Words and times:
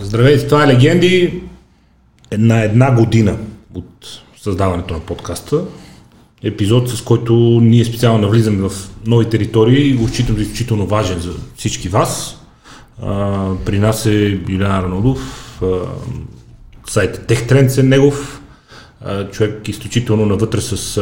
Здравейте, 0.00 0.46
това 0.46 0.64
е 0.64 0.66
Легенди. 0.66 1.42
На 2.38 2.62
една 2.62 2.94
година 2.94 3.38
от 3.74 4.22
създаването 4.42 4.94
на 4.94 5.00
подкаста. 5.00 5.64
Епизод, 6.42 6.90
с 6.90 7.02
който 7.02 7.34
ние 7.62 7.84
специално 7.84 8.18
навлизаме 8.18 8.68
в 8.68 8.72
нови 9.06 9.30
територии 9.30 9.88
и 9.88 9.94
го 9.94 10.08
считам 10.08 10.36
за 10.36 10.42
изключително 10.42 10.86
важен 10.86 11.20
за 11.20 11.32
всички 11.56 11.88
вас. 11.88 12.40
При 13.64 13.78
нас 13.78 14.06
е 14.06 14.40
Юлиан 14.48 14.72
Арнолов, 14.72 15.60
сайт 16.86 17.26
TechTrends 17.28 17.80
е 17.80 17.82
негов, 17.82 18.42
човек 19.32 19.68
изключително 19.68 20.26
навътре 20.26 20.60
с 20.60 21.00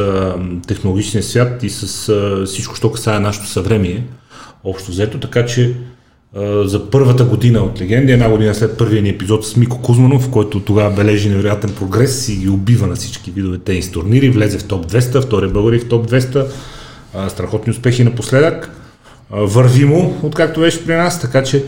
технологичния 0.67 1.23
свят 1.23 1.63
и 1.63 1.69
с 1.69 2.11
всичко, 2.45 2.75
що 2.75 2.91
касае 2.91 3.19
нашето 3.19 3.47
съвремие, 3.47 4.03
общо 4.63 4.91
взето, 4.91 5.19
така 5.19 5.45
че 5.45 5.75
за 6.63 6.89
първата 6.89 7.23
година 7.23 7.59
от 7.59 7.81
Легенди, 7.81 8.11
една 8.11 8.29
година 8.29 8.55
след 8.55 8.77
първия 8.77 9.01
ни 9.01 9.09
епизод 9.09 9.45
с 9.45 9.55
Мико 9.55 9.81
Кузманов, 9.81 10.29
който 10.29 10.59
тогава 10.59 10.95
бележи 10.95 11.29
невероятен 11.29 11.69
прогрес 11.69 12.29
и 12.29 12.35
ги 12.35 12.49
убива 12.49 12.87
на 12.87 12.95
всички 12.95 13.31
видове 13.31 13.57
тенис 13.57 13.91
турнири, 13.91 14.29
влезе 14.29 14.57
в 14.57 14.63
топ 14.63 14.91
200, 14.91 15.21
втория 15.21 15.49
българи 15.49 15.79
в 15.79 15.89
топ 15.89 16.11
200, 16.11 16.45
страхотни 17.27 17.71
успехи 17.71 18.03
напоследък. 18.03 18.71
Върви 19.31 19.85
му, 19.85 20.17
откакто 20.23 20.59
беше 20.59 20.85
при 20.85 20.95
нас, 20.95 21.21
така 21.21 21.43
че 21.43 21.63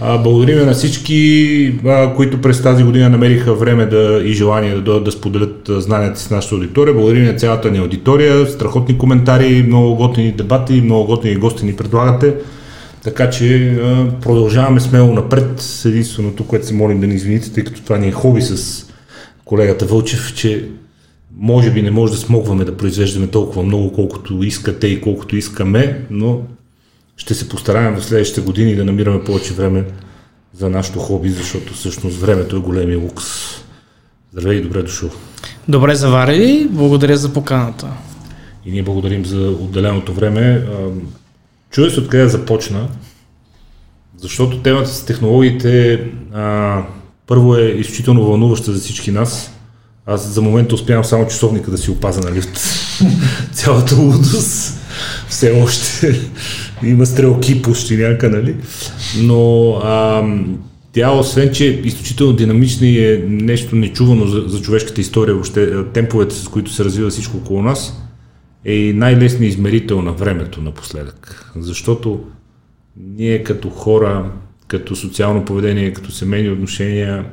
благодарим 0.00 0.66
на 0.66 0.72
всички, 0.72 1.80
които 2.16 2.40
през 2.40 2.62
тази 2.62 2.84
година 2.84 3.08
намериха 3.08 3.54
време 3.54 3.86
да, 3.86 4.22
и 4.24 4.32
желание 4.32 4.74
да 4.74 4.80
дойдат 4.80 5.04
да 5.04 5.12
споделят 5.12 5.68
знанията 5.68 6.20
си 6.20 6.26
с 6.26 6.30
нашата 6.30 6.54
аудитория. 6.54 6.94
Благодарим 6.94 7.24
на 7.24 7.34
цялата 7.34 7.70
ни 7.70 7.78
аудитория, 7.78 8.46
страхотни 8.46 8.98
коментари, 8.98 9.64
много 9.66 9.96
готини 9.96 10.32
дебати, 10.32 10.80
много 10.80 11.06
готини 11.06 11.36
гости 11.36 11.64
ни 11.64 11.76
предлагате. 11.76 12.34
Така 13.04 13.30
че 13.30 13.78
продължаваме 14.22 14.80
смело 14.80 15.12
напред. 15.12 15.82
Единственото, 15.84 16.46
което 16.46 16.66
се 16.66 16.74
молим 16.74 17.00
да 17.00 17.06
ни 17.06 17.14
извините, 17.14 17.52
тъй 17.52 17.64
като 17.64 17.82
това 17.82 17.98
ни 17.98 18.08
е 18.08 18.12
хоби 18.12 18.42
с 18.42 18.84
колегата 19.44 19.86
Вълчев, 19.86 20.34
че 20.34 20.68
може 21.36 21.70
би 21.70 21.82
не 21.82 21.90
може 21.90 22.12
да 22.12 22.18
смогваме 22.18 22.64
да 22.64 22.76
произвеждаме 22.76 23.26
толкова 23.26 23.62
много, 23.62 23.92
колкото 23.92 24.42
искате 24.42 24.86
и 24.86 25.00
колкото 25.00 25.36
искаме, 25.36 26.00
но 26.10 26.40
ще 27.16 27.34
се 27.34 27.48
постараем 27.48 27.96
в 27.96 28.04
следващите 28.04 28.40
години 28.40 28.74
да 28.74 28.84
намираме 28.84 29.24
повече 29.24 29.54
време 29.54 29.84
за 30.54 30.70
нашето 30.70 30.98
хоби, 30.98 31.30
защото 31.30 31.74
всъщност 31.74 32.20
времето 32.20 32.56
е 32.56 32.60
големия 32.60 32.98
лукс. 32.98 33.24
Здравей 34.32 34.58
и 34.58 34.62
добре 34.62 34.82
дошъл. 34.82 35.10
Добре 35.68 35.94
заварили, 35.94 36.68
благодаря 36.70 37.16
за 37.16 37.32
поканата. 37.32 37.86
И 38.66 38.72
ние 38.72 38.82
благодарим 38.82 39.24
за 39.24 39.38
отделеното 39.38 40.12
време. 40.12 40.66
Чудя 41.74 41.90
се 41.90 42.00
откъде 42.00 42.28
започна, 42.28 42.88
защото 44.18 44.58
темата 44.58 44.88
с 44.90 45.04
технологиите 45.04 46.04
а, 46.32 46.82
първо 47.26 47.56
е 47.56 47.62
изключително 47.62 48.26
вълнуваща 48.26 48.72
за 48.72 48.80
всички 48.80 49.10
нас. 49.10 49.52
Аз 50.06 50.28
за 50.28 50.42
момента 50.42 50.74
успявам 50.74 51.04
само 51.04 51.28
часовника 51.28 51.70
да 51.70 51.78
си 51.78 51.90
опаза 51.90 52.20
нали, 52.20 52.38
от 52.38 52.48
цялата 53.52 53.96
лудост. 53.96 54.80
Все 55.28 55.62
още 55.62 56.20
има 56.82 57.06
стрелки 57.06 57.62
почти 57.62 57.96
някъде, 57.96 58.36
нали? 58.36 58.56
Но 59.16 59.70
а, 59.70 60.22
тя, 60.92 61.10
освен 61.10 61.52
че 61.52 61.66
е 61.66 61.70
изключително 61.70 62.32
динамична 62.32 62.86
и 62.86 63.14
е 63.14 63.24
нещо 63.28 63.76
нечувано 63.76 64.26
за, 64.26 64.44
за 64.46 64.62
човешката 64.62 65.00
история, 65.00 65.34
въобще 65.34 65.84
темповете, 65.92 66.34
с 66.34 66.48
които 66.48 66.72
се 66.72 66.84
развива 66.84 67.10
всичко 67.10 67.36
около 67.36 67.62
нас, 67.62 68.04
е 68.64 68.72
и 68.72 68.92
най-лесният 68.92 69.54
измерител 69.54 70.02
на 70.02 70.12
времето 70.12 70.62
напоследък. 70.62 71.52
Защото 71.56 72.24
ние 72.96 73.44
като 73.44 73.70
хора, 73.70 74.32
като 74.68 74.96
социално 74.96 75.44
поведение, 75.44 75.92
като 75.92 76.10
семейни 76.10 76.50
отношения, 76.50 77.24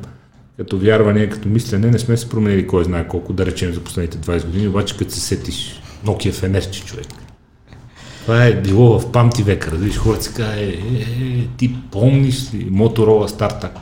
като 0.58 0.80
вярване, 0.80 1.30
като 1.30 1.50
мислене, 1.50 1.92
не 1.92 2.00
сме 2.00 2.18
се 2.18 2.30
променили 2.30 2.68
кой 2.68 2.84
знае 2.84 3.08
колко, 3.08 3.34
да 3.34 3.46
речем 3.46 3.74
за 3.74 3.80
последните 3.80 4.18
20 4.18 4.46
години, 4.46 4.68
обаче 4.68 4.98
като 4.98 5.12
се 5.12 5.20
сетиш 5.20 5.82
Nokia 6.06 6.32
фенерче 6.32 6.86
човек. 6.86 7.08
Това 8.22 8.46
е 8.46 8.62
било 8.62 9.00
в 9.00 9.12
памти 9.12 9.44
века, 9.44 9.72
разбираш, 9.72 9.98
хората 9.98 10.24
си 10.24 10.34
казва, 10.34 10.56
е, 10.56 10.64
е, 10.64 10.70
е, 10.70 11.48
ти 11.58 11.76
помниш 11.92 12.54
ли 12.54 12.68
Моторола 12.72 13.30
Стартак? 13.30 13.80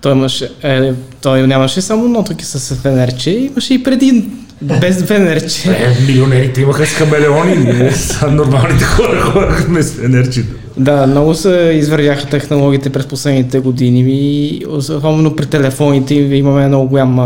Той, 0.00 0.12
имаше, 0.12 0.50
е, 0.62 0.92
той 1.22 1.46
нямаше 1.46 1.80
само 1.80 2.08
нотоки 2.08 2.44
с 2.44 2.74
фенерче, 2.74 3.30
имаше 3.30 3.74
и 3.74 3.82
преди 3.82 4.24
без 4.62 5.04
фенерче. 5.04 5.70
Е, 5.70 6.06
милионерите 6.06 6.60
имаха 6.60 6.86
с 6.86 6.98
камелеони, 6.98 7.56
ние 7.56 7.92
са 7.92 8.30
нормалните 8.30 8.84
хора 8.84 9.20
ходихме 9.20 9.82
с 9.82 9.94
фенерче. 9.94 10.44
Да, 10.76 11.06
много 11.06 11.34
се 11.34 11.72
извървяха 11.74 12.26
технологиите 12.26 12.90
през 12.90 13.06
последните 13.06 13.58
години 13.58 14.04
и 14.08 14.62
особено 14.68 15.36
при 15.36 15.46
телефоните 15.46 16.14
имаме 16.14 16.68
много 16.68 16.88
голямо 16.88 17.22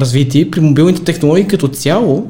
развитие. 0.00 0.50
При 0.50 0.60
мобилните 0.60 1.04
технологии 1.04 1.46
като 1.46 1.68
цяло 1.68 2.26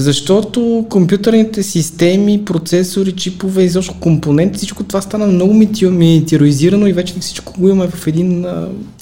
защото 0.00 0.86
компютърните 0.90 1.62
системи, 1.62 2.44
процесори, 2.44 3.12
чипове, 3.12 3.62
изобщо 3.62 3.94
компоненти, 4.00 4.56
всичко 4.56 4.84
това 4.84 5.00
стана 5.00 5.26
много 5.26 5.54
миниатюризирано 5.82 6.86
и 6.86 6.92
вече 6.92 7.14
всичко 7.20 7.60
го 7.60 7.68
имаме 7.68 7.90
в 7.90 8.06
един... 8.06 8.46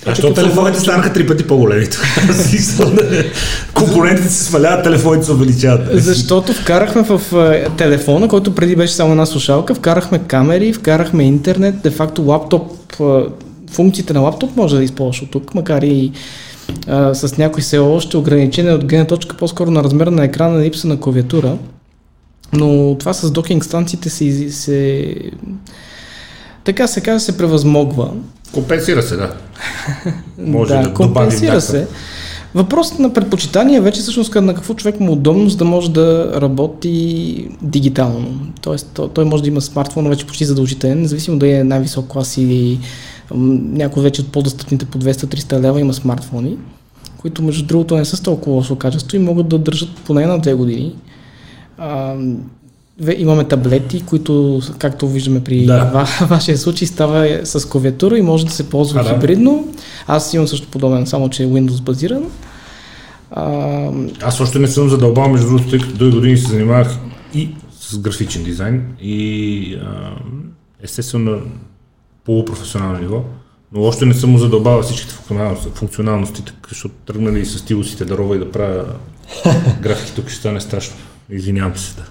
А, 0.08 0.14
защо 0.14 0.34
телефоните 0.34 0.80
станаха 0.80 1.12
три 1.12 1.26
пъти 1.26 1.46
по-големи? 1.46 1.86
компонентите 3.74 4.28
се 4.28 4.44
сваляват, 4.44 4.84
телефоните 4.84 5.26
се 5.26 5.32
увеличават. 5.32 5.88
Защото 5.92 6.52
вкарахме 6.52 7.02
в 7.02 7.20
телефона, 7.76 8.28
който 8.28 8.54
преди 8.54 8.76
беше 8.76 8.92
само 8.92 9.10
една 9.10 9.26
слушалка, 9.26 9.74
вкарахме 9.74 10.18
камери, 10.18 10.72
вкарахме 10.72 11.24
интернет, 11.24 11.82
де-факто 11.82 12.22
лаптоп, 12.22 12.72
функциите 13.70 14.12
на 14.12 14.20
лаптоп 14.20 14.56
може 14.56 14.76
да 14.76 14.84
използваш 14.84 15.22
от 15.22 15.30
тук, 15.30 15.54
макар 15.54 15.82
и 15.82 16.12
а, 16.86 17.14
с 17.14 17.38
някои 17.38 17.62
все 17.62 17.78
още 17.78 18.16
ограничения 18.16 18.74
от 18.74 18.84
гледна 18.84 19.06
точка 19.06 19.36
по-скоро 19.36 19.70
на 19.70 19.84
размера 19.84 20.10
на 20.10 20.24
екрана 20.24 20.58
на 20.58 20.64
липса 20.64 20.88
на 20.88 21.00
клавиатура. 21.00 21.56
Но 22.52 22.96
това 22.98 23.12
с 23.12 23.30
докинг 23.30 23.64
станциите 23.64 24.10
се, 24.10 24.50
се 24.50 25.14
така 26.64 26.86
се 26.86 27.00
казва, 27.00 27.20
се 27.20 27.36
превъзмогва. 27.36 28.10
Компенсира 28.52 29.02
се, 29.02 29.16
да. 29.16 29.32
Може 30.38 30.74
да, 30.74 30.82
да 30.82 30.94
компенсира 30.94 31.60
се. 31.60 31.86
Въпросът 32.54 32.98
на 32.98 33.12
предпочитание 33.12 33.80
вече 33.80 34.00
всъщност 34.00 34.34
на 34.34 34.54
какво 34.54 34.74
човек 34.74 35.00
му 35.00 35.08
е 35.08 35.12
удобно, 35.12 35.48
за 35.48 35.56
да 35.56 35.64
може 35.64 35.90
да 35.90 36.32
работи 36.40 37.48
дигитално. 37.62 38.50
Тоест 38.60 39.00
той, 39.14 39.24
може 39.24 39.42
да 39.42 39.48
има 39.48 39.60
смартфон 39.60 40.08
вече 40.08 40.26
почти 40.26 40.44
задължителен, 40.44 41.00
независимо 41.00 41.38
да 41.38 41.58
е 41.58 41.64
най-висок 41.64 42.06
клас 42.06 42.36
или 42.36 42.80
някои 43.34 44.02
вече 44.02 44.20
от 44.20 44.32
по-достъпните 44.32 44.84
по 44.84 44.98
200-300 44.98 45.60
лева 45.60 45.80
има 45.80 45.94
смартфони, 45.94 46.56
които 47.18 47.42
между 47.42 47.66
другото 47.66 47.96
не 47.96 48.04
са 48.04 48.16
с 48.16 48.20
толкова 48.20 48.56
лошо 48.56 48.76
качество 48.76 49.16
и 49.16 49.20
могат 49.20 49.48
да 49.48 49.58
държат 49.58 49.90
поне 50.04 50.26
на 50.26 50.38
две 50.38 50.54
години. 50.54 50.94
Имаме 53.16 53.44
таблети, 53.44 54.00
които, 54.00 54.60
както 54.78 55.08
виждаме 55.08 55.44
при 55.44 55.66
да. 55.66 56.06
вашия 56.28 56.58
случай, 56.58 56.88
става 56.88 57.40
с 57.44 57.68
клавиатура 57.68 58.18
и 58.18 58.22
може 58.22 58.46
да 58.46 58.52
се 58.52 58.70
ползва 58.70 59.00
а, 59.00 59.14
хибридно. 59.14 59.68
Аз 60.06 60.34
имам 60.34 60.48
също 60.48 60.68
подобен, 60.68 61.06
само 61.06 61.30
че 61.30 61.42
е 61.42 61.46
Windows 61.46 61.82
базиран. 61.82 62.24
А... 63.30 63.90
Аз 64.22 64.40
още 64.40 64.58
не 64.58 64.68
съм 64.68 64.88
задълбал, 64.88 65.28
между 65.28 65.48
другото, 65.48 65.70
тъй 65.70 65.78
като 65.78 65.94
до 65.94 66.10
години 66.10 66.36
се 66.36 66.48
занимавах 66.48 66.98
и 67.34 67.50
с 67.80 67.98
графичен 67.98 68.44
дизайн 68.44 68.84
и 69.00 69.74
а, 69.74 70.10
естествено 70.82 71.40
полупрофесионално 72.24 72.98
ниво, 72.98 73.22
но 73.72 73.82
още 73.82 74.06
не 74.06 74.14
съм 74.14 74.30
му 74.30 74.38
задълбавал 74.38 74.82
всичките 74.82 75.14
функционалности, 75.74 76.42
защото 76.68 76.94
тръгнали 77.06 77.46
с 77.46 77.58
стилусите 77.58 78.04
дарова 78.04 78.36
и 78.36 78.38
да 78.38 78.52
правя 78.52 78.84
графики, 79.80 80.12
тук 80.14 80.28
ще 80.28 80.38
стане 80.38 80.60
страшно. 80.60 80.96
Извинявам 81.30 81.76
се. 81.76 81.96
Да. 81.96 82.04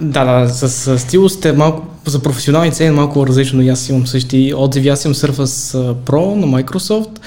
Да, 0.00 0.24
да, 0.24 0.48
с, 0.48 0.68
с 0.68 0.98
стилусите 0.98 1.52
малко, 1.52 1.86
за 2.06 2.22
професионални 2.22 2.72
цели 2.72 2.90
малко 2.90 3.26
различно. 3.26 3.62
И 3.62 3.68
аз 3.68 3.88
имам 3.88 4.06
същи 4.06 4.54
отзиви. 4.56 4.88
Аз 4.88 5.04
имам 5.04 5.14
Surface 5.14 5.94
Pro 5.94 6.34
на 6.34 6.46
Microsoft 6.46 7.20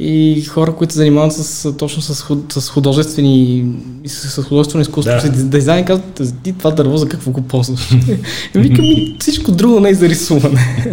и 0.00 0.44
хора, 0.44 0.74
които 0.74 0.92
се 0.92 0.96
занимават 0.96 1.32
с, 1.32 1.72
точно 1.76 2.02
с, 2.02 2.14
с 2.60 2.68
художествени 2.68 3.66
с 4.06 4.42
художествено 4.42 4.82
изкуство, 4.82 5.12
да. 5.14 5.20
с 5.20 5.44
дизайн, 5.44 5.84
казват, 5.84 6.22
ти 6.42 6.52
това 6.52 6.70
дърво 6.70 6.96
за 6.96 7.08
какво 7.08 7.30
го 7.30 7.40
ползваш? 7.40 7.90
Викам 8.54 8.84
ми, 8.84 9.16
всичко 9.20 9.52
друго 9.52 9.80
не 9.80 9.88
е 9.88 9.94
за 9.94 10.08
рисуване. 10.08 10.84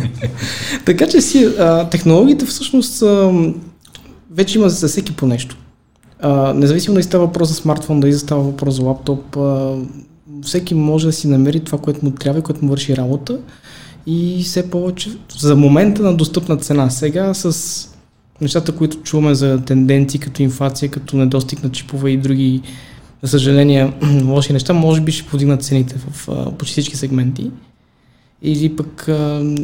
така 0.85 1.07
че 1.07 1.21
си, 1.21 1.45
а, 1.59 1.89
технологиите 1.89 2.45
всъщност 2.45 3.01
а, 3.01 3.31
вече 4.31 4.57
има 4.57 4.69
за 4.69 4.87
всеки 4.87 5.15
по 5.15 5.27
нещо. 5.27 5.57
А, 6.21 6.53
независимо 6.53 6.95
да 6.95 7.03
става 7.03 7.25
въпрос 7.25 7.49
за 7.49 7.55
смартфон, 7.55 7.99
да 7.99 8.07
и 8.07 8.13
става 8.13 8.43
въпрос 8.43 8.75
за 8.75 8.83
лаптоп, 8.83 9.37
а, 9.37 9.75
всеки 10.41 10.75
може 10.75 11.07
да 11.07 11.13
си 11.13 11.27
намери 11.27 11.59
това, 11.59 11.77
което 11.77 12.05
му 12.05 12.11
трябва 12.11 12.39
и 12.39 12.43
което 12.43 12.65
му 12.65 12.71
върши 12.71 12.97
работа 12.97 13.39
и 14.07 14.43
все 14.43 14.69
повече 14.69 15.09
за 15.37 15.55
момента 15.55 16.01
на 16.01 16.15
достъпна 16.15 16.57
цена. 16.57 16.89
Сега 16.89 17.33
с 17.33 17.89
нещата, 18.41 18.71
които 18.71 18.97
чуваме 18.97 19.35
за 19.35 19.61
тенденции 19.65 20.19
като 20.19 20.41
инфлация, 20.41 20.91
като 20.91 21.17
недостиг 21.17 21.63
на 21.63 21.71
чипове 21.71 22.11
и 22.11 22.17
други, 22.17 22.61
за 23.21 23.29
съжаление, 23.29 23.93
лоши 24.25 24.53
неща, 24.53 24.73
може 24.73 25.01
би 25.01 25.11
ще 25.11 25.29
подигнат 25.29 25.63
цените 25.63 25.95
в 25.97 26.29
почти 26.57 26.71
всички 26.71 26.97
сегменти. 26.97 27.51
Или 28.41 28.75
пък 28.75 29.09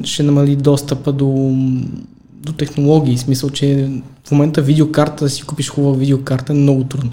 ще 0.03 0.23
намали 0.23 0.55
достъпа 0.55 1.13
до 1.13 1.55
до 2.43 2.53
технологии. 2.53 3.17
В 3.17 3.19
смисъл, 3.19 3.49
че 3.49 3.89
в 4.27 4.31
момента 4.31 4.61
видеокарта, 4.61 5.25
да 5.25 5.29
си 5.29 5.43
купиш 5.43 5.69
хубава 5.69 5.97
видеокарта 5.97 6.53
е 6.53 6.55
много 6.55 6.83
трудно. 6.83 7.11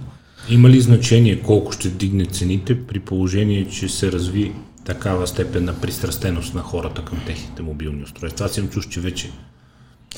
Има 0.51 0.69
ли 0.71 0.81
значение 0.81 1.41
колко 1.41 1.73
ще 1.73 1.89
вдигне 1.89 2.25
цените 2.25 2.79
при 2.81 2.99
положение, 3.01 3.67
че 3.69 3.89
се 3.89 4.13
разви 4.13 4.53
такава 4.85 5.27
степен 5.27 5.65
на 5.65 5.75
пристрастеност 5.75 6.55
на 6.55 6.61
хората 6.61 7.03
към 7.03 7.19
техните 7.27 7.63
мобилни 7.63 8.03
устройства? 8.03 8.45
Аз 8.45 8.53
съм 8.53 8.69
чуш, 8.69 8.89
че 8.89 9.01
вече 9.01 9.31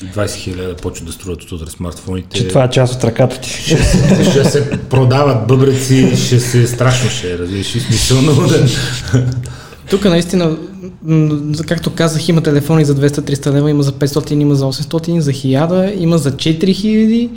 20 0.05 0.35
хиляди 0.35 0.67
да 0.67 0.75
почват 0.75 1.07
да 1.07 1.13
струват 1.13 1.43
от 1.43 1.51
утре 1.51 1.69
смартфоните. 1.69 2.37
Че 2.37 2.47
това 2.47 2.63
е 2.63 2.69
част 2.69 2.95
от 2.95 3.03
ръката 3.03 3.41
ти. 3.41 3.49
Ще, 3.49 3.83
се- 3.83 4.31
ще 4.31 4.45
се 4.45 4.79
продават 4.79 5.47
бъбреци, 5.47 6.15
ще 6.15 6.39
се 6.39 6.67
страшно 6.67 7.09
ще, 7.09 7.37
разбираш, 7.37 7.75
и 7.75 7.79
смисъл 7.79 8.21
много 8.21 8.41
да... 8.41 8.65
Тук 9.89 10.05
наистина, 10.05 10.57
както 11.67 11.89
казах, 11.89 12.29
има 12.29 12.41
телефони 12.43 12.85
за 12.85 12.95
200-300 12.95 13.53
лева, 13.53 13.69
има 13.69 13.83
за 13.83 13.91
500, 13.91 14.31
има 14.31 14.55
за 14.55 14.65
800, 14.65 15.19
за 15.19 15.31
1000, 15.31 15.95
има 15.97 16.17
за 16.17 16.31
4000. 16.31 17.29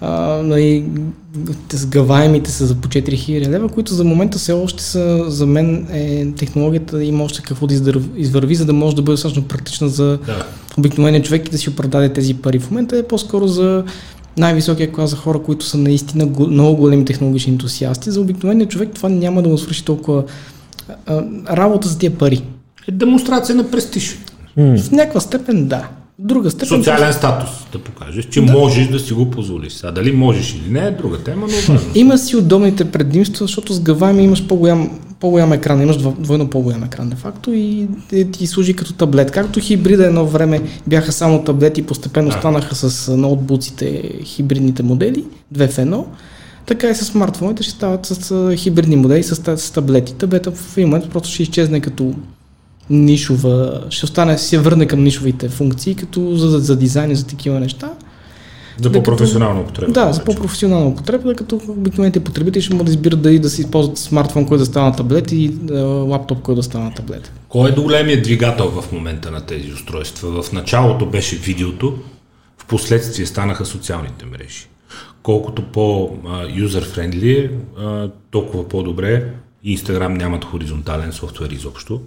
А, 0.00 0.42
нали, 0.42 0.84
сгъваемите 1.72 2.50
са 2.50 2.66
за 2.66 2.74
по 2.74 2.88
4000 2.88 3.48
лева, 3.48 3.68
които 3.68 3.94
за 3.94 4.04
момента 4.04 4.38
все 4.38 4.52
още 4.52 4.82
са, 4.82 5.24
за 5.30 5.46
мен 5.46 5.86
е, 5.92 6.26
технологията 6.36 7.04
има 7.04 7.24
още 7.24 7.42
какво 7.42 7.66
да 7.66 7.74
извърви, 8.16 8.54
за 8.54 8.64
да 8.64 8.72
може 8.72 8.96
да 8.96 9.02
бъде 9.02 9.12
достатъчно 9.14 9.44
практична 9.44 9.88
за 9.88 10.18
да. 10.26 10.46
обикновения 10.78 11.22
човек 11.22 11.46
и 11.48 11.50
да 11.50 11.58
си 11.58 11.70
оправдаде 11.70 12.12
тези 12.12 12.34
пари. 12.34 12.58
В 12.58 12.70
момента 12.70 12.98
е 12.98 13.02
по-скоро 13.02 13.48
за 13.48 13.84
най-високия 14.38 14.92
клас 14.92 15.10
за 15.10 15.16
хора, 15.16 15.38
които 15.42 15.64
са 15.64 15.78
наистина 15.78 16.26
го- 16.26 16.46
много 16.46 16.76
големи 16.76 17.04
технологични 17.04 17.52
ентусиасти. 17.52 18.10
За 18.10 18.20
обикновения 18.20 18.68
човек 18.68 18.88
това 18.94 19.08
няма 19.08 19.42
да 19.42 19.48
му 19.48 19.58
свърши 19.58 19.84
толкова 19.84 20.24
а, 21.06 21.22
работа 21.50 21.88
за 21.88 21.98
тия 21.98 22.18
пари. 22.18 22.42
Е 22.88 22.92
демонстрация 22.92 23.54
на 23.56 23.70
престиж. 23.70 24.18
В 24.56 24.90
някаква 24.92 25.20
степен 25.20 25.66
да. 25.66 25.88
Друга 26.18 26.50
степен. 26.50 26.68
Социален 26.68 27.12
статус, 27.12 27.50
да 27.72 27.78
покажеш, 27.78 28.24
че 28.24 28.40
можеш 28.40 28.88
да 28.88 28.98
си 28.98 29.12
го 29.12 29.30
позволиш. 29.30 29.80
А 29.84 29.92
дали 29.92 30.12
можеш 30.12 30.54
или 30.54 30.70
не 30.70 30.80
е 30.80 30.90
друга 30.90 31.18
тема, 31.18 31.46
но 31.46 31.74
важно. 31.74 31.90
Има 31.94 32.18
си 32.18 32.36
удобните 32.36 32.84
предимства, 32.84 33.46
защото 33.46 33.72
с 33.72 33.80
гавами 33.80 34.22
имаш 34.24 34.46
по-голям, 34.46 34.90
по-голям 35.20 35.52
екран, 35.52 35.82
имаш 35.82 35.98
дво- 35.98 36.18
двойно 36.18 36.50
по-голям 36.50 36.84
екран, 36.84 37.10
де 37.10 37.16
факто, 37.16 37.52
и 37.52 37.86
е, 38.12 38.24
ти 38.24 38.46
служи 38.46 38.74
като 38.74 38.92
таблет. 38.92 39.30
Както 39.30 39.60
хибрида 39.60 40.06
едно 40.06 40.26
време 40.26 40.60
бяха 40.86 41.12
само 41.12 41.44
таблети, 41.44 41.82
постепенно 41.82 42.30
Да. 42.30 42.38
станаха 42.38 42.74
с 42.74 43.16
ноутбуците 43.16 44.02
хибридните 44.24 44.82
модели, 44.82 45.24
две 45.50 45.68
в 45.68 45.78
едно, 45.78 46.06
така 46.66 46.88
и 46.90 46.94
с 46.94 47.04
смартфоните 47.04 47.62
ще 47.62 47.72
стават 47.72 48.06
с 48.06 48.52
хибридни 48.56 48.96
модели, 48.96 49.22
с, 49.22 49.56
с 49.56 49.70
таблети. 49.70 50.14
Таблета 50.14 50.50
в 50.50 50.76
един 50.76 50.88
момент 50.88 51.10
просто 51.10 51.30
ще 51.30 51.42
изчезне 51.42 51.80
като 51.80 52.14
нишова, 52.90 53.82
ще 53.90 54.04
остане, 54.06 54.36
ще 54.36 54.46
се 54.46 54.58
върне 54.58 54.86
към 54.86 55.02
нишовите 55.02 55.48
функции, 55.48 55.94
като 55.94 56.36
за, 56.36 56.48
за, 56.48 56.58
за 56.58 56.76
дизайн 56.76 57.10
и 57.10 57.16
за 57.16 57.26
такива 57.26 57.60
неща. 57.60 57.92
За 58.76 58.82
Докато- 58.82 59.02
по-професионална 59.02 59.60
употреба. 59.60 59.92
Да, 59.92 60.12
за 60.12 60.24
по-професионална 60.24 60.86
употреба, 60.86 61.34
като 61.34 61.60
обикновените 61.68 62.24
потребители 62.24 62.62
ще 62.62 62.74
могат 62.74 62.86
да 62.86 62.92
избират 62.92 63.22
дали 63.22 63.38
да 63.38 63.50
си 63.50 63.60
използват 63.60 63.98
смартфон, 63.98 64.46
който 64.46 64.58
да 64.58 64.66
става 64.66 64.86
на 64.86 64.96
таблет 64.96 65.32
и 65.32 65.54
а, 65.70 65.74
лаптоп, 65.82 66.42
който 66.42 66.56
да 66.56 66.62
става 66.62 66.84
на 66.84 66.94
таблет. 66.94 67.32
Кой 67.48 67.70
е 67.70 67.74
големият 67.74 68.22
двигател 68.22 68.70
в 68.70 68.92
момента 68.92 69.30
на 69.30 69.40
тези 69.40 69.72
устройства? 69.72 70.42
В 70.42 70.52
началото 70.52 71.06
беше 71.06 71.36
видеото, 71.36 71.94
в 72.58 72.66
последствие 72.66 73.26
станаха 73.26 73.64
социалните 73.64 74.26
мрежи. 74.26 74.66
Колкото 75.22 75.62
по-юзер-френдли 75.62 77.38
е, 77.38 77.50
толкова 78.30 78.68
по-добре. 78.68 79.24
Инстаграм 79.64 80.14
нямат 80.14 80.44
хоризонтален 80.44 81.12
софтуер 81.12 81.50
изобщо, 81.50 82.00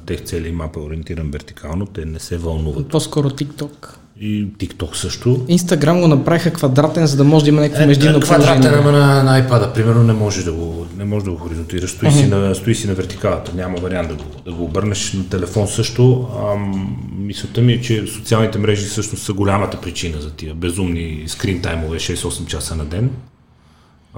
тех 0.00 0.24
целият 0.24 0.54
мап 0.56 0.76
е 0.76 0.78
ориентиран 0.78 1.30
вертикално, 1.30 1.86
те 1.86 2.04
не 2.04 2.18
се 2.18 2.36
вълнуват. 2.36 2.88
По-скоро 2.88 3.30
TikTok. 3.30 3.88
И 4.20 4.48
TikTok 4.48 4.94
също. 4.94 5.44
Инстаграм 5.48 6.00
го 6.00 6.08
направиха 6.08 6.50
квадратен, 6.52 7.06
за 7.06 7.16
да 7.16 7.24
може 7.24 7.44
да 7.44 7.48
има 7.48 7.60
някакво 7.60 7.86
междинно 7.86 8.18
Е, 8.18 8.20
Квадратен, 8.20 8.60
положение. 8.62 8.78
ама 8.78 8.92
на, 8.92 9.22
на 9.22 9.42
iPad, 9.48 9.74
примерно, 9.74 10.02
не 10.02 10.12
можеш 10.12 10.44
да 10.44 10.52
го, 10.52 10.86
не 10.98 11.04
можеш 11.04 11.24
да 11.24 11.30
го 11.30 11.36
хоризонтираш. 11.36 11.90
Стои, 11.90 12.12
си 12.12 12.26
на, 12.26 12.54
стои 12.54 12.74
си 12.74 12.86
на 12.86 12.94
вертикалата, 12.94 13.52
няма 13.54 13.78
вариант 13.78 14.08
да 14.08 14.14
го, 14.14 14.24
да 14.44 14.52
го 14.52 14.64
обърнеш 14.64 15.12
на 15.12 15.28
телефон 15.28 15.68
също. 15.68 16.28
Ам, 16.52 16.96
мисълта 17.18 17.60
ми 17.60 17.72
е, 17.72 17.80
че 17.80 18.06
социалните 18.06 18.58
мрежи 18.58 18.86
всъщност 18.86 19.24
са 19.24 19.32
голямата 19.32 19.80
причина 19.80 20.20
за 20.20 20.30
тия 20.30 20.54
безумни 20.54 21.24
скрин 21.26 21.62
таймове 21.62 21.98
6-8 21.98 22.46
часа 22.46 22.76
на 22.76 22.84
ден. 22.84 23.10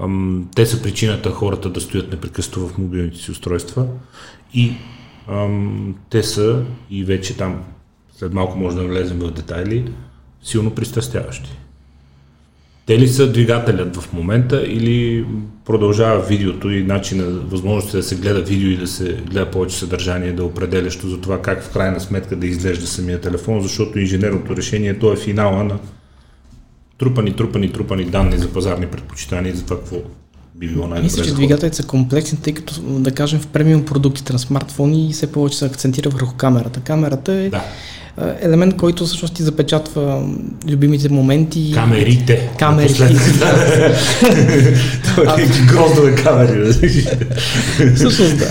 Ам, 0.03 0.49
те 0.55 0.65
са 0.65 0.81
причината 0.81 1.31
хората 1.31 1.69
да 1.69 1.81
стоят 1.81 2.11
непрекъснато 2.11 2.67
в 2.67 2.77
мобилните 2.77 3.17
си 3.17 3.31
устройства 3.31 3.85
и 4.53 4.73
те 6.09 6.23
са 6.23 6.63
и 6.89 7.03
вече 7.03 7.37
там 7.37 7.63
след 8.17 8.33
малко 8.33 8.57
може 8.57 8.75
да 8.75 8.83
влезем 8.83 9.19
в 9.19 9.31
детайли, 9.31 9.91
силно 10.43 10.71
пристрастяващи. 10.71 11.57
Те 12.85 12.99
ли 12.99 13.07
са 13.07 13.31
двигателят 13.31 13.95
в 13.95 14.13
момента 14.13 14.63
или 14.67 15.25
продължава 15.65 16.21
видеото 16.21 16.69
и 16.69 16.83
начина, 16.83 17.23
възможността 17.23 17.97
да 17.97 18.03
се 18.03 18.15
гледа 18.15 18.41
видео 18.41 18.69
и 18.69 18.77
да 18.77 18.87
се 18.87 19.13
гледа 19.13 19.51
повече 19.51 19.77
съдържание, 19.77 20.33
да 20.33 20.41
е 20.41 20.45
определящо 20.45 21.07
за 21.07 21.21
това 21.21 21.41
как 21.41 21.63
в 21.63 21.73
крайна 21.73 21.99
сметка 21.99 22.35
да 22.35 22.47
изглежда 22.47 22.87
самия 22.87 23.21
телефон, 23.21 23.61
защото 23.61 23.99
инженерното 23.99 24.57
решение 24.57 24.99
то 24.99 25.13
е 25.13 25.17
финала 25.17 25.63
на 25.63 25.79
трупани, 26.97 27.35
трупани, 27.35 27.71
трупани 27.71 28.05
данни 28.05 28.37
за 28.37 28.53
пазарни 28.53 28.87
предпочитания 28.87 29.53
и 29.53 29.55
за 29.55 29.63
това 29.63 29.77
какво 29.77 29.97
би 30.57 30.67
било 30.67 30.87
най-добре. 30.87 31.03
Мисля, 31.03 31.23
че 31.23 31.33
двигателите 31.33 31.75
са 31.75 31.83
комплексни, 31.83 32.37
тъй 32.41 32.53
като, 32.53 32.81
да 32.81 33.11
кажем, 33.11 33.39
в 33.39 33.47
премиум 33.47 33.85
продуктите 33.85 34.33
на 34.33 34.39
смартфони 34.39 35.13
все 35.13 35.31
повече 35.31 35.57
се 35.57 35.65
акцентира 35.65 36.09
върху 36.09 36.35
камерата. 36.35 36.79
Камерата 36.79 37.33
е 37.33 37.49
Да, 37.49 37.63
елемент, 38.41 38.77
който 38.77 39.05
всъщност 39.05 39.33
ти 39.33 39.43
запечатва 39.43 40.29
любимите 40.69 41.09
моменти. 41.09 41.71
камерите. 41.73 42.49
Камерите. 42.59 43.07
Това 45.03 45.35
е 45.41 45.47
гроздове 45.73 46.15
камери. 46.15 46.73
Всъщност 47.95 48.37
да. 48.37 48.45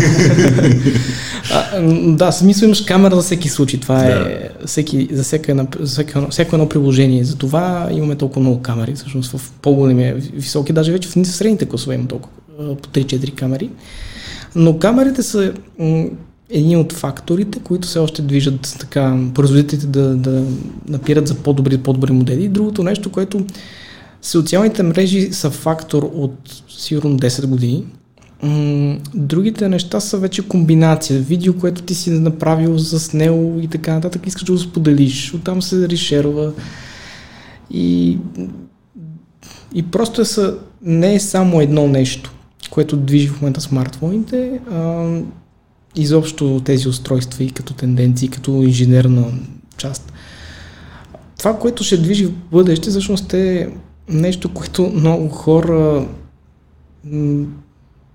а, 1.52 1.82
да, 2.06 2.32
смисъл 2.32 2.66
имаш 2.66 2.80
камера 2.80 3.16
за 3.16 3.22
всеки 3.22 3.48
случай. 3.48 3.80
Това 3.80 4.04
е 4.04 4.48
всеки, 4.66 5.08
за 5.10 5.38
едно- 5.48 6.30
всяко 6.30 6.56
едно 6.56 6.68
приложение. 6.68 7.24
Затова 7.24 7.88
имаме 7.92 8.16
толкова 8.16 8.40
много 8.40 8.62
камери. 8.62 8.94
Всъщност 8.94 9.36
в 9.36 9.52
по-големи, 9.62 10.14
високи, 10.34 10.72
даже 10.72 10.92
вече 10.92 11.08
в 11.08 11.26
средните 11.26 11.66
класове 11.66 11.94
има 11.94 12.08
толкова, 12.08 12.34
по 12.58 12.88
3-4 12.88 13.34
камери. 13.34 13.70
Но 14.54 14.78
камерите 14.78 15.22
са 15.22 15.52
един 16.50 16.78
от 16.78 16.92
факторите, 16.92 17.58
които 17.58 17.88
все 17.88 17.98
още 17.98 18.22
движат 18.22 18.76
така 18.80 19.18
производителите 19.34 19.86
да, 19.86 20.16
да 20.16 20.44
напират 20.88 21.28
за 21.28 21.34
по-добри, 21.34 21.78
по-добри 21.78 22.12
модели. 22.12 22.44
И 22.44 22.48
другото 22.48 22.82
нещо, 22.82 23.12
което 23.12 23.46
социалните 24.22 24.82
мрежи 24.82 25.32
са 25.32 25.50
фактор 25.50 26.10
от 26.14 26.62
сигурно 26.68 27.18
10 27.18 27.46
години. 27.46 27.84
Другите 29.14 29.68
неща 29.68 30.00
са 30.00 30.18
вече 30.18 30.48
комбинация. 30.48 31.20
Видео, 31.20 31.58
което 31.58 31.82
ти 31.82 31.94
си 31.94 32.10
направил, 32.10 32.78
заснел 32.78 33.58
и 33.62 33.68
така 33.68 33.94
нататък, 33.94 34.26
искаш 34.26 34.44
да 34.44 34.52
го 34.52 34.58
споделиш. 34.58 35.34
Оттам 35.34 35.62
се 35.62 35.88
решерва. 35.88 36.52
И, 37.70 38.18
и 39.74 39.82
просто 39.82 40.24
са, 40.24 40.54
не 40.82 41.14
е 41.14 41.20
само 41.20 41.60
едно 41.60 41.88
нещо, 41.88 42.34
което 42.70 42.96
движи 42.96 43.28
в 43.28 43.40
момента 43.40 43.60
смартфоните, 43.60 44.60
а, 44.70 45.06
изобщо 45.96 46.60
тези 46.64 46.88
устройства 46.88 47.44
и 47.44 47.50
като 47.50 47.74
тенденции, 47.74 48.28
като 48.28 48.50
инженерна 48.50 49.24
част. 49.76 50.12
Това, 51.38 51.58
което 51.58 51.84
ще 51.84 51.96
движи 51.96 52.26
в 52.26 52.32
бъдеще, 52.52 52.90
всъщност 52.90 53.34
е 53.34 53.68
нещо, 54.08 54.48
което 54.48 54.86
много 54.94 55.28
хора 55.28 56.06
м, 57.04 57.46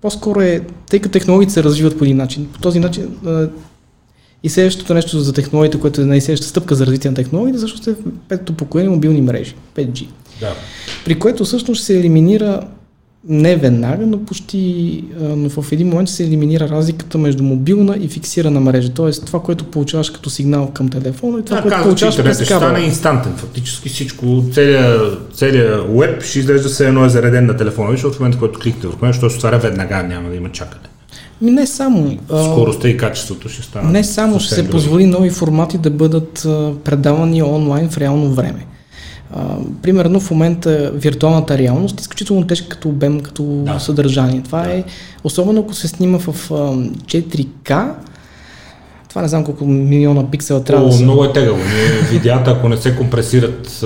по-скоро 0.00 0.40
е, 0.40 0.60
тъй 0.90 1.00
като 1.00 1.12
технологиите 1.12 1.52
се 1.52 1.64
развиват 1.64 1.98
по 1.98 2.04
един 2.04 2.16
начин. 2.16 2.48
По 2.52 2.58
този 2.58 2.80
начин 2.80 3.16
и 4.42 4.48
следващото 4.48 4.94
нещо 4.94 5.20
за 5.20 5.32
технологиите, 5.32 5.80
което 5.80 6.00
е 6.00 6.04
най-следващата 6.04 6.48
стъпка 6.48 6.74
за 6.74 6.86
развитие 6.86 7.10
на 7.10 7.14
технологиите, 7.14 7.58
всъщност 7.58 7.86
е 7.86 7.94
петото 8.28 8.54
поколение 8.54 8.90
мобилни 8.90 9.20
мрежи, 9.20 9.54
5G. 9.76 10.06
Да. 10.40 10.54
При 11.04 11.18
което 11.18 11.44
всъщност 11.44 11.78
ще 11.78 11.86
се 11.86 11.98
елиминира 11.98 12.68
не 13.28 13.56
веднага, 13.56 14.06
но 14.06 14.24
почти 14.24 15.04
но 15.20 15.48
в 15.48 15.72
един 15.72 15.88
момент 15.88 16.08
се 16.08 16.24
елиминира 16.24 16.68
разликата 16.68 17.18
между 17.18 17.42
мобилна 17.42 17.96
и 18.00 18.08
фиксирана 18.08 18.60
мрежа. 18.60 18.88
Тоест 18.88 19.26
това, 19.26 19.42
което 19.42 19.64
получаваш 19.64 20.10
като 20.10 20.30
сигнал 20.30 20.70
към 20.74 20.88
телефона 20.88 21.38
и 21.38 21.42
това, 21.42 21.56
Да, 21.56 21.62
което 21.62 21.76
казва, 21.76 21.88
получаваш 21.90 22.16
през 22.16 22.36
ще 22.36 22.44
стане 22.44 22.80
инстантен. 22.80 23.32
Фактически 23.36 23.88
всичко, 23.88 24.44
целият, 24.52 25.18
целият 25.34 25.86
веб 25.98 26.22
ще 26.22 26.38
изглежда 26.38 26.68
все 26.68 26.88
едно 26.88 27.04
е 27.04 27.08
зареден 27.08 27.46
на 27.46 27.56
телефона, 27.56 27.90
защото 27.90 28.16
в 28.16 28.20
момента, 28.20 28.38
който 28.38 28.58
кликнете 28.58 28.86
върху 28.86 29.04
него, 29.04 29.14
ще 29.14 29.30
се 29.30 29.36
отваря 29.36 29.58
веднага, 29.58 30.02
няма 30.02 30.28
да 30.28 30.36
има 30.36 30.48
чакане. 30.48 30.84
Не 31.40 31.66
само. 31.66 32.16
Скоростта 32.28 32.88
и 32.88 32.96
качеството 32.96 33.48
ще 33.48 33.62
стане. 33.62 33.90
Не 33.90 34.04
само 34.04 34.40
ще 34.40 34.54
се 34.54 34.70
позволи 34.70 35.06
нови 35.06 35.30
формати 35.30 35.78
да 35.78 35.90
бъдат 35.90 36.46
предавани 36.84 37.42
онлайн 37.42 37.88
в 37.88 37.98
реално 37.98 38.34
време. 38.34 38.66
А, 39.32 39.40
примерно 39.82 40.20
в 40.20 40.30
момента 40.30 40.90
виртуалната 40.94 41.58
реалност 41.58 41.98
е 41.98 42.02
изключително 42.02 42.46
тежка 42.46 42.68
като 42.68 42.88
обем, 42.88 43.20
като 43.20 43.42
Да. 43.42 43.78
съдържание. 43.78 44.42
Това 44.42 44.62
Да. 44.62 44.72
е, 44.72 44.84
особено 45.24 45.60
ако 45.60 45.74
се 45.74 45.88
снима 45.88 46.18
в 46.18 46.50
а, 46.50 46.54
4К, 46.54 47.92
Това 49.08 49.22
не 49.22 49.28
знам 49.28 49.44
колко 49.44 49.64
милиона 49.64 50.30
пиксела 50.30 50.64
трябва 50.64 50.84
О, 50.84 50.88
да 50.88 50.92
са. 50.92 51.02
много 51.02 51.24
е 51.24 51.32
тегаво. 51.32 51.58
Видеята, 52.10 52.50
ако 52.50 52.68
не 52.68 52.76
се 52.76 52.96
компресират, 52.96 53.84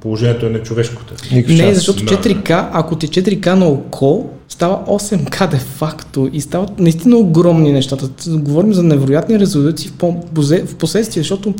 положението 0.00 0.46
е 0.46 0.50
нечовешкото. 0.50 1.14
Не, 1.48 1.74
защото 1.74 2.04
Да. 2.04 2.10
4К, 2.12 2.68
ако 2.72 2.96
ти 2.96 3.06
е 3.06 3.10
4К 3.10 3.46
на 3.48 3.66
око, 3.66 4.26
става 4.48 4.78
8К 4.88 5.46
де 5.46 5.56
факто 5.56 6.30
и 6.32 6.40
стават 6.40 6.78
наистина 6.78 7.16
огромни 7.16 7.72
нещата. 7.72 8.08
Говорим 8.28 8.74
за 8.74 8.82
невероятни 8.82 9.38
резолюции 9.38 9.88
в, 9.88 9.92
по- 9.92 10.22
в 10.64 10.74
последствие, 10.74 11.22
защото 11.22 11.54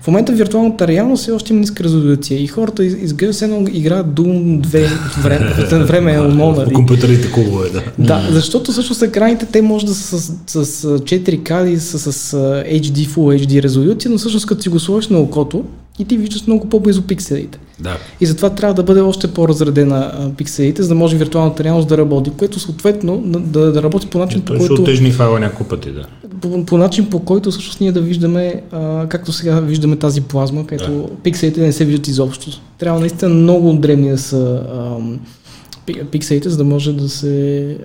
в 0.00 0.06
момента 0.06 0.32
виртуалната 0.32 0.86
реалност 0.86 1.22
все 1.22 1.32
още 1.32 1.52
има 1.52 1.60
ниска 1.60 1.84
резолюция 1.84 2.42
и 2.42 2.46
хората 2.46 2.84
из- 2.84 2.96
изглежда 3.02 3.34
се 3.34 3.44
едно 3.44 3.64
играят 3.72 4.06
Doom 4.06 4.60
2 4.60 4.84
от 5.06 5.22
време, 5.22 5.46
от 5.82 5.88
време 5.88 6.14
е 6.14 6.20
оно, 6.20 6.54
По 6.64 6.72
компютърите 6.72 7.32
клубове, 7.32 7.70
да. 7.70 7.82
Да, 7.98 8.28
защото 8.30 8.72
всъщност 8.72 9.02
екраните 9.02 9.46
те 9.46 9.62
може 9.62 9.86
да 9.86 9.94
са 9.94 10.20
с, 10.20 10.32
с, 10.46 10.66
с 10.66 10.98
4K 10.98 11.66
или 11.66 11.80
с, 11.80 12.12
с 12.12 12.32
HD, 12.66 13.06
Full 13.06 13.46
HD 13.46 13.62
резолюция, 13.62 14.10
но 14.10 14.18
всъщност 14.18 14.46
като 14.46 14.62
си 14.62 14.68
го 14.68 14.80
сложиш 14.80 15.08
на 15.08 15.18
окото 15.18 15.64
и 15.98 16.04
ти 16.04 16.16
виждаш 16.16 16.46
много 16.46 16.68
по-близо 16.68 17.02
пикселите. 17.02 17.58
Да. 17.80 17.96
И 18.20 18.26
затова 18.26 18.50
трябва 18.50 18.74
да 18.74 18.82
бъде 18.82 19.00
още 19.00 19.28
по-разредена 19.28 20.12
а, 20.14 20.30
пикселите, 20.36 20.82
за 20.82 20.88
да 20.88 20.94
може 20.94 21.16
виртуалната 21.16 21.64
реалност 21.64 21.88
да 21.88 21.98
работи, 21.98 22.30
което 22.38 22.60
съответно 22.60 23.22
да, 23.26 23.38
да, 23.38 23.72
да 23.72 23.82
работи 23.82 24.06
по 24.06 24.18
начин, 24.18 24.40
по 24.40 24.46
Той 24.46 24.56
ще 24.56 24.66
който, 24.66 24.82
отежни 24.82 25.12
файла 25.12 25.40
няколко 25.40 25.64
пъти, 25.64 25.90
да. 25.90 26.06
по, 26.40 26.64
по 26.64 26.78
начин, 26.78 27.10
по 27.10 27.20
който 27.20 27.50
всъщност 27.50 27.80
ние 27.80 27.92
да 27.92 28.00
виждаме, 28.00 28.62
а, 28.72 29.06
както 29.08 29.32
сега 29.32 29.60
виждаме 29.60 29.96
тази 29.96 30.20
плазма, 30.20 30.66
където 30.66 31.10
пикселите 31.22 31.60
не 31.60 31.72
се 31.72 31.84
виждат 31.84 32.08
изобщо. 32.08 32.60
Трябва 32.78 33.00
наистина 33.00 33.34
много 33.34 33.72
древни 33.72 34.10
да 34.10 34.18
са 34.18 34.62
пи- 35.86 36.04
пикселите, 36.04 36.50
за 36.50 36.56
да 36.56 36.64
може 36.64 36.92
да 36.92 37.08
се 37.08 37.76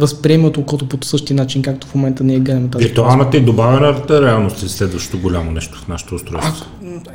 възприеме 0.00 0.46
от 0.46 0.56
окото 0.56 0.88
по 0.88 1.06
същия 1.06 1.36
начин, 1.36 1.62
както 1.62 1.86
в 1.86 1.94
момента 1.94 2.24
ние 2.24 2.38
гледаме 2.38 2.68
тази. 2.68 2.84
Виртуалната 2.84 3.36
и 3.36 3.40
добавената 3.40 4.22
реалност 4.22 4.62
е 4.62 4.68
следващото 4.68 5.18
голямо 5.18 5.50
нещо 5.50 5.78
в 5.84 5.88
нашето 5.88 6.14
устройство. 6.14 6.66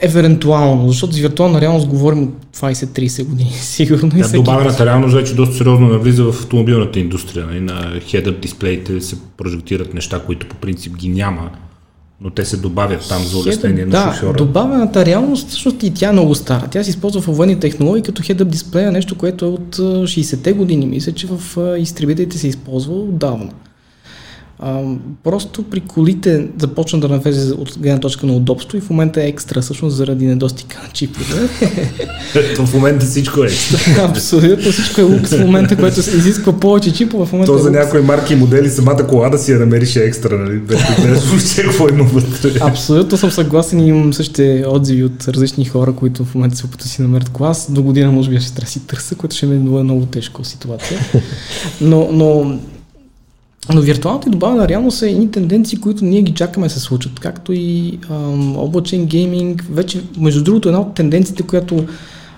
Евентуално, 0.01 0.87
защото 0.87 1.13
за 1.13 1.21
виртуална 1.21 1.61
реалност 1.61 1.87
говорим 1.87 2.23
от 2.23 2.33
20-30 2.57 3.25
години, 3.25 3.51
сигурно. 3.61 4.11
всеки 4.23 4.37
добавената 4.37 4.85
реалност 4.85 5.15
вече 5.15 5.35
доста 5.35 5.55
сериозно 5.55 5.87
навлиза 5.87 6.23
в 6.23 6.29
автомобилната 6.29 6.99
индустрия. 6.99 7.45
Нали? 7.45 7.59
На 7.59 7.99
head-up 7.99 8.39
дисплеите 8.39 9.01
се 9.01 9.15
прожектират 9.37 9.93
неща, 9.93 10.19
които 10.19 10.47
по 10.47 10.55
принцип 10.55 10.95
ги 10.95 11.09
няма, 11.09 11.49
но 12.21 12.29
те 12.29 12.45
се 12.45 12.57
добавят 12.57 13.07
там 13.09 13.23
за 13.23 13.37
улеснение 13.37 13.85
да, 13.85 14.05
на 14.05 14.13
шофьора. 14.13 14.37
добавената 14.37 15.05
реалност, 15.05 15.47
всъщност 15.47 15.83
и 15.83 15.93
тя 15.93 16.09
е 16.09 16.11
много 16.11 16.35
стара. 16.35 16.67
Тя 16.71 16.83
се 16.83 16.89
използва 16.89 17.21
в 17.21 17.27
военни 17.27 17.59
технологии 17.59 18.03
като 18.03 18.23
head-up 18.23 18.43
дисплея, 18.43 18.91
нещо, 18.91 19.17
което 19.17 19.45
е 19.45 19.47
от 19.47 19.79
а, 19.79 19.81
60-те 19.81 20.53
години. 20.53 20.85
Мисля, 20.85 21.11
че 21.11 21.27
в 21.27 21.57
изтребителите 21.79 22.37
се 22.37 22.47
използва 22.47 22.93
отдавна. 22.93 23.51
А, 24.59 24.81
просто 25.23 25.63
при 25.63 25.79
колите 25.79 26.47
започна 26.57 26.99
да 26.99 27.07
навезе 27.07 27.53
от 27.53 27.77
гледна 27.79 27.99
точка 27.99 28.25
на 28.27 28.33
удобство 28.33 28.77
и 28.77 28.81
в 28.81 28.89
момента 28.89 29.23
е 29.23 29.27
екстра, 29.27 29.61
всъщност 29.61 29.95
заради 29.95 30.25
недостига 30.27 30.75
на 30.83 30.89
чипове. 30.93 31.47
в 32.65 32.73
момента 32.73 33.05
всичко 33.05 33.43
е. 33.43 33.49
Абсолютно 33.97 34.71
всичко 34.71 35.01
е 35.01 35.03
лукс 35.03 35.31
в 35.31 35.39
момента, 35.39 35.75
което 35.75 36.01
се 36.01 36.17
изисква 36.17 36.59
повече 36.59 36.93
чипове. 36.93 37.25
В 37.25 37.31
момента 37.31 37.51
То 37.51 37.59
е 37.59 37.61
за 37.61 37.71
някои 37.71 38.01
марки 38.01 38.33
и 38.33 38.35
модели 38.35 38.69
самата 38.69 39.07
кола 39.07 39.29
да 39.29 39.37
си 39.37 39.51
я 39.51 39.59
намериш 39.59 39.95
е 39.95 39.99
екстра, 40.03 40.37
нали? 40.37 40.59
Без 40.59 40.79
да 40.79 41.63
какво 41.63 41.89
има 41.89 42.03
вътре. 42.03 42.51
Абсолютно 42.61 43.17
съм 43.17 43.31
съгласен 43.31 43.79
и 43.79 43.87
имам 43.87 44.13
същите 44.13 44.65
отзиви 44.67 45.03
от 45.03 45.27
различни 45.27 45.65
хора, 45.65 45.93
които 45.93 46.25
в 46.25 46.35
момента 46.35 46.57
се 46.57 46.65
опитват 46.65 46.83
да 46.83 46.89
си 46.89 47.01
намерят 47.01 47.29
клас. 47.29 47.67
До 47.71 47.83
година 47.83 48.11
може 48.11 48.29
би 48.29 48.39
ще 48.39 48.53
трябва 48.53 48.65
да 48.65 48.71
си 48.71 48.87
търся, 48.87 49.15
което 49.15 49.35
ще 49.35 49.45
ми 49.45 49.55
е 49.55 49.59
много, 49.59 49.83
много 49.83 50.05
тежка 50.05 50.45
ситуация. 50.45 50.99
Но, 51.81 52.09
но, 52.11 52.59
но 53.73 53.81
виртуалната 53.81 54.29
и 54.29 54.31
добавена 54.31 54.67
реалност 54.67 54.97
са 54.97 55.09
едни 55.09 55.31
тенденции, 55.31 55.79
които 55.79 56.05
ние 56.05 56.21
ги 56.21 56.33
чакаме 56.33 56.67
да 56.67 56.73
се 56.73 56.79
случат. 56.79 57.19
Както 57.19 57.53
и 57.53 57.99
ам, 58.09 58.57
облачен 58.57 59.05
гейминг. 59.05 59.65
Вече, 59.71 60.01
между 60.17 60.43
другото, 60.43 60.69
една 60.69 60.81
от 60.81 60.93
тенденциите, 60.93 61.43
която 61.43 61.85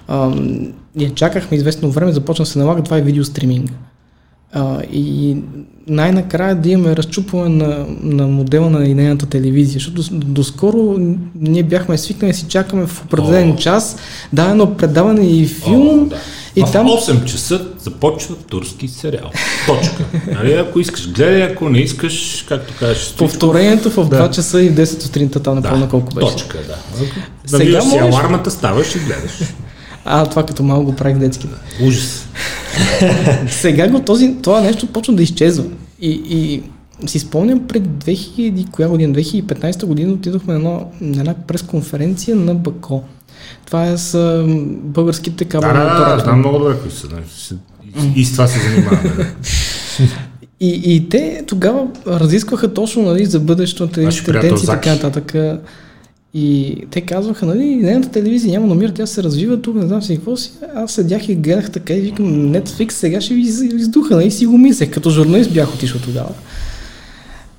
ам, 0.08 0.74
чакахме 1.16 1.58
известно 1.58 1.92
време, 1.92 2.12
започна 2.12 2.44
да 2.44 2.52
се 2.52 2.60
налага, 2.60 2.84
това 2.84 2.98
е 2.98 3.02
видеостриминг. 3.02 3.72
А, 4.54 4.82
и 4.94 5.38
най-накрая 5.88 6.56
да 6.56 6.70
имаме 6.70 6.96
разчупване 6.96 7.66
на, 7.66 7.86
на 8.04 8.28
модела 8.28 8.70
на 8.70 8.82
линейната 8.82 9.26
телевизия, 9.26 9.74
защото 9.74 10.16
до- 10.16 10.26
доскоро 10.26 10.96
ние 11.36 11.64
бяхме 11.64 11.98
свикнали 11.98 12.32
да 12.32 12.38
си 12.38 12.46
чакаме 12.50 12.88
в 12.88 13.04
определен 13.06 13.52
О. 13.52 13.56
час 13.56 13.98
дадено 14.34 14.76
предаване 14.76 15.30
и 15.30 15.46
филм 15.46 15.88
О, 15.90 16.06
да. 16.06 16.16
И 16.58 16.64
в 16.64 16.72
там 16.72 16.88
8 16.88 17.26
часа 17.26 17.68
започва 17.80 18.36
турски 18.38 18.88
сериал. 18.88 19.32
Точка. 19.68 20.04
Нали, 20.28 20.54
ако 20.54 20.80
искаш, 20.80 21.12
гледай, 21.12 21.44
ако 21.44 21.70
не 21.70 21.80
искаш, 21.80 22.46
както 22.50 22.74
кажеш, 22.80 23.14
повторението 23.14 23.90
в 23.92 23.96
2 23.98 24.10
Да. 24.10 24.32
часа 24.32 24.62
и 24.62 24.70
в 24.70 24.74
10 24.74 25.02
сутринта, 25.02 25.40
там 25.40 25.56
не 25.56 25.62
помня 25.62 25.90
колко 25.90 26.16
беше. 26.16 26.28
Точка, 26.28 26.58
да. 26.58 26.78
Сега 27.46 27.58
Навиваш 27.58 27.84
си 27.84 27.90
можеш- 27.90 28.02
алармата, 28.04 28.52
ставаш 28.52 28.96
и 28.96 29.00
гледаш. 29.00 29.32
А, 30.06 30.26
това 30.26 30.46
като 30.46 30.64
малко 30.64 30.86
го 30.86 30.96
правих 30.96 31.18
детски. 31.18 31.48
Ужас. 31.84 32.28
Сега 33.50 33.88
го 33.88 34.00
този, 34.00 34.36
това 34.42 34.62
нещо 34.62 34.88
почна 34.88 35.14
да 35.16 35.24
изчезва. 35.24 35.64
И, 36.02 36.10
и 36.30 36.64
си 37.08 37.20
спомням 37.20 37.68
пред 37.68 37.84
2000, 37.84 38.70
коя 38.72 38.88
година? 38.88 39.14
2015 39.16 39.86
година 39.86 40.14
отидохме 40.14 40.54
на, 40.54 40.60
едно, 40.60 40.92
на 41.02 41.20
една 41.20 41.34
пресконференция 41.48 42.36
на 42.36 42.56
Бако. 42.56 43.04
Това 43.66 43.86
е 43.86 43.98
с 43.98 44.44
българските 44.70 45.44
Да, 45.46 45.50
кабелни 45.50 45.74
да, 45.74 45.86
да, 45.86 45.92
оператори. 45.94 46.24
знам 46.24 46.40
много 46.40 46.60
добре 46.60 46.76
кои 46.82 46.92
са. 46.92 47.08
да. 47.08 47.16
И, 48.16 48.26
с 48.26 48.32
това 48.32 48.48
се 48.48 48.60
занимаваме. 48.60 49.10
Да. 49.18 49.26
И, 50.60 50.82
и 50.86 51.10
те 51.10 51.44
тогава 51.48 51.88
разискваха 52.08 52.74
точно 52.74 53.02
нали, 53.04 53.26
за 53.26 53.40
бъдещето, 53.40 54.02
Ваши 54.02 54.24
приятел 54.24 54.42
тенденции 54.42 54.66
и 54.66 54.68
така 54.68 54.94
нататък. 54.94 55.36
И 56.34 56.76
те 56.92 57.02
казваха, 57.02 57.46
нали, 57.46 57.76
нейната 57.76 58.10
телевизия 58.10 58.52
няма 58.52 58.68
намира, 58.68 58.94
тя 58.94 59.06
се 59.06 59.24
развива 59.24 59.62
тук, 59.62 59.76
не 59.76 59.88
знам 59.88 60.02
си 60.02 60.16
какво 60.16 60.38
си. 60.38 60.52
Аз 60.76 60.92
седях 60.92 61.30
и 61.30 61.36
гледах 61.36 61.72
така 61.72 61.94
и 61.94 62.02
викам, 62.02 62.26
Netflix 62.26 62.92
сега 62.92 63.22
ще 63.22 63.34
ви 63.34 63.42
из- 63.42 63.62
издуха, 63.62 64.16
нали, 64.16 64.32
си 64.32 64.46
го 64.46 64.58
мислех, 64.58 64.90
като 64.90 65.10
журналист 65.10 65.54
бях 65.54 65.74
отишъл 65.74 66.02
тогава. 66.02 66.30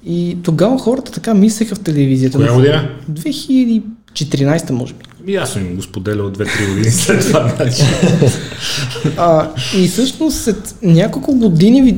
И 0.06 0.36
тогава 0.42 0.78
хората 0.78 1.12
така 1.12 1.34
мислеха 1.34 1.74
в 1.74 1.80
телевизията. 1.80 2.38
Коя 2.38 2.52
година? 2.52 2.90
2014 3.10 4.70
може 4.70 4.94
би. 4.94 5.04
И 5.28 5.36
аз 5.36 5.50
съм 5.52 5.74
го 5.76 5.82
споделял 5.82 6.30
2-3 6.30 6.68
години 6.68 6.84
след 6.90 7.26
това. 7.26 7.52
Значи. 7.56 7.82
А, 9.16 9.50
и 9.76 9.88
всъщност 9.88 10.36
след 10.36 10.74
няколко 10.82 11.34
години 11.34 11.92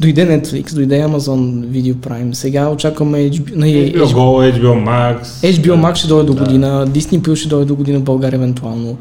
дойде 0.00 0.26
Netflix, 0.26 0.74
дойде 0.74 0.94
Amazon 1.02 1.66
Video 1.66 1.94
Prime. 1.94 2.32
Сега 2.32 2.68
очакваме 2.68 3.18
HBO, 3.18 3.56
нали, 3.56 3.94
HBO 3.94 4.04
Go, 4.04 4.60
HBO 4.60 4.84
Max. 4.84 5.22
HBO 5.24 5.74
Max 5.74 5.94
ще 5.94 6.08
дойде 6.08 6.26
до 6.26 6.34
Да. 6.34 6.44
година, 6.44 6.88
Disney 6.88 7.18
Plus 7.20 7.34
ще 7.34 7.48
дойде 7.48 7.64
до 7.64 7.76
година 7.76 7.98
в 7.98 8.02
България 8.02 8.36
евентуално. 8.36 8.96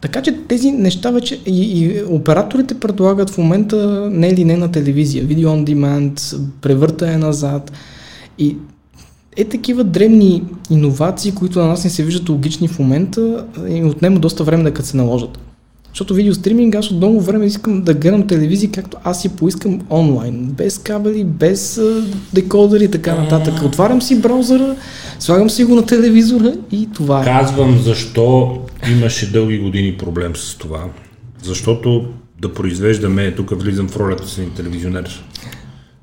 Така 0.00 0.22
че 0.22 0.34
тези 0.48 0.70
неща 0.72 1.10
вече 1.10 1.40
и, 1.46 1.80
и 1.80 2.02
операторите 2.08 2.80
предлагат 2.80 3.30
в 3.30 3.38
момента 3.38 4.08
не 4.12 4.36
линейна 4.36 4.72
телевизия, 4.72 5.24
видео 5.24 5.50
on 5.50 5.64
demand, 5.64 6.38
превъртане 6.60 7.16
назад 7.16 7.72
и 8.38 8.56
е 9.36 9.44
такива 9.44 9.84
древни 9.84 10.42
иновации, 10.70 11.32
които 11.32 11.58
на 11.58 11.66
нас 11.66 11.84
не 11.84 11.90
се 11.90 12.04
виждат 12.04 12.28
логични 12.28 12.68
в 12.68 12.78
момента 12.78 13.46
и 13.68 13.84
отнема 13.84 14.18
доста 14.18 14.44
време 14.44 14.70
да 14.70 14.82
се 14.82 14.96
наложат. 14.96 15.38
Защото 15.88 16.14
видеостриминг 16.14 16.74
аз 16.74 16.90
от 16.90 16.96
много 16.96 17.20
време 17.20 17.46
искам 17.46 17.82
да 17.82 17.94
гледам 17.94 18.26
телевизия 18.26 18.70
както 18.70 18.96
аз 19.04 19.22
си 19.22 19.28
поискам 19.28 19.80
онлайн, 19.90 20.44
без 20.44 20.78
кабели, 20.78 21.24
без 21.24 21.80
декодери 22.32 22.84
и 22.84 22.90
така 22.90 23.14
нататък. 23.14 23.54
Отварям 23.64 24.02
си 24.02 24.20
браузъра, 24.20 24.76
слагам 25.18 25.50
си 25.50 25.64
го 25.64 25.74
на 25.74 25.86
телевизора 25.86 26.54
и 26.72 26.88
това 26.94 27.20
е. 27.20 27.24
Казвам 27.24 27.78
защо 27.78 28.58
имаше 28.90 29.32
дълги 29.32 29.58
години 29.58 29.96
проблем 29.96 30.36
с 30.36 30.58
това. 30.58 30.84
Защото 31.42 32.04
да 32.40 32.52
произвеждаме, 32.52 33.34
тук 33.34 33.62
влизам 33.62 33.88
в 33.88 33.96
ролята 33.96 34.28
си 34.28 34.40
на 34.40 34.54
телевизионер, 34.54 35.24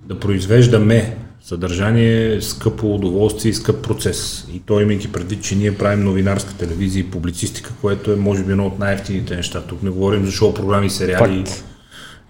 да 0.07 0.19
произвеждаме 0.19 1.17
съдържание 1.50 2.41
скъпо 2.41 2.96
удоволствие 2.96 3.50
и 3.50 3.53
скъп 3.53 3.84
процес. 3.84 4.48
И 4.53 4.60
то 4.60 4.79
имайки 4.79 5.12
предвид, 5.12 5.44
че 5.44 5.56
ние 5.56 5.77
правим 5.77 6.03
новинарска 6.03 6.53
телевизия 6.53 7.01
и 7.01 7.12
публицистика, 7.12 7.74
което 7.82 8.12
е 8.12 8.15
може 8.15 8.44
би 8.44 8.51
едно 8.51 8.68
от 8.68 8.79
най-ефтините 8.79 9.36
неща. 9.36 9.62
Тук 9.62 9.84
не 9.84 9.89
говорим 9.89 10.25
за 10.25 10.32
шоу 10.32 10.53
програми, 10.53 10.89
сериали 10.89 11.46
Факт. 11.46 11.63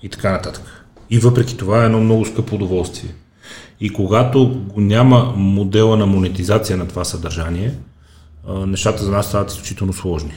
и 0.03 0.09
така 0.09 0.31
нататък. 0.31 0.63
И 1.09 1.19
въпреки 1.19 1.57
това 1.57 1.83
е 1.83 1.85
едно 1.85 1.99
много 2.01 2.25
скъпо 2.25 2.55
удоволствие. 2.55 3.13
И 3.79 3.89
когато 3.89 4.61
няма 4.77 5.33
модела 5.35 5.97
на 5.97 6.05
монетизация 6.05 6.77
на 6.77 6.87
това 6.87 7.03
съдържание, 7.03 7.73
нещата 8.49 9.03
за 9.03 9.11
нас 9.11 9.27
стават 9.27 9.51
изключително 9.51 9.93
сложни. 9.93 10.33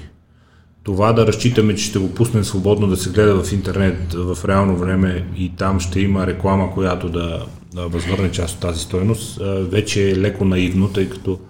Това 0.83 1.12
да 1.12 1.27
разчитаме, 1.27 1.75
че 1.75 1.85
ще 1.85 1.99
го 1.99 2.15
пуснем 2.15 2.45
свободно 2.45 2.87
да 2.87 2.97
се 2.97 3.11
гледа 3.11 3.43
в 3.43 3.53
интернет 3.53 4.12
в 4.12 4.39
реално 4.49 4.77
време 4.77 5.27
и 5.37 5.53
там 5.57 5.81
ще 5.81 6.01
има 6.01 6.27
реклама, 6.27 6.75
която 6.75 7.09
да 7.09 7.47
възвърне 7.75 8.31
част 8.31 8.55
от 8.55 8.61
тази 8.61 8.81
стойност, 8.81 9.41
а, 9.41 9.45
вече 9.45 10.11
е 10.11 10.17
леко 10.17 10.45
наивно, 10.45 10.88
тъй 10.88 11.09
като 11.09 11.41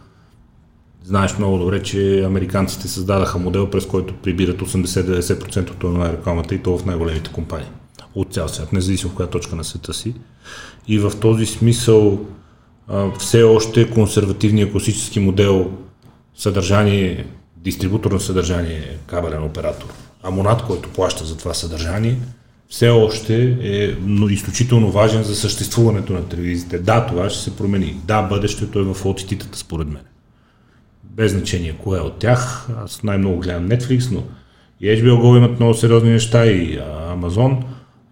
знаеш 1.04 1.38
много 1.38 1.58
добре, 1.58 1.82
че 1.82 2.22
американците 2.24 2.88
създадаха 2.88 3.38
модел, 3.38 3.70
през 3.70 3.86
който 3.86 4.14
прибират 4.14 4.60
80-90% 4.60 5.70
от 5.70 5.98
на 5.98 6.12
рекламата 6.12 6.54
и 6.54 6.58
то 6.58 6.78
в 6.78 6.86
най-големите 6.86 7.32
компании. 7.32 7.68
От 8.14 8.32
цял 8.32 8.48
свят, 8.48 8.72
независимо 8.72 9.12
в 9.12 9.14
коя 9.14 9.28
точка 9.28 9.56
на 9.56 9.64
света 9.64 9.94
си. 9.94 10.14
И 10.88 10.98
в 10.98 11.12
този 11.20 11.46
смисъл 11.46 12.20
а, 12.88 13.10
все 13.18 13.42
още 13.42 13.90
консервативния 13.90 14.72
класически 14.72 15.20
модел 15.20 15.72
съдържание, 16.36 17.26
дистрибутор 17.56 18.12
на 18.12 18.20
съдържание, 18.20 18.98
кабелен 19.06 19.44
оператор, 19.44 19.86
абонат, 20.22 20.62
който 20.62 20.88
плаща 20.88 21.24
за 21.24 21.36
това 21.36 21.54
съдържание, 21.54 22.18
все 22.72 22.88
още 22.88 23.56
е 23.62 23.94
но 24.06 24.28
изключително 24.28 24.90
важен 24.90 25.22
за 25.22 25.36
съществуването 25.36 26.12
на 26.12 26.28
телевизиите. 26.28 26.78
Да, 26.78 27.06
това 27.06 27.30
ще 27.30 27.44
се 27.44 27.56
промени. 27.56 27.96
Да, 28.04 28.22
бъдещето 28.22 28.78
е 28.78 28.82
в 28.82 29.06
отититата, 29.06 29.58
според 29.58 29.88
мен. 29.88 30.02
Без 31.04 31.32
значение 31.32 31.76
кое 31.82 31.98
е 31.98 32.02
от 32.02 32.18
тях. 32.18 32.68
Аз 32.84 33.02
най-много 33.02 33.40
гледам 33.40 33.68
Netflix, 33.68 34.12
но 34.12 34.22
и 34.80 34.86
HBO 34.86 35.20
Go 35.20 35.36
имат 35.36 35.60
много 35.60 35.74
сериозни 35.74 36.10
неща 36.10 36.46
и 36.46 36.78
Amazon. 37.16 37.56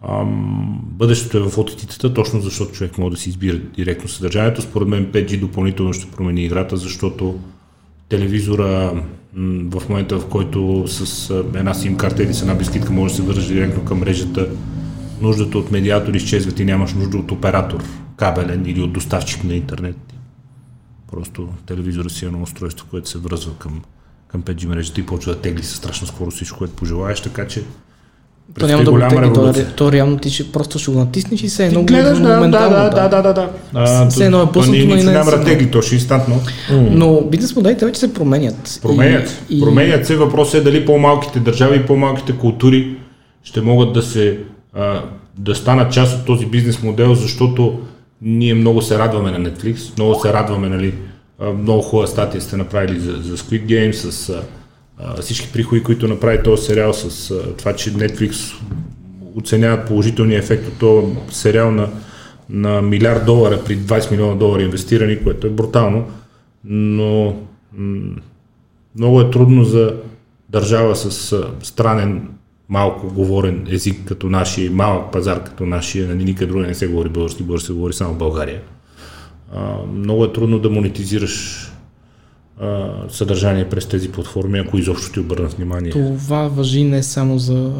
Ам, 0.08 0.80
бъдещето 0.82 1.36
е 1.38 1.50
в 1.50 1.58
отититата, 1.58 2.14
точно 2.14 2.40
защото 2.40 2.72
човек 2.72 2.98
може 2.98 3.14
да 3.14 3.20
си 3.20 3.28
избира 3.28 3.58
директно 3.58 4.08
съдържанието. 4.08 4.62
Според 4.62 4.88
мен 4.88 5.06
5G 5.06 5.40
допълнително 5.40 5.92
ще 5.92 6.10
промени 6.10 6.44
играта, 6.44 6.76
защото 6.76 7.38
телевизора 8.10 9.02
в 9.70 9.82
момента, 9.88 10.18
в 10.18 10.28
който 10.28 10.84
с 10.86 11.30
една 11.54 11.74
сим 11.74 11.96
карта 11.96 12.22
или 12.22 12.34
с 12.34 12.42
една 12.42 12.54
бискитка 12.54 12.92
може 12.92 13.12
да 13.12 13.16
се 13.16 13.22
вържи 13.22 13.54
директно 13.54 13.84
към 13.84 13.98
мрежата, 13.98 14.48
нуждата 15.20 15.58
от 15.58 15.70
медиатор 15.70 16.14
изчезват 16.14 16.60
и 16.60 16.64
нямаш 16.64 16.94
нужда 16.94 17.18
от 17.18 17.30
оператор 17.30 17.84
кабелен 18.16 18.66
или 18.66 18.80
от 18.80 18.92
доставчик 18.92 19.44
на 19.44 19.54
интернет. 19.54 19.96
Просто 21.10 21.48
телевизора 21.66 22.10
си 22.10 22.24
е 22.24 22.28
едно 22.28 22.42
устройство, 22.42 22.86
което 22.90 23.08
се 23.08 23.18
връзва 23.18 23.58
към, 23.58 23.82
към 24.28 24.42
5G 24.42 24.66
мрежата 24.66 25.00
и 25.00 25.06
почва 25.06 25.34
да 25.34 25.40
тегли 25.40 25.62
със 25.62 25.76
страшна 25.76 26.06
скорост 26.06 26.36
всичко, 26.36 26.58
което 26.58 26.76
пожелаеш, 26.76 27.20
така 27.20 27.46
че 27.46 27.64
то 28.58 28.66
няма 28.66 28.84
да 28.84 28.90
го 28.90 28.98
тегли, 29.08 29.32
то, 29.34 29.54
то, 29.76 29.92
реално 29.92 30.18
ти 30.18 30.30
ще, 30.30 30.52
просто 30.52 30.78
ще 30.78 30.90
го 30.90 30.98
натиснеш 30.98 31.42
и 31.42 31.48
се 31.48 31.66
едно 31.66 31.82
гледаш, 31.82 32.18
да, 32.18 32.34
моментално. 32.34 32.70
Да, 32.70 32.90
да, 32.90 33.08
да, 33.08 33.22
да, 33.22 33.32
да. 33.32 33.50
А, 33.74 34.08
все 34.08 34.24
едно 34.24 34.42
е 34.42 34.52
пуснато 34.52 34.78
и 34.78 34.86
не 34.86 35.02
няма 35.02 35.44
тегли, 35.44 35.70
то 35.70 35.82
ще 35.82 35.94
е 35.94 35.96
инстантно. 35.96 36.40
Но 36.70 37.20
бизнес 37.20 37.56
моделите 37.56 37.84
вече 37.84 38.00
се 38.00 38.14
променят. 38.14 38.78
Променят. 38.82 39.42
И, 39.50 39.60
променят 39.60 40.06
се. 40.06 40.16
Въпросът 40.16 40.54
е 40.54 40.64
дали 40.64 40.86
по-малките 40.86 41.40
държави 41.40 41.76
и 41.76 41.86
по-малките 41.86 42.32
култури 42.32 42.96
ще 43.44 43.60
могат 43.60 43.92
да 43.92 44.02
се 44.02 44.38
а, 44.74 45.02
да 45.38 45.54
станат 45.54 45.92
част 45.92 46.18
от 46.18 46.26
този 46.26 46.46
бизнес 46.46 46.82
модел, 46.82 47.14
защото 47.14 47.78
ние 48.22 48.54
много 48.54 48.82
се 48.82 48.98
радваме 48.98 49.30
на 49.30 49.50
Netflix, 49.50 49.96
много 49.96 50.14
се 50.14 50.32
радваме, 50.32 50.68
нали, 50.68 50.94
много 51.58 51.82
хубава 51.82 52.06
статия 52.06 52.40
сте 52.40 52.56
направили 52.56 53.00
за, 53.00 53.12
за 53.12 53.36
Squid 53.36 53.66
Game 53.66 53.92
с 53.92 54.34
всички 55.20 55.52
приходи, 55.52 55.82
които 55.82 56.08
направи 56.08 56.42
този 56.42 56.66
сериал 56.66 56.92
с 56.94 57.34
това, 57.58 57.72
че 57.72 57.94
Netflix 57.94 58.54
оценяват 59.36 59.86
положителния 59.86 60.38
ефект 60.38 60.68
от 60.68 60.78
този 60.78 61.06
сериал 61.30 61.70
на, 61.70 61.88
на 62.50 62.82
милиард 62.82 63.26
долара 63.26 63.60
при 63.64 63.78
20 63.78 64.10
милиона 64.10 64.34
долара 64.34 64.62
инвестирани, 64.62 65.22
което 65.22 65.46
е 65.46 65.50
брутално, 65.50 66.04
но 66.64 67.36
м- 67.72 68.16
много 68.96 69.20
е 69.20 69.30
трудно 69.30 69.64
за 69.64 69.94
държава 70.48 70.96
с 70.96 71.36
странен 71.62 72.28
малко 72.68 73.14
говорен 73.14 73.66
език 73.70 74.04
като 74.04 74.26
нашия, 74.28 74.70
малък 74.70 75.12
пазар 75.12 75.44
като 75.44 75.66
нашия, 75.66 76.08
нали 76.08 76.24
никъде 76.24 76.46
друга 76.46 76.66
не 76.66 76.74
се 76.74 76.86
говори 76.86 77.08
български, 77.08 77.42
български 77.42 77.66
се 77.66 77.72
говори 77.72 77.92
само 77.92 78.14
в 78.14 78.18
България. 78.18 78.60
А, 79.54 79.76
много 79.94 80.24
е 80.24 80.32
трудно 80.32 80.58
да 80.58 80.70
монетизираш 80.70 81.66
съдържание 83.08 83.64
през 83.64 83.86
тези 83.86 84.08
платформи, 84.08 84.58
ако 84.58 84.78
изобщо 84.78 85.12
ти 85.12 85.20
обърнат 85.20 85.52
внимание. 85.52 85.90
Това 85.90 86.48
въжи 86.48 86.84
не 86.84 87.02
само 87.02 87.38
за 87.38 87.70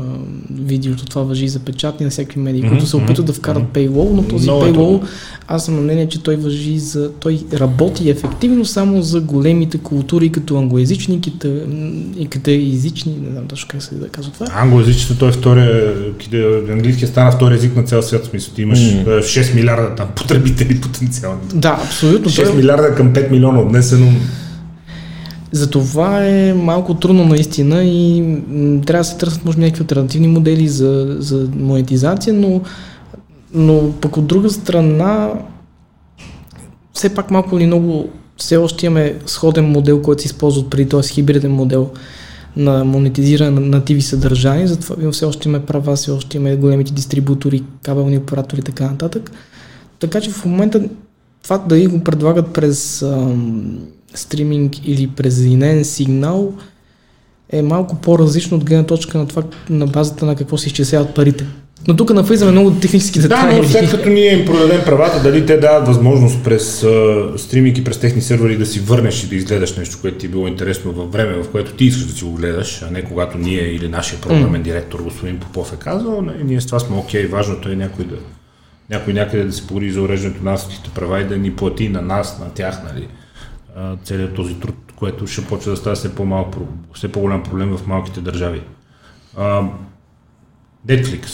видеото, 0.51 1.05
това 1.05 1.23
въжи 1.23 1.45
и 1.45 1.49
за 1.49 1.59
печатни 1.59 2.05
на 2.05 2.11
всякакви 2.11 2.41
медии, 2.41 2.63
mm-hmm, 2.63 2.69
които 2.69 2.87
се 2.87 2.97
опитват 2.97 3.27
да 3.27 3.33
вкарат 3.33 3.63
mm-hmm. 3.63 3.89
paywall, 3.89 4.11
но 4.13 4.23
този 4.23 4.51
Много 4.51 4.65
paywall, 4.65 5.03
аз 5.49 5.65
съм 5.65 5.75
на 5.75 5.81
мнение, 5.81 6.09
че 6.09 6.23
той 6.23 6.37
въжи 6.37 6.79
за... 6.79 7.11
Той 7.13 7.41
работи 7.53 8.11
ефективно 8.11 8.65
само 8.65 9.03
за 9.03 9.21
големите 9.21 9.79
култури, 9.79 10.33
като 10.33 10.59
англоязични 10.59 11.21
и 12.17 12.27
китаязични, 12.27 13.17
не 13.23 13.31
знам 13.31 13.47
точно 13.47 13.69
как 13.71 13.83
се 13.83 13.95
да 13.95 14.09
казва 14.09 14.33
това. 14.33 14.47
Англоязичните, 14.55 15.19
той 15.19 15.29
е 15.29 15.33
втория, 15.33 15.95
английски 16.71 17.07
стана 17.07 17.33
втори 17.33 17.55
език 17.55 17.77
на 17.77 17.83
цял 17.83 18.03
свят, 18.03 18.25
в 18.25 18.29
смисъл, 18.29 18.55
ти 18.55 18.63
имаш 18.63 18.79
mm. 18.79 19.19
6 19.19 19.55
милиарда 19.55 19.95
там 19.95 20.09
потребители 20.17 20.81
потенциални. 20.83 21.41
Да, 21.55 21.81
абсолютно. 21.85 22.31
6 22.31 22.45
той... 22.45 22.55
милиарда 22.55 22.95
към 22.95 23.13
5 23.15 23.31
милиона 23.31 23.61
отнесено. 23.61 24.13
Затова 25.53 26.25
е 26.27 26.55
малко 26.55 26.95
трудно 26.95 27.25
наистина 27.25 27.85
и 27.85 28.23
трябва 28.87 29.01
да 29.01 29.05
се 29.05 29.19
търсят 29.19 29.45
може 29.45 29.59
някакви 29.59 29.83
альтернативни 29.83 30.29
модели 30.29 30.69
за, 30.69 31.17
за 31.19 31.49
монетизация, 31.57 32.35
но, 32.35 32.61
но 33.55 33.93
пък 34.01 34.17
от 34.17 34.27
друга 34.27 34.51
страна 34.51 35.33
все 36.93 37.15
пак 37.15 37.31
малко 37.31 37.57
или 37.57 37.67
много 37.67 38.09
все 38.37 38.57
още 38.57 38.87
имаме 38.87 39.19
сходен 39.27 39.65
модел, 39.65 40.03
който 40.03 40.23
се 40.23 40.27
използва 40.27 40.71
преди, 40.71 40.89
т.е. 40.89 41.03
хибриден 41.03 41.53
модел 41.53 41.91
на 42.57 42.85
монетизиране 42.85 43.61
на 43.61 43.81
TV 43.81 44.01
съдържание, 44.01 44.67
затова 44.67 45.11
все 45.13 45.25
още 45.25 45.49
имаме 45.49 45.67
права, 45.67 45.97
все 45.97 46.11
още 46.11 46.37
имаме 46.37 46.57
големите 46.57 46.93
дистрибутори, 46.93 47.63
кабелни 47.83 48.19
оператори 48.19 48.61
и 48.61 48.65
така 48.65 48.85
нататък. 48.85 49.33
Така 49.99 50.21
че 50.21 50.31
в 50.31 50.45
момента 50.45 50.83
това 51.43 51.59
да 51.59 51.89
го 51.89 52.05
предлагат 52.05 52.53
през 52.53 53.03
ам, 53.03 53.79
стриминг 54.15 54.87
или 54.87 55.07
през 55.07 55.47
сигнал 55.83 56.53
е 57.53 57.63
малко 57.63 57.97
по-различно 57.97 58.57
от 58.57 58.65
гледна 58.65 58.87
точка 58.87 59.19
на 59.19 59.27
това, 59.27 59.43
на 59.71 59.87
базата 59.87 60.27
на 60.27 60.37
какво 60.37 60.59
се 60.59 60.67
изчисляват 60.67 61.15
парите. 61.15 61.47
Но 61.89 61.97
тук 61.97 62.11
навлизаме 62.11 62.53
много 62.53 62.71
технически 62.71 63.19
детайли. 63.19 63.55
Да, 63.55 63.63
но 63.63 63.69
след 63.69 63.91
като 63.91 64.09
ние 64.09 64.39
им 64.39 64.47
продадем 64.47 64.81
правата, 64.85 65.23
дали 65.23 65.47
те 65.47 65.57
дават 65.57 65.87
възможност 65.87 66.45
през 66.45 66.83
uh, 66.83 67.37
стриминг 67.37 67.79
и 67.79 67.85
през 67.85 67.99
техни 67.99 68.23
сервери 68.23 68.57
да 68.57 68.67
си 68.67 68.81
върнеш 68.81 69.25
и 69.25 69.29
да 69.29 69.37
изгледаш 69.37 69.77
нещо, 69.77 69.99
което 70.01 70.19
ти 70.19 70.27
е 70.27 70.29
било 70.29 70.47
интересно 70.47 70.93
във 70.93 71.13
време, 71.13 71.43
в 71.43 71.51
което 71.51 71.73
ти 71.73 71.85
искаш 71.85 72.07
да 72.07 72.13
си 72.13 72.25
го 72.25 72.33
гледаш, 72.33 72.83
а 72.89 72.91
не 72.91 73.05
когато 73.05 73.39
ние 73.39 73.63
или 73.63 73.89
нашия 73.89 74.21
програмен 74.21 74.63
директор 74.63 75.03
господин 75.03 75.39
Попов 75.39 75.73
е 75.73 75.77
казал, 75.77 76.23
не, 76.23 76.45
ние 76.45 76.61
с 76.61 76.67
това 76.67 76.79
сме 76.79 76.97
окей, 76.97 77.25
okay, 77.25 77.31
важното 77.31 77.69
е 77.69 77.77
някой 77.77 78.05
да 78.05 78.17
някой 78.91 79.13
някъде 79.13 79.45
да 79.45 79.53
се 79.53 79.67
погри 79.67 79.91
за 79.91 80.03
уреждането 80.03 80.45
на 80.45 80.53
авторските 80.53 80.91
права 80.95 81.21
и 81.21 81.25
да 81.25 81.37
ни 81.37 81.53
плати 81.53 81.89
на 81.89 82.03
нас, 82.03 82.39
на 82.41 82.51
тях, 82.55 82.81
нали 82.95 83.07
целият 84.05 84.35
този 84.35 84.55
труд, 84.55 84.77
което 84.97 85.27
ще 85.27 85.45
почва 85.45 85.71
да 85.71 85.77
става 85.77 85.97
все, 85.97 86.15
по-малко, 86.15 86.61
все 86.95 87.13
по-голям 87.13 87.43
проблем 87.43 87.77
в 87.77 87.87
малките 87.87 88.21
държави. 88.21 88.63
А, 89.37 89.63
Netflix. 90.89 91.27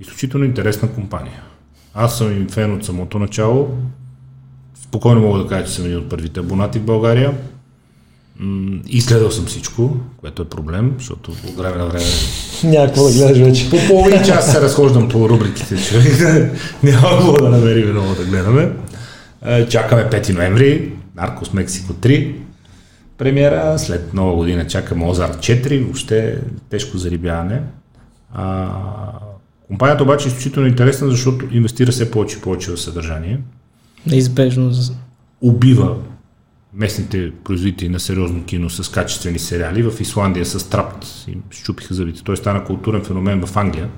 Изключително 0.00 0.44
интересна 0.44 0.92
компания. 0.92 1.42
Аз 1.94 2.18
съм 2.18 2.32
им 2.32 2.48
фен 2.48 2.74
от 2.74 2.84
самото 2.84 3.18
начало. 3.18 3.68
Спокойно 4.82 5.20
мога 5.20 5.38
да 5.38 5.46
кажа, 5.46 5.66
че 5.66 5.72
съм 5.72 5.84
един 5.84 5.98
от 5.98 6.08
първите 6.08 6.40
абонати 6.40 6.78
в 6.78 6.84
България. 6.84 7.34
Изгледал 8.86 9.30
съм 9.30 9.46
всичко, 9.46 9.96
което 10.16 10.42
е 10.42 10.48
проблем, 10.48 10.94
защото 10.98 11.30
от 11.30 11.56
време 11.56 11.76
на 11.76 11.86
време... 11.86 12.04
Някакво 12.64 13.02
да 13.02 13.12
гледаш 13.12 13.38
вече. 13.38 13.70
По 13.70 13.76
половин 13.88 14.24
час 14.24 14.52
се 14.52 14.60
разхождам 14.60 15.08
по 15.08 15.28
рубриките, 15.28 15.76
човек. 15.76 16.52
Няма 16.82 17.08
какво 17.08 17.32
да 17.32 17.48
намерим 17.48 17.90
много 17.90 18.14
да 18.14 18.24
гледаме. 18.24 18.72
Е, 19.46 19.68
чакаме 19.68 20.10
5 20.10 20.34
ноември, 20.34 20.92
Наркос 21.16 21.52
Мексико 21.52 21.92
3 21.92 22.34
премиера, 23.18 23.78
след 23.78 24.14
нова 24.14 24.34
година 24.34 24.66
чакаме 24.66 25.06
Озар 25.06 25.36
4, 25.36 25.84
въобще 25.84 26.38
тежко 26.70 26.98
зарибяване. 26.98 27.62
А, 28.34 28.68
компанията 29.66 30.02
обаче 30.02 30.28
е 30.28 30.30
изключително 30.30 30.68
интересна, 30.68 31.10
защото 31.10 31.48
инвестира 31.52 31.92
все 31.92 32.10
повече 32.10 32.38
и 32.38 32.40
повече 32.40 32.70
в 32.70 32.80
съдържание. 32.80 33.40
Неизбежно. 34.06 34.72
Убива 35.40 35.96
местните 36.74 37.32
производители 37.44 37.88
на 37.88 38.00
сериозно 38.00 38.44
кино 38.44 38.70
с 38.70 38.88
качествени 38.88 39.38
сериали. 39.38 39.90
В 39.90 40.00
Исландия 40.00 40.46
с 40.46 40.70
Трапт 40.70 41.06
им 41.28 41.42
щупиха 41.50 41.94
зъбите. 41.94 42.22
Той 42.22 42.36
стана 42.36 42.64
културен 42.64 43.04
феномен 43.04 43.46
в 43.46 43.56
Англия 43.56 43.88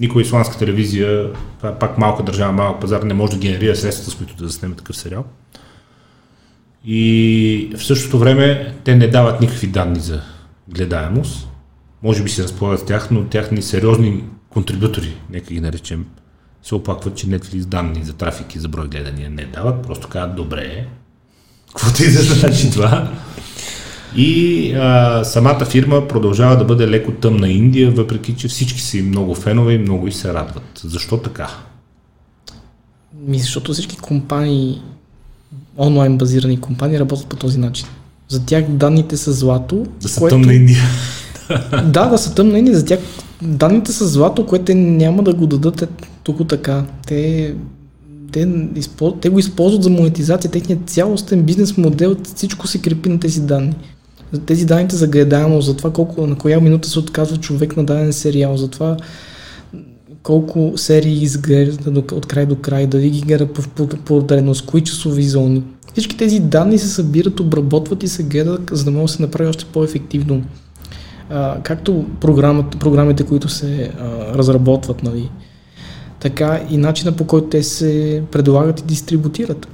никой 0.00 0.22
исландска 0.22 0.58
телевизия, 0.58 1.32
това 1.56 1.68
е 1.68 1.78
пак 1.78 1.98
малка 1.98 2.22
държава, 2.22 2.52
малък 2.52 2.80
пазар, 2.80 3.02
не 3.02 3.14
може 3.14 3.32
да 3.32 3.38
генерира 3.38 3.76
средства, 3.76 4.10
с 4.10 4.14
които 4.14 4.36
да 4.36 4.46
заснеме 4.46 4.74
такъв 4.74 4.96
сериал. 4.96 5.24
И 6.84 7.72
в 7.76 7.84
същото 7.84 8.18
време 8.18 8.74
те 8.84 8.96
не 8.96 9.08
дават 9.08 9.40
никакви 9.40 9.66
данни 9.66 10.00
за 10.00 10.22
гледаемост. 10.68 11.48
Може 12.02 12.22
би 12.22 12.30
се 12.30 12.42
разполагат 12.42 12.80
с 12.80 12.84
тях, 12.84 13.10
но 13.10 13.24
тяхни 13.24 13.62
сериозни 13.62 14.24
контрибутори, 14.50 15.16
нека 15.30 15.54
ги 15.54 15.60
наречем, 15.60 16.06
се 16.62 16.74
оплакват, 16.74 17.16
че 17.16 17.26
Netflix 17.26 17.64
данни 17.64 18.04
за 18.04 18.12
трафик 18.12 18.54
и 18.54 18.58
за 18.58 18.68
брой 18.68 18.88
гледания 18.88 19.30
не 19.30 19.44
дават, 19.44 19.82
просто 19.82 20.08
казват 20.08 20.36
добре, 20.36 20.86
каквото 21.68 22.02
и 22.02 22.12
да 22.12 22.22
значи 22.22 22.70
това. 22.70 23.10
И 24.16 24.72
а, 24.72 25.24
самата 25.24 25.64
фирма 25.64 26.08
продължава 26.08 26.56
да 26.56 26.64
бъде 26.64 26.88
леко 26.88 27.12
тъмна 27.12 27.48
Индия, 27.48 27.90
въпреки 27.90 28.34
че 28.36 28.48
всички 28.48 28.80
са 28.80 28.98
и 28.98 29.02
много 29.02 29.34
фенове 29.34 29.72
и 29.72 29.78
много 29.78 30.08
и 30.08 30.12
се 30.12 30.34
радват. 30.34 30.80
Защо 30.84 31.16
така? 31.16 31.48
Ми, 33.26 33.38
защото 33.38 33.72
всички 33.72 33.96
компании, 33.96 34.82
онлайн 35.78 36.18
базирани 36.18 36.60
компании 36.60 36.98
работят 36.98 37.26
по 37.26 37.36
този 37.36 37.58
начин. 37.58 37.86
За 38.28 38.46
тях 38.46 38.64
данните 38.64 39.16
са 39.16 39.32
злато. 39.32 39.86
Да 40.02 40.08
са 40.08 40.20
което... 40.20 40.34
тъмна 40.34 40.54
Индия. 40.54 40.82
да, 41.84 42.06
да 42.06 42.18
са 42.18 42.34
тъмна 42.34 42.58
Индия. 42.58 42.76
За 42.76 42.84
тях 42.84 43.00
данните 43.42 43.92
са 43.92 44.08
злато, 44.08 44.46
което 44.46 44.64
те 44.64 44.74
няма 44.74 45.22
да 45.22 45.34
го 45.34 45.46
дадат 45.46 45.82
е 45.82 45.86
тук 46.22 46.48
така. 46.48 46.84
Те 47.06 47.54
те, 48.32 48.48
те 49.20 49.28
го 49.28 49.38
използват 49.38 49.82
за 49.82 49.90
монетизация, 49.90 50.50
техният 50.50 50.90
цялостен 50.90 51.42
бизнес 51.42 51.76
модел, 51.76 52.16
всичко 52.34 52.66
се 52.66 52.78
крепи 52.78 53.08
на 53.08 53.20
тези 53.20 53.40
данни. 53.40 53.74
Тези 54.46 54.66
данните 54.66 54.96
за 54.96 55.06
гледаемост, 55.06 55.66
за 55.66 55.76
това 55.76 55.92
колко, 55.92 56.26
на 56.26 56.38
коя 56.38 56.60
минута 56.60 56.88
се 56.88 56.98
отказва 56.98 57.36
човек 57.36 57.76
на 57.76 57.84
даден 57.84 58.12
сериал, 58.12 58.56
за 58.56 58.68
това 58.68 58.96
колко 60.22 60.72
серии 60.76 61.22
изглежда 61.22 62.02
от 62.12 62.26
край 62.26 62.46
до 62.46 62.56
край, 62.56 62.86
дали 62.86 63.10
ги 63.10 63.20
гледа 63.20 63.46
по, 63.46 63.62
по, 63.62 63.88
по 63.88 64.16
отделеност, 64.16 64.66
кои 64.66 64.80
часови 64.80 65.22
зони. 65.22 65.62
Всички 65.92 66.16
тези 66.16 66.40
данни 66.40 66.78
се 66.78 66.88
събират, 66.88 67.40
обработват 67.40 68.02
и 68.02 68.08
се 68.08 68.22
гледат, 68.22 68.70
за 68.72 68.84
да 68.84 68.90
може 68.90 69.12
да 69.12 69.16
се 69.16 69.22
направи 69.22 69.48
още 69.48 69.64
по-ефективно. 69.64 70.42
А, 71.30 71.62
както 71.62 72.04
програмите, 72.20 73.22
които 73.22 73.48
се 73.48 73.92
а, 73.98 74.34
разработват, 74.34 75.02
нали, 75.02 75.30
така 76.20 76.60
и 76.70 76.76
начина 76.76 77.12
по 77.12 77.24
който 77.24 77.48
те 77.48 77.62
се 77.62 78.22
предлагат 78.32 78.80
и 78.80 78.84
дистрибутират. 78.84 79.68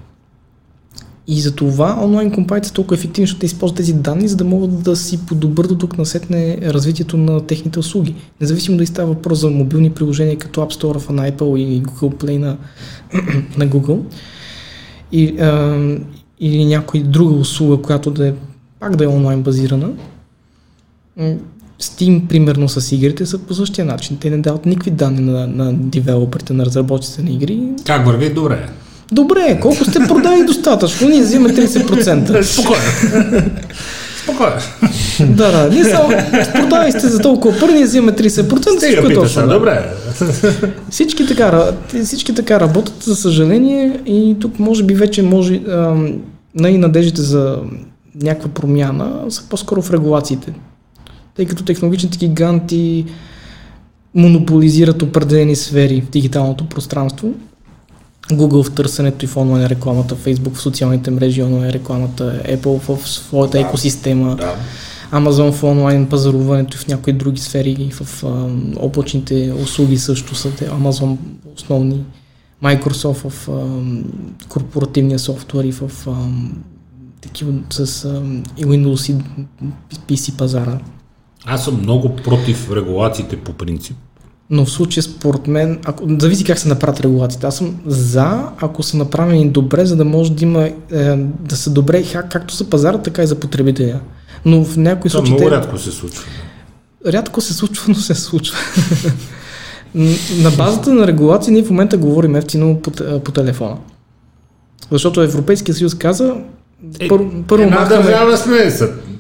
И 1.26 1.40
за 1.40 1.54
това 1.54 1.98
онлайн 2.02 2.30
компаниите 2.30 2.68
са 2.68 2.74
толкова 2.74 2.96
ефективни, 2.96 3.26
защото 3.26 3.40
те 3.40 3.46
използват 3.46 3.76
тези 3.76 3.92
данни, 3.92 4.28
за 4.28 4.36
да 4.36 4.44
могат 4.44 4.82
да 4.82 4.96
си 4.96 5.26
подобрят 5.26 5.68
до 5.68 5.74
тук 5.74 5.98
насетне 5.98 6.58
развитието 6.62 7.16
на 7.16 7.46
техните 7.46 7.78
услуги. 7.78 8.14
Независимо 8.40 8.76
дали 8.76 8.86
става 8.86 9.08
въпрос 9.08 9.38
за 9.38 9.50
мобилни 9.50 9.90
приложения 9.90 10.38
като 10.38 10.60
App 10.60 10.72
Store 10.72 11.10
на 11.10 11.30
Apple 11.30 11.58
и 11.58 11.82
Google 11.82 12.14
Play 12.14 12.38
на, 12.38 12.56
на 13.58 13.68
Google, 13.68 14.00
и, 15.12 15.38
а, 15.40 15.78
или 16.40 16.64
някоя 16.64 17.04
друга 17.04 17.34
услуга, 17.34 17.82
която 17.82 18.10
да 18.10 18.28
е 18.28 18.34
пак 18.80 18.96
да 18.96 19.04
е 19.04 19.08
онлайн 19.08 19.42
базирана. 19.42 19.90
Steam, 21.80 22.26
примерно 22.26 22.68
с 22.68 22.92
игрите, 22.92 23.26
са 23.26 23.38
по 23.38 23.54
същия 23.54 23.84
начин. 23.84 24.16
Те 24.20 24.30
не 24.30 24.38
дават 24.38 24.66
никакви 24.66 24.90
данни 24.90 25.20
на, 25.20 25.46
на 25.46 25.72
девелоперите, 25.74 26.52
на 26.52 26.66
разработчиците 26.66 27.22
на 27.22 27.30
игри. 27.30 27.68
Как 27.86 28.06
върви? 28.06 28.34
Добре. 28.34 28.68
Добре, 29.14 29.58
колко 29.60 29.84
сте 29.84 29.98
продали 30.08 30.44
достатъчно? 30.46 31.08
Ние 31.08 31.22
взимаме 31.22 31.54
30%. 31.54 32.42
Спокойно. 32.42 32.82
Спокойно. 34.22 34.56
да, 35.36 35.52
да. 35.52 35.70
Ние 35.74 35.84
само 35.84 36.08
продали 36.52 36.92
сте 36.92 37.08
за 37.08 37.18
толкова 37.18 37.58
пари, 37.60 37.72
ние 37.72 37.84
взимаме 37.84 38.12
30%. 38.12 38.78
Стига, 38.78 39.08
пита 39.08 39.28
се, 39.28 39.40
да. 39.40 39.48
добре. 39.48 39.90
Всички 40.90 41.26
така, 41.26 41.72
всички 42.04 42.34
така 42.34 42.60
работят, 42.60 43.02
за 43.02 43.16
съжаление, 43.16 44.00
и 44.06 44.36
тук 44.40 44.58
може 44.58 44.82
би 44.82 44.94
вече 44.94 45.22
може 45.22 45.60
най-надеждите 46.54 47.22
за 47.22 47.58
някаква 48.22 48.48
промяна 48.48 49.12
са 49.28 49.42
по-скоро 49.48 49.82
в 49.82 49.90
регулациите. 49.90 50.52
Тъй 51.36 51.46
като 51.46 51.64
технологичните 51.64 52.18
гиганти 52.18 53.04
монополизират 54.14 55.02
определени 55.02 55.56
сфери 55.56 56.00
в 56.00 56.10
дигиталното 56.10 56.68
пространство 56.68 57.34
Google 58.30 58.62
в 58.62 58.74
търсенето 58.74 59.24
и 59.24 59.28
в 59.28 59.36
онлайн 59.36 59.66
рекламата, 59.66 60.16
Facebook 60.16 60.54
в 60.54 60.60
социалните 60.60 61.10
мрежи, 61.10 61.42
онлайн 61.42 61.70
рекламата, 61.70 62.42
Apple 62.48 62.78
в 62.78 63.08
своята 63.08 63.58
да, 63.58 63.64
екосистема, 63.64 64.36
да. 64.36 64.56
Amazon 65.12 65.52
в 65.52 65.64
онлайн 65.64 66.08
пазаруването 66.08 66.76
и 66.76 66.80
в 66.80 66.86
някои 66.86 67.12
други 67.12 67.40
сфери, 67.40 67.90
в 67.92 68.24
а, 68.24 68.48
облачните 68.76 69.52
услуги 69.62 69.98
също 69.98 70.34
са 70.34 70.50
те, 70.50 70.70
Amazon 70.70 71.16
основни, 71.56 72.04
Microsoft 72.62 73.28
в 73.28 73.48
а, 73.48 74.48
корпоративния 74.48 75.18
софтуер 75.18 75.64
и 75.64 75.72
в 75.72 75.90
а, 76.06 76.12
такива 77.20 77.52
с 77.70 78.04
а, 78.04 78.22
Windows 78.60 79.22
и 79.92 79.96
PC 79.96 80.36
пазара. 80.36 80.78
Аз 81.46 81.64
съм 81.64 81.80
много 81.80 82.16
против 82.16 82.70
регулациите 82.72 83.36
по 83.36 83.52
принцип 83.52 83.96
но 84.50 84.64
в 84.64 84.70
случая 84.70 85.02
според 85.02 85.46
мен, 85.46 85.78
ако, 85.84 86.04
зависи 86.18 86.44
как 86.44 86.58
се 86.58 86.68
направят 86.68 87.00
регулациите. 87.00 87.46
Аз 87.46 87.56
съм 87.56 87.80
за, 87.86 88.48
ако 88.60 88.82
са 88.82 88.96
направени 88.96 89.48
добре, 89.48 89.86
за 89.86 89.96
да 89.96 90.04
може 90.04 90.32
да 90.32 90.44
има, 90.44 90.62
е, 90.92 91.16
да 91.40 91.56
са 91.56 91.70
добре 91.70 92.04
как, 92.12 92.30
както 92.32 92.54
за 92.54 92.70
пазара, 92.70 92.98
така 92.98 93.22
и 93.22 93.26
за 93.26 93.34
потребителя. 93.40 94.00
Но 94.44 94.64
в 94.64 94.76
някои 94.76 95.10
случаи... 95.10 95.34
много 95.34 95.50
рядко 95.50 95.78
се 95.78 95.90
случва. 95.90 96.24
Рядко 97.06 97.40
се 97.40 97.54
случва, 97.54 97.84
но 97.88 97.94
се 97.94 98.14
случва. 98.14 98.56
на 100.42 100.50
базата 100.50 100.94
на 100.94 101.06
регулации 101.06 101.52
ние 101.52 101.62
в 101.62 101.70
момента 101.70 101.96
говорим 101.96 102.36
ефтино 102.36 102.80
по, 102.82 102.90
по 103.24 103.32
телефона. 103.32 103.76
Защото 104.90 105.22
Европейския 105.22 105.74
съюз 105.74 105.94
каза, 105.94 106.34
е, 107.00 107.08
първо, 107.08 107.30
първо 107.48 107.62
една 107.62 107.80
махаме... 107.80 108.02
държава 108.02 108.36
сме, 108.36 108.70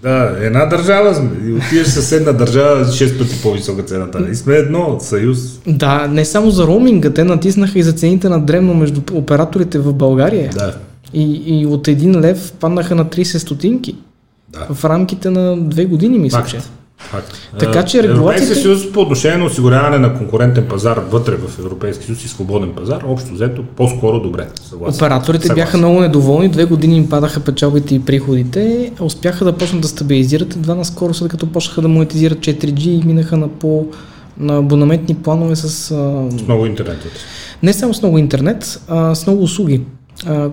да, 0.02 0.36
една 0.40 0.66
държава 0.66 1.14
сме. 1.14 1.30
И 1.46 1.52
отиваш 1.52 1.86
съседна 1.88 2.32
държава, 2.32 2.84
6 2.84 3.18
пъти 3.18 3.42
по-висока 3.42 3.82
цената. 3.82 4.26
И 4.30 4.34
сме 4.34 4.54
едно, 4.54 4.96
съюз. 5.00 5.38
Да, 5.66 6.06
не 6.10 6.24
само 6.24 6.50
за 6.50 6.66
роуминга, 6.66 7.10
те 7.10 7.24
натиснаха 7.24 7.78
и 7.78 7.82
за 7.82 7.92
цените 7.92 8.28
на 8.28 8.40
древно 8.40 8.74
между 8.74 9.00
операторите 9.12 9.78
в 9.78 9.92
България. 9.92 10.50
Да. 10.54 10.74
И, 11.12 11.42
и 11.46 11.66
от 11.66 11.88
един 11.88 12.20
лев 12.20 12.52
паднаха 12.60 12.94
на 12.94 13.04
30 13.04 13.36
стотинки. 13.36 13.96
Да. 14.48 14.74
В 14.74 14.84
рамките 14.84 15.30
на 15.30 15.56
две 15.56 15.84
години, 15.84 16.18
мисля, 16.18 16.38
Факт. 16.38 16.50
че. 16.50 16.58
Факт. 17.10 17.32
Така 17.58 17.84
че 17.84 18.02
регулациите... 18.02 18.52
Европейския 18.52 18.56
съюз 18.56 18.92
по 18.92 19.00
отношение 19.00 19.38
на 19.38 19.44
осигуряване 19.44 19.98
на 19.98 20.18
конкурентен 20.18 20.66
пазар 20.68 21.00
вътре 21.10 21.36
в 21.36 21.58
Европейския 21.58 22.06
съюз 22.06 22.24
и 22.24 22.28
свободен 22.28 22.72
пазар, 22.72 23.02
общо 23.06 23.34
взето 23.34 23.64
по-скоро 23.76 24.20
добре. 24.20 24.48
Съгласен. 24.68 24.96
Операторите 24.96 25.46
Съгласен. 25.46 25.64
бяха 25.64 25.78
много 25.78 26.00
недоволни, 26.00 26.48
две 26.48 26.64
години 26.64 26.96
им 26.96 27.08
падаха 27.08 27.40
печалбите 27.40 27.94
и 27.94 28.00
приходите, 28.04 28.92
успяха 29.00 29.44
да 29.44 29.52
почнат 29.52 29.82
да 29.82 29.88
стабилизират, 29.88 30.56
едва 30.56 30.74
наскоро 30.74 31.14
след 31.14 31.30
като 31.30 31.46
почнаха 31.46 31.82
да 31.82 31.88
монетизират 31.88 32.38
4G 32.38 32.86
и 32.86 33.06
минаха 33.06 33.36
на 33.36 33.48
по 33.48 33.86
на 34.38 34.56
абонаментни 34.56 35.14
планове 35.14 35.56
с... 35.56 35.68
С 35.68 36.42
много 36.46 36.66
интернет. 36.66 36.98
Не 37.62 37.72
само 37.72 37.94
с 37.94 38.02
много 38.02 38.18
интернет, 38.18 38.80
а 38.88 39.14
с 39.14 39.26
много 39.26 39.42
услуги. 39.42 39.80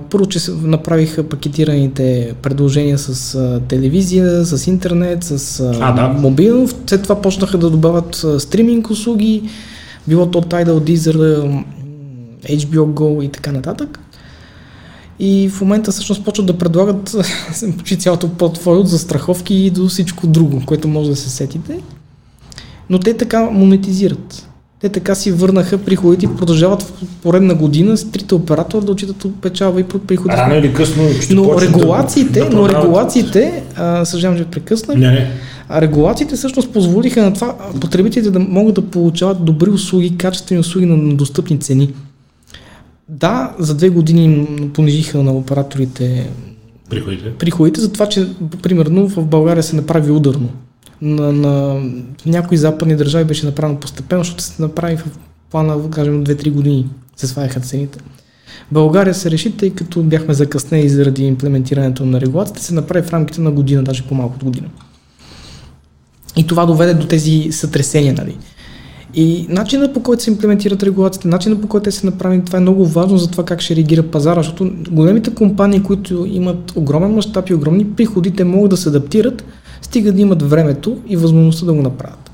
Първо, 0.09 0.25
че 0.25 0.39
направиха 0.63 1.29
пакетираните 1.29 2.35
предложения 2.41 2.97
с 2.97 3.35
а, 3.35 3.59
телевизия, 3.67 4.45
с 4.45 4.67
интернет, 4.67 5.23
с 5.23 5.59
а, 5.59 5.91
да. 5.91 6.07
мобил. 6.07 6.67
След 6.87 7.03
това 7.03 7.21
почнаха 7.21 7.57
да 7.57 7.69
добавят 7.69 8.23
а, 8.23 8.39
стриминг 8.39 8.89
услуги, 8.89 9.49
било 10.07 10.25
то 10.25 10.41
Tidal, 10.41 10.79
Deezer, 10.79 11.63
HBO 12.43 12.85
Go 12.85 13.25
и 13.25 13.29
така 13.29 13.51
нататък. 13.51 13.99
И 15.19 15.49
в 15.49 15.61
момента 15.61 15.91
всъщност 15.91 16.25
почват 16.25 16.47
да 16.47 16.57
предлагат 16.57 17.15
почти 17.77 17.99
цялото 17.99 18.29
портфолио 18.29 18.79
от 18.79 18.89
застраховки 18.89 19.55
и 19.55 19.69
до 19.69 19.87
всичко 19.87 20.27
друго, 20.27 20.61
което 20.65 20.87
може 20.87 21.09
да 21.09 21.15
се 21.15 21.29
сетите. 21.29 21.81
Но 22.89 22.99
те 22.99 23.17
така 23.17 23.49
монетизират. 23.49 24.50
Те 24.81 24.89
така 24.89 25.15
си 25.15 25.31
върнаха 25.31 25.77
приходите 25.77 26.25
и 26.25 26.37
продължават 26.37 26.81
в 26.81 26.91
поредна 27.23 27.55
година 27.55 27.97
с 27.97 28.11
трите 28.11 28.35
оператора 28.35 28.85
да 28.85 28.91
отчитат 28.91 29.25
печалба 29.41 29.79
и 29.79 29.83
приходи. 29.83 30.35
Рано 30.35 30.55
или 30.55 30.73
късно 30.73 31.03
ще 31.21 31.33
но 31.33 31.61
регулациите, 31.61 32.39
да, 32.39 32.49
да 32.49 32.55
но 32.55 32.69
регулациите, 32.69 33.63
а, 33.75 34.05
съжалявам, 34.05 34.37
че 34.37 34.45
прекъснах, 34.45 34.97
не, 34.97 35.11
не. 35.11 35.31
а 35.69 35.81
регулациите 35.81 36.35
всъщност 36.35 36.73
позволиха 36.73 37.21
на 37.21 37.33
това 37.33 37.55
потребителите 37.81 38.31
да 38.31 38.39
могат 38.39 38.75
да 38.75 38.81
получават 38.81 39.45
добри 39.45 39.69
услуги, 39.69 40.17
качествени 40.17 40.59
услуги 40.59 40.85
на 40.85 41.15
достъпни 41.15 41.59
цени. 41.59 41.93
Да, 43.09 43.51
за 43.59 43.75
две 43.75 43.89
години 43.89 44.47
понижиха 44.73 45.23
на 45.23 45.31
операторите 45.31 46.29
приходите, 46.89 47.31
приходите 47.39 47.81
за 47.81 47.91
това, 47.93 48.05
че 48.05 48.27
примерно 48.63 49.07
в 49.07 49.25
България 49.25 49.63
се 49.63 49.75
направи 49.75 50.11
ударно 50.11 50.49
на, 51.01 51.31
на 51.31 51.81
някои 52.25 52.57
западни 52.57 52.95
държави 52.95 53.23
беше 53.23 53.45
направено 53.45 53.79
постепенно, 53.79 54.23
защото 54.23 54.43
се 54.43 54.61
направи 54.61 54.97
в 54.97 55.05
плана, 55.51 55.89
кажем, 55.89 56.25
2-3 56.25 56.51
години 56.51 56.89
се 57.15 57.27
сваляха 57.27 57.59
цените. 57.59 57.99
България 58.71 59.13
се 59.13 59.31
реши, 59.31 59.57
тъй 59.57 59.69
като 59.69 60.03
бяхме 60.03 60.33
закъснени 60.33 60.89
заради 60.89 61.23
имплементирането 61.23 62.05
на 62.05 62.21
регулацията, 62.21 62.63
се 62.63 62.73
направи 62.73 63.07
в 63.07 63.13
рамките 63.13 63.41
на 63.41 63.51
година, 63.51 63.83
даже 63.83 64.03
по-малко 64.03 64.35
от 64.35 64.43
година. 64.43 64.67
И 66.37 66.47
това 66.47 66.65
доведе 66.65 66.93
до 66.93 67.07
тези 67.07 67.51
сътресения, 67.51 68.13
нали? 68.13 68.37
И 69.13 69.45
начинът 69.49 69.93
по 69.93 70.03
който 70.03 70.23
се 70.23 70.31
имплементират 70.31 70.83
регулациите, 70.83 71.27
начинът 71.27 71.61
по 71.61 71.67
който 71.67 71.83
те 71.83 71.91
се 71.91 72.05
направени, 72.05 72.45
това 72.45 72.57
е 72.57 72.61
много 72.61 72.85
важно 72.85 73.17
за 73.17 73.31
това 73.31 73.45
как 73.45 73.61
ще 73.61 73.75
реагира 73.75 74.03
пазара, 74.03 74.43
защото 74.43 74.71
големите 74.91 75.33
компании, 75.35 75.83
които 75.83 76.25
имат 76.29 76.71
огромен 76.75 77.11
мащаб 77.11 77.49
и 77.49 77.53
огромни 77.53 77.91
приходи, 77.91 78.31
те 78.31 78.43
могат 78.43 78.69
да 78.69 78.77
се 78.77 78.89
адаптират, 78.89 79.43
стига 79.81 80.11
да 80.11 80.21
имат 80.21 80.41
времето 80.41 80.97
и 81.07 81.17
възможността 81.17 81.65
да 81.65 81.73
го 81.73 81.81
направят. 81.81 82.31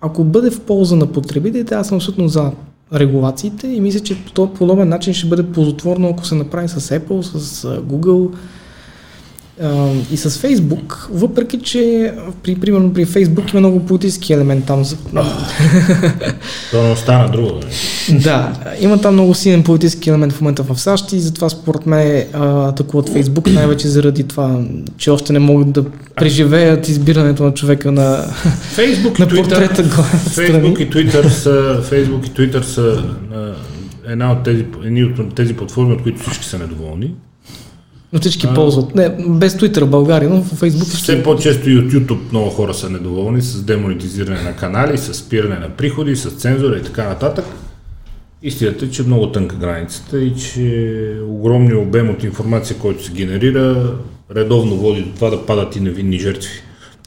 Ако 0.00 0.24
бъде 0.24 0.50
в 0.50 0.60
полза 0.60 0.96
на 0.96 1.06
потребителите, 1.06 1.74
аз 1.74 1.88
съм 1.88 1.96
абсолютно 1.96 2.28
за 2.28 2.52
регулациите 2.92 3.66
и 3.66 3.80
мисля, 3.80 4.00
че 4.00 4.24
по 4.34 4.54
подобен 4.54 4.88
начин 4.88 5.14
ще 5.14 5.26
бъде 5.26 5.42
ползотворно, 5.42 6.08
ако 6.08 6.26
се 6.26 6.34
направи 6.34 6.68
с 6.68 6.80
Apple, 6.80 7.20
с 7.20 7.62
Google, 7.64 8.30
и 10.12 10.16
с 10.16 10.38
Фейсбук, 10.38 11.08
въпреки 11.12 11.58
че 11.58 12.12
при, 12.42 12.54
примерно 12.54 12.92
при 12.92 13.04
Фейсбук 13.04 13.52
има 13.52 13.60
много 13.60 13.86
политически 13.86 14.32
елемент 14.32 14.66
там. 14.66 14.84
За... 14.84 14.96
То 16.70 16.82
не 16.82 16.92
остана 16.92 17.28
друго. 17.28 17.60
да, 18.24 18.52
има 18.80 19.00
там 19.00 19.14
много 19.14 19.34
силен 19.34 19.62
политически 19.62 20.10
елемент 20.10 20.32
в 20.32 20.40
момента 20.40 20.62
в 20.62 20.80
САЩ 20.80 21.12
и 21.12 21.20
затова 21.20 21.48
според 21.48 21.86
мен 21.86 22.24
атакуват 22.34 23.08
Фейсбук 23.08 23.46
най-вече 23.46 23.88
заради 23.88 24.24
това, 24.24 24.60
че 24.96 25.10
още 25.10 25.32
не 25.32 25.38
могат 25.38 25.70
да 25.72 25.84
преживеят 26.16 26.88
избирането 26.88 27.44
на 27.44 27.54
човека 27.54 27.92
на, 27.92 28.16
Фейсбук 28.74 29.18
на 29.18 29.28
портрета. 29.28 29.84
Фейсбук 29.84 30.80
и 30.80 30.90
Твитър 30.90 31.28
са, 31.28 31.82
Фейсбук 31.88 32.26
и 32.26 32.34
Твитър 32.34 32.62
са 32.62 33.04
една 34.06 34.32
от 34.32 34.42
тези, 34.42 34.64
едни 34.84 35.04
от 35.04 35.34
тези 35.34 35.54
платформи, 35.54 35.94
от 35.94 36.02
които 36.02 36.22
всички 36.22 36.44
са 36.44 36.58
недоволни. 36.58 37.14
Но 38.14 38.20
всички 38.20 38.46
а... 38.50 38.54
ползват. 38.54 38.94
Не, 38.94 39.08
без 39.28 39.54
Twitter 39.54 39.84
в 39.84 39.90
България, 39.90 40.30
но 40.30 40.42
в 40.42 40.60
Facebook 40.60 40.84
всички... 40.84 41.02
Все 41.02 41.22
по-често 41.22 41.70
и 41.70 41.78
от 41.78 41.92
YouTube 41.92 42.30
много 42.30 42.50
хора 42.50 42.74
са 42.74 42.90
недоволни 42.90 43.42
с 43.42 43.62
демонетизиране 43.62 44.42
на 44.42 44.56
канали, 44.56 44.98
с 44.98 45.14
спиране 45.14 45.58
на 45.58 45.68
приходи, 45.68 46.16
с 46.16 46.30
цензура 46.30 46.76
и 46.76 46.82
така 46.82 47.08
нататък. 47.08 47.44
Истината 48.42 48.84
е, 48.84 48.90
че 48.90 49.02
е 49.02 49.06
много 49.06 49.32
тънка 49.32 49.56
границата 49.56 50.20
и 50.20 50.34
че 50.34 51.16
огромният 51.28 51.82
обем 51.82 52.10
от 52.10 52.24
информация, 52.24 52.76
който 52.78 53.04
се 53.04 53.12
генерира, 53.12 53.94
редовно 54.36 54.76
води 54.76 55.02
до 55.02 55.14
това 55.14 55.30
да 55.30 55.46
падат 55.46 55.76
и 55.76 55.80
невинни 55.80 56.18
жертви. 56.18 56.50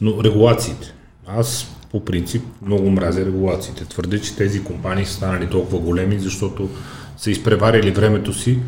Но 0.01 0.23
регулациите. 0.23 0.93
Аз 1.27 1.67
по 1.91 2.05
принцип 2.05 2.43
много 2.65 2.89
мразя 2.89 3.25
регулациите. 3.25 3.85
Твърдя, 3.85 4.19
че 4.19 4.35
тези 4.35 4.63
компании 4.63 5.05
са 5.05 5.13
станали 5.13 5.47
толкова 5.47 5.79
големи, 5.79 6.19
защото 6.19 6.69
са 7.17 7.31
изпреварили 7.31 7.91
времето 7.91 8.33
си 8.33 8.59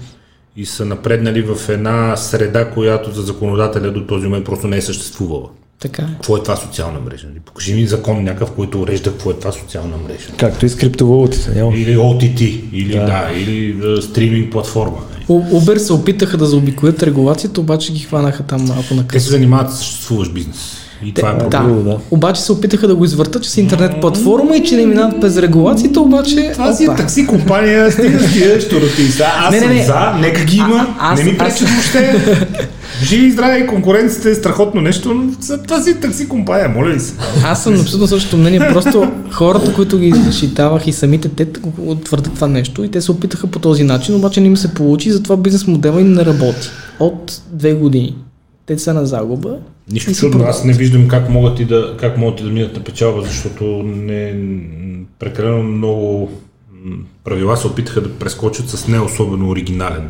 и 0.60 0.66
са 0.66 0.86
напреднали 0.86 1.42
в 1.42 1.70
една 1.70 2.16
среда, 2.16 2.70
която 2.70 3.12
за 3.12 3.22
законодателя 3.22 3.92
до 3.92 4.08
този 4.08 4.26
момент 4.26 4.46
просто 4.46 4.68
не 4.68 4.78
е 4.78 4.82
съществувала. 4.82 5.50
Така 5.80 6.02
е. 6.02 6.06
Какво 6.06 6.38
е 6.38 6.44
това 6.44 6.56
социална 6.56 7.00
мрежа? 7.00 7.28
Нали, 7.28 7.40
покажи 7.40 7.74
ми 7.74 7.88
закон 7.88 8.24
някакъв, 8.24 8.52
който 8.52 8.82
урежда 8.82 9.12
какво 9.12 9.32
е 9.32 9.34
това 9.34 9.52
социална 9.52 9.98
мрежа. 9.98 10.28
Както 10.38 10.66
и 10.66 10.70
с 10.70 10.76
криптовалутите. 10.76 11.50
Няма. 11.56 11.78
Или 11.78 11.98
OTT, 11.98 12.42
или 12.74 12.94
да, 12.94 13.06
да 13.06 13.30
или 13.36 13.76
uh, 13.76 14.00
стриминг 14.00 14.52
платформа. 14.52 14.98
Uber 15.30 15.78
се 15.78 15.94
опитаха 15.94 16.38
да 16.38 16.46
заобиколят 16.46 17.04
регулацията, 17.04 17.62
обаче 17.62 17.94
ги 17.94 18.00
хванаха 18.00 18.44
там 18.44 18.66
малко 18.66 18.96
на 18.96 19.08
Те 19.08 19.20
се 19.20 19.30
занимават 19.30 19.74
с 19.74 19.78
съществуващ 19.78 20.34
бизнес. 20.34 20.78
И 21.06 21.14
това 21.14 21.30
е 21.30 21.38
проблем. 21.38 21.76
Да, 21.76 21.84
да. 21.84 21.98
Обаче 22.12 22.42
се 22.42 22.52
опитаха 22.52 22.88
да 22.88 22.96
го 22.96 23.06
извъртат, 23.06 23.44
че 23.44 23.50
с 23.50 23.58
интернет 23.58 24.02
платформа 24.02 24.56
и 24.56 24.64
че 24.64 24.76
не 24.76 24.86
минават 24.86 25.20
без 25.20 25.38
регулациите, 25.38 26.00
обаче... 26.00 26.50
Това 26.54 26.74
си 26.74 26.84
е 26.84 26.96
такси 26.96 27.28
компания, 27.28 27.92
стига 27.92 28.20
с 28.20 28.34
тия 28.34 28.62
щуроти. 28.62 29.02
Аз 29.40 29.52
не, 29.52 29.60
не, 29.60 29.68
не. 29.68 29.84
съм 29.84 29.96
за, 29.96 30.18
нека 30.20 30.46
ги 30.46 30.58
има, 30.58 30.96
а, 31.00 31.14
аз, 31.14 31.20
не 31.20 31.32
ми 31.32 31.38
пречи 31.38 31.64
аз... 31.64 31.72
въобще. 31.72 32.16
Живи 33.04 33.26
и 33.26 33.32
здраве, 33.32 33.68
конкуренцията 33.68 34.30
е 34.30 34.36
страхотно 34.36 34.82
нещо, 34.82 35.14
но 35.14 35.58
това 35.68 35.82
си 35.82 36.00
такси 36.00 36.30
компания, 36.30 36.70
моля 36.70 36.90
ли 36.90 37.00
се. 37.00 37.14
Аз 37.46 37.64
съм 37.64 37.80
абсолютно 37.80 38.08
същото 38.08 38.38
мнение, 38.38 38.60
просто 38.60 39.12
хората, 39.32 39.74
които 39.74 40.00
ги 40.00 40.14
защитавах 40.26 40.88
и 40.88 40.92
самите 40.92 41.30
те 41.30 41.48
твърдят 42.04 42.34
това 42.34 42.48
нещо 42.48 42.84
и 42.84 42.92
те 42.92 43.02
се 43.02 43.12
опитаха 43.12 43.48
по 43.48 43.60
този 43.60 43.84
начин, 43.84 44.16
обаче 44.16 44.42
не 44.42 44.48
им 44.48 44.58
се 44.58 44.74
получи, 44.74 45.12
затова 45.12 45.38
бизнес 45.38 45.68
модела 45.68 46.02
им 46.02 46.14
не 46.14 46.26
работи. 46.26 46.70
От 47.00 47.42
две 47.52 47.74
години. 47.74 48.16
Те 48.70 48.80
са 48.80 48.94
на 48.94 49.06
загуба 49.06 49.58
Нищо 49.92 50.14
чудно, 50.14 50.44
аз 50.44 50.64
не 50.64 50.74
виждам 50.74 51.08
как 51.08 51.30
могат 51.30 51.60
и 51.60 51.66
да, 51.66 51.98
как 52.00 52.18
могат 52.18 52.40
и 52.40 52.44
да 52.44 52.50
минат 52.50 52.76
на 52.76 52.84
печалба, 52.84 53.22
защото 53.22 53.64
не, 53.86 54.36
прекалено 55.20 55.64
много 55.64 56.32
правила 57.24 57.58
се 57.58 57.68
опитаха 57.68 58.02
да 58.02 58.10
прескочат 58.10 58.70
с 58.70 58.88
не 58.88 59.00
особено 59.00 59.50
оригинален 59.50 60.10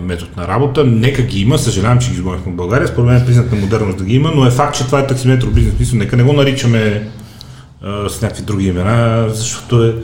метод 0.00 0.30
на 0.36 0.48
работа. 0.48 0.84
Нека 0.84 1.22
ги 1.22 1.40
има, 1.40 1.58
съжалявам, 1.58 1.98
че 1.98 2.10
ги 2.10 2.14
изгонихме 2.14 2.52
в 2.52 2.56
България. 2.56 2.88
Според 2.88 3.06
мен 3.06 3.22
е 3.22 3.26
признак 3.26 3.52
на 3.52 3.58
модерност 3.58 3.98
да 3.98 4.04
ги 4.04 4.14
има, 4.14 4.32
но 4.34 4.46
е 4.46 4.50
факт, 4.50 4.76
че 4.76 4.86
това 4.86 5.00
е 5.00 5.06
таксиметро 5.06 5.50
бизнес. 5.50 5.74
Мисля, 5.80 5.98
нека 5.98 6.16
не 6.16 6.22
го 6.22 6.32
наричаме 6.32 7.08
а, 7.82 8.08
с 8.08 8.22
някакви 8.22 8.42
други 8.42 8.66
имена, 8.66 9.26
защото 9.28 9.84
е 9.84 9.94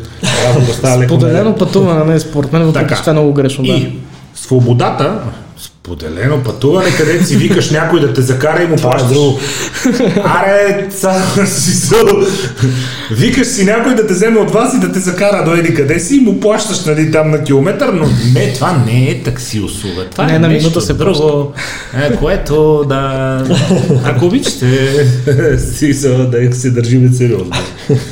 разговор 0.46 0.72
става 0.72 0.98
леко. 0.98 1.14
Споделено 1.14 1.56
пътуване, 1.56 2.04
не 2.04 2.20
според 2.20 2.52
мен, 2.52 2.64
въпреки 2.64 2.94
че 3.04 3.10
е 3.10 3.12
много 3.12 3.32
грешно. 3.32 3.64
Да. 3.64 3.72
И 3.72 3.92
свободата, 4.34 5.22
Поделено 5.82 6.42
пътуване, 6.44 6.90
където 6.96 7.24
си 7.24 7.36
викаш 7.36 7.70
някой 7.70 8.00
да 8.00 8.12
те 8.12 8.22
закара 8.22 8.62
и 8.62 8.66
му 8.66 8.76
плащаш. 8.76 9.08
друго. 9.08 9.40
Аре, 10.24 10.86
си 11.46 11.96
Викаш 13.10 13.46
си 13.46 13.64
някой 13.64 13.94
да 13.94 14.06
те 14.06 14.14
вземе 14.14 14.38
от 14.38 14.50
вас 14.50 14.74
и 14.74 14.80
да 14.80 14.92
те 14.92 14.98
закара 14.98 15.44
до 15.44 15.54
еди 15.54 15.74
къде 15.74 16.00
си 16.00 16.16
и 16.16 16.20
му 16.20 16.40
плащаш 16.40 16.84
нали, 16.84 17.12
там 17.12 17.30
на 17.30 17.44
километър, 17.44 17.88
но 17.88 18.06
не, 18.34 18.52
това 18.52 18.82
не 18.86 19.10
е 19.10 19.22
такси 19.22 19.60
услуга. 19.60 20.04
Това 20.10 20.26
не, 20.26 20.34
е 20.34 20.38
на 20.38 20.48
нещо 20.48 20.80
се 20.80 20.94
друго, 20.94 21.52
е, 21.94 22.16
което 22.16 22.84
да... 22.88 23.44
Ако 24.04 24.26
обичате, 24.26 25.06
си 25.58 25.94
да 26.30 26.52
се 26.52 26.70
държим 26.70 27.12
сериозно. 27.12 27.52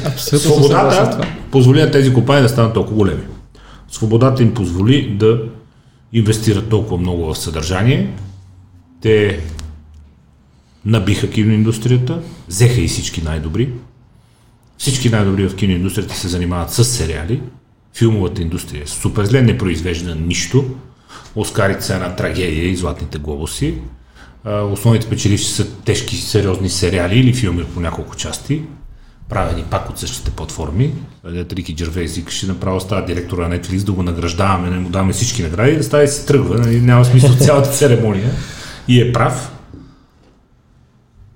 Абсолютно 0.07 0.51
Свободата 0.51 1.19
позволи 1.51 1.83
на 1.83 1.91
тези 1.91 2.13
компании 2.13 2.43
да 2.43 2.49
станат 2.49 2.75
толкова 2.75 2.97
големи. 2.97 3.23
Свободата 3.91 4.43
им 4.43 4.55
позволи 4.55 5.17
да 5.19 5.39
инвестират 6.15 6.69
толкова 6.69 6.99
много 6.99 7.25
в 7.25 7.39
съдържание. 7.39 8.11
Те 9.01 9.41
набиха 10.85 11.31
киноиндустрията, 11.31 12.21
взеха 12.49 12.81
и 12.81 12.89
всички 12.89 13.23
най-добри. 13.23 13.73
Всички 14.79 15.11
най-добри 15.11 15.49
в 15.49 15.57
киноиндустрията 15.57 16.15
се 16.15 16.29
занимават 16.29 16.71
с 16.71 16.85
сериали. 16.85 17.41
Филмовата 17.95 18.43
индустрия 18.43 18.83
е 18.83 18.87
супер 18.87 19.25
зле, 19.25 19.43
не 19.43 19.59
произвежда 19.59 20.15
нищо. 20.15 20.65
Оскарите 21.35 21.85
са 21.85 21.95
една 21.95 22.17
трагедия 22.17 22.69
и 22.69 22.77
златните 22.77 23.19
глобуси. 23.19 23.75
Основните 24.47 25.09
печеливши 25.09 25.45
са 25.45 25.77
тежки, 25.77 26.17
сериозни 26.17 26.71
сериали 26.71 27.19
или 27.19 27.35
филми 27.35 27.65
по 27.65 27.81
няколко 27.81 28.17
части 28.17 28.63
правени 29.29 29.65
пак 29.71 29.91
от 29.91 29.99
същите 29.99 30.31
платформи. 30.31 30.95
Рики 31.25 31.75
Джервейс 31.77 32.17
викаше 32.17 32.47
направо 32.47 32.81
става 32.81 33.07
директора 33.07 33.49
на 33.49 33.59
Netflix 33.59 33.85
да 33.85 33.93
го 33.93 34.03
награждаваме, 34.03 34.71
да 34.71 34.81
му 34.81 34.89
даваме 34.89 35.13
всички 35.13 35.43
награди 35.43 35.77
да 35.77 35.85
става 35.85 36.03
и 36.03 36.09
се 36.09 36.27
тръгва. 36.27 36.59
Нали? 36.59 36.81
Няма 36.81 37.05
смисъл 37.05 37.35
цялата 37.41 37.71
церемония. 37.71 38.31
И 38.89 39.01
е 39.01 39.13
прав. 39.13 39.53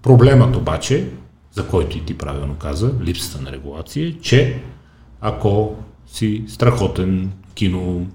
Проблемът 0.02 0.56
обаче, 0.56 1.08
за 1.52 1.66
който 1.66 1.98
и 1.98 2.04
ти 2.04 2.18
правилно 2.18 2.54
каза, 2.54 2.92
липсата 3.02 3.42
на 3.42 3.52
регулация, 3.52 4.08
е, 4.08 4.12
че 4.12 4.60
ако 5.20 5.76
си 6.06 6.44
страхотен 6.48 7.30
кино, 7.54 8.06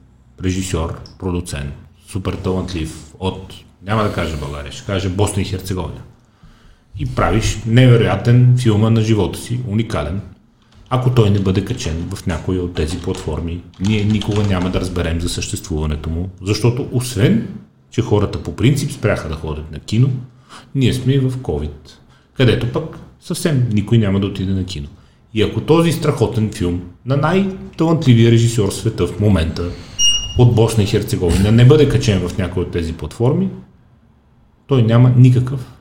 режисьор, 0.43 0.99
продуцент, 1.19 1.73
супер 2.07 2.33
талантлив 2.33 3.13
от, 3.19 3.53
няма 3.81 4.03
да 4.03 4.13
кажа 4.13 4.38
България, 4.38 4.71
ще 4.71 4.86
каже 4.86 5.09
Босна 5.09 5.41
и 5.41 5.45
Херцеговина, 5.45 6.01
и 6.99 7.06
правиш 7.06 7.60
невероятен 7.67 8.56
филма 8.58 8.89
на 8.89 9.01
живота 9.01 9.39
си, 9.39 9.60
уникален, 9.67 10.21
ако 10.89 11.10
той 11.10 11.29
не 11.29 11.39
бъде 11.39 11.65
качен 11.65 12.10
в 12.15 12.27
някои 12.27 12.60
от 12.60 12.73
тези 12.73 12.97
платформи, 12.97 13.63
ние 13.79 14.06
никога 14.06 14.43
няма 14.43 14.69
да 14.69 14.79
разберем 14.79 15.21
за 15.21 15.29
съществуването 15.29 16.10
му, 16.10 16.29
защото 16.41 16.88
освен, 16.91 17.47
че 17.91 18.01
хората 18.01 18.43
по 18.43 18.56
принцип 18.56 18.91
спряха 18.91 19.29
да 19.29 19.36
ходят 19.36 19.71
на 19.71 19.79
кино, 19.79 20.10
ние 20.75 20.93
сме 20.93 21.19
в 21.19 21.38
COVID, 21.38 21.91
където 22.34 22.71
пък 22.71 22.99
съвсем 23.19 23.69
никой 23.71 23.97
няма 23.97 24.19
да 24.19 24.27
отиде 24.27 24.53
на 24.53 24.63
кино. 24.65 24.88
И 25.34 25.41
ако 25.41 25.62
този 25.62 25.91
страхотен 25.91 26.51
филм 26.51 26.82
на 27.06 27.17
най-талантливия 27.17 28.32
режисьор 28.32 28.69
в 28.69 28.75
света 28.75 29.08
в 29.08 29.19
момента 29.19 29.69
от 30.39 30.56
Босна 30.56 30.84
и 30.84 30.88
Херцеговина 30.88 31.51
не 31.51 31.65
бъде 31.65 31.89
качен 31.89 32.27
в 32.27 32.38
някои 32.38 32.63
от 32.63 32.71
тези 32.71 32.93
платформи, 32.93 33.49
той 34.67 34.84
няма 34.84 35.13
никакъв 35.17 35.73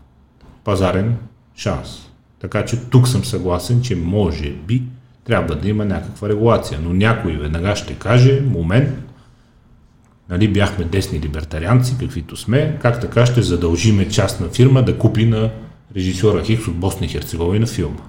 пазарен 0.64 1.16
шанс. 1.56 1.88
Така 2.40 2.64
че 2.64 2.76
тук 2.76 3.08
съм 3.08 3.24
съгласен, 3.24 3.82
че 3.82 3.96
може 3.96 4.50
би 4.50 4.82
трябва 5.24 5.56
да 5.56 5.68
има 5.68 5.84
някаква 5.84 6.28
регулация. 6.28 6.80
Но 6.82 6.92
някой 6.92 7.36
веднага 7.36 7.76
ще 7.76 7.94
каже, 7.94 8.40
момент, 8.40 8.88
нали, 10.28 10.52
бяхме 10.52 10.84
десни 10.84 11.20
либертарианци, 11.20 11.98
каквито 12.00 12.36
сме, 12.36 12.78
как 12.82 13.00
така 13.00 13.26
ще 13.26 13.42
задължиме 13.42 14.08
частна 14.08 14.48
фирма 14.48 14.82
да 14.82 14.98
купи 14.98 15.26
на 15.26 15.50
режисьора 15.96 16.44
Хикс 16.44 16.68
от 16.68 16.76
Босна 16.76 17.06
и 17.06 17.08
Херцеговина 17.08 17.66
филма. 17.66 18.00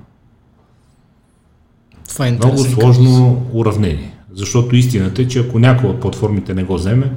Това 2.10 2.28
е 2.28 2.32
Много 2.32 2.58
сложно 2.58 3.46
уравнение. 3.54 4.13
Защото 4.34 4.76
истината 4.76 5.22
е, 5.22 5.28
че 5.28 5.39
ако 5.39 5.60
някой 5.60 5.89
от 5.89 6.00
платформите 6.00 6.54
не 6.54 6.63
го 6.63 6.76
вземе... 6.76 7.12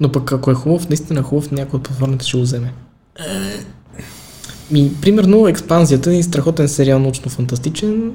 Но 0.00 0.12
пък 0.12 0.32
ако 0.32 0.50
е 0.50 0.54
хубав, 0.54 0.88
наистина 0.88 1.22
хубав, 1.22 1.50
някой 1.50 1.76
от 1.76 1.84
платформите 1.84 2.26
ще 2.26 2.36
го 2.36 2.42
вземе. 2.42 2.72
Ми, 4.70 4.90
примерно, 5.02 5.48
експанзията 5.48 6.14
е 6.14 6.22
страхотен 6.22 6.68
сериал 6.68 7.00
научно-фантастичен. 7.00 8.10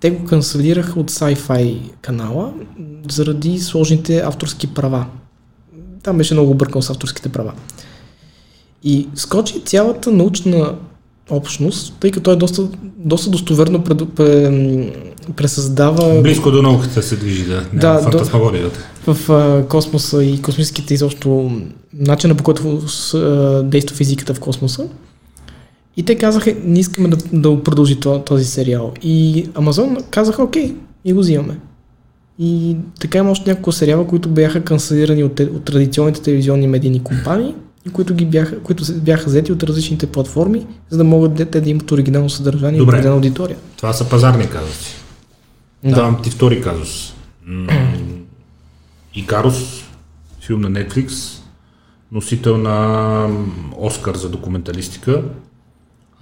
Те 0.00 0.10
го 0.10 0.24
канцелираха 0.24 1.00
от 1.00 1.10
Sci-Fi 1.10 1.78
канала 2.00 2.52
заради 3.10 3.58
сложните 3.58 4.18
авторски 4.18 4.66
права. 4.66 5.06
Там 6.02 6.18
беше 6.18 6.34
много 6.34 6.54
бъркал 6.54 6.82
с 6.82 6.90
авторските 6.90 7.28
права. 7.28 7.52
И 8.84 9.08
скочи 9.14 9.60
цялата 9.64 10.10
научна 10.10 10.74
общност, 11.30 11.94
тъй 12.00 12.10
като 12.10 12.30
е 12.30 12.36
доста, 12.36 12.68
доста 12.98 13.30
достоверно 13.30 13.84
пред, 13.84 14.02
пресъздава... 15.36 16.22
Близко 16.22 16.50
до 16.50 16.62
науката 16.62 17.02
се 17.02 17.16
движи, 17.16 17.44
да. 17.44 17.62
да 17.72 17.98
фантасмагорията. 17.98 18.80
В, 19.06 19.14
в 19.14 19.64
космоса 19.68 20.24
и 20.24 20.42
космическите 20.42 20.94
изобщо 20.94 21.60
начина 21.94 22.34
по 22.34 22.44
който 22.44 22.80
действа 23.64 23.96
физиката 23.96 24.34
в 24.34 24.40
космоса. 24.40 24.86
И 25.96 26.02
те 26.02 26.18
казаха, 26.18 26.54
не 26.64 26.80
искаме 26.80 27.08
да, 27.08 27.16
да 27.32 27.62
продължи 27.62 28.00
този 28.26 28.44
сериал. 28.44 28.92
И 29.02 29.46
Амазон 29.54 29.96
казаха, 30.10 30.42
окей, 30.42 30.74
и 31.04 31.12
го 31.12 31.20
взимаме. 31.20 31.58
И 32.38 32.76
така 33.00 33.18
има 33.18 33.30
още 33.30 33.50
няколко 33.50 33.72
сериала, 33.72 34.06
които 34.06 34.28
бяха 34.28 34.64
канцелирани 34.64 35.24
от, 35.24 35.40
от 35.40 35.64
традиционните 35.64 36.22
телевизионни 36.22 36.66
медийни 36.66 37.02
компании, 37.02 37.54
и 37.86 37.90
които, 37.90 38.14
ги 38.14 38.26
бяха, 38.26 38.60
които 38.60 38.84
бяха 38.94 39.26
взети 39.26 39.52
от 39.52 39.62
различните 39.62 40.06
платформи, 40.06 40.66
за 40.90 40.98
да 40.98 41.04
могат 41.04 41.50
те 41.50 41.60
да 41.60 41.70
имат 41.70 41.92
оригинално 41.92 42.30
съдържание 42.30 42.78
Добре. 42.78 42.92
и 42.92 42.94
определена 42.94 43.14
аудитория. 43.14 43.56
Това 43.76 43.92
са 43.92 44.08
пазарни 44.08 44.48
казуси. 44.48 44.94
Да. 45.84 45.94
Давам 45.94 46.22
ти 46.22 46.30
втори 46.30 46.62
казус. 46.62 47.14
Икарус, 49.14 49.84
филм 50.40 50.60
на 50.60 50.70
Netflix, 50.70 51.38
носител 52.12 52.56
на 52.56 53.28
Оскар 53.76 54.14
за 54.14 54.28
документалистика. 54.28 55.22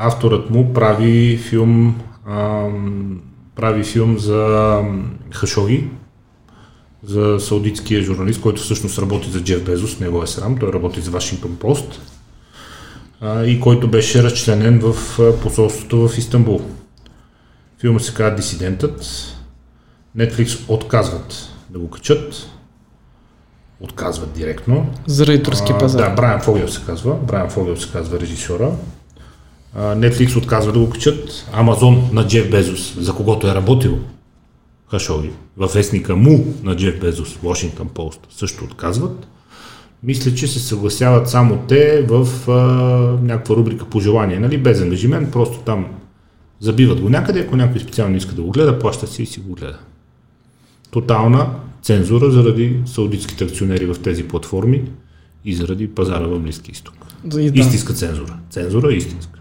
Авторът 0.05 0.51
му 0.51 0.73
прави 0.73 1.37
филм, 1.37 2.01
ам, 2.27 3.21
прави 3.57 3.85
филм 3.85 4.19
за 4.19 4.81
Хашоги, 5.31 5.89
за 7.05 7.41
саудитския 7.41 8.03
журналист, 8.03 8.41
който 8.41 8.63
всъщност 8.63 8.99
работи 8.99 9.31
за 9.31 9.45
Джеф 9.45 9.65
Безос, 9.65 10.01
него 10.01 10.23
е 10.23 10.27
срам, 10.27 10.59
той 10.59 10.73
работи 10.73 11.01
за 11.01 11.11
Вашингтон 11.11 11.57
Пост 11.57 12.01
а, 13.23 13.45
и 13.45 13.61
който 13.61 13.89
беше 13.89 14.23
разчленен 14.23 14.81
в 14.83 14.97
посолството 15.43 16.09
в 16.09 16.19
Истанбул. 16.19 16.61
Филмът 17.81 18.05
се 18.05 18.15
казва 18.15 18.37
Дисидентът. 18.37 19.03
Netflix 20.17 20.65
отказват 20.69 21.49
да 21.71 21.79
го 21.79 21.91
качат. 21.91 22.47
Отказват 23.81 24.33
директно. 24.33 24.91
Заради 25.07 25.43
турски 25.43 25.73
пазар. 25.81 26.09
Да, 26.09 26.15
Брайан 26.15 26.41
Фогел 26.41 26.69
се 26.69 26.81
казва. 26.87 27.15
Брайан 27.15 27.51
Фогел 27.51 27.77
се 27.77 27.93
казва 27.93 28.21
режисьора. 28.21 28.73
Netflix 29.77 30.37
отказва 30.37 30.73
да 30.73 30.79
го 30.79 30.91
качат. 30.91 31.49
Амазон 31.53 32.09
на 32.13 32.27
Джеф 32.27 32.51
Безос, 32.51 32.95
за 32.99 33.13
когото 33.13 33.49
е 33.49 33.55
работил 33.55 33.99
Хашоги, 34.91 35.31
във 35.57 35.73
вестника 35.73 36.17
му 36.17 36.55
на 36.63 36.77
Джеф 36.77 37.01
Безос, 37.01 37.37
Washington 37.37 37.89
Post, 37.89 38.19
също 38.31 38.65
отказват. 38.65 39.27
Мисля, 40.03 40.35
че 40.35 40.47
се 40.47 40.61
съгласяват 40.61 41.29
само 41.29 41.65
те 41.69 42.07
в 42.09 42.51
а, 42.51 42.53
някаква 43.23 43.57
рубрика 43.57 43.85
пожелания, 43.85 44.41
нали, 44.41 44.59
без 44.59 44.81
ангажимент, 44.81 45.33
просто 45.33 45.59
там 45.59 45.87
забиват 46.61 47.01
го 47.01 47.09
някъде, 47.09 47.41
ако 47.41 47.57
някой 47.57 47.81
специално 47.81 48.17
иска 48.17 48.35
да 48.35 48.43
го 48.43 48.51
гледа, 48.51 48.79
плаща 48.79 49.07
си 49.07 49.23
и 49.23 49.27
си 49.27 49.41
го 49.41 49.55
гледа. 49.55 49.79
Тотална 50.91 51.51
цензура 51.83 52.31
заради 52.31 52.77
саудитските 52.87 53.45
акционери 53.45 53.87
в 53.87 53.97
тези 54.03 54.29
платформи 54.29 54.85
и 55.45 55.55
заради 55.55 55.89
пазара 55.89 56.27
в 56.27 56.39
Близки 56.39 56.71
изток. 56.71 57.02
Да. 57.25 57.43
Истинска 57.43 57.93
цензура. 57.93 58.39
Цензура 58.51 58.93
е 58.93 58.97
истинска. 58.97 59.41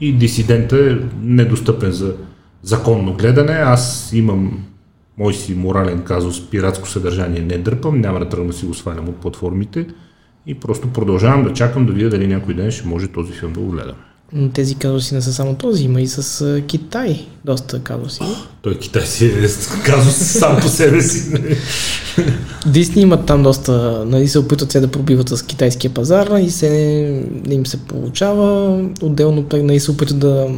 И 0.00 0.12
дисидента 0.12 0.90
е 0.90 0.96
недостъпен 1.22 1.92
за 1.92 2.14
законно 2.62 3.14
гледане. 3.14 3.52
Аз 3.52 4.10
имам 4.12 4.64
мой 5.18 5.34
си 5.34 5.54
морален 5.54 6.02
казус, 6.02 6.50
пиратско 6.50 6.88
съдържание 6.88 7.40
не 7.40 7.58
дърпам, 7.58 8.00
няма 8.00 8.18
да 8.18 8.28
тръгна 8.28 8.46
да 8.46 8.52
си 8.52 8.66
го 8.66 8.74
свалям 8.74 9.08
от 9.08 9.16
платформите 9.16 9.86
и 10.46 10.54
просто 10.54 10.92
продължавам 10.92 11.44
да 11.44 11.52
чакам 11.52 11.86
да 11.86 11.92
видя 11.92 12.08
дали 12.08 12.26
някой 12.26 12.54
ден 12.54 12.70
ще 12.70 12.88
може 12.88 13.08
този 13.08 13.32
филм 13.32 13.52
да 13.52 13.60
го 13.60 13.70
гледам. 13.70 13.96
Но 14.32 14.48
Тези 14.50 14.74
казуси 14.74 15.14
не 15.14 15.22
са 15.22 15.32
само 15.32 15.54
този, 15.54 15.84
има 15.84 16.00
и 16.00 16.06
с 16.06 16.62
Китай 16.66 17.26
доста 17.44 17.80
казуси. 17.82 18.20
Той 18.62 18.78
Китай 18.78 19.06
си 19.06 19.26
е 19.26 19.48
казус 19.84 20.14
сам 20.14 20.60
по 20.60 20.68
себе 20.68 21.02
си. 21.02 21.30
нали? 21.30 21.56
Дисни 22.66 23.02
имат 23.02 23.26
там 23.26 23.42
доста, 23.42 24.04
нали 24.06 24.28
се 24.28 24.38
опитват 24.38 24.72
се 24.72 24.80
да 24.80 24.88
пробиват 24.88 25.28
с 25.28 25.42
китайския 25.42 25.90
пазар 25.94 26.38
и 26.40 26.50
се 26.50 26.70
не 27.46 27.54
им 27.54 27.66
се 27.66 27.76
получава. 27.76 28.78
Отделно 29.02 29.42
пък 29.42 29.62
нали 29.62 29.80
се 29.80 29.90
опитват 29.90 30.18
да 30.18 30.48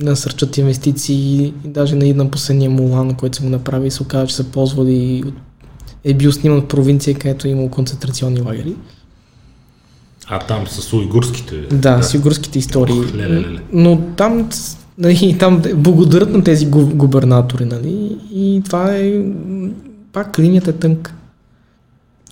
насърчат 0.00 0.56
инвестиции 0.56 1.44
и 1.64 1.68
даже 1.68 1.94
на 1.94 2.08
една 2.08 2.30
последния 2.30 2.70
Мулан, 2.70 3.14
който 3.14 3.36
са 3.36 3.42
го 3.42 3.48
направили, 3.48 3.88
и 3.88 3.90
се 3.90 4.02
оказа, 4.02 4.26
че 4.26 4.34
са 4.34 4.44
ползвали 4.44 5.24
е 6.04 6.14
бил 6.14 6.32
сниман 6.32 6.60
в 6.60 6.68
провинция, 6.68 7.14
където 7.14 7.48
е 7.48 7.50
имало 7.50 7.68
концентрационни 7.68 8.40
лагери. 8.40 8.76
А 10.28 10.38
там 10.38 10.66
с 10.66 10.92
уйгурските. 10.92 11.56
Да, 11.56 11.96
да. 11.96 12.02
с 12.02 12.14
югурските 12.14 12.58
истории. 12.58 13.00
Ух, 13.00 13.14
леле, 13.14 13.34
леле. 13.40 13.60
Но 13.72 14.00
там, 14.16 14.48
нали, 14.98 15.36
там 15.38 15.62
благодарят 15.74 16.32
на 16.32 16.44
тези 16.44 16.66
гу- 16.68 16.94
губернатори, 16.94 17.64
нали? 17.64 18.16
И 18.34 18.62
това 18.64 18.94
е... 18.94 19.22
Пак 20.12 20.38
линията 20.38 20.70
е 20.70 20.72
тънка. 20.72 21.12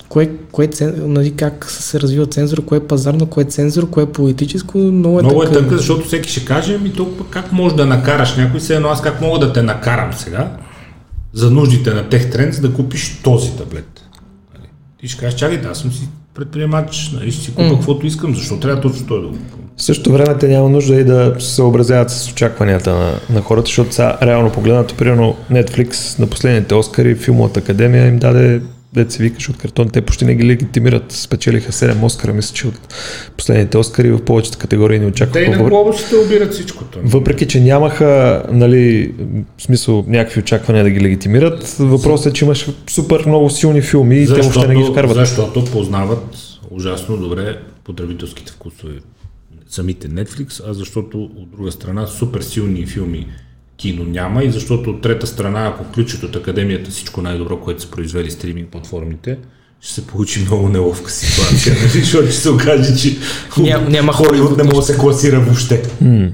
Кое, 0.09 0.31
кое 0.51 0.67
цен, 0.67 0.93
нали, 1.13 1.31
как 1.35 1.65
се 1.71 1.99
развива 1.99 2.25
цензура, 2.25 2.61
кое 2.61 2.77
е 2.77 2.87
пазарно, 2.87 3.25
кое 3.25 3.43
е 3.43 3.47
цензура, 3.47 3.85
кое 3.85 4.03
е 4.03 4.11
политическо, 4.11 4.77
много 4.77 5.19
е 5.19 5.23
Много 5.23 5.43
е 5.43 5.45
тънка. 5.45 5.59
тънка, 5.59 5.77
защото 5.77 6.05
всеки 6.05 6.29
ще 6.29 6.45
каже, 6.45 6.77
ми 6.77 6.93
толкова 6.93 7.25
как 7.29 7.51
може 7.51 7.75
да 7.75 7.85
накараш 7.85 8.35
някой, 8.35 8.59
все 8.59 8.75
едно 8.75 8.89
аз 8.89 9.01
как 9.01 9.21
мога 9.21 9.39
да 9.39 9.53
те 9.53 9.61
накарам 9.61 10.13
сега 10.13 10.57
за 11.33 11.51
нуждите 11.51 11.93
на 11.93 12.03
Tech 12.03 12.35
Trends 12.35 12.61
да 12.61 12.73
купиш 12.73 13.21
този 13.23 13.51
таблет. 13.51 14.01
Нали? 14.57 14.67
Ти 14.99 15.07
ще 15.07 15.19
кажеш, 15.19 15.39
чакай, 15.39 15.61
да, 15.61 15.67
аз 15.69 15.79
съм 15.79 15.91
си 15.91 16.09
предприемач, 16.37 17.11
нали, 17.13 17.31
си 17.31 17.55
купа 17.55 17.69
каквото 17.69 18.05
искам, 18.05 18.35
защо 18.35 18.59
трябва 18.59 18.81
точно 18.81 19.07
той 19.07 19.21
да 19.21 19.27
го? 19.27 19.37
В 19.77 19.81
същото 19.81 20.11
време 20.11 20.37
те 20.37 20.47
няма 20.47 20.69
нужда 20.69 20.95
и 20.95 21.03
да 21.03 21.35
се 21.39 21.55
съобразяват 21.55 22.11
с 22.11 22.31
очакванията 22.31 22.95
на, 22.95 23.13
на 23.29 23.41
хората, 23.41 23.67
защото 23.67 23.93
сега 23.93 24.17
реално 24.21 24.51
погледнато, 24.51 24.95
примерно 24.95 25.35
Netflix 25.51 26.19
на 26.19 26.27
последните 26.27 26.75
Оскари, 26.75 27.15
филмовата 27.15 27.59
академия 27.59 28.07
им 28.07 28.19
даде 28.19 28.61
дете 28.97 29.13
се 29.13 29.23
викаш 29.23 29.49
от 29.49 29.57
картон, 29.57 29.89
те 29.89 30.01
почти 30.01 30.25
не 30.25 30.35
ги 30.35 30.47
легитимират. 30.47 31.11
Спечелиха 31.11 31.71
7 31.71 32.03
Оскара, 32.03 32.33
мисля, 32.33 32.55
че 32.55 32.67
от 32.67 32.79
последните 33.37 33.77
Оскари 33.77 34.11
в 34.11 34.25
повечето 34.25 34.57
категории 34.57 34.99
не 34.99 35.11
Те 35.11 35.39
и 35.39 35.49
на 35.49 35.69
глобусите 35.69 36.15
обират 36.15 36.53
всичкото. 36.53 36.99
Въпреки, 37.03 37.47
че 37.47 37.59
нямаха, 37.59 38.43
нали, 38.51 39.13
в 39.57 39.61
смисъл, 39.61 40.05
някакви 40.07 40.39
очаквания 40.39 40.83
да 40.83 40.89
ги 40.89 41.01
легитимират, 41.01 41.75
въпросът 41.79 42.31
е, 42.31 42.33
че 42.33 42.45
имаш 42.45 42.67
супер 42.89 43.23
много 43.25 43.49
силни 43.49 43.81
филми 43.81 44.17
и 44.17 44.25
те 44.25 44.41
въобще 44.41 44.67
не 44.67 44.75
ги 44.75 44.83
вкарват. 44.91 45.15
Защото 45.15 45.65
познават 45.65 46.37
ужасно 46.71 47.17
добре 47.17 47.57
потребителските 47.83 48.51
вкусове 48.51 48.93
самите 49.69 50.09
Netflix, 50.09 50.61
а 50.69 50.73
защото 50.73 51.23
от 51.23 51.51
друга 51.51 51.71
страна 51.71 52.07
супер 52.07 52.41
силни 52.41 52.85
филми 52.85 53.27
кино 53.77 54.03
няма 54.03 54.43
и 54.43 54.51
защото 54.51 54.89
от 54.89 55.01
трета 55.01 55.27
страна, 55.27 55.67
ако 55.67 55.83
включат 55.83 56.23
от 56.23 56.35
академията 56.35 56.91
всичко 56.91 57.21
най-добро, 57.21 57.59
което 57.59 57.81
са 57.81 57.91
произвели 57.91 58.31
стриминг 58.31 58.69
платформите, 58.69 59.37
ще 59.81 59.93
се 59.93 60.07
получи 60.07 60.41
много 60.41 60.69
неловка 60.69 61.11
ситуация, 61.11 61.75
нали? 61.79 61.89
защото 61.89 62.27
ще 62.27 62.35
се 62.35 62.49
окаже, 62.49 62.97
че 62.97 63.17
Ням- 63.57 63.89
няма 63.89 64.13
Холивуд 64.13 64.57
не 64.57 64.63
може 64.63 64.75
да 64.75 64.81
се 64.81 64.97
класира 64.97 65.39
въобще. 65.39 65.83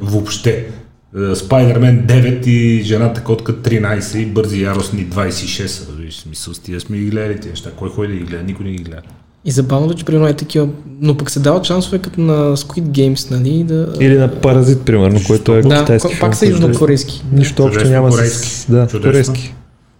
Въобще. 0.01 0.67
Е, 1.15 1.17
Spider-Man 1.17 2.05
9 2.05 2.47
и 2.47 2.83
жената 2.83 3.23
котка 3.23 3.53
13 3.53 4.17
и 4.17 4.25
бързи 4.25 4.61
яростни 4.61 5.07
26. 5.07 5.87
Разбираш, 5.89 6.15
смисъл 6.15 6.53
с 6.53 6.59
тия 6.59 6.79
сме 6.79 6.97
ги 6.97 7.05
гледали 7.05 7.35
тези 7.35 7.49
неща. 7.49 7.71
Кой 7.75 7.89
ходи 7.89 8.13
да 8.13 8.19
ги 8.19 8.25
гледа? 8.25 8.43
Никой 8.43 8.65
не 8.65 8.71
ги 8.71 8.83
гледа. 8.83 9.01
И 9.45 9.51
забавното, 9.51 9.93
че 9.93 10.05
примерно 10.05 10.27
е 10.27 10.33
такива, 10.33 10.67
но 11.01 11.17
пък 11.17 11.31
се 11.31 11.39
дават 11.39 11.63
шансове 11.63 11.99
като 11.99 12.21
на 12.21 12.57
Squid 12.57 12.83
Games, 12.83 13.31
нали, 13.31 13.63
да... 13.63 13.93
Или 13.99 14.17
на 14.17 14.31
Паразит, 14.41 14.81
примерно, 14.81 15.19
който 15.27 15.55
е 15.55 15.61
да, 15.61 15.79
китайски 15.79 16.19
пак 16.19 16.35
са 16.35 16.45
филм, 16.45 16.51
е- 16.51 16.65
южнокорейски. 16.65 17.23
Нищо 17.31 17.63
общо 17.63 17.89
няма 17.89 18.09
корейски. 18.09 18.47
с... 18.49 18.71
Да, 18.71 18.87
Чудесно. 18.87 19.11
корейски. 19.11 19.55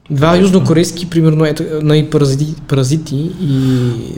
Два 0.10 0.38
южнокорейски, 0.38 1.10
примерно, 1.10 1.45
ето, 1.45 1.63
на 1.82 1.97
и 1.97 2.10
паразити, 2.10 2.56
паразити 2.67 3.15
и 3.41 3.47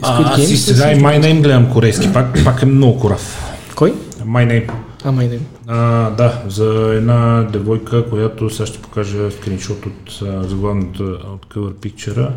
А, 0.02 0.32
аз 0.32 0.40
Games. 0.40 0.44
си 0.44 0.56
са 0.56 0.74
сега 0.74 0.92
и 0.92 0.96
My 0.96 1.20
Name 1.20 1.42
гледам 1.42 1.72
корейски. 1.72 2.12
Пак, 2.12 2.44
пак 2.44 2.62
е 2.62 2.66
много 2.66 2.98
корав. 3.00 3.52
Кой? 3.76 3.94
My 4.20 4.48
Name. 4.48 4.70
А, 5.04 5.12
май 5.12 5.28
не. 5.28 5.38
А, 5.66 6.10
да, 6.10 6.42
за 6.48 6.92
една 6.94 7.42
девойка, 7.52 8.08
която 8.10 8.50
сега 8.50 8.66
ще 8.66 8.78
покажа 8.78 9.30
скриншот 9.30 9.86
от 9.86 10.18
заглавната 10.48 11.02
от 11.02 11.46
cover 11.54 11.72
picture. 11.72 12.28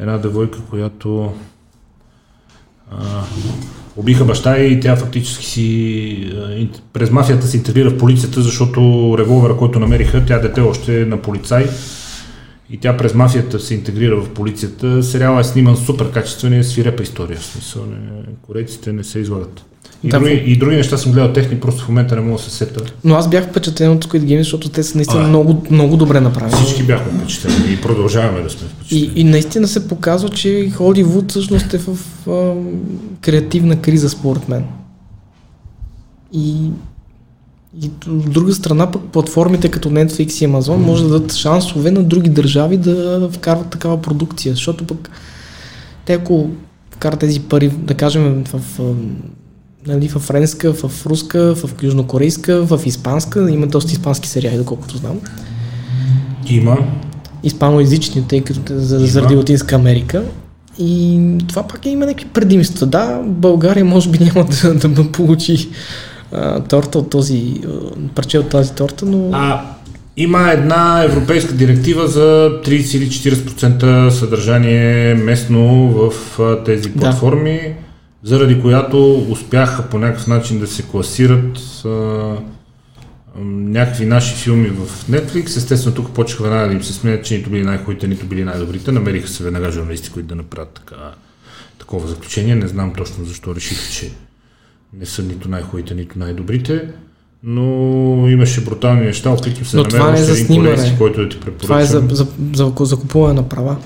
Една 0.00 0.18
девойка, 0.18 0.58
която 0.70 1.32
а, 2.90 3.22
убиха 3.96 4.24
баща 4.24 4.58
и 4.58 4.80
тя 4.80 4.96
фактически 4.96 5.46
си 5.46 6.32
през 6.92 7.10
мафията 7.10 7.46
се 7.46 7.56
интегрира 7.56 7.90
в 7.90 7.98
полицията, 7.98 8.42
защото 8.42 8.80
револвера, 9.18 9.56
който 9.56 9.80
намериха, 9.80 10.24
тя 10.26 10.38
дете 10.38 10.60
още 10.60 11.02
е 11.02 11.04
на 11.04 11.16
полицай 11.16 11.66
и 12.72 12.76
тя 12.76 12.96
през 12.96 13.14
мафията 13.14 13.60
се 13.60 13.74
интегрира 13.74 14.16
в 14.16 14.28
полицията. 14.28 15.02
Сериалът 15.02 15.46
е 15.46 15.48
сниман 15.48 15.76
супер 15.76 16.10
качествено 16.10 16.56
и 16.56 16.58
е 16.58 16.64
свирепа 16.64 17.02
история. 17.02 17.38
В 17.38 17.44
смисъл, 17.44 17.82
не, 17.86 17.96
корейците 18.42 18.92
не 18.92 19.04
се 19.04 19.18
излагат. 19.18 19.64
И, 20.04 20.08
Да, 20.08 20.18
други, 20.18 20.42
и 20.46 20.58
други 20.58 20.76
неща 20.76 20.96
съм 20.96 21.12
гледал 21.12 21.32
техни, 21.32 21.60
просто 21.60 21.84
в 21.84 21.88
момента 21.88 22.14
не 22.16 22.20
мога 22.20 22.36
да 22.36 22.42
се 22.42 22.50
сета. 22.50 22.84
Но 23.04 23.14
аз 23.14 23.30
бях 23.30 23.48
впечатлен 23.48 23.90
от 23.92 24.04
Squid 24.04 24.20
Games, 24.24 24.38
защото 24.38 24.68
те 24.68 24.82
са 24.82 24.98
наистина 24.98 25.20
А, 25.20 25.22
да. 25.22 25.28
много, 25.28 25.66
много 25.70 25.96
добре 25.96 26.20
направени. 26.20 26.64
Всички 26.64 26.82
бяхме 26.82 27.18
впечатлени 27.18 27.72
и 27.72 27.80
продължаваме 27.80 28.42
да 28.42 28.50
сме 28.50 28.66
И, 28.66 28.70
впечатлени. 28.70 29.12
и 29.20 29.24
наистина 29.24 29.68
се 29.68 29.88
показва, 29.88 30.28
че 30.28 30.70
Холивуд 30.70 31.30
всъщност 31.30 31.74
е 31.74 31.78
в 31.78 31.98
а, 32.28 32.54
креативна 33.20 33.80
криза, 33.80 34.08
според 34.08 34.48
мен. 34.48 34.64
И, 36.32 36.54
и 37.78 37.90
от 38.08 38.30
друга 38.30 38.54
страна, 38.54 38.90
пък 38.90 39.02
платформите 39.02 39.68
като 39.68 39.90
Netflix 39.90 40.44
и 40.44 40.48
Amazon 40.48 40.76
може 40.76 41.02
да 41.02 41.08
дадат 41.08 41.34
шансове 41.34 41.90
на 41.90 42.02
други 42.02 42.30
държави 42.30 42.76
да 42.76 43.28
вкарват 43.32 43.70
такава 43.70 44.02
продукция, 44.02 44.54
защото 44.54 44.86
пък 44.86 45.10
те 46.04 46.12
ако 46.12 46.50
вкарат 46.90 47.20
тези 47.20 47.40
пари, 47.40 47.68
да 47.68 47.94
кажем, 47.94 48.44
в, 48.52 48.80
нали, 49.86 50.08
в 50.08 50.18
френска, 50.18 50.72
в 50.72 51.06
руска, 51.06 51.54
в 51.54 51.82
южнокорейска, 51.82 52.62
в 52.66 52.80
испанска, 52.86 53.50
има 53.50 53.66
доста 53.66 53.92
испански 53.92 54.28
сериали, 54.28 54.56
доколкото 54.56 54.96
знам 54.96 55.20
Има. 56.46 56.78
испаноязични, 57.42 58.24
тъй 58.28 58.40
като 58.40 58.60
за, 58.74 59.06
заради 59.06 59.36
Латинска 59.36 59.74
Америка. 59.74 60.24
И 60.78 61.20
това 61.48 61.62
пак 61.62 61.86
има 61.86 62.06
някакви 62.06 62.26
предимства. 62.26 62.86
Да, 62.86 63.22
България 63.26 63.84
може 63.84 64.10
би 64.10 64.18
няма 64.18 64.48
да, 64.62 64.88
да 64.88 65.12
получи 65.12 65.68
а, 66.32 66.60
торта 66.60 66.98
от 66.98 67.10
този, 67.10 67.60
парче 68.14 68.38
от 68.38 68.48
тази 68.48 68.74
торта, 68.74 69.06
но 69.06 69.30
А 69.32 69.62
Има 70.16 70.50
една 70.50 71.02
европейска 71.04 71.52
директива 71.52 72.08
за 72.08 72.60
30 72.64 72.96
или 72.96 73.08
40% 73.08 74.08
съдържание 74.08 75.14
местно 75.14 75.88
в 75.88 76.12
тези 76.64 76.88
Да. 76.88 77.00
платформи, 77.00 77.74
заради 78.22 78.60
която 78.60 79.18
успяха 79.30 79.82
по 79.82 79.98
някакъв 79.98 80.26
начин 80.26 80.58
да 80.60 80.66
се 80.66 80.82
класират 80.82 81.58
а, 81.84 81.88
някакви 83.44 84.06
наши 84.06 84.34
филми 84.34 84.68
в 84.68 85.10
Netflix. 85.10 85.46
Естествено, 85.56 85.96
тук 85.96 86.10
почнаха 86.10 86.42
веднага 86.42 86.68
да 86.68 86.74
им 86.74 86.82
се 86.82 86.92
смеят, 86.92 87.24
че 87.24 87.36
нито 87.36 87.50
били 87.50 87.62
най-хубавите, 87.64 88.08
нито 88.08 88.26
били 88.26 88.44
най-добрите. 88.44 88.92
Намериха 88.92 89.28
се 89.28 89.44
веднага 89.44 89.70
журналисти, 89.70 90.10
които 90.10 90.28
да 90.28 90.34
направят 90.34 90.70
така, 90.86 90.96
такова 91.78 92.08
заключение. 92.08 92.54
Не 92.54 92.68
знам 92.68 92.92
точно 92.96 93.24
защо 93.24 93.54
решиха, 93.54 93.92
че 93.92 94.10
не 94.98 95.06
са 95.06 95.22
нито 95.22 95.48
най-хубавите, 95.48 95.94
нито 95.94 96.18
най-добрите. 96.18 96.88
Но 97.42 98.28
имаше 98.28 98.64
брутални 98.64 99.00
неща, 99.06 99.30
опитвам 99.30 99.64
се 99.66 99.76
Но 99.76 99.82
да 99.82 99.88
това 99.88 99.98
намеря 100.04 100.16
не 100.16 100.20
е 100.20 100.24
за 100.24 100.32
един 100.32 100.46
снимане. 100.46 100.70
корейски, 100.70 100.98
който 100.98 101.20
да 101.20 101.28
ти 101.28 101.36
препоръчам. 101.40 101.60
Това 101.66 101.80
е 101.80 101.84
за, 101.84 102.02
за, 102.10 102.26
за, 102.54 102.72
за 102.78 102.84
закупуване 102.84 103.34
на 103.34 103.48
права. 103.48 103.76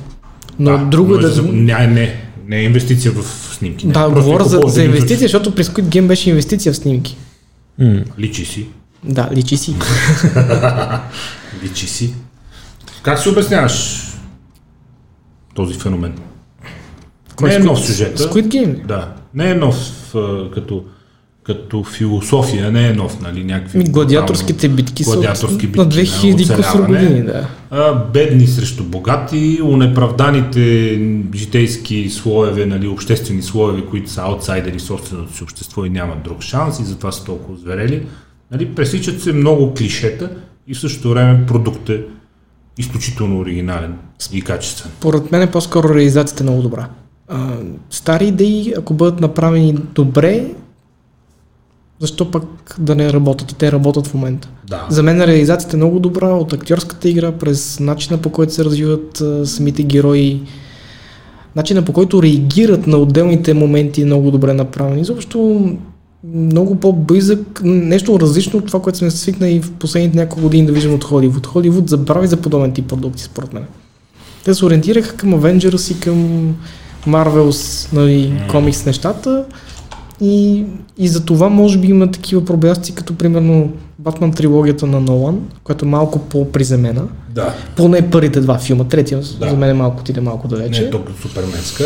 Но 0.59 0.79
да, 0.79 0.85
друго 0.85 1.13
но 1.13 1.19
е 1.19 1.23
да... 1.23 1.29
за, 1.29 1.43
не, 1.43 1.87
не, 1.87 2.17
не 2.47 2.57
е 2.57 2.65
инвестиция 2.65 3.13
в 3.13 3.25
снимки. 3.55 3.87
Не. 3.87 3.93
Да, 3.93 4.01
Просто 4.13 4.25
говоря 4.25 4.45
за, 4.45 4.61
за 4.67 4.83
инвестиция, 4.83 5.19
защото 5.19 5.55
при 5.55 5.65
Squid 5.65 5.85
Game 5.85 6.07
беше 6.07 6.31
инвестиция 6.31 6.73
в 6.73 6.77
снимки. 6.77 7.17
Ключ. 7.79 8.19
Личи 8.19 8.45
си. 8.45 8.67
Да, 9.05 9.31
личи 9.35 9.57
си. 9.57 9.75
Личи 11.65 11.87
си. 11.87 12.15
Как 13.03 13.19
си 13.19 13.29
обясняваш 13.29 14.07
този 15.55 15.75
феномен? 15.75 16.15
не 17.43 17.55
е 17.55 17.59
нов 17.59 17.87
сюжет. 17.87 18.19
Squid 18.19 18.49
Game. 18.49 18.87
Да. 18.87 19.15
Не 19.35 19.51
е 19.51 19.55
нов 19.55 19.77
като, 20.55 20.85
като 21.45 21.85
философия, 21.85 22.73
не 22.73 22.89
е 22.89 22.93
нов, 22.93 23.21
нали, 23.21 23.45
някакви... 23.45 23.79
Ми, 23.79 23.85
Гладиаторските 23.85 24.69
битки 24.69 25.05
са 25.05 25.11
от- 25.11 25.17
Гладиаторски 25.17 25.67
битки, 25.67 25.79
на 25.79 25.87
да, 25.87 25.97
2000 25.97 26.37
кусор 26.37 26.59
оцеляване. 26.59 26.99
години. 26.99 27.23
Да. 27.23 27.49
а, 27.71 27.95
бедни 27.95 28.47
срещу 28.47 28.85
богати, 28.85 29.61
унеправданите 29.65 31.01
житейски 31.35 32.11
слоеве, 32.11 32.67
нали, 32.67 32.89
обществени 32.89 33.43
слоеве, 33.43 33.83
които 33.87 34.11
са 34.11 34.21
аутсайдери 34.23 34.81
собственото 34.81 35.37
си 35.37 35.43
общество 35.43 35.85
и 35.85 35.91
нямат 35.91 36.23
друг 36.25 36.43
шанс 36.43 36.81
и 36.81 36.85
затова 36.85 37.13
са 37.13 37.25
толкова 37.25 37.59
зверели. 37.59 38.07
Нали, 38.53 38.75
пресичат 38.75 39.23
се 39.23 39.33
много 39.33 39.75
клишета 39.75 40.31
и 40.67 40.75
в 40.75 40.79
същото 40.81 41.11
време 41.11 41.47
продуктът 41.47 41.91
е 41.91 42.03
изключително 42.79 43.39
оригинален 43.39 43.95
и 44.33 44.43
качествен. 44.43 44.93
Поред 45.01 45.33
мен 45.33 45.43
е 45.43 45.51
по-скоро 45.51 45.89
реализацията 45.95 46.43
е 46.43 46.47
много 46.47 46.63
добра. 46.63 46.89
А, 47.29 47.57
стари 47.91 48.27
идеи, 48.27 48.75
ако 48.79 48.95
бъдат 48.95 49.21
направени 49.21 49.75
добре, 49.95 50.45
защо 52.01 52.31
пък 52.31 52.77
да 52.79 52.95
не 52.95 53.13
работят? 53.13 53.53
И 53.53 53.55
те 53.55 53.73
работят 53.73 54.07
в 54.07 54.15
момента. 54.15 54.49
Да. 54.69 54.87
За 54.91 55.03
мен 55.03 55.23
реализацията 55.23 55.77
е 55.77 55.79
много 55.79 55.99
добра 55.99 56.29
от 56.29 56.53
актьорската 56.53 57.09
игра, 57.09 57.33
през 57.33 57.81
начина 57.81 58.19
по 58.19 58.31
който 58.31 58.55
се 58.55 58.65
развиват 58.65 59.21
а, 59.21 59.47
самите 59.47 59.83
герои, 59.83 60.43
начина 61.57 61.83
по 61.83 61.93
който 61.93 62.23
реагират 62.23 62.87
на 62.87 62.97
отделните 62.97 63.55
моменти 63.55 64.03
е 64.03 64.05
много 64.05 64.31
добре 64.31 64.55
направен. 64.55 64.99
Изобщо 64.99 65.69
много 66.35 66.75
по-близък, 66.75 67.61
нещо 67.65 68.21
различно 68.21 68.59
от 68.59 68.67
това, 68.67 68.83
което 68.83 68.99
сме 68.99 69.11
свикнали 69.11 69.61
в 69.61 69.73
последните 69.73 70.17
няколко 70.17 70.43
години 70.43 70.67
да 70.67 70.73
виждам 70.73 70.95
от 70.95 71.05
Холивуд. 71.05 71.47
Холивуд 71.47 71.89
забрави 71.89 72.27
за 72.27 72.37
подобен 72.37 72.73
тип 72.73 72.87
продукти, 72.87 73.23
според 73.23 73.53
мен. 73.53 73.65
Те 74.45 74.55
се 74.55 74.65
ориентираха 74.65 75.17
към 75.17 75.35
Avengers 75.35 75.93
и 75.93 76.01
към 76.01 76.49
Marvels, 77.09 77.93
нали, 77.93 78.43
комикс 78.51 78.87
нещата 78.87 79.45
и, 80.21 80.65
и 80.99 81.09
за 81.09 81.25
това 81.25 81.49
може 81.49 81.79
би 81.79 81.89
има 81.89 82.11
такива 82.11 82.45
пробясти, 82.45 82.93
като 82.93 83.15
примерно 83.15 83.73
Батман 83.99 84.33
трилогията 84.33 84.87
на 84.87 85.01
Нолан, 85.01 85.41
която 85.65 85.85
е 85.85 85.89
малко 85.89 86.19
по-приземена. 86.21 87.03
Да. 87.31 87.55
Поне 87.77 88.11
първите 88.11 88.41
два 88.41 88.59
филма, 88.59 88.85
третия 88.85 89.19
Да. 89.19 89.51
за 89.51 89.57
мен 89.57 89.71
е 89.71 89.75
малко 89.75 90.01
отиде 90.01 90.21
малко 90.21 90.49
Не 90.49 90.57
далече. 90.57 90.83
е 90.83 90.91
толкова 90.91 91.19
суперменска. 91.21 91.85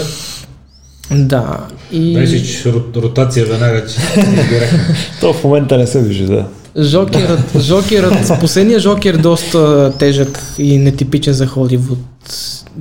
Да. 1.13 1.59
И 1.93 2.15
Беше, 2.15 2.45
че 2.45 2.69
рот- 2.69 2.97
ротация 2.97 3.47
веднага, 3.47 3.87
че. 3.87 3.97
То 5.21 5.33
в 5.33 5.45
момента 5.45 5.79
не 5.79 5.87
се 5.87 6.03
вижда, 6.03 6.27
да. 6.27 6.47
Жокерът, 6.79 7.59
Жокерът, 7.59 8.13
последният 8.41 8.83
Жокер 8.83 9.15
е 9.15 9.19
доста 9.19 9.93
тежък 9.99 10.39
и 10.59 10.79
нетипичен 10.79 11.33
за 11.33 11.47
Холивуд. 11.47 11.99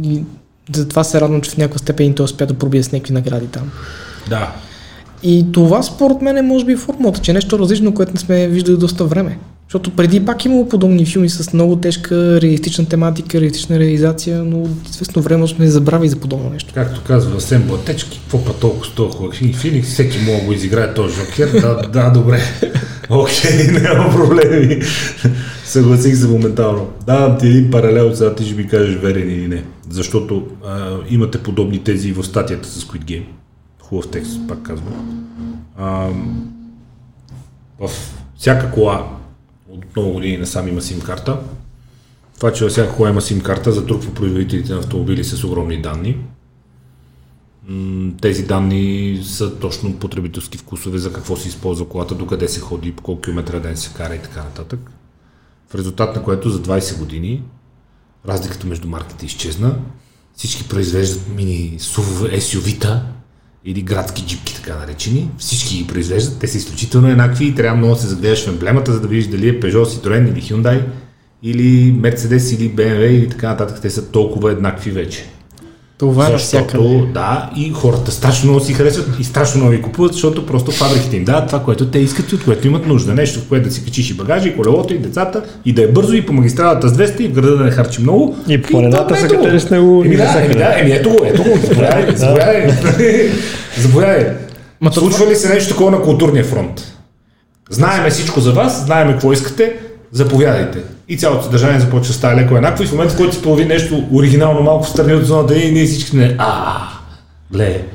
И 0.04 0.22
затова 0.74 1.04
се 1.04 1.22
радвам, 1.22 1.42
че 1.42 1.52
в 1.52 1.58
някаква 1.58 1.78
степен 1.80 2.14
той 2.14 2.24
успя 2.24 2.46
да 2.46 2.54
пробие 2.54 2.84
с 2.84 2.92
някакви 2.92 3.14
награди 3.14 3.48
там. 3.48 3.72
Да. 4.30 4.52
И 5.24 5.46
това 5.52 5.84
според 5.84 6.22
мен 6.22 6.38
е 6.38 6.42
може 6.42 6.66
би 6.66 6.76
формулата, 6.76 7.20
че 7.20 7.32
е 7.32 7.34
нещо 7.34 7.60
различно, 7.60 7.94
което 7.94 8.14
не 8.14 8.20
сме 8.20 8.48
виждали 8.48 8.78
доста 8.78 9.06
време. 9.06 9.38
Защото 9.68 9.92
преди 9.92 10.26
пак 10.26 10.46
имало 10.46 10.70
подобни 10.70 11.06
филми 11.06 11.30
с 11.30 11.54
много 11.54 11.76
тежка 11.76 12.42
реалистична 12.42 12.86
тематика, 12.86 13.42
реалистична 13.42 13.80
реализация, 13.80 14.44
но 14.44 14.68
известно 14.90 15.22
време 15.22 15.48
сме 15.48 15.68
забравили 15.68 16.10
за 16.10 16.16
подобно 16.16 16.50
нещо. 16.50 16.72
Както 16.74 17.02
казва 17.08 17.38
Асен 17.38 17.64
Блатечки, 17.68 18.20
какво 18.20 18.46
па 18.46 18.54
толкова 18.54 18.86
с 18.86 18.90
толкова 18.90 19.32
Феникс, 19.32 19.88
всеки 19.88 20.18
мога 20.26 20.48
да 20.48 20.54
изиграе 20.54 20.94
този 20.94 21.16
жокер. 21.16 21.62
Да, 21.62 21.82
да, 21.94 22.10
добре. 22.10 22.42
Окей, 23.10 23.68
няма 23.82 24.12
проблеми. 24.12 24.82
Съгласих 25.66 26.18
се 26.18 26.28
моментално. 26.28 26.88
Давам 27.06 27.38
ти 27.38 27.48
един 27.48 27.72
паралел, 27.72 28.16
сега 28.16 28.36
ти 28.36 28.46
ще 28.46 28.56
ми 28.56 28.68
кажеш 28.68 28.96
верен 28.96 29.30
или 29.30 29.48
не. 29.48 29.64
Защото 29.90 30.44
а, 30.66 30.90
имате 31.10 31.38
подобни 31.38 31.80
тези 31.80 32.12
в 32.12 32.24
статията 32.24 32.68
с 32.68 32.84
Squid 32.84 33.04
Game. 33.04 33.26
Хубав 33.90 34.12
текст, 34.12 34.48
пак 34.48 34.62
казвам. 34.62 35.24
В 37.80 37.90
всяка 38.36 38.72
кола 38.72 39.18
от 39.70 39.96
много 39.96 40.14
години 40.14 40.38
насам 40.38 40.68
има 40.68 40.82
сим 40.82 41.02
карта. 41.02 41.40
Това, 42.36 42.54
че 42.54 42.64
във 42.64 42.72
всяка 42.72 42.96
кола 42.96 43.10
има 43.10 43.22
сим 43.22 43.42
карта, 43.42 43.72
затрупва 43.72 44.14
производителите 44.14 44.74
на 44.74 44.80
автомобили 44.80 45.24
с 45.24 45.44
огромни 45.44 45.82
данни. 45.82 46.18
Тези 48.22 48.44
данни 48.44 49.20
са 49.24 49.60
точно 49.60 50.00
потребителски 50.00 50.58
вкусове 50.58 50.98
за 50.98 51.14
какво 51.14 51.36
се 51.36 51.48
използва 51.48 51.90
колата, 51.90 52.16
докъде 52.16 52.48
се 52.48 52.60
ходи, 52.60 52.92
по 52.92 53.04
колко 53.04 53.22
километра 53.22 53.60
ден 53.60 53.78
се 53.78 53.94
кара 53.94 54.16
и 54.16 54.22
така 54.22 54.44
нататък. 54.44 54.92
В 55.70 55.76
резултат 55.76 56.16
на 56.16 56.24
което 56.24 56.50
за 56.50 56.64
20 56.64 57.00
години 57.00 57.44
разликата 58.28 58.68
между 58.68 58.88
марките 58.88 59.26
изчезна. 59.26 59.76
Всички 60.36 60.70
произвеждат 60.70 61.28
мини 61.36 61.78
SUV, 61.80 62.40
SUV-та 62.40 63.06
или 63.70 63.82
градски 63.82 64.24
джипки, 64.28 64.56
така 64.56 64.78
наречени. 64.80 65.30
Всички 65.38 65.78
ги 65.78 65.88
произвеждат, 65.88 66.40
те 66.40 66.48
са 66.48 66.58
изключително 66.58 67.10
еднакви 67.10 67.46
и 67.46 67.56
трябва 67.56 67.78
много 67.78 67.94
да 67.94 68.02
се 68.02 68.08
загледаш 68.08 68.46
в 68.46 68.48
емблемата, 68.48 68.94
за 68.94 69.02
да 69.02 69.08
видиш 69.08 69.28
дали 69.28 69.50
е 69.50 69.60
Peugeot, 69.60 69.86
Citroen 69.86 70.32
или 70.32 70.42
Hyundai 70.42 70.82
или 71.44 71.94
Mercedes 71.94 72.56
или 72.56 72.72
BMW 72.72 73.08
или 73.08 73.30
така 73.30 73.50
нататък. 73.50 73.82
Те 73.82 73.90
са 73.90 74.12
толкова 74.12 74.52
еднакви 74.52 74.92
вече. 74.92 75.26
Това 75.98 76.28
е 76.28 76.30
навсякъде. 76.30 77.04
да, 77.14 77.50
и 77.56 77.72
хората 77.72 78.12
страшно 78.12 78.50
много 78.50 78.66
си 78.66 78.74
харесват 78.74 79.20
и 79.20 79.24
страшно 79.24 79.58
много 79.60 79.72
ви 79.72 79.82
купуват, 79.82 80.14
защото 80.14 80.46
просто 80.46 80.72
фабриките 80.72 81.18
им 81.18 81.24
дават 81.24 81.48
това, 81.48 81.60
което 81.64 81.88
те 81.88 82.00
искат 82.00 82.32
и 82.32 82.36
от 82.36 82.44
което 82.44 82.68
имат 82.68 82.88
нужда. 82.88 83.14
Нещо, 83.14 83.40
в 83.40 83.48
което 83.48 83.68
да 83.68 83.72
си 83.72 83.86
качиш 83.86 84.10
и 84.10 84.14
багажи, 84.14 84.50
и 84.50 84.56
колелото, 84.56 84.94
и 84.94 84.98
децата, 84.98 85.44
и 85.66 85.74
да 85.74 85.84
е 85.84 85.88
бързо, 85.88 86.14
и 86.14 86.26
по 86.26 86.34
магистралата 86.34 86.90
с 86.90 86.98
200, 86.98 87.20
и 87.22 87.28
в 87.28 87.32
града 87.32 87.58
да 87.58 87.64
не 87.64 87.72
харчи 87.72 88.02
много. 88.02 88.38
И 88.48 88.62
по 88.62 88.70
планината 88.70 89.08
то 89.08 89.16
са 89.16 89.26
ето 89.26 89.36
го. 89.36 89.42
катери 89.42 89.60
с 89.60 89.70
него, 89.70 90.04
Еми 90.06 90.16
да, 90.18 90.44
еми 90.44 90.54
да, 90.54 90.80
еми 90.80 90.92
ето 90.92 91.10
го, 91.10 91.18
ето 91.26 91.44
го, 91.44 91.50
заповядай, 91.62 92.16
заповядай. 92.16 92.68
Заповядай. 93.78 94.28
Случва 94.92 95.28
ли 95.28 95.36
се 95.36 95.54
нещо 95.54 95.70
такова 95.70 95.92
на 95.92 96.02
културния 96.02 96.44
фронт? 96.44 96.94
Знаеме 97.70 98.10
всичко 98.10 98.40
за 98.40 98.52
вас, 98.52 98.86
знаеме 98.86 99.12
какво 99.12 99.34
искате, 99.34 99.74
заповядайте. 100.12 100.97
И 101.10 101.18
цялото 101.18 101.44
съдържание 101.44 101.80
започва 101.80 102.08
да 102.08 102.14
става 102.14 102.42
леко 102.42 102.56
еднакво 102.56 102.84
и 102.84 102.88
в 102.88 102.92
момента, 102.92 103.14
в 103.14 103.18
който 103.18 103.36
се 103.36 103.42
появи 103.42 103.66
нещо 103.66 104.08
оригинално 104.12 104.62
малко 104.62 104.84
в 104.84 104.90
страни 104.90 105.14
от 105.14 105.26
зоната 105.26 105.58
и 105.58 105.72
ние 105.72 105.86
всички 105.86 106.10
сме 106.10 106.36
а 106.40 106.78
гле. 107.52 107.86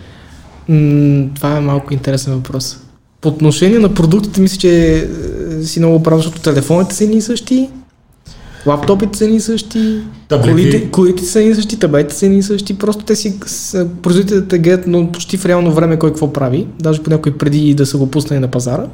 М, 0.69 1.29
това 1.35 1.57
е 1.57 1.61
малко 1.61 1.95
интересен 1.95 2.35
въпрос. 2.35 2.79
По 3.21 3.29
отношение 3.29 3.79
на 3.79 3.95
продуктите, 3.95 4.41
мисля, 4.41 4.59
че 4.59 4.97
е, 4.97 5.65
си 5.65 5.79
много 5.79 6.03
прав, 6.03 6.17
защото 6.17 6.41
телефоните 6.41 6.95
са 6.95 7.05
едни 7.05 7.17
и 7.17 7.21
същи, 7.21 7.69
лаптопите 8.67 9.19
са 9.19 9.25
едни 9.25 9.37
и 9.37 9.41
същи, 9.41 10.01
Таблети. 10.29 10.51
колите, 10.51 10.91
колите 10.91 11.25
са 11.25 11.41
едни 11.41 11.51
и 11.51 11.55
същи, 11.55 11.79
таблетите 11.79 12.15
са 12.15 12.27
едни 12.27 12.39
и 12.39 12.43
същи, 12.43 12.79
просто 12.79 13.05
те 13.05 13.17
си, 13.17 13.41
производителите 14.03 14.59
гледат 14.59 14.87
но 14.87 15.13
почти 15.13 15.37
в 15.37 15.47
реално 15.47 15.73
време 15.73 15.99
кой 15.99 16.11
какво 16.11 16.33
прави, 16.33 16.67
даже 16.81 17.03
по 17.03 17.11
някой 17.11 17.33
преди 17.33 17.75
да 17.75 17.87
са 17.87 17.99
го 17.99 18.11
пуснали 18.11 18.41
на 18.41 18.49
пазара 18.49 18.87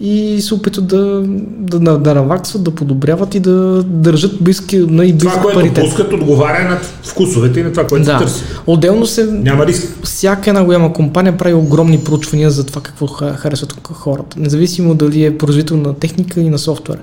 и 0.00 0.40
се 0.40 0.54
опитват 0.54 0.86
да, 0.86 1.22
да, 1.58 1.78
да, 1.78 1.98
да 1.98 2.14
наваксват, 2.14 2.64
да 2.64 2.70
подобряват 2.70 3.34
и 3.34 3.40
да 3.40 3.52
държат 3.82 4.42
близки, 4.42 4.78
най-близки 4.78 5.18
Това, 5.38 5.52
което 5.52 5.74
пускат, 5.74 6.12
отговаря 6.12 6.64
на 6.64 6.78
вкусовете 7.02 7.60
и 7.60 7.62
на 7.62 7.72
това, 7.72 7.86
което 7.86 8.04
се 8.04 8.12
Да. 8.12 8.18
търси. 8.18 8.42
Отделно 8.66 9.06
се 9.06 9.24
Няма 9.24 9.66
риск. 9.66 9.98
всяка 10.02 10.50
една 10.50 10.64
голяма 10.64 10.92
компания 10.92 11.36
прави 11.36 11.54
огромни 11.54 11.98
проучвания 11.98 12.50
за 12.50 12.66
това 12.66 12.80
какво 12.80 13.06
ха- 13.06 13.32
харесват 13.32 13.74
хората, 13.84 14.40
независимо 14.40 14.94
дали 14.94 15.24
е 15.24 15.38
производител 15.38 15.76
на 15.76 15.94
техника 15.94 16.40
или 16.40 16.48
на 16.48 16.58
софтуер. 16.58 16.98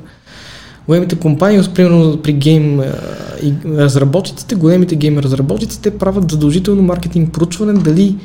Големите 0.87 1.15
компании, 1.15 1.61
примерно 1.75 2.17
при 2.17 2.33
гейм 2.33 2.81
и 3.43 3.53
разработчиците, 3.67 4.55
големите 4.55 4.95
гейм 4.95 5.19
разработчиците 5.19 5.91
правят 5.91 6.31
задължително 6.31 6.81
маркетинг 6.81 7.33
проучване 7.33 7.73
дали 7.73 8.15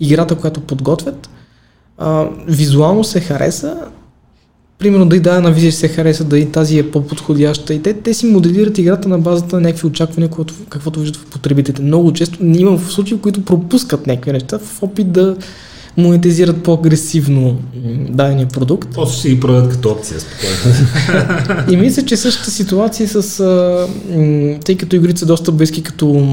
играта, 0.00 0.34
която 0.34 0.60
подготвят, 0.60 1.28
а, 1.98 2.24
визуално 2.48 3.04
се 3.04 3.20
хареса, 3.20 3.76
примерно 4.78 5.06
да 5.06 5.16
и 5.16 5.20
дадена 5.20 5.52
визия 5.52 5.72
се 5.72 5.88
хареса, 5.88 6.24
да 6.24 6.38
и 6.38 6.46
тази 6.46 6.78
е 6.78 6.90
по-подходяща. 6.90 7.74
И 7.74 7.82
те, 7.82 7.94
те 7.94 8.14
си 8.14 8.26
моделират 8.26 8.78
играта 8.78 9.08
на 9.08 9.18
базата 9.18 9.56
на 9.56 9.62
някакви 9.62 9.86
очаквания, 9.86 10.28
каквото, 10.28 10.54
каквото 10.68 11.00
виждат 11.00 11.22
в 11.22 11.26
потребителите. 11.26 11.82
Много 11.82 12.12
често 12.12 12.44
има 12.44 12.78
в 12.78 12.92
случаи, 12.92 13.16
в 13.16 13.20
които 13.20 13.44
пропускат 13.44 14.06
някакви 14.06 14.32
неща 14.32 14.58
в 14.58 14.82
опит 14.82 15.12
да 15.12 15.36
монетизират 15.96 16.62
по-агресивно 16.62 17.58
дадения 18.08 18.48
продукт. 18.48 18.88
После 18.94 19.18
ще 19.18 19.28
ги 19.28 19.40
продадат 19.40 19.72
като 19.72 19.90
опция, 19.90 20.20
спокойно. 20.20 20.76
И 21.70 21.76
мисля, 21.76 22.02
че 22.02 22.16
същата 22.16 22.50
ситуация 22.50 23.08
с... 23.08 23.40
А, 23.40 23.86
тъй 24.64 24.76
като 24.76 24.96
игрите 24.96 25.18
са 25.18 25.26
доста 25.26 25.52
близки 25.52 25.82
като 25.82 26.26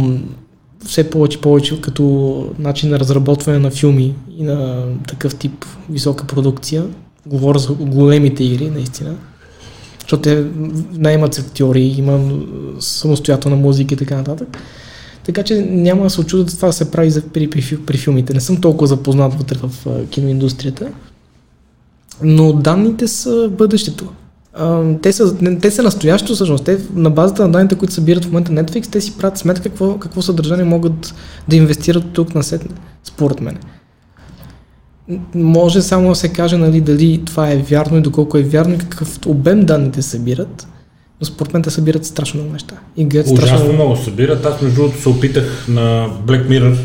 все 0.86 1.10
повече 1.10 1.38
и 1.38 1.42
повече 1.42 1.82
като 1.82 2.46
начин 2.60 2.90
на 2.90 3.00
разработване 3.00 3.60
на 3.60 3.72
филми 3.72 4.16
и 4.38 4.44
на 4.44 4.84
такъв 5.08 5.36
тип 5.36 5.66
висока 5.90 6.28
продукция. 6.28 6.84
Говоря 7.26 7.60
за 7.60 7.74
големите 7.74 8.44
игри, 8.44 8.70
наистина. 8.70 9.16
Защото 10.00 10.22
те 10.22 10.46
наймат 10.92 11.34
се 11.34 11.42
актьори, 11.42 11.82
има 11.82 12.40
самостоятелна 12.80 13.56
музика 13.56 13.94
и 13.94 13.98
така 13.98 14.16
нататък. 14.16 14.58
Така 15.24 15.44
че 15.44 15.62
няма 15.62 16.04
да 16.04 16.10
се 16.10 16.22
очудят 16.22 16.56
това 16.56 16.68
да 16.68 16.74
се 16.74 16.92
прави 16.92 17.12
за, 17.12 17.22
при, 17.22 17.50
при, 17.50 17.78
при 17.86 17.98
филмите. 17.98 18.34
Не 18.34 18.42
съм 18.42 18.62
толкова 18.62 18.88
запознат 18.88 19.34
вътре 19.34 19.58
в 19.62 19.72
киноиндустрията. 20.10 20.92
Но 22.24 22.54
данните 22.54 23.08
са 23.08 23.50
бъдещето. 23.58 24.12
Те, 25.02 25.14
са, 25.14 25.36
не- 25.42 25.60
те 25.60 25.72
са 25.72 25.84
настоящо 25.84 26.36
всъщност. 26.36 26.64
Те 26.64 26.78
на 26.94 27.10
базата 27.10 27.44
на 27.44 27.52
данните, 27.52 27.76
които 27.76 27.94
събират 27.94 28.26
в 28.26 28.28
момента 28.28 28.52
Netflix, 28.52 28.92
те 28.92 29.02
си 29.02 29.18
правят 29.18 29.38
сметка 29.38 29.64
какво, 29.64 30.00
какво 30.00 30.22
съдържание 30.22 30.66
могат 30.66 31.14
да 31.48 31.56
инвестират 31.56 32.04
тук 32.14 32.36
на 32.36 32.44
сетне, 32.44 32.76
според 33.04 33.42
мен. 33.42 33.58
Може 35.36 35.82
само 35.82 36.10
да 36.10 36.16
се 36.16 36.30
каже 36.30 36.58
нали, 36.58 36.82
дали 36.82 37.22
това 37.26 37.52
е 37.52 37.58
вярно 37.58 37.98
и 37.98 38.02
доколко 38.02 38.38
е 38.38 38.44
вярно 38.44 38.74
и 38.74 38.78
какъв 38.78 39.20
обем 39.26 39.66
данните 39.66 40.02
събират, 40.02 40.68
но 41.22 41.26
според 41.26 41.54
мен 41.54 41.64
те 41.64 41.70
събират 41.70 42.06
страшно 42.06 42.40
много 42.40 42.54
неща. 42.54 42.76
И 42.98 43.06
гледат 43.06 43.28
страшно 43.28 43.56
Ужасно 43.56 43.74
много 43.74 43.96
събират. 43.96 44.46
Аз 44.46 44.62
между 44.62 44.82
другото 44.82 45.02
се 45.02 45.10
опитах 45.10 45.66
на 45.68 46.10
Black 46.26 46.48
Mirror 46.48 46.78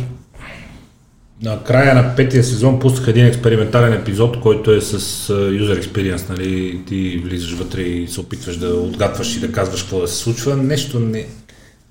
на 1.42 1.62
края 1.62 1.94
на 1.94 2.16
петия 2.16 2.44
сезон 2.44 2.78
пуснах 2.80 3.08
един 3.08 3.26
експериментален 3.26 3.92
епизод, 3.92 4.40
който 4.40 4.72
е 4.72 4.80
с 4.80 4.98
user 5.32 5.82
experience, 5.82 6.30
нали, 6.30 6.80
ти 6.86 7.22
влизаш 7.24 7.52
вътре 7.52 7.80
и 7.80 8.08
се 8.08 8.20
опитваш 8.20 8.56
да 8.56 8.68
отгадваш 8.68 9.36
и 9.36 9.40
да 9.40 9.52
казваш 9.52 9.82
какво 9.82 10.00
да 10.00 10.08
се 10.08 10.16
случва. 10.16 10.56
Нещо 10.56 11.00
не, 11.00 11.26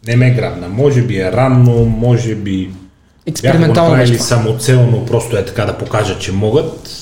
не 0.08 0.16
ме 0.16 0.32
грабна. 0.32 0.70
Може 0.70 1.02
би 1.02 1.18
е 1.18 1.32
ранно, 1.32 1.86
може 1.86 2.36
би 2.36 2.70
експериментално 3.26 3.89
направили 3.89 4.11
нещо. 4.11 4.26
самоцелно, 4.26 5.05
просто 5.05 5.38
е 5.38 5.45
така 5.45 5.65
да 5.65 5.78
покажат, 5.78 6.21
че 6.21 6.32
могат. 6.32 7.01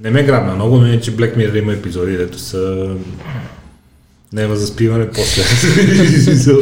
Не 0.00 0.10
ме 0.10 0.22
грабна 0.22 0.54
много, 0.54 0.76
но 0.76 0.86
иначе 0.86 1.16
Black 1.16 1.36
Mirror 1.36 1.58
има 1.58 1.72
епизоди, 1.72 2.16
дето 2.16 2.38
са 2.38 2.94
няма 4.32 4.56
заспиване 4.56 5.08
после. 5.08 5.42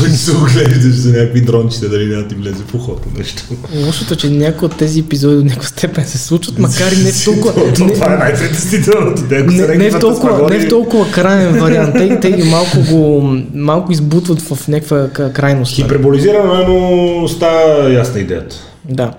Които 0.00 0.16
се 0.16 0.36
оглеждаш 0.36 0.94
за 0.94 1.12
някакви 1.12 1.40
дрончета, 1.40 1.88
дали 1.88 2.06
няма 2.06 2.28
ти 2.28 2.34
влезе 2.34 2.62
в 2.68 2.74
ухото 2.74 3.08
нещо. 3.18 3.42
Лошото 3.86 4.14
е, 4.14 4.16
че 4.16 4.30
някои 4.30 4.66
от 4.66 4.76
тези 4.76 5.00
епизоди 5.00 5.36
до 5.36 5.44
някаква 5.44 5.68
степен 5.68 6.04
се 6.04 6.18
случват, 6.18 6.58
макар 6.58 6.92
и 6.92 7.04
не 7.04 7.12
в 7.12 7.24
толкова... 7.24 7.72
Това 7.74 8.14
е 8.14 8.16
най-притеснителното. 8.16 9.22
Не, 9.30 9.76
не, 9.76 9.90
в 9.90 9.98
толкова, 9.98 10.50
не 10.50 10.58
в 10.58 10.68
толкова 10.68 11.10
крайен 11.10 11.58
вариант. 11.60 11.94
Те, 11.94 12.20
те 12.20 12.32
ги 12.32 12.42
малко 12.42 12.76
го 12.90 13.20
малко 13.54 13.92
избутват 13.92 14.42
в 14.42 14.68
някаква 14.68 15.08
крайност. 15.32 15.74
Хиперболизирано 15.74 16.54
е, 16.54 16.66
но 16.66 17.28
става 17.28 17.92
ясна 17.92 18.20
идеята. 18.20 18.56
Да. 18.84 19.12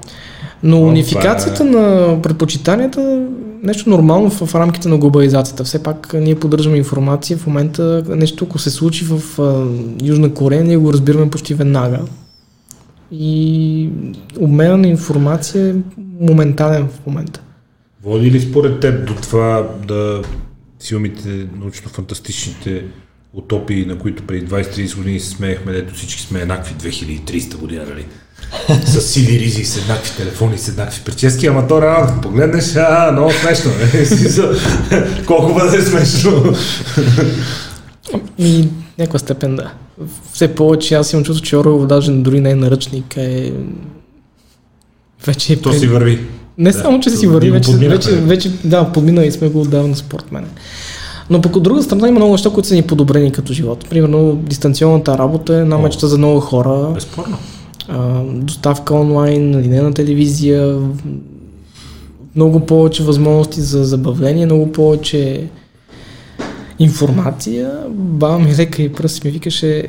Но 0.64 0.78
това 0.78 0.90
унификацията 0.90 1.64
е- 1.64 1.66
на 1.66 2.18
предпочитанията 2.22 3.02
е 3.02 3.47
нещо 3.64 3.90
нормално 3.90 4.30
в, 4.30 4.56
рамките 4.56 4.90
на 4.90 4.98
глобализацията. 4.98 5.64
Все 5.64 5.84
пак 5.84 6.14
ние 6.14 6.40
поддържаме 6.40 6.78
информация. 6.78 7.38
В 7.38 7.48
момента 7.48 8.04
нещо, 8.10 8.46
ако 8.46 8.60
се 8.60 8.70
случи 8.70 9.06
в 9.06 9.22
Южна 10.04 10.34
Корея, 10.34 10.64
ние 10.64 10.78
го 10.78 10.94
разбираме 10.94 11.30
почти 11.30 11.54
веднага. 11.54 12.00
И 13.12 13.90
обмена 14.40 14.78
на 14.78 14.88
информация 14.88 15.70
е 15.70 15.76
моментален 16.20 16.88
в 16.88 17.06
момента. 17.08 17.42
Води 18.04 18.32
ли 18.32 18.42
според 18.42 18.80
теб 18.80 19.08
до 19.08 19.14
това 19.14 19.70
да 19.88 20.22
филмите, 20.88 21.30
научно-фантастичните 21.30 22.84
утопии, 23.34 23.86
на 23.86 23.98
които 23.98 24.24
преди 24.24 24.48
20-30 24.48 24.98
години 24.98 25.20
се 25.20 25.30
смеехме, 25.30 25.72
дето 25.72 25.94
всички 25.94 26.22
сме 26.22 26.42
еднакви 26.42 26.76
2300 26.76 27.58
година, 27.58 27.86
нали? 27.90 28.06
С 28.86 29.02
сиви 29.02 29.40
ризи, 29.40 29.66
с 29.66 29.78
еднакви 29.78 30.12
телефони, 30.18 30.58
с 30.58 30.68
еднакви 30.68 31.02
прически, 31.06 31.48
ама 31.48 31.68
то 31.68 31.82
реално, 31.82 32.22
погледнеш, 32.22 32.76
а, 32.76 33.12
много 33.12 33.32
смешно. 33.32 33.72
Колко 35.26 35.54
бъде 35.54 35.82
смешно. 35.82 36.56
И 38.38 38.68
някаква 39.00 39.20
степен 39.20 39.56
да. 39.56 39.72
Все 40.34 40.48
повече 40.48 40.96
аз 40.96 41.14
имам 41.14 41.26
чувство, 41.26 41.46
че 41.46 41.58
Орел 41.58 41.86
даже 41.86 42.12
дори 42.12 42.40
не 42.40 42.50
е 42.50 42.56
наръчник, 42.56 43.18
е... 43.18 43.54
Вече 45.26 45.54
е 45.54 45.62
То 45.62 45.74
си 45.74 45.88
върви. 45.88 46.20
Не 46.58 46.72
Да, 46.72 46.80
само, 46.80 47.00
че 47.00 47.10
си 47.10 47.28
върви, 47.28 47.48
го 47.48 47.54
вече, 47.54 47.72
подминахме. 47.72 48.12
вече, 48.12 48.22
вече, 48.22 48.52
да, 48.64 48.92
подминали 48.92 49.32
сме 49.32 49.50
го 49.50 49.62
отдавна 49.62 49.96
според 49.96 50.32
мен. 50.32 50.46
Но 51.30 51.42
пък 51.42 51.56
от 51.56 51.64
друга 51.64 51.84
страна 51.84 52.08
има 52.08 52.20
много 52.20 52.32
неща, 52.32 52.50
които 52.50 52.68
са 52.68 52.76
ни 52.76 52.82
подобрени 52.82 53.32
като 53.32 53.54
живот. 53.54 53.90
Примерно 53.90 54.36
дистанционната 54.36 55.18
работа 55.18 55.56
е 55.56 55.62
една 55.62 55.78
мечта 55.78 56.08
за 56.08 56.18
много 56.18 56.40
хора. 56.40 56.92
Безспорно. 56.94 57.38
А, 57.88 58.24
доставка 58.24 58.96
онлайн, 58.96 59.60
линейна 59.60 59.94
телевизия, 59.94 60.80
много 62.36 62.60
повече 62.60 63.04
възможности 63.04 63.62
за 63.62 63.84
забавление, 63.84 64.46
много 64.46 64.72
повече 64.72 65.48
информация. 66.80 67.72
Баба 67.90 68.40
ми 68.40 68.56
лека 68.56 68.82
и 68.82 68.94
пръст 68.94 69.24
ми 69.24 69.32
викаше, 69.32 69.88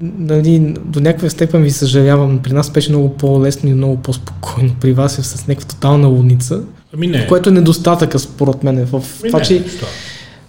нали, 0.00 0.74
до 0.84 1.00
някаква 1.00 1.30
степен 1.30 1.62
ви 1.62 1.70
съжалявам. 1.70 2.38
При 2.42 2.52
нас 2.52 2.70
беше 2.70 2.90
много 2.90 3.14
по-лесно 3.14 3.68
и 3.68 3.74
много 3.74 3.96
по-спокойно. 3.96 4.70
При 4.80 4.92
вас 4.92 5.18
е 5.18 5.22
с 5.22 5.46
някаква 5.46 5.68
тотална 5.68 6.08
лудница, 6.08 6.60
Ами 6.94 7.06
не. 7.06 7.26
което 7.26 7.48
е 7.48 7.52
недостатъка 7.52 8.18
според 8.18 8.62
мен 8.62 8.86
в 8.86 8.94
Ами 8.94 9.30
това, 9.30 9.38
не, 9.38 9.44
че 9.44 9.62
защо? 9.62 9.86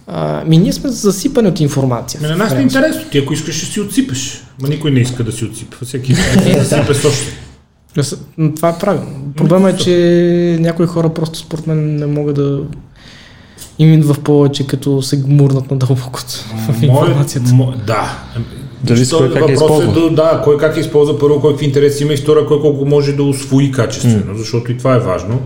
А, 0.08 0.44
ми 0.44 0.58
ние 0.58 0.72
сме 0.72 0.90
засипани 0.90 1.48
от 1.48 1.60
информация. 1.60 2.20
Ами 2.22 2.30
на 2.30 2.36
нас 2.36 2.52
не 2.52 2.58
е 2.58 2.62
интересно. 2.62 3.02
Ти 3.12 3.18
ако 3.18 3.32
искаш, 3.32 3.56
ще 3.56 3.66
си 3.66 3.80
отсипеш. 3.80 4.42
Ма 4.62 4.68
никой 4.68 4.90
не 4.90 5.00
иска 5.00 5.24
да 5.24 5.32
си 5.32 5.44
отсипва. 5.44 5.86
Всеки 5.86 6.12
иска 6.12 6.36
да 6.36 6.64
си 6.64 6.74
сипе 6.74 6.94
също. 6.94 7.26
Да 7.96 8.04
с- 8.04 8.18
м, 8.38 8.52
Това 8.56 8.68
е 8.68 8.78
правилно. 8.78 9.32
Проблема 9.36 9.70
е, 9.70 9.76
че 9.76 9.92
някои 10.60 10.86
хора 10.86 11.08
просто 11.08 11.38
според 11.38 11.66
мен 11.66 11.96
не 11.96 12.06
могат 12.06 12.34
да 12.34 12.60
им 13.78 13.92
идва 13.92 14.14
в 14.14 14.20
повече, 14.20 14.66
като 14.66 15.02
се 15.02 15.16
гмурнат 15.16 15.70
надълбоко 15.70 16.20
в 16.68 16.82
информацията. 16.82 17.52
Мо, 17.52 17.72
да. 17.86 18.18
Зависи 18.86 19.10
кой 19.12 19.28
как 19.28 19.40
Въпросът 19.40 19.52
използва. 19.54 19.90
Е, 19.90 20.10
да, 20.10 20.10
да, 20.10 20.40
кой 20.44 20.58
как 20.58 20.76
използва, 20.76 21.18
първо 21.18 21.40
кой 21.40 21.52
какви 21.52 21.66
интереси 21.66 22.02
има 22.02 22.12
и 22.12 22.16
второ 22.16 22.46
кой 22.46 22.60
колко 22.60 22.84
може 22.84 23.12
да 23.12 23.22
освои 23.22 23.72
качествено, 23.72 24.34
защото 24.34 24.72
и 24.72 24.78
това 24.78 24.94
е 24.94 25.00
важно. 25.00 25.40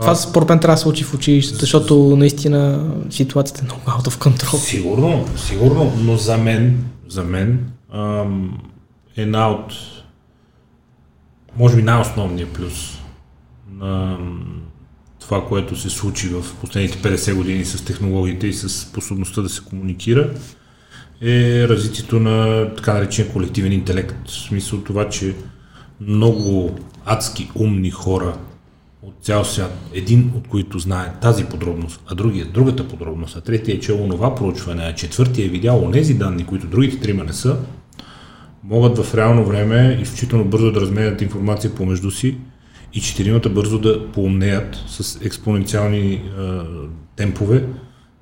Това 0.00 0.14
според 0.14 0.48
мен 0.48 0.58
трябва 0.58 0.74
да 0.74 0.80
се 0.80 0.88
учи 0.88 1.04
в 1.04 1.14
училището, 1.14 1.60
защото 1.60 2.16
наистина 2.16 2.90
ситуацията 3.10 3.60
е 3.62 3.64
много 3.64 3.82
out 3.90 4.08
of 4.08 4.28
control. 4.28 4.56
Сигурно, 4.56 5.24
сигурно, 5.36 5.92
но 5.98 6.16
за 6.16 6.38
мен, 6.38 6.84
за 7.08 7.24
мен 7.24 7.70
ам, 7.94 8.58
една 9.16 9.50
от, 9.50 9.72
може 11.58 11.76
би 11.76 11.82
най-основният 11.82 12.50
плюс 12.50 12.98
на 13.72 14.18
това, 15.20 15.44
което 15.48 15.76
се 15.76 15.90
случи 15.90 16.28
в 16.28 16.44
последните 16.60 16.98
50 16.98 17.34
години 17.34 17.64
с 17.64 17.84
технологиите 17.84 18.46
и 18.46 18.52
с 18.52 18.68
способността 18.68 19.42
да 19.42 19.48
се 19.48 19.64
комуникира, 19.64 20.30
е 21.22 21.68
развитието 21.68 22.20
на 22.20 22.66
така 22.74 22.94
наречен 22.94 23.32
колективен 23.32 23.72
интелект. 23.72 24.28
В 24.28 24.32
смисъл 24.32 24.80
това, 24.80 25.08
че 25.08 25.34
много 26.00 26.78
адски 27.04 27.50
умни 27.54 27.90
хора 27.90 28.36
от 29.06 29.14
цял 29.22 29.44
свят, 29.44 29.78
един 29.94 30.32
от 30.36 30.48
които 30.48 30.78
знае 30.78 31.12
тази 31.20 31.44
подробност, 31.44 32.00
а 32.06 32.14
другия 32.14 32.46
другата 32.46 32.88
подробност, 32.88 33.36
а 33.36 33.40
третия 33.40 33.76
е 33.76 33.80
чел 33.80 34.02
онова 34.02 34.34
проучване, 34.34 34.82
а 34.82 34.94
четвъртия 34.94 35.46
е 35.46 35.48
видял 35.48 35.84
онези 35.84 36.14
данни, 36.14 36.46
които 36.46 36.66
другите 36.66 37.00
трима 37.00 37.24
не 37.24 37.32
са, 37.32 37.56
могат 38.64 38.98
в 38.98 39.14
реално 39.14 39.44
време 39.44 39.98
изключително 40.02 40.44
бързо 40.44 40.72
да 40.72 40.80
разменят 40.80 41.22
информация 41.22 41.74
помежду 41.74 42.10
си 42.10 42.36
и 42.94 43.00
четиримата 43.00 43.48
бързо 43.48 43.78
да 43.78 44.12
поумнеят 44.12 44.84
с 44.88 45.20
експоненциални 45.24 46.12
е, 46.12 46.22
темпове, 47.16 47.64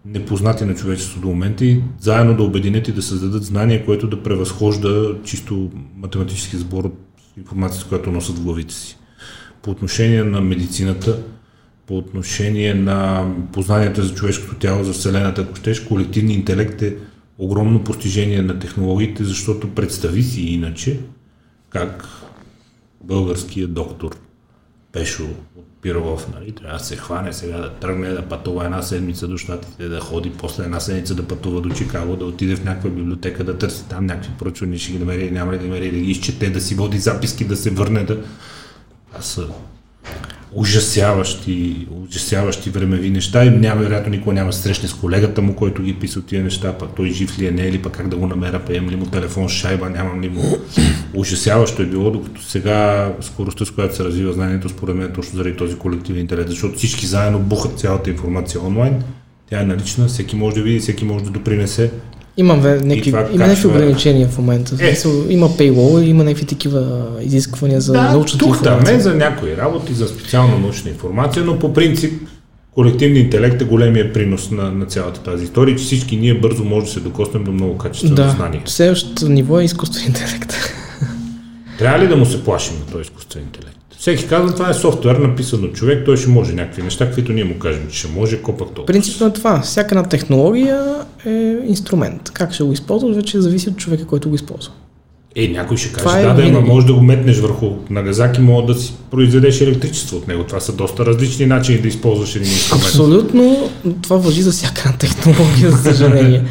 непознати 0.05 0.65
на 0.65 0.75
човечеството 0.75 1.21
до 1.21 1.29
момента 1.29 1.65
и 1.65 1.83
заедно 2.01 2.37
да 2.37 2.43
обединят 2.43 2.89
и 2.89 2.93
да 2.93 3.03
създадат 3.03 3.45
знание, 3.45 3.85
което 3.85 4.07
да 4.07 4.23
превъзхожда 4.23 5.17
чисто 5.25 5.71
математически 5.97 6.57
сбор 6.57 6.85
от 6.85 6.99
информацията, 7.37 7.89
която 7.89 8.11
носят 8.11 8.39
в 8.39 8.43
главите 8.43 8.75
си. 8.75 8.99
По 9.65 9.71
отношение 9.71 10.25
на 10.25 10.41
медицината, 10.41 11.23
по 11.87 11.99
отношение 11.99 12.75
на 12.75 13.31
познанията 13.53 14.03
за 14.03 14.15
човешкото 14.15 14.55
тяло, 14.55 14.85
за 14.85 14.93
Вселената, 14.93 15.43
ако 15.43 15.57
щеш, 15.57 15.81
колективният 15.81 16.39
интелект 16.39 16.83
е 16.83 16.97
огромно 17.39 17.85
постижение 17.85 18.43
на 18.43 18.59
технологиите, 18.59 19.25
защото 19.25 19.75
представи 19.75 20.23
си 20.23 20.41
иначе 20.41 21.01
как 21.71 22.09
българският 23.05 23.75
доктор 23.75 24.17
Пешо 24.93 25.25
от 25.57 25.67
Пирогов, 25.83 26.29
нали? 26.35 26.53
Трябва 26.53 26.79
да 26.79 26.85
се 26.85 26.97
хване 26.97 27.33
сега, 27.33 27.59
да 27.59 27.71
тръгне 27.71 28.09
да 28.09 28.23
пътува 28.23 28.65
една 28.65 28.83
седмица 28.83 29.29
до 29.29 29.39
щатите, 29.39 29.89
да 29.89 30.01
ходи, 30.01 30.33
после 30.39 30.65
една 30.65 30.81
седмица 30.81 31.15
да 31.15 31.29
пътува 31.29 31.61
до 31.61 31.71
Чикаго, 31.71 32.17
да 32.17 32.25
отиде 32.25 32.57
в 32.57 32.65
някаква 32.65 32.91
библиотека, 32.91 33.45
да 33.45 33.59
търси 33.59 33.89
там 33.89 34.07
някакви 34.07 34.33
проучвания, 34.39 34.79
ще 34.79 34.93
ги 34.93 34.99
намери, 34.99 35.31
няма 35.31 35.53
ли 35.53 35.59
да 35.59 35.65
намери, 35.65 35.91
да 35.91 35.99
ги 35.99 36.11
изчете, 36.11 36.51
да 36.51 36.61
си 36.61 36.75
води 36.75 36.99
записки, 36.99 37.45
да 37.45 37.57
се 37.57 37.71
върне, 37.71 38.05
да... 38.05 38.23
Са 39.21 39.47
ужасяващи, 40.55 41.87
ужасяващи 41.91 42.71
времеви 42.71 43.11
неща 43.11 43.45
и 43.45 43.51
няма, 43.51 43.81
вероятно 43.81 44.11
никога 44.11 44.35
няма 44.35 44.51
да 44.51 44.57
срещне 44.57 44.89
с 44.89 44.95
колегата 44.95 45.43
му, 45.43 45.55
който 45.55 45.83
ги 45.83 45.95
писал 45.95 46.23
тия 46.23 46.45
неща, 46.45 46.73
пък 46.79 46.91
той 46.97 47.11
жив 47.11 47.39
ли 47.39 47.47
е, 47.47 47.51
не 47.51 47.63
е 47.63 47.73
ли, 47.73 47.83
пък 47.83 47.93
как 47.93 48.09
да 48.09 48.17
го 48.17 48.27
намеря, 48.27 48.61
имам 48.71 48.91
ли 48.91 48.97
му 48.97 49.07
телефон 49.07 49.49
шайба, 49.49 49.91
нямам 49.91 50.21
ли 50.21 50.29
му. 50.29 50.43
Ужасяващо 51.15 51.83
е 51.83 51.87
било, 51.87 52.11
докато 52.11 52.43
сега 52.43 53.13
скоростта, 53.21 53.65
с 53.65 53.71
която 53.71 53.97
се 53.97 54.05
развива 54.05 54.33
знанието, 54.33 54.69
според 54.69 54.97
мен 54.97 55.07
е 55.07 55.13
точно 55.13 55.37
заради 55.37 55.57
този 55.57 55.77
колективен 55.77 56.21
интелект, 56.21 56.51
защото 56.51 56.79
всички 56.79 57.07
заедно 57.07 57.39
бухат 57.39 57.79
цялата 57.79 58.11
информация 58.11 58.61
онлайн, 58.61 59.03
тя 59.51 59.61
е 59.61 59.67
налична, 59.67 60.07
всеки 60.07 60.37
може 60.37 60.57
да 60.57 60.63
види, 60.63 60.81
всеки 60.81 61.05
може 61.05 61.25
да 61.25 61.31
допринесе. 61.31 61.91
Има 62.37 62.57
някакви, 62.57 63.03
това 63.03 63.29
има 63.33 63.47
някакви 63.47 63.67
ограничения 63.67 64.29
в 64.29 64.39
момента. 64.39 64.77
Е. 64.81 64.97
Има 65.29 65.49
paywall, 65.49 66.03
има 66.03 66.25
някакви 66.25 66.47
такива 66.47 67.07
изисквания 67.23 67.81
за 67.81 67.93
научната 67.93 68.45
тук 68.45 68.53
да, 68.53 68.59
информация. 68.59 68.97
не 68.97 69.03
за 69.03 69.15
някои 69.15 69.57
работи, 69.57 69.95
за 69.95 70.09
специална 70.09 70.59
научна 70.59 70.91
информация, 70.91 71.45
но 71.45 71.59
по 71.59 71.73
принцип 71.73 72.23
колективният 72.75 73.25
интелект 73.25 73.63
е 73.63 73.65
големия 73.65 74.13
принос 74.13 74.51
на, 74.51 74.73
на 74.73 74.87
цялата 74.87 75.21
тази 75.21 75.45
история, 75.45 75.77
че 75.77 75.85
всички 75.85 76.17
ние 76.17 76.35
бързо 76.41 76.65
може 76.65 76.87
да 76.87 76.93
се 76.93 77.01
докоснем 77.01 77.45
до 77.45 77.53
много 77.53 77.79
качествено 77.79 78.15
Да, 78.15 78.31
знание. 78.31 78.63
следващото 78.65 79.29
ниво 79.29 79.61
е 79.61 79.65
изкуствен 79.65 80.07
интелект. 80.07 80.55
Трябва 81.79 81.99
ли 81.99 82.09
да 82.09 82.17
му 82.17 82.27
се 82.27 82.45
плашим 82.45 82.75
на 82.87 82.93
този 82.93 83.03
изкуствен 83.03 83.43
интелект? 83.43 83.74
Всеки 83.99 84.27
казва, 84.27 84.53
това 84.53 84.71
е 84.71 84.75
софтуер, 84.75 85.17
написан 85.17 85.65
от 85.65 85.73
човек, 85.73 86.05
той 86.05 86.17
ще 86.17 86.29
може 86.29 86.53
някакви 86.53 86.83
неща, 86.83 87.07
каквито 87.07 87.33
ние 87.33 87.45
му 87.45 87.59
кажем, 87.59 87.83
че 87.91 87.99
ще 87.99 88.09
може, 88.09 88.43
копак 88.43 88.69
толкова. 88.69 88.87
Принципно 88.87 89.27
е 89.27 89.33
това. 89.33 89.61
Всяка 89.61 89.95
една 89.95 90.09
технология 90.09 90.95
е 91.27 91.57
инструмент. 91.67 92.31
Как 92.31 92.53
ще 92.53 92.65
го 92.65 92.73
използваш, 92.73 93.17
вече 93.17 93.41
зависи 93.41 93.69
от 93.69 93.77
човека, 93.77 94.05
който 94.05 94.29
го 94.29 94.35
използва. 94.35 94.73
Е, 95.37 95.49
някой 95.49 95.77
ще 95.77 95.93
Това 95.93 96.13
каже, 96.13 96.25
е 96.25 96.29
да, 96.29 96.35
да, 96.35 96.43
ама 96.43 96.61
може 96.61 96.87
да 96.87 96.95
го 96.95 97.01
метнеш 97.01 97.39
върху 97.39 97.71
нагазак 97.91 98.39
и 98.39 98.41
мога 98.41 98.75
да 98.75 98.81
си 98.81 98.95
произведеш 99.11 99.61
електричество 99.61 100.17
от 100.17 100.29
него. 100.29 100.45
Това 100.45 100.61
са 100.61 100.73
доста 100.73 101.07
различни 101.07 101.47
начини 101.47 101.79
да 101.79 101.89
използваш 101.89 102.37
един 102.37 102.53
инструмент. 102.53 102.85
Абсолютно 102.85 103.71
това 104.03 104.17
въжи 104.17 104.43
за 104.43 104.53
всяка 104.53 104.95
технология, 104.99 105.71
за 105.71 105.77
съжаление. 105.83 106.45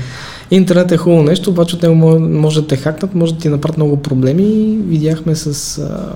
Интернет 0.52 0.92
е 0.92 0.98
хубаво 0.98 1.24
нещо, 1.24 1.50
обаче 1.50 1.76
от 1.76 1.82
него 1.82 1.96
може, 1.96 2.20
може 2.20 2.62
да 2.62 2.68
те 2.68 2.78
хакнат, 2.78 3.16
може 3.16 3.34
да 3.34 3.40
ти 3.40 3.50
направят 3.50 3.78
много 3.78 4.02
проблеми. 4.02 4.78
Видяхме 4.88 5.36
с 5.36 5.78
а, 5.78 6.14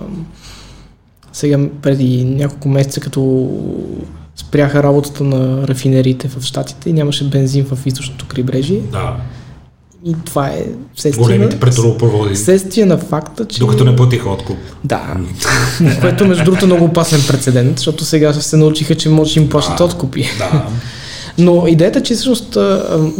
сега 1.37 1.59
преди 1.81 2.25
няколко 2.25 2.69
месеца, 2.69 2.99
като 2.99 3.49
спряха 4.35 4.83
работата 4.83 5.23
на 5.23 5.67
рафинериите 5.67 6.27
в 6.27 6.43
Штатите 6.43 6.89
и 6.89 6.93
нямаше 6.93 7.29
бензин 7.29 7.65
в 7.65 7.85
източното 7.85 8.25
крайбрежие. 8.25 8.79
Да, 8.91 9.15
И 10.05 10.15
това 10.25 10.47
е 10.47 10.65
следствие 10.95 11.23
големите 11.23 11.55
на, 11.55 11.59
петролопроводи, 11.59 12.35
следствие 12.35 12.85
на 12.85 12.97
факта, 12.97 13.45
че... 13.45 13.59
докато 13.59 13.85
не 13.85 13.95
платиха 13.95 14.29
откуп. 14.29 14.57
Да, 14.83 15.15
което 16.01 16.27
между 16.27 16.43
другото 16.43 16.65
е 16.65 16.67
много 16.67 16.85
опасен 16.85 17.21
прецедент, 17.27 17.77
защото 17.77 18.05
сега 18.05 18.33
се 18.33 18.57
научиха, 18.57 18.95
че 18.95 19.09
може 19.09 19.33
да 19.33 19.39
им 19.39 19.49
плащат 19.49 19.77
Да. 19.77 19.83
откупи. 19.83 20.25
Да, 20.37 20.67
Но 21.39 21.67
идеята, 21.67 22.03
че 22.03 22.13
всъщност 22.13 22.57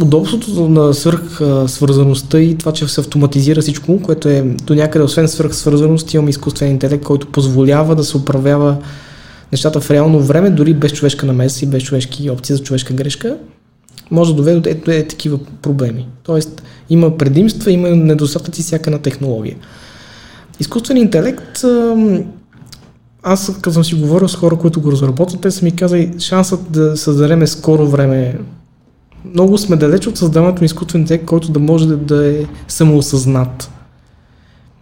удобството 0.02 0.68
на 0.68 0.94
свърх 0.94 1.40
свързаността 1.66 2.40
и 2.40 2.58
това, 2.58 2.72
че 2.72 2.88
се 2.88 3.00
автоматизира 3.00 3.60
всичко, 3.60 4.02
което 4.02 4.28
е 4.28 4.42
до 4.42 4.74
някъде, 4.74 5.04
освен 5.04 5.28
свърх 5.28 5.54
свързаност, 5.54 6.14
имаме 6.14 6.30
изкуствен 6.30 6.70
интелект, 6.70 7.04
който 7.04 7.26
позволява 7.26 7.96
да 7.96 8.04
се 8.04 8.16
управлява 8.16 8.76
нещата 9.52 9.80
в 9.80 9.90
реално 9.90 10.20
време, 10.20 10.50
дори 10.50 10.74
без 10.74 10.92
човешка 10.92 11.26
намеса 11.26 11.64
и 11.64 11.68
без 11.68 11.82
човешки 11.82 12.30
опции 12.30 12.56
за 12.56 12.62
човешка 12.62 12.94
грешка, 12.94 13.36
може 14.10 14.30
да 14.30 14.36
доведе 14.36 14.60
до 14.60 14.70
е, 14.70 14.74
до 14.74 14.90
е, 14.90 15.02
такива 15.02 15.38
проблеми. 15.62 16.08
Тоест, 16.22 16.62
има 16.90 17.18
предимства, 17.18 17.72
има 17.72 17.88
недостатъци 17.88 18.62
всяка 18.62 18.90
на 18.90 18.98
технология. 18.98 19.56
Изкуственият 20.60 21.04
интелект, 21.04 21.64
аз 23.28 23.52
като 23.54 23.72
съм 23.72 23.84
си 23.84 23.94
говорил 23.94 24.28
с 24.28 24.36
хора, 24.36 24.56
които 24.56 24.80
го 24.80 24.92
разработват, 24.92 25.40
те 25.40 25.50
са 25.50 25.64
ми 25.64 25.76
казали, 25.76 26.12
шансът 26.18 26.60
да 26.70 26.96
създадем 26.96 27.46
скоро 27.46 27.86
време 27.86 28.38
много 29.34 29.58
сме 29.58 29.76
далеч 29.76 30.06
от 30.06 30.16
създаването 30.16 30.62
на 30.62 30.66
изкуствен 30.66 31.00
интелект, 31.00 31.24
който 31.24 31.52
да 31.52 31.58
може 31.58 31.88
да, 31.88 31.96
да 31.96 32.26
е 32.26 32.44
самоосъзнат. 32.68 33.70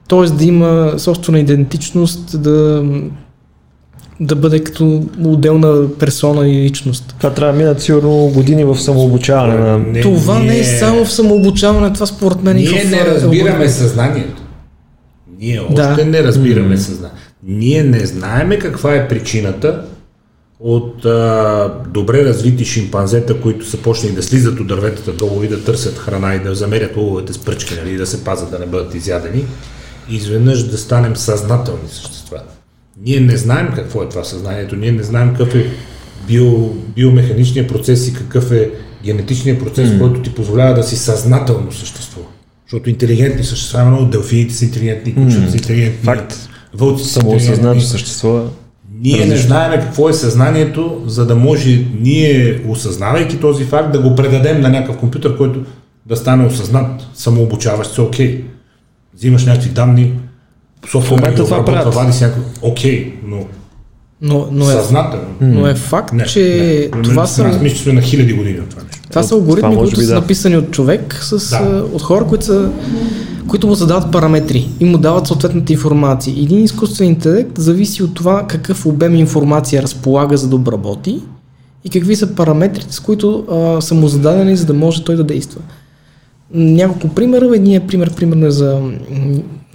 Тоест 0.08 0.36
да 0.38 0.44
има 0.44 0.94
собствена 0.98 1.38
идентичност, 1.38 2.42
да, 2.42 2.84
да 4.20 4.36
бъде 4.36 4.64
като 4.64 5.02
отделна 5.24 5.88
персона 5.98 6.48
и 6.48 6.62
личност. 6.62 7.14
Това 7.18 7.30
трябва 7.34 7.52
да 7.52 7.58
минат 7.58 7.82
сигурно 7.82 8.30
години 8.34 8.64
в 8.64 8.76
самообучаване 8.78 9.54
на... 9.54 9.78
Не, 9.78 10.00
това 10.00 10.38
не 10.38 10.44
е 10.44 10.60
ние- 10.60 10.64
само 10.64 11.04
в 11.04 11.12
самообучаване, 11.12 11.92
това 11.92 12.06
според 12.06 12.42
мен 12.42 12.56
и 12.56 12.60
Ние 12.60 12.84
в 12.84 12.90
не 12.90 13.04
разбираме 13.04 13.68
съзнанието. 13.68 14.42
Ние 15.40 15.60
още 15.60 15.74
Да. 15.74 16.04
не 16.04 16.22
разбираме 16.22 16.76
съзнанието. 16.76 17.15
Ние 17.42 17.82
не 17.82 18.06
знаеме 18.06 18.58
каква 18.58 18.94
е 18.94 19.08
причината 19.08 19.84
от 20.60 21.04
а, 21.04 21.82
добре 21.88 22.24
развити 22.24 22.64
шимпанзета, 22.64 23.40
които 23.40 23.66
са 23.66 23.76
почнали 23.76 24.14
да 24.14 24.22
слизат 24.22 24.60
от 24.60 24.66
дърветата 24.66 25.12
долу 25.12 25.42
и 25.42 25.48
да 25.48 25.64
търсят 25.64 25.98
храна 25.98 26.34
и 26.34 26.42
да 26.42 26.54
замерят 26.54 26.96
лововете 26.96 27.32
с 27.32 27.38
пръчки, 27.38 27.74
нали, 27.74 27.96
да 27.96 28.06
се 28.06 28.24
пазят 28.24 28.50
да 28.50 28.58
не 28.58 28.66
бъдат 28.66 28.94
изядени, 28.94 29.44
изведнъж 30.10 30.62
да 30.62 30.78
станем 30.78 31.16
съзнателни 31.16 31.88
същества. 31.88 32.40
Ние 33.04 33.20
не 33.20 33.36
знаем 33.36 33.72
какво 33.74 34.02
е 34.02 34.08
това 34.08 34.24
съзнанието, 34.24 34.76
ние 34.76 34.92
не 34.92 35.02
знаем 35.02 35.30
какъв 35.30 35.54
е 35.54 35.70
био, 36.26 36.68
биомеханичният 36.96 37.68
процес 37.68 38.08
и 38.08 38.14
какъв 38.14 38.52
е 38.52 38.70
генетичният 39.04 39.58
процес, 39.58 39.88
mm. 39.88 39.98
който 39.98 40.22
ти 40.22 40.34
позволява 40.34 40.74
да 40.74 40.82
си 40.82 40.96
съзнателно 40.96 41.72
същество. 41.72 42.20
Защото 42.66 42.90
интелигентни 42.90 43.44
същества, 43.44 43.84
много 43.84 44.04
делфините 44.04 44.54
са 44.54 44.64
интелигентни, 44.64 45.14
кучета 45.14 45.50
са 45.50 45.56
интелигентни, 45.56 46.04
Факт. 46.04 46.48
Вълци 46.78 47.04
са 47.04 47.10
Самоосъзнато 47.10 47.50
интелигентни. 47.52 47.82
същество. 47.82 48.40
Ние 49.00 49.26
не 49.26 49.36
знаем 49.36 49.80
какво 49.80 50.08
е 50.08 50.12
съзнанието, 50.12 51.02
за 51.06 51.26
да 51.26 51.36
може 51.36 51.84
ние, 52.00 52.62
осъзнавайки 52.68 53.40
този 53.40 53.64
факт, 53.64 53.92
да 53.92 54.00
го 54.00 54.14
предадем 54.16 54.60
на 54.60 54.68
някакъв 54.68 54.96
компютър, 54.96 55.36
който 55.36 55.60
да 56.06 56.16
стане 56.16 56.46
осъзнат, 56.46 56.86
самообучаващ 57.14 57.94
се, 57.94 58.00
окей. 58.00 58.44
Взимаш 59.16 59.44
някакви 59.44 59.68
данни, 59.70 60.12
софтуер 60.90 61.10
момента 61.12 61.44
това 61.44 61.64
правят. 61.64 61.94
вади 61.94 62.12
си 62.12 62.24
някакво, 62.24 62.42
окей, 62.62 63.14
но 63.26 63.36
Но, 64.22 64.48
но, 64.52 64.70
е, 64.70 64.72
съзнателно. 64.72 65.26
но 65.40 65.66
е 65.66 65.74
факт, 65.74 66.12
Не, 66.12 66.24
че 66.24 66.40
не. 66.94 67.02
това 67.02 67.22
Аз 67.22 67.34
са... 67.34 67.44
мисля, 67.62 67.76
че 67.76 67.82
сме 67.82 67.92
на 67.92 68.00
хиляди 68.02 68.32
години 68.32 68.60
от 68.60 68.68
това 68.68 68.82
нещо. 68.82 69.00
Това 69.10 69.22
са 69.22 69.34
алгоритми, 69.34 69.74
може 69.74 69.90
които 69.90 70.00
са 70.00 70.06
да. 70.06 70.20
написани 70.20 70.56
от 70.56 70.70
човек, 70.70 71.18
с, 71.22 71.50
Да. 71.50 71.84
от 71.92 72.02
хора, 72.02 72.24
които, 72.24 72.44
са, 72.44 72.70
които 73.46 73.66
му 73.66 73.74
задават 73.74 74.12
параметри 74.12 74.68
и 74.80 74.84
му 74.84 74.98
дават 74.98 75.26
съответната 75.26 75.72
информация. 75.72 76.34
Един 76.38 76.64
изкуствен 76.64 77.08
интелект 77.08 77.58
зависи 77.58 78.02
от 78.02 78.14
това 78.14 78.46
какъв 78.46 78.86
обем 78.86 79.14
информация 79.14 79.82
разполага 79.82 80.36
за 80.36 80.48
да 80.48 80.56
обработи 80.56 81.22
и 81.84 81.90
какви 81.90 82.16
са 82.16 82.34
параметрите, 82.34 82.94
с 82.94 83.00
които 83.00 83.44
а, 83.50 83.80
са 83.80 83.94
му 83.94 84.08
зададени, 84.08 84.56
за 84.56 84.66
да 84.66 84.74
може 84.74 85.04
той 85.04 85.16
да 85.16 85.24
действа. 85.24 85.60
Няколко 86.54 87.08
примера. 87.08 87.56
Едният 87.56 87.88
пример, 87.88 88.14
примерно 88.14 88.46
е 88.46 88.50
за 88.50 88.80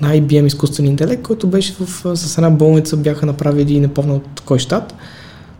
IBM 0.03 0.45
изкуствен 0.45 0.85
интелект, 0.85 1.23
който 1.23 1.47
беше 1.47 1.73
в, 1.73 2.05
а, 2.05 2.15
с 2.15 2.37
една 2.37 2.49
болница, 2.49 2.97
бяха 2.97 3.25
направили, 3.25 3.79
не 3.79 3.87
помня 3.87 4.15
от 4.15 4.41
кой 4.45 4.59
щат, 4.59 4.95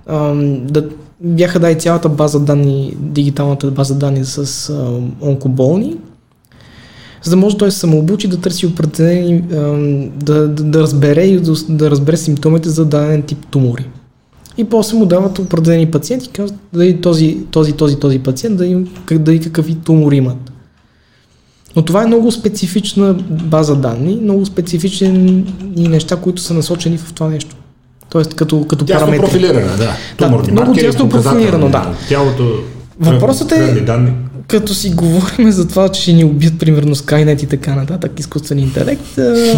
ам, 0.08 0.68
да 0.68 0.90
бяха 1.22 1.60
дай 1.60 1.76
цялата 1.76 2.10
база 2.10 2.40
данни, 2.40 2.96
дигиталната 3.00 3.72
база 3.72 3.96
данни 3.96 4.26
с 4.26 4.70
а, 4.70 5.00
онкоболни, 5.28 5.98
за 7.24 7.30
да 7.32 7.38
може 7.38 7.58
той 7.58 7.68
да 7.68 7.72
се 7.72 7.80
самообучи 7.80 8.28
да 8.28 8.38
търси 8.38 8.66
определени, 8.66 9.42
да, 10.16 10.48
да, 10.48 10.64
да 10.64 10.82
разбере 10.82 11.24
и 11.24 11.40
да, 11.40 11.54
да 11.70 11.92
разбере 11.92 12.18
симптомите 12.18 12.70
за 12.70 12.86
даден 12.86 13.22
тип 13.22 13.46
тумори. 13.52 13.86
И 14.58 14.64
после 14.64 14.98
му 14.98 15.06
дават 15.06 15.40
определени 15.40 15.92
пациенти, 15.92 16.30
казват 16.30 16.60
дали 16.74 17.02
този, 17.02 17.38
този, 17.52 17.74
този, 17.74 17.96
този 17.96 18.20
пациент, 18.20 18.58
да 18.58 18.66
им, 18.66 18.88
как, 19.06 19.18
дали 19.18 19.40
какви 19.40 19.76
тумори 19.76 20.16
имат. 20.16 20.52
Но 21.76 21.82
това 21.82 22.04
е 22.04 22.08
много 22.08 22.32
специфична 22.32 23.14
база 23.30 23.76
данни, 23.76 24.20
много 24.24 24.46
специфични 24.46 25.46
неща, 25.76 26.16
които 26.16 26.42
са 26.42 26.54
насочени 26.54 26.98
в 26.98 27.14
това 27.14 27.30
нещо. 27.30 27.56
Тоест 28.10 28.34
като, 28.34 28.68
като 28.68 28.86
Тясно 28.86 29.00
параметри. 29.00 29.26
профилиране, 29.26 29.68
да. 29.68 29.78
Да, 29.78 29.96
Туморни 30.18 30.52
много 30.52 30.68
маркери, 30.68 30.86
тясно 30.86 31.10
профилирано, 31.10 31.70
да. 31.70 31.96
Тялото, 32.10 32.44
Въпросът 33.00 33.52
е- 33.52 33.82
данни. 33.82 34.12
Като 34.52 34.74
си 34.74 34.90
говорим 34.90 35.52
за 35.52 35.68
това, 35.68 35.90
че 35.90 36.02
ще 36.02 36.14
ни 36.14 36.24
убият 36.24 36.60
примерно 36.60 36.96
Skynet 36.96 37.44
и 37.44 37.48
така 37.48 37.76
нататък, 37.76 38.20
изкуствен 38.20 38.60
интелект, 38.60 39.18
а, 39.18 39.58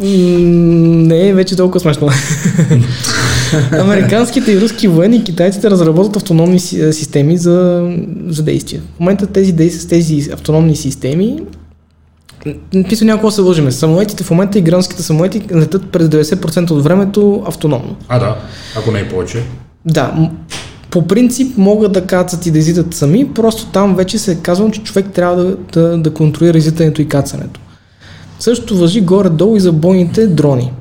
не 0.00 1.28
е 1.28 1.34
вече 1.34 1.56
толкова 1.56 1.80
смешно. 1.80 2.08
Американските 3.72 4.52
и 4.52 4.60
руски 4.60 4.88
военни 4.88 5.16
и 5.16 5.24
китайците 5.24 5.70
разработват 5.70 6.16
автономни 6.16 6.60
си- 6.60 6.92
системи 6.92 7.36
за, 7.36 7.88
за 8.26 8.42
действие. 8.42 8.80
В 8.96 9.00
момента 9.00 9.26
тези, 9.26 9.52
действия- 9.52 9.88
тези 9.88 10.30
автономни 10.32 10.76
системи 10.76 11.38
Писал 12.88 13.06
няколко 13.06 13.30
се 13.30 13.40
лъжиме. 13.40 13.72
Самолетите 13.72 14.24
в 14.24 14.30
момента 14.30 14.58
и 14.58 14.62
гранските 14.62 15.02
самолети 15.02 15.42
летат 15.54 15.86
през 15.86 16.06
90% 16.06 16.70
от 16.70 16.84
времето 16.84 17.42
автономно. 17.46 17.96
А, 18.08 18.18
да, 18.18 18.36
ако 18.76 18.90
не 18.90 19.00
е 19.00 19.08
повече. 19.08 19.42
Да, 19.86 20.30
по 20.92 21.06
принцип 21.06 21.58
могат 21.58 21.92
да 21.92 22.06
кацат 22.06 22.46
и 22.46 22.50
да 22.50 22.58
излитат 22.58 22.94
сами, 22.94 23.28
просто 23.34 23.66
там 23.66 23.96
вече 23.96 24.18
се 24.18 24.32
е 24.32 24.34
казвам, 24.34 24.70
че 24.70 24.82
човек 24.82 25.06
трябва 25.14 25.44
да, 25.44 25.56
да, 25.72 25.98
да 25.98 26.14
контролира 26.14 26.58
излитането 26.58 27.02
и 27.02 27.08
кацането. 27.08 27.60
Също 28.38 28.76
въжи 28.76 29.00
горе-долу 29.00 29.56
и 29.56 29.60
за 29.60 29.72
бойните 29.72 30.26
дрони. 30.26 30.72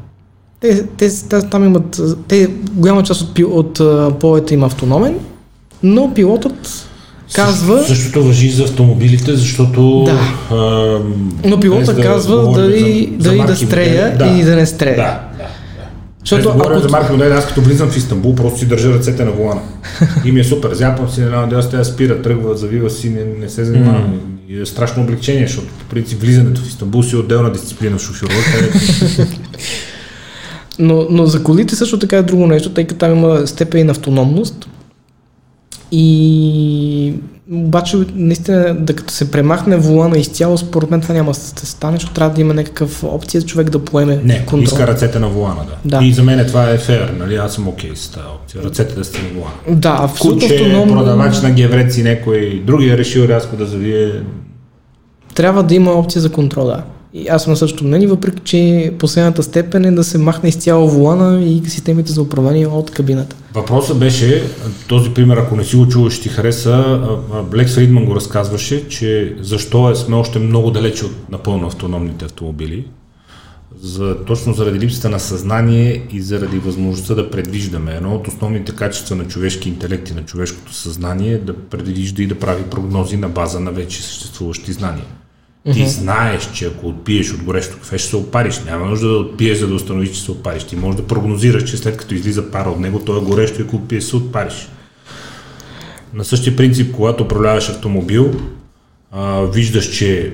Те, 0.59 0.83
те, 0.87 1.09
те 1.29 1.41
там 1.41 1.65
имат, 1.65 2.01
те, 2.27 2.47
голяма 2.71 3.03
част 3.03 3.21
от, 3.21 3.39
от 3.39 3.79
а, 3.79 4.11
полета 4.19 4.53
има 4.53 4.65
автономен, 4.65 5.15
но 5.83 6.13
пилотът 6.13 6.87
казва, 7.35 7.83
Същото 7.83 8.23
въжи 8.23 8.47
и 8.47 8.51
за 8.51 8.63
автомобилите, 8.63 9.35
защото... 9.35 10.03
Да. 10.03 10.19
А, 10.55 10.99
но 11.45 11.59
пилота 11.59 11.93
без 11.93 12.05
казва 12.05 12.45
говорим 12.45 12.65
дали, 12.65 13.15
за- 13.19 13.23
за 13.23 13.29
дали 13.29 13.37
да 13.37 13.43
марки 13.43 13.65
стреля 13.65 14.11
модели. 14.11 14.29
или 14.37 14.43
да 14.43 14.55
не 14.55 14.65
стреля. 14.65 14.95
Да, 14.95 15.19
да. 15.37 15.47
Защото 16.23 16.35
Защото 16.35 16.57
говорим 16.57 16.77
ако- 16.77 16.87
за 16.87 16.91
марки 16.91 17.11
модели, 17.11 17.33
аз 17.33 17.47
като 17.47 17.61
влизам 17.61 17.89
в 17.89 17.97
Истанбул, 17.97 18.35
просто 18.35 18.59
си 18.59 18.67
държа 18.67 18.93
ръцете 18.93 19.25
на 19.25 19.31
волана. 19.31 19.61
И 20.25 20.31
ми 20.31 20.39
е 20.39 20.43
супер. 20.43 20.73
Зяпам 20.73 21.09
си 21.09 21.21
една 21.21 21.41
надява, 21.41 21.69
тя 21.69 21.83
спира, 21.83 22.21
тръгва, 22.21 22.57
завива 22.57 22.89
си, 22.89 23.09
не, 23.09 23.23
не 23.39 23.49
се 23.49 23.65
занимавам. 23.65 24.19
И 24.49 24.61
е 24.61 24.65
страшно 24.65 25.03
облегчение, 25.03 25.47
защото 25.47 25.67
по 25.69 25.85
принцип 25.85 26.21
влизането 26.21 26.61
в 26.61 26.67
Истанбул 26.67 27.03
си 27.03 27.15
е 27.15 27.19
отделна 27.19 27.51
дисциплина 27.51 27.97
в 27.97 28.01
шофьорова, 28.01 28.39
където 28.53 28.77
Но, 30.79 31.07
но 31.09 31.25
за 31.25 31.43
колите 31.43 31.75
също 31.75 31.99
така 31.99 32.17
е 32.17 32.21
друго 32.23 32.47
нещо, 32.47 32.69
тъй 32.69 32.87
като 32.87 32.99
там 32.99 33.11
има 33.11 33.47
степен 33.47 33.85
на 33.85 33.91
автономност. 33.91 34.69
И 35.91 37.13
обаче, 37.53 37.97
наистина, 38.15 38.75
да 38.79 38.95
като 38.95 39.13
се 39.13 39.31
премахне 39.31 39.77
волана 39.77 40.17
изцяло, 40.17 40.57
според 40.57 40.91
мен 40.91 41.01
това 41.01 41.13
няма 41.15 41.31
да 41.31 41.37
се 41.37 41.65
стане, 41.65 41.97
защото 41.97 42.13
трябва 42.13 42.35
да 42.35 42.41
има 42.41 42.53
някакъв 42.53 43.03
опция 43.03 43.41
човек 43.41 43.69
да 43.69 43.85
поеме 43.85 44.19
Не, 44.23 44.45
контрол. 44.45 44.63
иска 44.63 44.87
ръцете 44.87 45.19
на 45.19 45.29
волана, 45.29 45.61
да. 45.85 45.97
Да. 45.97 46.05
И 46.05 46.13
за 46.13 46.23
мен 46.23 46.45
това 46.47 46.69
е 46.69 46.77
фер, 46.77 47.13
нали? 47.19 47.35
Аз 47.35 47.53
съм 47.53 47.67
окей 47.67 47.91
с 47.95 48.09
тази 48.09 48.25
опция. 48.35 48.63
Ръцете 48.63 48.95
да 48.95 49.03
сте 49.05 49.21
на 49.21 49.29
волана. 49.29 49.53
Да, 49.69 49.99
абсолютно 50.03 50.41
Куче, 50.41 50.55
автономно. 50.55 50.93
продавач 50.93 51.41
на 51.41 51.51
гевреци, 51.51 52.03
някой 52.03 52.63
другия 52.65 52.93
е 52.93 52.97
решил 52.97 53.21
рязко 53.21 53.55
да 53.55 53.65
завие. 53.65 54.11
Трябва 55.35 55.63
да 55.63 55.75
има 55.75 55.91
опция 55.91 56.21
за 56.21 56.31
контрол, 56.31 56.65
да. 56.65 56.83
И 57.13 57.27
аз 57.27 57.43
съм 57.43 57.51
на 57.51 57.57
същото 57.57 57.83
мнение, 57.83 58.07
въпреки 58.07 58.41
че 58.43 58.93
последната 58.99 59.43
степен 59.43 59.85
е 59.85 59.91
да 59.91 60.03
се 60.03 60.17
махне 60.17 60.49
изцяло 60.49 60.89
волана 60.89 61.43
и 61.43 61.61
системите 61.69 62.11
за 62.11 62.21
управление 62.21 62.67
от 62.67 62.91
кабината. 62.91 63.35
Въпросът 63.53 63.99
беше, 63.99 64.43
този 64.87 65.09
пример, 65.09 65.37
ако 65.37 65.55
не 65.55 65.63
си 65.63 65.75
го 65.75 65.87
чуваш, 65.87 66.21
ти 66.21 66.29
хареса, 66.29 66.99
Блекс 67.51 67.75
Фридман 67.75 68.05
го 68.05 68.15
разказваше, 68.15 68.87
че 68.87 69.35
защо 69.41 69.91
е, 69.91 69.95
сме 69.95 70.15
още 70.15 70.39
много 70.39 70.71
далече 70.71 71.05
от 71.05 71.29
напълно 71.29 71.67
автономните 71.67 72.25
автомобили, 72.25 72.85
за, 73.81 74.17
точно 74.27 74.53
заради 74.53 74.79
липсата 74.79 75.09
на 75.09 75.19
съзнание 75.19 76.03
и 76.11 76.21
заради 76.21 76.57
възможността 76.57 77.15
да 77.15 77.29
предвиждаме. 77.29 77.93
Едно 77.95 78.15
от 78.15 78.27
основните 78.27 78.71
качества 78.75 79.15
на 79.15 79.27
човешки 79.27 79.69
интелект 79.69 80.09
и 80.09 80.13
на 80.13 80.25
човешкото 80.25 80.73
съзнание 80.73 81.33
е 81.33 81.37
да 81.37 81.53
предвижда 81.53 82.23
и 82.23 82.27
да 82.27 82.39
прави 82.39 82.63
прогнози 82.63 83.17
на 83.17 83.29
база 83.29 83.59
на 83.59 83.71
вече 83.71 84.03
съществуващи 84.03 84.73
знания. 84.73 85.05
Ти 85.63 85.87
знаеш, 85.87 86.51
че 86.53 86.65
ако 86.65 86.87
отпиеш 86.87 87.33
от 87.33 87.43
горещо 87.43 87.77
кафе, 87.77 87.97
ще 87.97 88.09
се 88.09 88.15
опариш. 88.15 88.59
Няма 88.59 88.85
нужда 88.85 89.07
да 89.07 89.17
отпиеш, 89.17 89.57
за 89.57 89.67
да 89.67 89.75
установиш, 89.75 90.11
че 90.11 90.21
се 90.21 90.31
опариш. 90.31 90.63
Ти 90.63 90.75
можеш 90.75 91.01
да 91.01 91.07
прогнозираш, 91.07 91.69
че 91.69 91.77
след 91.77 91.97
като 91.97 92.13
излиза 92.13 92.51
пара 92.51 92.69
от 92.69 92.79
него, 92.79 92.99
то 92.99 93.17
е 93.17 93.21
горещо 93.21 93.61
и 93.61 93.65
ако 93.65 93.75
отпиеш, 93.75 94.03
се 94.03 94.15
отпариш. 94.15 94.69
На 96.13 96.25
същия 96.25 96.55
принцип, 96.55 96.95
когато 96.95 97.23
управляваш 97.23 97.69
автомобил, 97.69 98.31
а, 99.11 99.41
виждаш, 99.41 99.97
че 99.97 100.33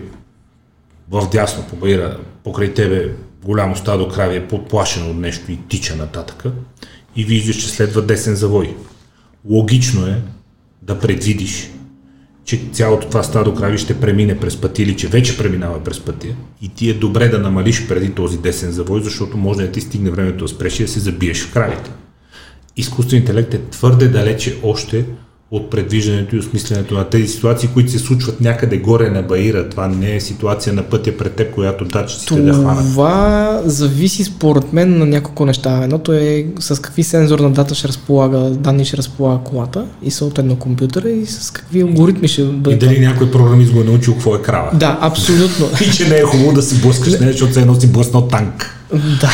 в 1.09 1.29
дясно 1.31 1.63
по 1.69 1.75
баира, 1.75 2.17
покрай 2.43 2.73
тебе 2.73 3.11
голямо 3.43 3.75
стадо 3.75 4.09
крави 4.09 4.35
е 4.35 4.47
подплашено 4.47 5.09
от 5.09 5.17
нещо 5.17 5.51
и 5.51 5.59
тича 5.69 5.95
нататъка 5.95 6.51
и 7.15 7.25
виждаш, 7.25 7.55
че 7.55 7.69
следва 7.69 8.01
десен 8.01 8.35
завой. 8.35 8.75
Логично 9.45 10.07
е 10.07 10.21
да 10.81 10.99
предвидиш, 10.99 11.69
че 12.47 12.59
цялото 12.71 13.07
това 13.07 13.23
стадо 13.23 13.53
крави 13.53 13.77
ще 13.77 13.99
премине 13.99 14.39
през 14.39 14.61
пътя 14.61 14.83
или 14.83 14.97
че 14.97 15.07
вече 15.07 15.37
преминава 15.37 15.83
през 15.83 15.99
пътя 15.99 16.27
и 16.61 16.69
ти 16.69 16.89
е 16.89 16.93
добре 16.93 17.27
да 17.27 17.39
намалиш 17.39 17.87
преди 17.87 18.11
този 18.11 18.37
десен 18.37 18.71
завой, 18.71 19.01
защото 19.01 19.37
може 19.37 19.59
да 19.59 19.71
ти 19.71 19.81
стигне 19.81 20.11
времето 20.11 20.43
да 20.43 20.47
спреш 20.47 20.79
и 20.79 20.83
да 20.83 20.89
се 20.89 20.99
забиеш 20.99 21.43
в 21.43 21.53
кравите. 21.53 21.91
Изкуственият 22.77 23.29
интелект 23.29 23.53
е 23.53 23.61
твърде 23.69 24.07
далече 24.07 24.57
още 24.63 25.05
от 25.51 25.69
предвиждането 25.69 26.35
и 26.35 26.39
осмисленето 26.39 26.93
на 26.93 27.03
тези 27.03 27.27
ситуации, 27.27 27.69
които 27.73 27.91
се 27.91 27.99
случват 27.99 28.41
някъде 28.41 28.77
горе 28.77 29.09
на 29.09 29.21
Баира. 29.21 29.69
Това 29.69 29.87
не 29.87 30.15
е 30.15 30.19
ситуация 30.21 30.73
на 30.73 30.83
пътя 30.83 31.17
пред 31.17 31.33
теб, 31.33 31.53
която 31.53 31.85
датчиците 31.85 32.41
да 32.41 32.53
хванат. 32.53 32.85
Това 32.85 33.61
зависи 33.65 34.23
според 34.23 34.73
мен 34.73 34.97
на 34.97 35.05
няколко 35.05 35.45
неща. 35.45 35.79
Едното 35.83 36.13
е 36.13 36.45
с 36.59 36.81
какви 36.81 37.03
сензорна 37.03 37.49
дата 37.51 37.75
ще 37.75 37.87
разполага, 37.87 38.37
данни 38.39 38.85
ще 38.85 38.97
разполага 38.97 39.43
колата 39.43 39.85
и 40.03 40.11
съответно 40.11 40.55
компютъра 40.55 41.09
и 41.09 41.25
с 41.25 41.51
какви 41.51 41.81
алгоритми 41.81 42.27
ще 42.27 42.41
И 42.41 42.45
бъде. 42.45 42.75
дали 42.77 42.99
някой 42.99 43.31
програмист 43.31 43.71
го 43.73 43.81
е 43.81 43.83
научил 43.83 44.13
какво 44.13 44.35
е 44.35 44.41
крава. 44.41 44.69
Да, 44.73 44.97
абсолютно. 45.01 45.69
И 45.87 45.91
че 45.91 46.09
не 46.09 46.15
е 46.15 46.23
хубаво 46.23 46.53
да 46.53 46.61
се 46.61 46.75
блъскаш 46.75 47.19
нея, 47.19 47.31
защото 47.31 47.53
се 47.53 47.61
едно 47.61 47.79
си 47.79 47.87
блъснал 47.91 48.27
танк. 48.27 48.75
да. 49.21 49.29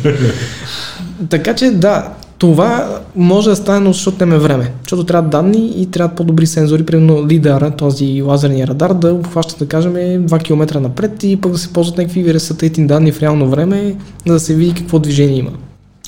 така 1.30 1.54
че 1.54 1.70
да, 1.70 2.08
това 2.40 2.98
може 3.16 3.50
да 3.50 3.56
стане, 3.56 3.80
но 3.80 3.92
защото 3.92 4.16
нямаме 4.26 4.38
време. 4.38 4.72
Защото 4.82 5.04
трябва 5.04 5.28
данни 5.28 5.72
и 5.76 5.86
трябва 5.86 6.14
по-добри 6.14 6.46
сензори, 6.46 6.86
примерно 6.86 7.26
лидара, 7.26 7.70
този 7.70 8.22
лазерния 8.22 8.66
радар, 8.66 8.94
да 8.94 9.14
обхваща, 9.14 9.58
да 9.58 9.68
кажем, 9.68 9.92
2 9.92 10.42
км 10.42 10.80
напред 10.80 11.22
и 11.22 11.36
пък 11.36 11.52
да 11.52 11.58
се 11.58 11.72
ползват 11.72 11.98
някакви 11.98 12.40
сателитни 12.40 12.86
данни 12.86 13.12
в 13.12 13.22
реално 13.22 13.48
време, 13.48 13.94
за 14.26 14.32
да 14.32 14.40
се 14.40 14.54
види 14.54 14.74
какво 14.74 14.98
движение 14.98 15.38
има. 15.38 15.50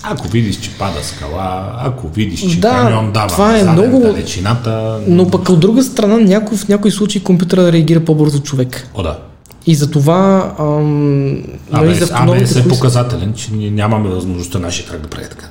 Ако 0.03 0.28
видиш, 0.28 0.57
че 0.57 0.70
пада 0.78 1.03
скала, 1.03 1.72
ако 1.78 2.09
видиш, 2.09 2.41
че 2.41 2.61
Да, 2.61 2.70
камион 2.70 3.12
дава 3.12 3.28
това 3.28 3.59
е 3.59 3.62
много- 3.62 4.01
далечината... 4.01 5.01
Но 5.09 5.30
пък 5.30 5.49
от 5.49 5.61
друга 5.61 5.83
страна, 5.83 6.16
някой, 6.16 6.59
в 6.59 6.68
някои 6.68 6.91
случаи 6.91 7.22
компютъра 7.22 7.72
реагира 7.72 8.01
по-бързо 8.01 8.43
човек. 8.43 8.89
О, 8.95 9.03
да. 9.03 9.18
И 9.66 9.74
за 9.74 9.91
това 9.91 10.53
ам, 10.59 11.33
нали, 11.72 11.95
за 11.95 12.05
автономните 12.05 12.59
АБС 12.59 12.66
е 12.66 12.68
показателен, 12.68 13.33
че 13.37 13.53
ние 13.53 13.70
нямаме 13.70 14.09
възможността 14.09 14.59
нашия 14.59 14.87
трак 14.87 15.01
да 15.01 15.09
прави 15.09 15.26
така. 15.30 15.47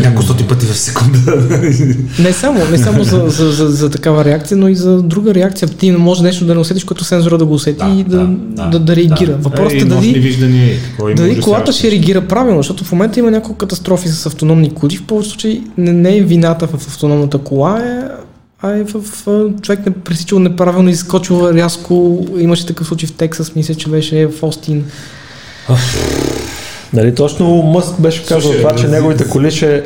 Няколко 0.00 0.22
стоти 0.22 0.44
пъти 0.44 0.66
в 0.66 0.76
секунда. 0.76 1.18
Не 2.18 2.32
само, 2.32 2.60
не 2.70 2.78
само 2.78 3.04
за, 3.04 3.24
за, 3.26 3.50
за, 3.50 3.68
за, 3.68 3.90
такава 3.90 4.24
реакция, 4.24 4.56
но 4.56 4.68
и 4.68 4.74
за 4.74 5.02
друга 5.02 5.34
реакция. 5.34 5.68
Ти 5.68 5.90
не 5.90 5.98
може 5.98 6.22
нещо 6.22 6.44
да 6.44 6.54
не 6.54 6.60
усетиш, 6.60 6.84
което 6.84 7.04
сензора 7.04 7.38
да 7.38 7.46
го 7.46 7.54
усети 7.54 7.84
и 7.98 8.04
да, 8.04 8.26
да, 8.70 8.78
да, 8.78 8.96
реагира. 8.96 9.36
Въпросът 9.40 9.72
е 9.72 9.76
Е, 9.76 9.84
дали, 9.84 10.78
има 11.00 11.14
дали 11.14 11.40
колата 11.40 11.72
ще 11.72 11.90
реагира 11.90 12.28
правилно, 12.28 12.58
защото 12.58 12.84
в 12.84 12.92
момента 12.92 13.20
има 13.20 13.30
няколко 13.30 13.58
катастрофи 13.58 14.08
с 14.08 14.26
автономни 14.26 14.74
коли. 14.74 14.96
В 14.96 15.02
повечето 15.02 15.32
случаи 15.32 15.62
не, 15.78 15.92
не 15.92 16.16
е 16.16 16.22
вината 16.22 16.66
в 16.66 16.74
автономната 16.74 17.38
кола, 17.38 17.80
е, 17.80 18.02
а 18.62 18.70
е 18.70 18.84
в, 18.84 19.00
в 19.26 19.50
човек 19.62 19.86
не 19.86 19.92
пресичал 19.92 20.38
неправилно, 20.38 20.90
изскочил 20.90 21.50
рязко. 21.54 22.26
Имаше 22.38 22.66
такъв 22.66 22.86
случай 22.86 23.08
в 23.08 23.12
Тексас, 23.12 23.54
мисля, 23.54 23.74
че 23.74 23.88
беше 23.88 24.26
в 24.26 24.42
Остин. 24.42 24.84
Нали, 26.92 27.14
точно 27.14 27.62
Мъск 27.62 28.00
беше 28.00 28.26
казал 28.26 28.40
Слушай, 28.40 28.60
това, 28.60 28.76
че 28.76 28.88
неговите 28.88 29.28
коли 29.28 29.50
ще, 29.50 29.84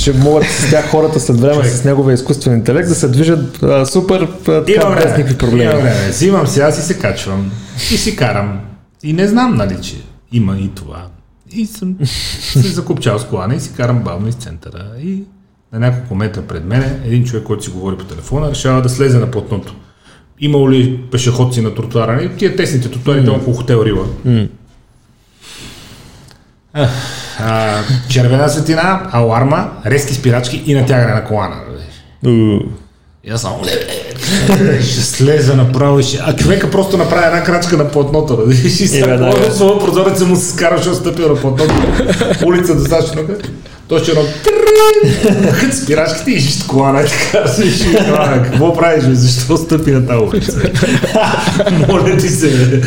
ще 0.00 0.12
могат 0.12 0.44
с 0.44 0.70
тях 0.70 0.90
хората 0.90 1.20
след 1.20 1.40
време 1.40 1.54
Човек. 1.54 1.70
с 1.70 1.84
неговия 1.84 2.14
изкуствен 2.14 2.54
интелект 2.54 2.88
да 2.88 2.94
се 2.94 3.08
движат 3.08 3.62
а, 3.62 3.86
супер 3.86 4.20
а, 4.20 4.64
така, 4.64 4.72
Има 4.72 4.94
без 4.94 5.04
време, 5.04 5.16
никакви 5.16 5.38
проблеми. 5.38 5.62
Има 5.62 5.72
време. 5.72 6.08
Взимам 6.08 6.46
си, 6.46 6.60
аз 6.60 6.78
и 6.78 6.82
се 6.82 6.98
качвам. 6.98 7.50
И 7.76 7.96
си 7.96 8.16
карам. 8.16 8.60
И 9.02 9.12
не 9.12 9.28
знам, 9.28 9.54
нали, 9.54 9.76
че 9.82 9.96
има 10.32 10.56
и 10.58 10.68
това. 10.68 11.06
И 11.52 11.66
съм 11.66 11.96
се 12.02 12.58
закупчал 12.58 13.18
с 13.18 13.24
колана 13.24 13.54
и 13.54 13.60
си 13.60 13.72
карам 13.76 13.98
бавно 13.98 14.28
из 14.28 14.34
центъра. 14.34 14.84
И 15.02 15.22
на 15.72 15.78
няколко 15.78 16.14
метра 16.14 16.42
пред 16.42 16.64
мене, 16.64 17.00
един 17.04 17.24
човек, 17.24 17.44
който 17.44 17.64
си 17.64 17.70
говори 17.70 17.96
по 17.96 18.04
телефона, 18.04 18.50
решава 18.50 18.82
да 18.82 18.88
слезе 18.88 19.18
на 19.18 19.30
платното. 19.30 19.74
Имало 20.40 20.70
ли 20.70 21.00
пешеходци 21.10 21.60
на 21.60 21.74
тротуара? 21.74 22.12
Нали, 22.16 22.30
Тия 22.36 22.56
тесните 22.56 22.90
тротуари, 22.90 23.20
mm. 23.20 23.36
около 23.36 23.56
хотел 23.56 23.84
Рила. 23.84 24.06
М. 24.24 24.46
А, 26.74 26.88
а, 27.38 27.78
червена 28.08 28.48
светлина, 28.48 29.00
аларма, 29.12 29.70
резки 29.86 30.14
спирачки 30.14 30.62
и 30.66 30.74
натягане 30.74 31.14
на 31.14 31.24
колана. 31.24 31.56
И 33.24 33.30
аз 33.30 33.40
само 33.40 33.64
ще 34.80 35.02
слеза 35.02 35.54
направо 35.54 35.98
и 36.00 36.02
ще... 36.02 36.18
А 36.26 36.36
човека 36.36 36.70
просто 36.70 36.96
направи 36.96 37.26
една 37.26 37.42
крачка 37.42 37.76
на 37.76 37.90
платното. 37.90 38.36
Да 38.36 38.44
видиш 38.44 38.80
и 38.80 38.88
сега 38.88 39.30
по 39.46 39.54
своя 39.54 39.78
прозореца 39.78 40.24
му 40.24 40.36
се 40.36 40.50
скара, 40.50 40.76
защото 40.76 40.96
стъпил 40.96 41.28
на 41.28 41.40
платното. 41.40 41.74
Улица 42.44 42.74
достатъчно. 42.74 43.22
Той 43.88 44.00
ще 44.00 44.10
едно 44.10 44.22
хът 45.52 45.76
спирачките 45.76 46.30
и 46.30 46.40
ще 46.40 46.66
колана 46.66 47.02
и 47.02 47.04
така 47.04 47.48
се 47.48 47.96
колана. 48.06 48.42
Какво 48.42 48.76
правиш, 48.76 49.04
бе? 49.04 49.14
Защо 49.14 49.56
стъпи 49.56 49.90
на 49.90 50.06
тази 50.06 50.18
улица? 50.18 50.62
Моля 51.88 52.16
ти 52.16 52.28
се. 52.28 52.80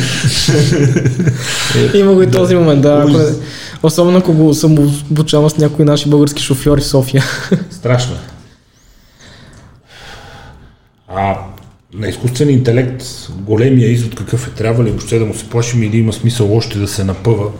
Има 1.94 2.12
го 2.12 2.22
и 2.22 2.30
този 2.30 2.54
момент, 2.54 2.82
да. 2.82 3.04
Ако, 3.08 3.20
особено 3.82 4.18
ако 4.18 4.32
го 4.32 4.54
съм 4.54 4.78
обучавал 5.10 5.50
с 5.50 5.58
някои 5.58 5.84
наши 5.84 6.08
български 6.08 6.42
шофьори 6.42 6.80
в 6.80 6.86
София. 6.86 7.24
Страшно. 7.70 8.14
е. 8.14 8.18
А, 11.08 11.38
на 11.94 12.08
изкуствен 12.08 12.50
интелект 12.50 13.04
големия 13.40 13.90
извод 13.90 14.14
какъв 14.14 14.48
е, 14.48 14.50
трябва 14.50 14.84
ли 14.84 14.90
въобще 14.90 15.18
да 15.18 15.24
му 15.26 15.34
се 15.34 15.48
плашим 15.48 15.82
или 15.82 15.98
има 15.98 16.12
смисъл 16.12 16.56
още 16.56 16.78
да 16.78 16.88
се 16.88 17.04
напъва? 17.04 17.50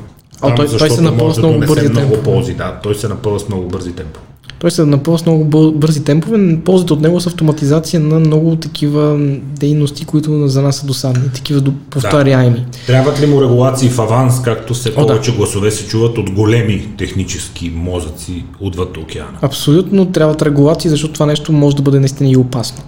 А, 0.40 0.54
той- 0.54 0.78
той 0.78 0.90
се 0.90 1.00
може 1.00 1.34
с 1.34 1.38
много 1.38 1.58
бързи 1.58 1.88
много 1.88 2.08
темпове. 2.14 2.22
ползи, 2.22 2.54
да, 2.54 2.80
той 2.82 2.94
се 2.94 3.08
напъва 3.08 3.40
с 3.40 3.48
много 3.48 3.68
бързи 3.68 3.92
темпове. 3.92 4.26
Той 4.58 4.70
се 4.70 4.84
напълва 4.84 5.18
с 5.18 5.26
много 5.26 5.44
бързи 5.72 6.04
темпове. 6.04 6.58
Ползите 6.64 6.92
от 6.92 7.00
него 7.00 7.20
са 7.20 7.28
автоматизация 7.28 8.00
на 8.00 8.20
много 8.20 8.56
такива 8.56 9.18
дейности, 9.40 10.04
които 10.04 10.48
за 10.48 10.62
нас 10.62 10.76
са 10.76 10.86
досадни, 10.86 11.28
такива 11.34 11.72
повторяеми. 11.90 12.66
Трябват 12.86 13.20
ли 13.20 13.26
му 13.26 13.42
регулации 13.42 13.88
в 13.88 13.98
аванс, 13.98 14.42
както 14.42 14.74
все 14.74 14.88
О, 14.96 15.00
да. 15.00 15.06
повече 15.06 15.36
гласове 15.36 15.70
се 15.70 15.86
чуват 15.86 16.18
от 16.18 16.30
големи 16.30 16.88
технически 16.98 17.72
мозъци 17.74 18.44
отвъд 18.60 18.96
океана? 18.96 19.38
Абсолютно 19.42 20.06
трябват 20.06 20.42
регулации, 20.42 20.90
защото 20.90 21.14
това 21.14 21.26
нещо 21.26 21.52
може 21.52 21.76
да 21.76 21.82
бъде 21.82 22.00
наистина 22.00 22.30
и 22.30 22.36
опасно. 22.36 22.82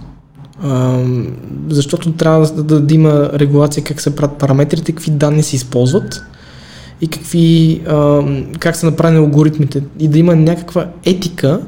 Защото 1.69 2.11
трябва 2.11 2.45
да, 2.45 2.63
да, 2.63 2.79
да 2.79 2.93
има 2.93 3.29
регулация 3.33 3.83
как 3.83 4.01
се 4.01 4.15
правят 4.15 4.37
параметрите, 4.37 4.91
какви 4.91 5.11
данни 5.11 5.43
се 5.43 5.55
използват 5.55 6.23
и 7.01 7.07
какви, 7.07 7.81
ам, 7.87 8.45
как 8.59 8.75
са 8.75 8.85
направени 8.85 9.19
алгоритмите 9.19 9.83
и 9.99 10.07
да 10.07 10.19
има 10.19 10.35
някаква 10.35 10.87
етика 11.05 11.61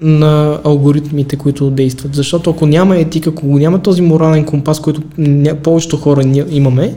на 0.00 0.60
алгоритмите, 0.64 1.36
които 1.36 1.70
действат. 1.70 2.14
Защото 2.14 2.50
ако 2.50 2.66
няма 2.66 2.96
етика, 2.96 3.30
ако 3.30 3.46
няма 3.46 3.78
този 3.82 4.02
морален 4.02 4.44
компас, 4.44 4.80
който 4.80 5.00
ня- 5.18 5.54
повечето 5.54 5.96
хора 5.96 6.22
имаме, 6.50 6.94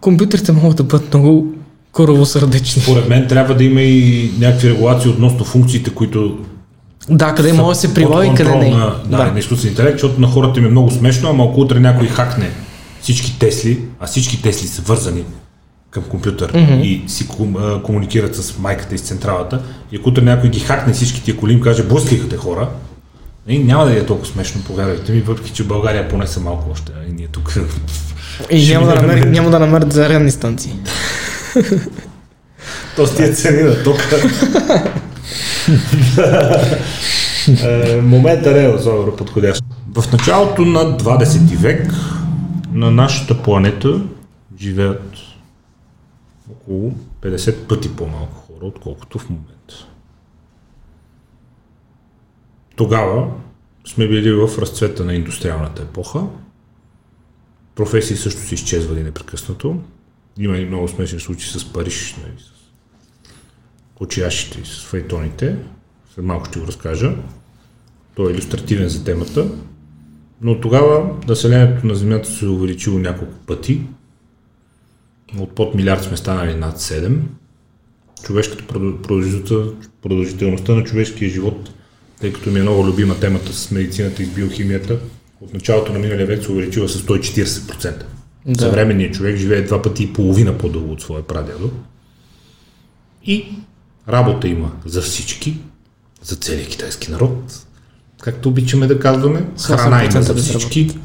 компютрите 0.00 0.52
могат 0.52 0.76
да 0.76 0.82
бъдат 0.82 1.14
много 1.14 1.46
коровосърдечни. 1.92 2.82
Според 2.82 3.08
мен 3.08 3.26
трябва 3.28 3.54
да 3.54 3.64
има 3.64 3.82
и 3.82 4.30
някакви 4.40 4.70
регулации 4.70 5.10
относно 5.10 5.44
функциите, 5.44 5.90
които 5.90 6.38
Да, 7.10 7.34
къде 7.34 7.52
може 7.52 7.68
да 7.68 7.74
се 7.74 7.94
прилага 7.94 8.26
и 8.26 8.34
къде 8.34 8.54
не. 8.54 8.70
На, 8.70 8.94
да, 9.10 9.32
на 9.32 9.38
изкуствен 9.38 9.70
интелект, 9.70 9.94
защото 9.94 10.20
на 10.20 10.26
хората 10.26 10.60
им 10.60 10.66
е 10.66 10.70
много 10.70 10.90
смешно, 10.90 11.30
ама 11.30 11.44
ако 11.44 11.60
утре 11.60 11.80
някой 11.80 12.06
хакне 12.06 12.50
всички 13.02 13.38
Тесли, 13.38 13.78
а 14.00 14.06
всички 14.06 14.42
Тесли 14.42 14.66
са 14.66 14.82
вързани 14.82 15.22
към 15.94 16.02
компютър 16.02 16.52
Мгм. 16.54 16.72
и 16.74 17.02
си 17.06 17.28
ком, 17.28 17.56
а, 17.56 17.82
комуникират 17.82 18.36
с 18.36 18.58
майката 18.58 18.94
и 18.94 18.98
с 18.98 19.02
централата, 19.02 19.62
и 19.92 19.96
ако 19.96 20.08
утре 20.08 20.22
някой 20.22 20.50
ги 20.50 20.60
хакне 20.60 20.92
всички 20.92 21.22
тия 21.22 21.36
коли 21.36 21.52
им 21.52 21.60
каже, 21.60 21.82
блъскайте 21.82 22.28
те 22.28 22.36
хора, 22.36 22.68
и 23.48 23.58
няма 23.58 23.84
да 23.84 23.92
е 23.92 24.06
толкова 24.06 24.28
смешно, 24.28 24.62
повярвайте 24.62 25.12
ми, 25.12 25.20
въпреки 25.20 25.50
че 25.50 25.64
България 25.64 26.08
поне 26.08 26.26
са 26.26 26.40
малко 26.40 26.70
още, 26.70 26.92
и 27.08 27.12
ние 27.12 27.26
тук. 27.26 27.54
И 28.50 28.68
няма 28.68 28.86
да, 28.86 28.92
минем 28.92 29.06
намерят, 29.06 29.24
на- 29.24 29.30
няма 29.30 29.50
да 29.50 29.58
намерят 29.58 29.92
зарядни 29.92 30.30
станции. 30.30 30.72
То 32.96 33.06
с 33.06 33.16
тия 33.16 33.32
цени 33.32 33.62
на 33.62 33.82
тока. 33.82 34.16
Е, 37.62 37.96
Момента 37.96 38.50
не 38.50 38.64
е 38.64 38.68
особено 38.68 39.12
подходящ. 39.12 39.64
В 39.94 40.12
началото 40.12 40.62
на 40.62 40.98
20 40.98 41.56
век 41.56 41.92
на 42.72 42.90
нашата 42.90 43.34
планета 43.34 44.00
живеят 44.60 45.16
около 46.64 46.94
50 47.22 47.68
пъти 47.68 47.96
по-малко 47.96 48.34
хора, 48.34 48.66
отколкото 48.66 49.18
в 49.18 49.30
момента. 49.30 49.88
Тогава 52.76 53.32
сме 53.86 54.08
били 54.08 54.32
в 54.32 54.58
разцвета 54.58 55.04
на 55.04 55.14
индустриалната 55.14 55.82
епоха. 55.82 56.26
Професии 57.74 58.16
също 58.16 58.40
са 58.40 58.54
изчезвали 58.54 59.02
непрекъснато. 59.02 59.80
Има 60.38 60.56
и 60.56 60.66
много 60.66 60.88
смешни 60.88 61.20
случаи 61.20 61.48
с 61.48 61.72
Париж, 61.72 62.16
нали, 62.22 62.38
с 62.38 62.52
кочияшите 63.94 64.60
и 64.60 64.64
с 64.64 64.84
файтоните. 64.84 65.56
След 66.14 66.24
малко 66.24 66.46
ще 66.46 66.60
го 66.60 66.66
разкажа. 66.66 67.16
Той 68.14 68.30
е 68.30 68.34
иллюстративен 68.34 68.88
за 68.88 69.04
темата. 69.04 69.48
Но 70.40 70.60
тогава 70.60 71.16
населението 71.28 71.86
на 71.86 71.94
Земята 71.94 72.28
се 72.28 72.44
е 72.44 72.48
увеличило 72.48 72.98
няколко 72.98 73.34
пъти. 73.46 73.82
От 75.38 75.54
под 75.54 75.74
милиард 75.74 76.04
сме 76.04 76.16
станали 76.16 76.54
над 76.54 76.80
7. 76.80 77.18
Човешката 78.24 78.64
продъл- 78.64 79.76
продължителността, 80.02 80.74
на 80.74 80.84
човешкия 80.84 81.30
живот, 81.30 81.70
тъй 82.20 82.32
като 82.32 82.50
ми 82.50 82.58
е 82.58 82.62
много 82.62 82.86
любима 82.86 83.20
темата 83.20 83.52
с 83.52 83.70
медицината 83.70 84.22
и 84.22 84.26
с 84.26 84.28
биохимията, 84.28 84.98
от 85.40 85.54
началото 85.54 85.92
на 85.92 85.98
миналия 85.98 86.26
век 86.26 86.44
се 86.44 86.52
увеличила 86.52 86.88
с 86.88 87.02
140%. 87.02 88.02
Да. 88.46 88.60
Съвременният 88.60 89.14
човек 89.14 89.36
живее 89.36 89.62
два 89.62 89.82
пъти 89.82 90.02
и 90.04 90.12
половина 90.12 90.58
по-дълго 90.58 90.92
от 90.92 91.00
своя 91.00 91.22
прадядо. 91.22 91.70
И 93.24 93.44
работа 94.08 94.48
има 94.48 94.72
за 94.84 95.02
всички, 95.02 95.56
за 96.22 96.36
целия 96.36 96.66
китайски 96.66 97.10
народ, 97.10 97.66
както 98.22 98.48
обичаме 98.48 98.86
да 98.86 98.98
казваме. 98.98 99.46
Храна 99.66 100.04
има 100.04 100.12
8% 100.12 100.20
за 100.20 100.34
всички, 100.34 100.98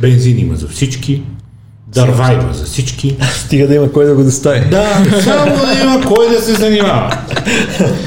бензин 0.00 0.38
има 0.38 0.56
за 0.56 0.68
всички, 0.68 1.22
дърва 1.94 2.32
има 2.32 2.52
за 2.52 2.64
всички. 2.64 3.16
Стига 3.32 3.66
да 3.66 3.74
има 3.74 3.92
кой 3.92 4.04
да 4.04 4.14
го 4.14 4.22
достави. 4.22 4.60
Да, 4.70 5.04
само 5.22 5.56
да 5.56 5.80
има 5.82 6.06
кой 6.06 6.28
да 6.28 6.42
се 6.42 6.54
занимава. 6.54 7.18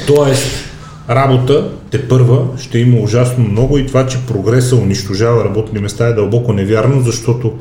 Тоест, 0.06 0.46
работа 1.10 1.70
те 1.90 2.08
първа 2.08 2.46
ще 2.58 2.78
има 2.78 3.00
ужасно 3.00 3.44
много 3.44 3.78
и 3.78 3.86
това, 3.86 4.06
че 4.06 4.18
прогреса 4.26 4.76
унищожава 4.76 5.44
работни 5.44 5.80
места 5.80 6.06
е 6.06 6.12
дълбоко 6.12 6.52
невярно, 6.52 7.00
защото 7.00 7.52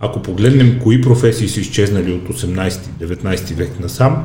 ако 0.00 0.22
погледнем 0.22 0.78
кои 0.82 1.00
професии 1.00 1.48
са 1.48 1.60
изчезнали 1.60 2.12
от 2.12 2.28
18-19 2.28 3.54
век 3.54 3.80
насам, 3.80 4.24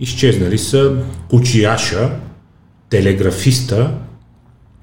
изчезнали 0.00 0.58
са 0.58 0.96
кучияша, 1.30 2.10
телеграфиста, 2.90 3.90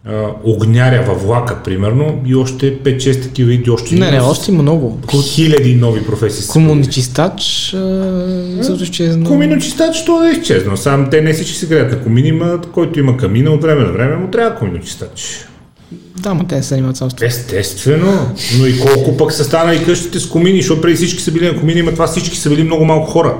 а, 0.05 0.27
огняря 0.43 1.03
във 1.07 1.23
влака, 1.23 1.63
примерно, 1.63 2.21
и 2.25 2.35
още 2.35 2.79
5-6 2.79 3.23
такива 3.23 3.53
идиощи. 3.53 3.95
Не, 3.95 4.11
не, 4.11 4.21
още 4.21 4.51
има 4.51 4.61
много. 4.61 4.99
Хиляди 5.23 5.75
нови 5.75 6.05
професии. 6.05 6.47
Комуничистач 6.47 7.41
също 8.61 8.83
изчезна. 8.83 9.27
Коминочистач, 9.27 9.95
що 9.95 10.19
да 10.19 10.29
е 10.29 10.31
изчезнал. 10.31 10.77
Сам 10.77 11.09
те 11.09 11.21
не 11.21 11.33
всички 11.33 11.55
се 11.55 11.67
греят 11.67 11.91
на 11.91 12.03
комини, 12.03 12.31
ма 12.31 12.61
който 12.73 12.99
има 12.99 13.17
камина 13.17 13.51
от 13.51 13.61
време 13.61 13.83
на 13.83 13.91
време 13.91 14.15
му 14.15 14.27
трябва 14.27 14.55
коминочистач. 14.55 15.47
Да, 16.21 16.33
ма 16.33 16.47
те 16.47 16.55
не 16.55 16.63
се 16.63 16.69
занимават 16.69 16.97
само 16.97 17.11
с 17.11 17.13
това. 17.13 17.27
Естествено, 17.27 18.11
но 18.59 18.65
и 18.65 18.79
колко 18.79 19.17
пък 19.17 19.31
са 19.33 19.43
станали 19.43 19.83
къщите 19.83 20.19
с 20.19 20.29
комини, 20.29 20.61
защото 20.61 20.81
преди 20.81 20.95
всички 20.95 21.21
са 21.21 21.31
били 21.31 21.45
на 21.45 21.59
комини, 21.59 21.81
ма 21.81 21.91
това 21.91 22.07
всички 22.07 22.37
са 22.37 22.49
били 22.49 22.63
много 22.63 22.85
малко 22.85 23.11
хора. 23.11 23.37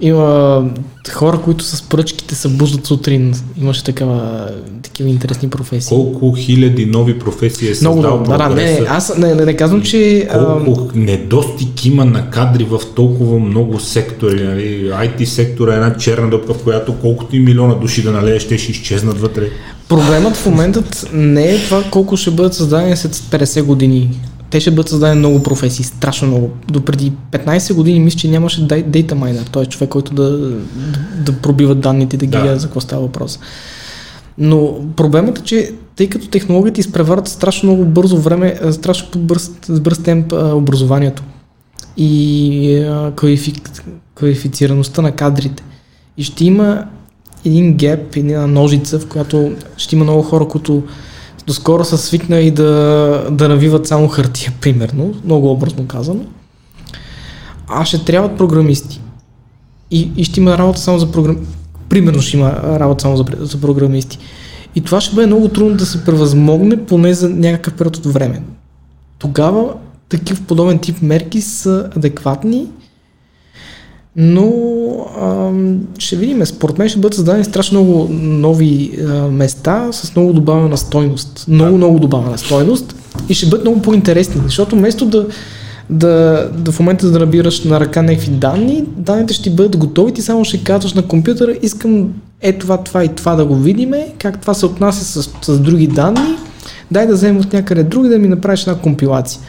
Има 0.00 0.64
хора, 1.12 1.40
които 1.44 1.64
с 1.64 1.82
пръчките 1.82 2.34
се 2.34 2.48
буждат 2.48 2.86
сутрин. 2.86 3.34
Имаше 3.60 3.84
такава, 3.84 4.48
такива 4.82 5.08
интересни 5.08 5.50
професии. 5.50 5.88
Колко 5.88 6.32
хиляди 6.32 6.86
нови 6.86 7.18
професии 7.18 7.68
е 7.68 7.74
Много, 7.80 7.96
създал 7.96 8.20
много. 8.20 8.38
Да, 8.38 8.48
да, 8.48 8.54
не, 8.54 8.80
аз 8.88 9.16
не, 9.18 9.34
не, 9.34 9.44
не 9.44 9.56
казвам, 9.56 9.82
че... 9.82 10.28
а, 10.30 10.64
Колко 10.64 10.90
недостиг 10.94 11.84
има 11.84 12.04
на 12.04 12.30
кадри 12.30 12.64
в 12.64 12.80
толкова 12.96 13.38
много 13.38 13.80
сектори. 13.80 14.44
Нали? 14.44 14.90
IT 14.90 15.24
сектора 15.24 15.72
е 15.72 15.76
една 15.76 15.96
черна 15.96 16.30
дупка, 16.30 16.54
в 16.54 16.62
която 16.62 16.94
колкото 17.00 17.36
и 17.36 17.40
милиона 17.40 17.74
души 17.74 18.02
да 18.02 18.12
налееш, 18.12 18.48
те 18.48 18.58
ще 18.58 18.72
изчезнат 18.72 19.20
вътре. 19.20 19.48
Проблемът 19.88 20.36
в 20.36 20.46
момента 20.46 20.82
не 21.12 21.54
е 21.54 21.64
това 21.64 21.84
колко 21.90 22.16
ще 22.16 22.30
бъдат 22.30 22.54
създадени 22.54 22.96
след 22.96 23.14
50 23.14 23.62
години. 23.62 24.20
Те 24.50 24.60
ще 24.60 24.70
бъдат 24.70 24.88
създадени 24.88 25.18
много 25.18 25.42
професии, 25.42 25.84
страшно 25.84 26.28
много. 26.28 26.50
До 26.68 26.84
преди 26.84 27.12
15 27.32 27.74
години 27.74 28.00
мисля, 28.00 28.18
че 28.18 28.28
нямаше 28.28 28.66
data 28.66 29.12
miner, 29.12 29.52
т.е. 29.52 29.66
човек, 29.66 29.90
който 29.90 30.14
да, 30.14 30.38
да, 30.38 30.56
да 31.16 31.32
пробива 31.32 31.74
данните, 31.74 32.16
да 32.16 32.26
ги 32.26 32.30
Да. 32.32 32.40
гледа 32.40 32.58
за 32.58 32.66
какво 32.66 32.80
става 32.80 33.02
въпрос. 33.02 33.38
Но 34.38 34.74
проблемът 34.96 35.38
е, 35.38 35.42
че 35.42 35.72
тъй 35.96 36.08
като 36.08 36.28
технологиите 36.28 36.80
изпреварват 36.80 37.28
страшно 37.28 37.72
много 37.72 37.84
бързо 37.84 38.16
време, 38.16 38.60
а, 38.62 38.72
страшно 38.72 39.20
бърз, 39.20 39.50
с 39.66 39.80
бърз 39.80 39.98
темп 39.98 40.32
а, 40.32 40.54
образованието 40.54 41.22
и 41.96 42.86
квалифик, 43.16 43.70
квалифицираността 44.14 45.02
на 45.02 45.12
кадрите. 45.12 45.62
И 46.16 46.22
ще 46.22 46.44
има 46.44 46.84
един 47.44 47.74
геп, 47.74 48.16
една 48.16 48.46
ножица, 48.46 48.98
в 48.98 49.06
която 49.06 49.52
ще 49.76 49.96
има 49.96 50.04
много 50.04 50.22
хора, 50.22 50.48
които 50.48 50.82
доскоро 51.46 51.84
са 51.84 51.98
свикнали 51.98 52.50
да, 52.50 53.26
да 53.30 53.48
навиват 53.48 53.86
само 53.86 54.08
хартия, 54.08 54.52
примерно, 54.60 55.14
много 55.24 55.50
образно 55.50 55.86
казано. 55.86 56.20
А 57.68 57.84
ще 57.84 58.04
трябват 58.04 58.36
програмисти. 58.36 59.00
И, 59.90 60.10
и 60.16 60.24
ще 60.24 60.40
има 60.40 60.58
работа 60.58 60.78
само 60.78 60.98
за 60.98 61.12
програм... 61.12 61.36
Примерно 61.88 62.22
ще 62.22 62.36
има 62.36 62.52
работа 62.80 63.02
само 63.02 63.16
за, 63.16 63.24
за 63.40 63.60
програмисти. 63.60 64.18
И 64.74 64.80
това 64.80 65.00
ще 65.00 65.14
бъде 65.14 65.26
много 65.26 65.48
трудно 65.48 65.76
да 65.76 65.86
се 65.86 66.04
превъзмогне, 66.04 66.84
поне 66.84 67.14
за 67.14 67.28
някакъв 67.28 67.74
период 67.74 67.96
от 67.96 68.06
време. 68.06 68.42
Тогава 69.18 69.74
такив 70.08 70.42
подобен 70.42 70.78
тип 70.78 71.02
мерки 71.02 71.40
са 71.40 71.90
адекватни, 71.96 72.66
но 74.20 74.52
ам, 75.22 75.80
ще 75.98 76.16
видим. 76.16 76.46
Според 76.46 76.78
мен 76.78 76.88
ще 76.88 76.98
бъдат 76.98 77.14
създадени 77.14 77.44
страшно 77.44 77.80
много 77.80 78.08
нови 78.12 78.98
а, 79.00 79.12
места 79.30 79.88
с 79.92 80.16
много 80.16 80.32
добавена 80.32 80.76
стойност. 80.76 81.44
Много, 81.48 81.76
много 81.76 81.98
добавена 81.98 82.38
стойност 82.38 82.94
и 83.28 83.34
ще 83.34 83.46
бъдат 83.46 83.64
много 83.64 83.82
по-интересни, 83.82 84.40
защото 84.44 84.76
вместо 84.76 85.06
да, 85.06 85.26
да, 85.90 86.48
да 86.56 86.72
в 86.72 86.80
момента 86.80 87.10
да 87.10 87.18
набираш 87.18 87.64
на 87.64 87.80
ръка 87.80 88.02
някакви 88.02 88.30
данни, 88.30 88.84
данните 88.96 89.34
ще 89.34 89.42
ти 89.42 89.50
бъдат 89.50 89.76
готови, 89.76 90.12
ти 90.12 90.22
само 90.22 90.44
ще 90.44 90.64
казваш 90.64 90.92
на 90.92 91.02
компютъра, 91.02 91.54
искам 91.62 92.08
е 92.40 92.52
това, 92.52 92.76
това 92.76 93.04
и 93.04 93.08
това 93.08 93.34
да 93.34 93.44
го 93.44 93.54
видиме, 93.54 94.06
как 94.18 94.40
това 94.40 94.54
се 94.54 94.66
отнася 94.66 95.04
с, 95.04 95.30
с 95.42 95.58
други 95.58 95.86
данни, 95.86 96.36
дай 96.90 97.06
да 97.06 97.14
вземем 97.14 97.40
от 97.40 97.52
някъде 97.52 97.82
други 97.82 98.08
да 98.08 98.18
ми 98.18 98.28
направиш 98.28 98.62
една 98.62 98.80
компилация. 98.80 99.40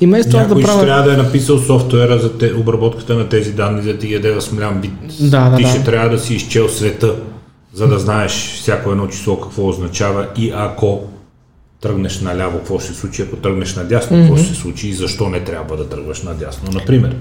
И 0.00 0.06
вместо 0.06 0.36
Някой 0.36 0.54
да 0.54 0.60
ще 0.60 0.70
правя... 0.70 0.86
трябва 0.86 1.02
да 1.02 1.14
е 1.14 1.16
написал 1.16 1.58
софтуера 1.58 2.18
за 2.18 2.38
те, 2.38 2.54
обработката 2.54 3.14
на 3.14 3.28
тези 3.28 3.52
данни, 3.52 3.82
за 3.82 3.92
да 3.92 3.98
ти 3.98 4.12
яде 4.12 4.32
в 4.32 4.40
смлян 4.40 4.80
вид. 4.80 4.92
Да, 5.20 5.50
да, 5.50 5.56
ти 5.56 5.62
да. 5.62 5.68
ще 5.68 5.84
трябва 5.84 6.08
да 6.08 6.18
си 6.18 6.34
изчел 6.34 6.68
света, 6.68 7.14
за 7.74 7.88
да 7.88 7.98
знаеш 7.98 8.32
всяко 8.60 8.90
едно 8.90 9.06
число 9.06 9.40
какво 9.40 9.68
означава 9.68 10.26
и 10.36 10.52
ако 10.54 11.02
тръгнеш 11.80 12.20
наляво, 12.20 12.58
какво 12.58 12.78
ще 12.78 12.92
се 12.92 13.00
случи, 13.00 13.22
ако 13.22 13.36
тръгнеш 13.36 13.74
надясно, 13.74 14.16
какво 14.20 14.36
ще 14.36 14.46
се 14.46 14.54
случи 14.54 14.88
и 14.88 14.92
защо 14.92 15.28
не 15.28 15.40
трябва 15.40 15.76
да 15.76 15.88
тръгваш 15.88 16.22
надясно, 16.22 16.70
например. 16.72 17.16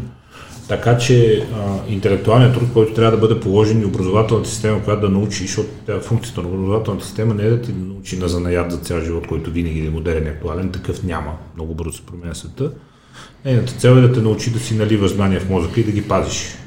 Така 0.68 0.98
че 0.98 1.48
а, 1.54 1.92
интелектуалният 1.92 2.54
труд, 2.54 2.70
който 2.74 2.94
трябва 2.94 3.12
да 3.12 3.28
бъде 3.28 3.40
положен 3.40 3.82
и 3.82 3.86
образователната 3.86 4.50
система, 4.50 4.84
която 4.84 5.02
да 5.02 5.10
научи, 5.10 5.44
защото 5.44 5.70
функцията 6.02 6.42
на 6.42 6.48
образователната 6.48 7.06
система 7.06 7.34
не 7.34 7.44
е 7.44 7.50
да 7.50 7.62
ти 7.62 7.74
научи 7.74 8.18
на 8.18 8.28
занаят 8.28 8.72
за 8.72 8.78
цял 8.78 9.02
живот, 9.02 9.28
който 9.28 9.52
винаги 9.52 9.86
е 9.86 9.90
модерен 9.90 10.26
и 10.26 10.30
актуален, 10.30 10.70
такъв 10.70 11.04
няма. 11.04 11.32
Много 11.56 11.76
бързо 11.76 11.94
се 11.94 12.06
променя 12.06 12.34
света. 12.34 12.72
Нейната 13.46 13.74
цел 13.74 13.90
е 13.90 14.02
да 14.02 14.14
те 14.14 14.22
научи 14.22 14.52
да 14.52 14.60
си 14.60 14.76
наливаш 14.76 15.12
знания 15.12 15.40
в 15.40 15.50
мозъка 15.50 15.80
и 15.80 15.84
да 15.84 15.92
ги 15.92 16.08
пазиш 16.08 16.58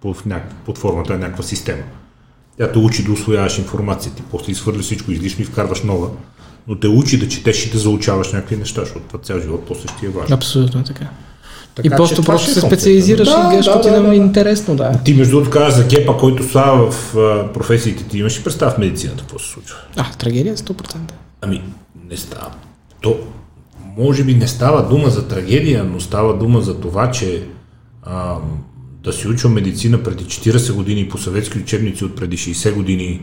под, 0.00 0.26
няк... 0.26 0.54
под 0.66 0.78
формата 0.78 1.12
на 1.12 1.18
някаква 1.18 1.42
система. 1.42 1.82
Тя 2.58 2.72
те 2.72 2.78
учи 2.78 3.04
да 3.04 3.12
усвояваш 3.12 3.58
информация, 3.58 4.12
ти 4.12 4.22
после 4.30 4.52
изхвърляш 4.52 4.84
всичко 4.84 5.12
излишно 5.12 5.42
и 5.42 5.44
вкарваш 5.44 5.82
нова, 5.82 6.10
но 6.68 6.78
те 6.78 6.88
учи 6.88 7.18
да 7.18 7.28
четеш 7.28 7.66
и 7.66 7.70
да 7.70 7.78
заучаваш 7.78 8.32
някакви 8.32 8.56
неща, 8.56 8.80
защото 8.80 9.06
това 9.06 9.20
цял 9.20 9.40
живот 9.40 9.64
после 9.68 9.88
ще 9.88 9.98
ти 9.98 10.06
е 10.06 10.08
важно. 10.08 10.36
Абсолютно 10.36 10.84
така. 10.84 11.06
Така 11.82 11.94
и 11.94 11.96
просто, 11.96 12.22
просто 12.22 12.50
е 12.50 12.54
се 12.54 12.60
концепта. 12.60 12.76
специализираш 12.76 13.28
Да, 13.28 13.44
и 13.46 13.48
гледаш, 13.48 13.64
да, 13.66 13.72
да, 13.80 13.90
да, 13.90 14.02
да. 14.02 14.14
е 14.14 14.16
интересно, 14.16 14.76
да. 14.76 14.92
Ти 15.04 15.14
между 15.14 15.32
другото 15.36 15.50
каза 15.50 15.82
за 15.82 15.88
гепа, 15.88 16.16
който 16.16 16.48
става 16.48 16.90
в 16.90 17.16
а, 17.16 17.52
професиите 17.52 18.04
ти. 18.04 18.18
Имаш 18.18 18.38
ли 18.38 18.44
представа 18.44 18.70
в 18.72 18.78
медицината 18.78 19.20
какво 19.20 19.38
се 19.38 19.48
случва? 19.50 19.76
А, 19.96 20.04
трагедия 20.18 20.56
100%. 20.56 20.96
Ами, 21.40 21.62
не 22.10 22.16
става. 22.16 22.50
То, 23.00 23.18
може 23.96 24.24
би 24.24 24.34
не 24.34 24.48
става 24.48 24.88
дума 24.88 25.10
за 25.10 25.28
трагедия, 25.28 25.84
но 25.84 26.00
става 26.00 26.38
дума 26.38 26.60
за 26.60 26.80
това, 26.80 27.10
че 27.10 27.42
а, 28.02 28.34
да 29.04 29.12
си 29.12 29.28
учил 29.28 29.50
медицина 29.50 30.02
преди 30.02 30.24
40 30.24 30.72
години 30.72 31.08
по 31.08 31.18
съветски 31.18 31.58
учебници 31.58 32.04
от 32.04 32.16
преди 32.16 32.36
60 32.36 32.74
години 32.74 33.20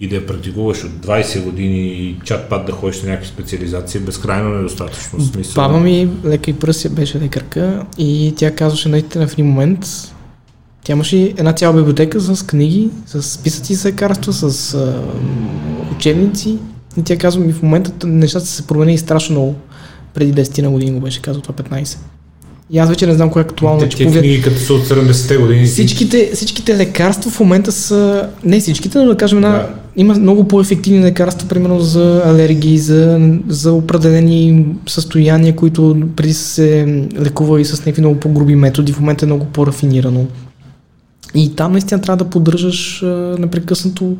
и 0.00 0.08
да 0.08 0.16
я 0.16 0.26
практикуваш 0.26 0.84
от 0.84 0.90
20 0.90 1.42
години 1.42 1.86
и 1.86 2.16
чат-пат 2.24 2.66
да 2.66 2.72
ходиш 2.72 3.02
на 3.02 3.08
някакви 3.08 3.28
специализации 3.28 4.00
безкрайно 4.00 4.48
недостатъчно. 4.50 5.20
Смисъл. 5.20 5.54
Баба 5.54 5.80
ми, 5.80 6.08
лека 6.24 6.50
и 6.50 6.54
пръся, 6.54 6.90
беше 6.90 7.20
лекарка 7.20 7.86
и 7.98 8.34
тя 8.36 8.54
казваше 8.54 8.88
наистина 8.88 9.28
в 9.28 9.32
един 9.32 9.46
момент, 9.46 9.86
тя 10.84 10.92
имаше 10.92 11.16
една 11.16 11.52
цяла 11.52 11.74
библиотека 11.74 12.20
с 12.20 12.46
книги, 12.46 12.90
с 13.06 13.22
списъци 13.22 13.74
с 13.74 13.84
лекарства, 13.84 14.32
с 14.32 14.74
а, 14.74 15.02
учебници 15.96 16.58
и 16.96 17.02
тя 17.02 17.16
казва 17.16 17.44
ми 17.44 17.52
в 17.52 17.62
момента 17.62 18.06
нещата 18.06 18.46
са 18.46 18.52
се 18.52 18.66
променили 18.66 18.98
страшно 18.98 19.32
много. 19.34 19.54
Преди 20.14 20.42
10 20.42 20.62
на 20.62 20.70
години 20.70 20.92
го 20.92 21.00
беше 21.00 21.22
казал 21.22 21.42
това 21.42 21.54
15. 21.54 21.98
И 22.70 22.78
аз 22.78 22.88
вече 22.88 23.06
не 23.06 23.14
знам 23.14 23.30
кое 23.30 23.42
е 23.42 23.44
актуално. 23.44 23.80
Те, 23.80 23.88
че 23.88 23.96
книги 24.06 24.42
като 24.42 24.58
са 24.58 24.74
от 24.74 24.86
70-те 24.86 25.36
години. 25.36 25.66
Всичките, 25.66 26.30
всичките 26.34 26.76
лекарства 26.76 27.30
в 27.30 27.40
момента 27.40 27.72
са, 27.72 28.28
не 28.44 28.60
всичките, 28.60 28.98
но 28.98 29.04
да 29.06 29.16
кажем, 29.16 29.38
една, 29.38 29.50
Да. 29.50 29.68
Има 29.96 30.14
много 30.14 30.48
по-ефективни 30.48 31.04
лекарства, 31.04 31.48
примерно 31.48 31.80
за 31.80 32.22
алергии, 32.26 32.78
за, 32.78 33.30
за 33.48 33.72
определени 33.72 34.66
състояния, 34.86 35.56
които 35.56 35.96
преди 36.16 36.34
са 36.34 36.44
се 36.44 37.06
лекували 37.20 37.64
с 37.64 37.78
някакви 37.80 38.02
много 38.02 38.20
по-груби 38.20 38.54
методи, 38.54 38.92
в 38.92 39.00
момента 39.00 39.24
е 39.24 39.26
много 39.26 39.44
по-рафинирано. 39.44 40.26
И 41.34 41.56
там 41.56 41.72
наистина 41.72 42.00
трябва 42.00 42.24
да 42.24 42.30
поддържаш 42.30 43.02
а, 43.02 43.36
непрекъснато 43.38 44.16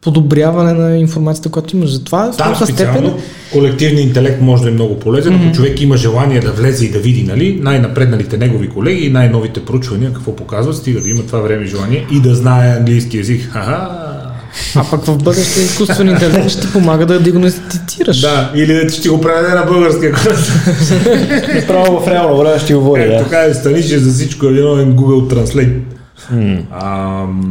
подобряване 0.00 0.72
на 0.72 0.96
информацията, 0.96 1.48
която 1.48 1.76
имаш. 1.76 1.90
Затова 1.90 2.32
в 2.32 2.38
някаква 2.38 2.66
специално 2.66 3.08
степен 3.08 3.22
колективният 3.52 4.08
интелект 4.08 4.40
може 4.42 4.62
да 4.62 4.68
е 4.68 4.72
много 4.72 4.98
полезен, 4.98 5.34
ако 5.34 5.54
човек 5.54 5.80
има 5.80 5.96
желание 5.96 6.40
да 6.40 6.52
влезе 6.52 6.86
и 6.86 6.90
да 6.90 6.98
види 6.98 7.22
нали, 7.22 7.60
най-напредналите 7.62 8.38
негови 8.38 8.68
колеги 8.68 9.06
и 9.06 9.10
най-новите 9.10 9.64
проучвания, 9.64 10.12
какво 10.12 10.36
показват, 10.36 10.76
стига 10.76 11.00
да 11.00 11.08
има 11.08 11.22
това 11.22 11.38
време 11.38 11.64
и 11.64 11.68
желание 11.68 12.06
и 12.12 12.20
да 12.20 12.34
знае 12.34 12.76
английски 12.76 13.16
язик. 13.16 13.48
Ха-ха! 13.52 14.07
А 14.76 14.84
пък 14.90 15.04
в 15.04 15.18
бъдеще 15.18 15.60
изкуствен 15.60 16.08
интелект 16.08 16.50
ще 16.50 16.60
ти 16.60 16.72
помага 16.72 17.06
да 17.06 17.20
диагностицираш. 17.20 18.20
Да, 18.20 18.52
или 18.54 18.74
да 18.74 18.90
ще 18.90 19.08
го 19.08 19.20
преведе 19.20 19.48
на 19.48 19.62
български. 19.62 20.06
не- 21.54 21.66
Право 21.66 22.00
в 22.00 22.08
реално 22.08 22.38
време 22.38 22.58
ще 22.58 22.74
говори, 22.74 23.02
Е, 23.02 23.06
да. 23.08 23.18
така 23.18 23.40
е, 23.40 23.54
станише 23.54 23.98
за 23.98 24.12
всичко 24.12 24.46
е 24.46 24.52
виновен 24.52 24.94
Google 24.94 25.34
Translate. 25.34 25.78
Ам, 26.74 27.48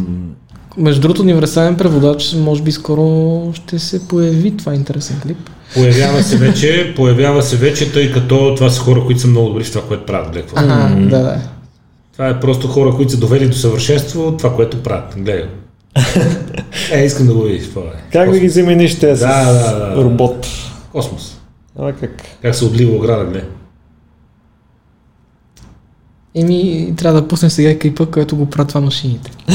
Между 0.77 1.01
другото, 1.01 1.21
универсален 1.21 1.75
преводач, 1.75 2.33
може 2.35 2.61
би 2.61 2.71
скоро 2.71 3.07
ще 3.53 3.79
се 3.79 4.07
появи 4.07 4.51
това 4.51 4.73
интересен 4.73 5.19
клип. 5.23 5.37
появява 5.73 6.23
се 6.23 6.37
вече, 6.37 6.93
появява 6.95 7.43
се 7.43 7.55
вече, 7.55 7.91
тъй 7.91 8.11
като 8.11 8.55
това 8.55 8.69
са 8.69 8.81
хора, 8.81 9.03
които 9.05 9.21
са 9.21 9.27
много 9.27 9.47
добри 9.47 9.63
в 9.63 9.71
това, 9.71 9.83
което 9.83 10.05
правят. 10.05 10.31
Гледай. 10.31 10.43
Ага, 10.55 10.95
да, 11.01 11.19
да. 11.19 11.37
Това 12.13 12.27
е 12.27 12.39
просто 12.39 12.67
хора, 12.67 12.91
които 12.91 13.11
са 13.11 13.17
довели 13.17 13.47
до 13.47 13.55
съвършенство 13.55 14.35
това, 14.37 14.55
което 14.55 14.77
правят. 14.77 15.13
Гледай. 15.15 15.43
Е, 16.91 17.03
искам 17.05 17.27
да 17.27 17.33
го 17.33 17.43
видиш. 17.43 17.69
Това 17.69 17.81
е. 17.81 18.11
Как 18.11 18.31
да 18.31 18.39
ги 18.39 18.49
замениш 18.49 18.99
те 18.99 19.15
с 19.15 19.19
Да, 19.19 19.45
да, 19.45 19.79
да. 19.79 20.03
робот? 20.03 20.47
Космос. 20.91 21.37
А 21.79 21.93
как? 21.93 22.11
Как 22.41 22.55
се 22.55 22.65
отлива 22.65 22.95
ограда, 22.95 23.25
гледай. 23.25 23.49
Еми, 26.35 26.93
трябва 26.97 27.21
да 27.21 27.27
пуснем 27.27 27.49
сега 27.49 27.79
клипа, 27.79 28.05
който 28.05 28.35
го 28.35 28.49
правят 28.49 28.67
това 28.67 28.81
машините. 28.81 29.31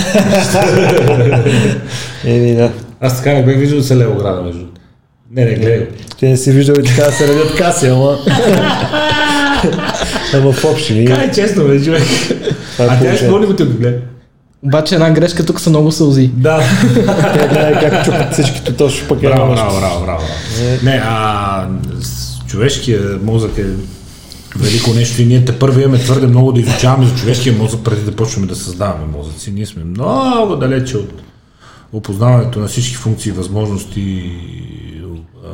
Еми 2.25 2.55
да. 2.55 2.73
Аз 3.01 3.17
така 3.17 3.33
не 3.33 3.45
бях 3.45 3.57
виждал 3.57 3.79
да 3.79 3.85
се 3.85 3.97
лева 3.97 4.13
ограда, 4.13 4.43
между. 4.43 4.65
Не, 5.31 5.45
не, 5.45 5.55
гледай. 5.55 5.89
Ти 6.19 6.27
не 6.27 6.37
си 6.37 6.53
виждал 6.53 6.75
и 6.81 6.83
така 6.85 7.05
да 7.05 7.13
се 7.13 7.29
редят 7.29 7.57
каси, 7.57 7.87
ама... 7.87 8.19
ама 10.35 10.53
в 10.53 10.65
общи 10.65 10.95
линии. 10.95 11.07
Кай, 11.07 11.31
честно, 11.31 11.65
бе, 11.65 11.85
човек. 11.85 12.03
Е 12.03 12.83
А 12.83 13.01
тя 13.01 13.15
изпълни 13.15 13.47
го 13.47 13.57
ти 13.57 13.65
го 13.65 13.79
гледа. 13.79 13.99
Обаче 14.63 14.95
една 14.95 15.11
грешка 15.11 15.47
тук 15.47 15.61
са 15.61 15.71
много 15.71 15.93
сълзи. 15.93 16.31
Да. 16.35 16.63
Те 17.35 17.49
гледай 17.49 17.81
как 17.81 18.05
чупат 18.05 18.33
всичките 18.33 18.77
точно 18.77 19.09
пък 19.09 19.23
е 19.23 19.27
Браво, 19.27 19.51
нещо. 19.51 19.67
браво, 19.67 19.81
браво, 19.81 20.05
браво. 20.05 20.23
Не, 20.83 21.03
а 21.05 21.69
човешкия 22.47 23.01
мозък 23.23 23.59
е 23.59 23.67
велико 24.57 24.95
нещо 24.95 25.23
и 25.23 25.27
ние 25.27 25.45
те 25.45 25.59
първо 25.59 25.81
имаме 25.81 25.99
твърде 25.99 26.27
много 26.27 26.53
да 26.53 26.61
изучаваме 26.61 27.07
за 27.07 27.15
човешкия 27.15 27.53
мозък 27.53 27.85
преди 27.85 28.03
да 28.03 28.17
почваме 28.17 28.47
да 28.47 28.57
създаваме 28.57 29.07
мозъци. 29.07 29.51
Ние 29.51 29.67
сме 29.67 29.85
много 29.85 30.57
далече 30.57 30.97
от 30.97 31.23
опознаването 31.93 32.59
на 32.59 32.69
всички 32.69 32.95
функции, 32.95 33.33
възможности, 33.33 34.33
а, 35.45 35.49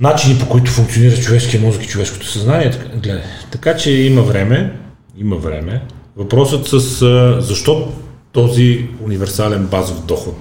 начини 0.00 0.38
по 0.38 0.48
които 0.48 0.70
функционира 0.70 1.16
човешкия 1.16 1.60
мозък 1.60 1.84
и 1.84 1.88
човешкото 1.88 2.26
съзнание. 2.26 2.72
Гледай, 3.02 3.22
така 3.50 3.76
че 3.76 3.90
има 3.90 4.22
време, 4.22 4.78
има 5.18 5.36
време. 5.36 5.82
Въпросът 6.16 6.66
с 6.66 7.02
а, 7.02 7.40
защо 7.40 7.88
този 8.32 8.88
универсален 9.04 9.66
базов 9.66 10.06
доход 10.06 10.36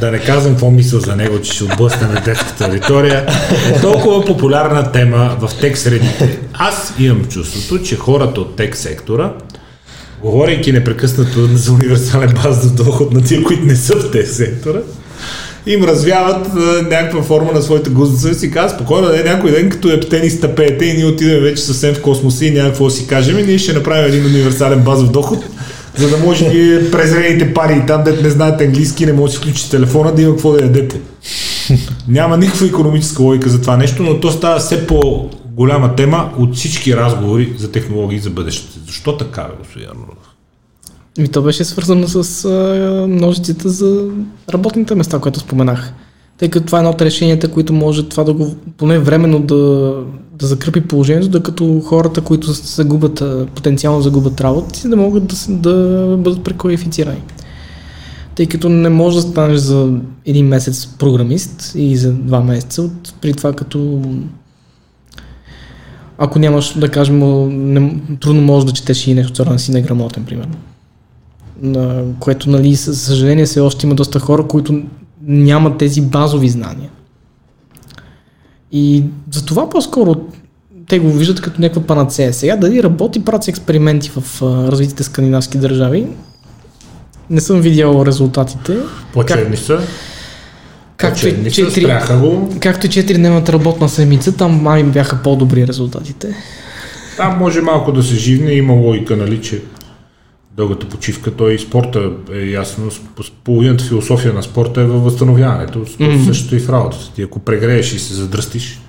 да 0.00 0.10
не 0.10 0.18
казвам 0.18 0.52
какво 0.52 0.70
мисля 0.70 1.00
за 1.00 1.16
него, 1.16 1.40
че 1.40 1.52
ще 1.52 1.64
отблъсне 1.64 2.06
на 2.06 2.20
детската 2.20 2.64
аудитория, 2.64 3.26
е 3.74 3.80
толкова 3.80 4.24
популярна 4.24 4.92
тема 4.92 5.36
в 5.40 5.50
тек 5.60 5.78
средите. 5.78 6.38
Аз 6.52 6.94
имам 6.98 7.24
чувството, 7.24 7.84
че 7.84 7.96
хората 7.96 8.40
от 8.40 8.56
тек 8.56 8.76
сектора, 8.76 9.32
говорейки 10.22 10.72
непрекъснато 10.72 11.46
за 11.46 11.72
универсален 11.72 12.34
базов 12.42 12.74
доход 12.74 13.12
на 13.12 13.24
тия, 13.24 13.42
които 13.42 13.64
не 13.64 13.76
са 13.76 13.96
в 13.96 14.10
тек 14.10 14.28
сектора, 14.28 14.78
им 15.66 15.84
развяват 15.84 16.46
някаква 16.90 17.22
форма 17.22 17.52
на 17.52 17.62
своята 17.62 17.90
гузница 17.90 18.46
и 18.46 18.50
казват, 18.50 18.80
спокойно, 18.80 19.06
да 19.06 19.20
е 19.20 19.24
някой 19.24 19.50
ден, 19.50 19.70
като 19.70 19.90
е 19.90 20.00
птени 20.00 20.30
стъпеете 20.30 20.84
и 20.84 20.94
ние 20.94 21.06
отидем 21.06 21.40
вече 21.40 21.62
съвсем 21.62 21.94
в 21.94 22.02
космоса 22.02 22.46
и 22.46 22.50
няма 22.50 22.68
какво 22.68 22.84
да 22.84 22.90
си 22.90 23.06
кажем 23.06 23.38
и 23.38 23.42
ние 23.42 23.58
ще 23.58 23.72
направим 23.72 24.04
един 24.04 24.26
универсален 24.26 24.80
базов 24.80 25.10
доход, 25.10 25.44
за 25.96 26.10
да 26.10 26.16
може 26.16 26.48
вие 26.48 26.90
презрените 26.90 27.54
пари 27.54 27.82
там, 27.86 28.04
дете 28.04 28.22
не 28.22 28.30
знаете 28.30 28.64
английски, 28.64 29.06
не 29.06 29.12
може 29.12 29.30
да 29.30 29.32
си 29.32 29.38
включите 29.38 29.70
телефона, 29.70 30.14
да 30.14 30.22
има 30.22 30.32
какво 30.32 30.52
да 30.52 30.62
ядете. 30.62 31.00
Няма 32.08 32.36
никаква 32.36 32.66
економическа 32.66 33.22
логика 33.22 33.48
за 33.48 33.60
това 33.60 33.76
нещо, 33.76 34.02
но 34.02 34.20
то 34.20 34.30
става 34.30 34.58
все 34.58 34.86
по-голяма 34.86 35.96
тема 35.96 36.32
от 36.38 36.56
всички 36.56 36.96
разговори 36.96 37.52
за 37.58 37.72
технологии 37.72 38.18
за 38.18 38.30
бъдещето. 38.30 38.72
Защо 38.86 39.16
така, 39.16 39.46
господин 39.58 39.88
Арнолов? 39.88 40.37
И 41.18 41.28
то 41.28 41.42
беше 41.42 41.64
свързано 41.64 42.08
с 42.08 42.44
а, 42.44 43.06
множицата 43.08 43.68
за 43.68 44.08
работните 44.52 44.94
места, 44.94 45.18
които 45.18 45.40
споменах. 45.40 45.92
Тъй 46.38 46.48
като 46.48 46.66
това 46.66 46.78
е 46.78 46.80
едно 46.80 46.90
от 46.90 47.02
решенията, 47.02 47.48
които 47.48 47.72
може 47.72 48.08
това 48.08 48.24
да 48.24 48.32
го, 48.32 48.54
поне 48.76 48.98
временно 48.98 49.40
да, 49.40 49.94
да 50.38 50.46
закрепи 50.46 50.80
положението, 50.80 51.28
докато 51.28 51.80
хората, 51.80 52.20
които 52.20 52.54
се 52.54 52.84
губят, 52.84 53.20
а, 53.20 53.46
потенциално 53.54 54.02
загубят 54.02 54.40
работа, 54.40 54.78
си 54.78 54.88
да 54.88 54.96
могат 54.96 55.26
да, 55.26 55.36
да 55.48 56.16
бъдат 56.16 56.44
преквалифицирани. 56.44 57.22
Тъй 58.34 58.46
като 58.46 58.68
не 58.68 58.88
може 58.88 59.16
да 59.16 59.22
станеш 59.22 59.58
за 59.58 59.92
един 60.26 60.46
месец 60.46 60.86
програмист 60.86 61.72
и 61.74 61.96
за 61.96 62.12
два 62.12 62.40
месеца, 62.40 62.82
от, 62.82 63.14
при 63.20 63.32
това 63.32 63.52
като 63.52 64.02
ако 66.18 66.38
нямаш, 66.38 66.78
да 66.78 66.88
кажем, 66.88 67.18
не, 67.72 68.00
трудно 68.20 68.42
можеш 68.42 68.66
да 68.66 68.72
четеш 68.72 69.06
и 69.06 69.14
нещо, 69.14 69.32
царан 69.32 69.58
си 69.58 69.72
неграмотен, 69.72 70.24
примерно 70.24 70.54
на 71.62 72.02
което, 72.20 72.50
нали, 72.50 72.76
със 72.76 73.02
съжаление, 73.02 73.46
все 73.46 73.60
още 73.60 73.86
има 73.86 73.94
доста 73.94 74.18
хора, 74.18 74.42
които 74.42 74.82
нямат 75.22 75.78
тези 75.78 76.00
базови 76.00 76.48
знания. 76.48 76.90
И 78.72 79.04
за 79.30 79.44
това 79.44 79.70
по-скоро 79.70 80.16
те 80.88 80.98
го 80.98 81.12
виждат 81.12 81.40
като 81.40 81.60
някаква 81.60 81.82
панацея. 81.82 82.32
Сега 82.32 82.56
дали 82.56 82.82
работи, 82.82 83.24
правят 83.24 83.44
се 83.44 83.50
експерименти 83.50 84.10
в 84.10 84.42
а, 84.42 84.46
развитите 84.72 85.02
скандинавски 85.02 85.58
държави. 85.58 86.06
Не 87.30 87.40
съм 87.40 87.60
видял 87.60 88.04
резултатите. 88.06 88.76
По-черни 89.12 89.56
са. 89.56 89.80
Както 90.96 91.28
и, 91.28 91.30
По-черни 91.30 91.50
са, 91.50 91.60
4, 91.60 91.70
спряха 91.70 92.16
го. 92.18 92.48
както 92.60 92.86
и 92.86 92.90
4-дневната 92.90 93.52
работна 93.52 93.88
седмица, 93.88 94.36
там 94.36 94.62
май 94.62 94.84
бяха 94.84 95.22
по-добри 95.22 95.66
резултатите. 95.66 96.34
Там 97.16 97.38
може 97.38 97.60
малко 97.60 97.92
да 97.92 98.02
се 98.02 98.14
живне, 98.14 98.52
има 98.52 98.72
логика, 98.72 99.16
нали, 99.16 99.42
че 99.42 99.62
дългата 100.58 100.88
почивка, 100.88 101.30
той 101.30 101.54
и 101.54 101.58
спорта 101.58 102.12
е 102.32 102.38
ясно, 102.38 102.90
половината 103.44 103.84
философия 103.84 104.32
на 104.32 104.42
спорта 104.42 104.80
е 104.80 104.84
във 104.84 105.04
възстановяването, 105.04 105.84
mm-hmm. 105.84 106.24
Същото 106.24 106.56
и 106.56 106.60
в 106.60 106.68
работата. 106.68 107.12
Ти 107.14 107.22
ако 107.22 107.38
прегрееш 107.38 107.92
и 107.92 107.98
се 107.98 108.14
задръстиш, 108.14 108.80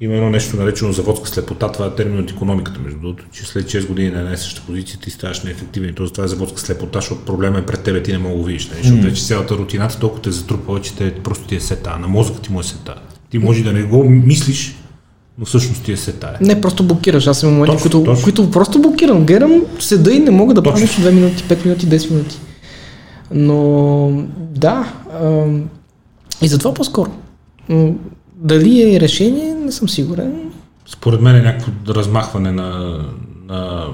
има 0.00 0.14
едно 0.14 0.30
нещо 0.30 0.56
наречено 0.56 0.92
заводска 0.92 1.28
слепота, 1.28 1.72
това 1.72 1.86
е 1.86 1.94
термин 1.94 2.20
от 2.20 2.30
економиката, 2.30 2.80
между 2.80 3.00
другото, 3.00 3.24
че 3.32 3.46
след 3.46 3.64
6 3.64 3.86
години 3.86 4.10
на 4.10 4.20
една 4.20 4.36
съща 4.36 4.62
позиция 4.66 5.00
ти 5.00 5.10
ставаш 5.10 5.42
неефективен 5.42 5.90
и 5.90 5.92
то 5.92 6.10
това 6.10 6.24
е 6.24 6.28
заводска 6.28 6.60
слепота, 6.60 6.98
защото 6.98 7.24
проблема 7.24 7.58
е 7.58 7.66
пред 7.66 7.82
тебе, 7.82 8.02
ти 8.02 8.12
не 8.12 8.18
мога 8.18 8.34
да 8.34 8.38
го 8.38 8.44
видиш, 8.44 8.68
нали? 8.68 8.80
защото 8.82 9.02
вече 9.02 9.24
цялата 9.24 9.54
рутината 9.54 9.98
толкова 9.98 10.22
те 10.22 10.30
затрупала, 10.30 10.80
че 10.80 10.96
те 10.96 11.14
просто 11.14 11.46
ти 11.46 11.56
е 11.56 11.60
сета, 11.60 11.98
на 11.98 12.08
мозъка 12.08 12.40
ти 12.40 12.52
му 12.52 12.60
е 12.60 12.64
сета. 12.64 12.94
Ти 13.30 13.38
може 13.38 13.64
да 13.64 13.72
не 13.72 13.82
го 13.82 14.04
мислиш, 14.04 14.76
но 15.38 15.46
всъщност 15.46 15.82
ти 15.82 15.92
е 15.92 15.96
сета. 15.96 16.36
Не, 16.40 16.60
просто 16.60 16.84
блокираш. 16.84 17.26
Аз 17.26 17.42
имам 17.42 17.54
моменти, 17.54 17.72
Точно, 17.72 17.90
които, 17.90 18.10
точно. 18.10 18.24
които 18.24 18.50
просто 18.50 18.82
блокирам. 18.82 19.26
Гледам, 19.26 19.62
седа 19.78 20.12
и 20.12 20.18
не 20.18 20.30
мога 20.30 20.54
да 20.54 20.62
правя 20.62 20.80
нещо 20.80 21.00
2 21.00 21.10
минути, 21.10 21.44
5 21.44 21.64
минути, 21.64 21.86
10 21.86 22.10
минути. 22.10 22.38
Но 23.34 24.22
да, 24.38 24.92
ам, 25.22 25.64
и 26.42 26.48
затова 26.48 26.74
по-скоро. 26.74 27.10
Дали 28.36 28.94
е 28.94 29.00
решение, 29.00 29.54
не 29.54 29.72
съм 29.72 29.88
сигурен. 29.88 30.32
Според 30.86 31.20
мен 31.20 31.36
е 31.36 31.42
някакво 31.42 31.94
размахване 31.94 32.52
на, 32.52 32.98
на 33.48 33.86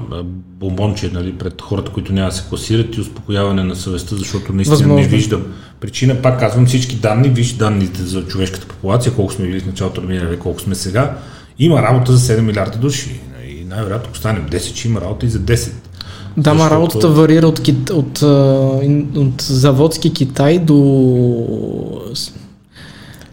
бомбонче 0.61 1.11
нали, 1.15 1.33
пред 1.33 1.63
хората, 1.63 1.93
които 1.93 2.13
няма 2.13 2.29
да 2.29 2.35
се 2.37 2.45
класират 2.49 2.97
и 2.97 3.01
успокояване 3.01 3.65
на 3.65 3.77
съвестта, 3.77 4.17
защото 4.17 4.53
наистина 4.53 4.77
Възможно. 4.77 5.03
не 5.03 5.09
виждам 5.09 5.43
причина. 5.81 6.23
Пак 6.23 6.41
казвам 6.41 6.67
всички 6.67 6.97
данни, 6.97 7.29
виж 7.29 7.53
данните 7.53 8.03
за 8.03 8.27
човешката 8.27 8.67
популация, 8.67 9.15
колко 9.15 9.33
сме 9.33 9.47
били 9.47 9.61
в 9.61 9.67
началото 9.67 10.01
на 10.01 10.07
миналия 10.09 10.31
век, 10.31 10.39
колко 10.39 10.61
сме 10.61 10.75
сега. 10.75 11.17
Има 11.59 11.83
работа 11.83 12.13
за 12.17 12.35
7 12.35 12.41
милиарда 12.41 12.79
души. 12.79 13.21
И 13.49 13.65
най-вероятно, 13.65 14.07
ако 14.09 14.17
станем 14.19 14.47
10, 14.51 14.59
ще 14.77 14.89
има 14.89 15.01
работа 15.01 15.27
и 15.27 15.29
за 15.29 15.39
10. 15.39 15.73
Да, 16.37 16.55
ма 16.55 16.71
работата 16.71 17.09
варира 17.09 17.47
от, 17.47 17.59
от, 17.91 18.19
ин- 18.19 19.17
от 19.19 19.43
заводски 19.43 20.13
Китай 20.13 20.59
до, 20.59 20.75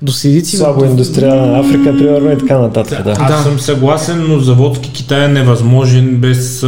до 0.01 0.11
сидици. 0.11 0.57
Слабо 0.57 0.85
индустриална 0.85 1.59
Африка, 1.59 1.97
примерно 1.97 2.31
и 2.31 2.37
така 2.37 2.57
нататък. 2.57 3.03
Да. 3.03 3.11
Аз 3.11 3.31
Да. 3.31 3.37
съм 3.37 3.59
съгласен, 3.59 4.25
но 4.29 4.39
заводски 4.39 4.91
Китай 4.91 5.25
е 5.25 5.27
невъзможен 5.27 6.15
без 6.15 6.63
а, 6.63 6.67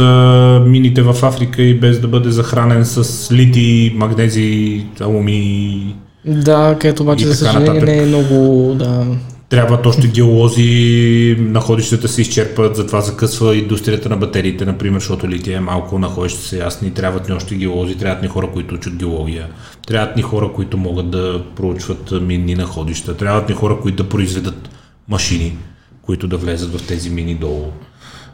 мините 0.66 1.02
в 1.02 1.16
Африка 1.22 1.62
и 1.62 1.80
без 1.80 2.00
да 2.00 2.08
бъде 2.08 2.30
захранен 2.30 2.84
с 2.84 3.28
лити, 3.32 3.92
магнези, 3.96 4.82
алуми. 5.00 5.94
Да, 6.24 6.76
където 6.80 7.02
обаче 7.02 7.26
за 7.26 7.34
съжаление 7.34 7.68
нататък. 7.68 7.88
не 7.88 7.98
е 7.98 8.06
много, 8.06 8.74
да. 8.74 9.04
Трябват 9.52 9.86
още 9.86 10.08
геолози, 10.08 11.36
находищата 11.38 12.08
се 12.08 12.22
изчерпат, 12.22 12.76
затова 12.76 13.00
закъсва 13.00 13.56
индустрията 13.56 14.08
на 14.08 14.16
батериите, 14.16 14.64
например, 14.64 15.00
защото 15.00 15.28
лития 15.28 15.56
е 15.56 15.60
малко, 15.60 15.98
находища 15.98 16.42
са 16.42 16.56
ясни, 16.56 16.94
трябват 16.94 17.28
ни 17.28 17.34
още 17.34 17.54
геолози, 17.54 17.98
трябват 17.98 18.22
ни 18.22 18.28
хора, 18.28 18.50
които 18.52 18.74
учат 18.74 18.96
геология, 18.96 19.48
трябват 19.86 20.16
ни 20.16 20.22
хора, 20.22 20.52
които 20.52 20.76
могат 20.76 21.10
да 21.10 21.42
проучват 21.56 22.10
минни 22.22 22.54
находища, 22.54 23.16
трябват 23.16 23.48
ни 23.48 23.54
хора, 23.54 23.78
които 23.82 24.02
да 24.02 24.08
произведат 24.08 24.70
машини, 25.08 25.56
които 26.02 26.28
да 26.28 26.36
влезат 26.36 26.80
в 26.80 26.86
тези 26.86 27.10
мини 27.10 27.34
долу. 27.34 27.72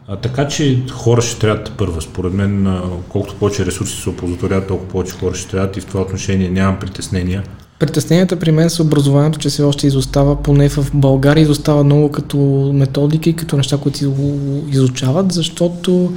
А, 0.08 0.16
така 0.16 0.48
че 0.48 0.82
хора 0.90 1.22
ще 1.22 1.38
трябват 1.38 1.72
първа. 1.76 2.02
Според 2.02 2.32
мен, 2.32 2.80
колкото 3.08 3.34
повече 3.34 3.66
ресурси 3.66 4.02
се 4.02 4.10
оползотворяват, 4.10 4.68
толкова 4.68 4.90
повече 4.90 5.12
хора 5.12 5.34
ще 5.34 5.50
трябват 5.50 5.76
и 5.76 5.80
в 5.80 5.86
това 5.86 6.00
отношение 6.00 6.50
нямам 6.50 6.78
притеснения. 6.78 7.42
Притесненията 7.78 8.38
при 8.38 8.50
мен 8.50 8.70
са 8.70 8.82
образованието, 8.82 9.38
че 9.38 9.48
все 9.48 9.62
още 9.62 9.86
изостава, 9.86 10.42
поне 10.42 10.68
в 10.68 10.90
България 10.94 11.42
изостава 11.42 11.84
много 11.84 12.10
като 12.10 12.38
методика 12.74 13.30
и 13.30 13.36
като 13.36 13.56
неща, 13.56 13.76
които 13.76 13.98
изу- 13.98 14.72
изучават, 14.72 15.32
защото 15.32 16.12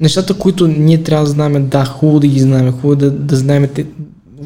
нещата, 0.00 0.34
които 0.34 0.66
ние 0.66 1.02
трябва 1.02 1.24
да 1.24 1.30
знаем, 1.30 1.68
да, 1.68 1.84
хубаво 1.84 2.20
да 2.20 2.26
ги 2.26 2.40
знаем, 2.40 2.72
хубаво 2.72 2.96
да, 2.96 3.10
да 3.10 3.36
знаем 3.36 3.68
те, 3.74 3.86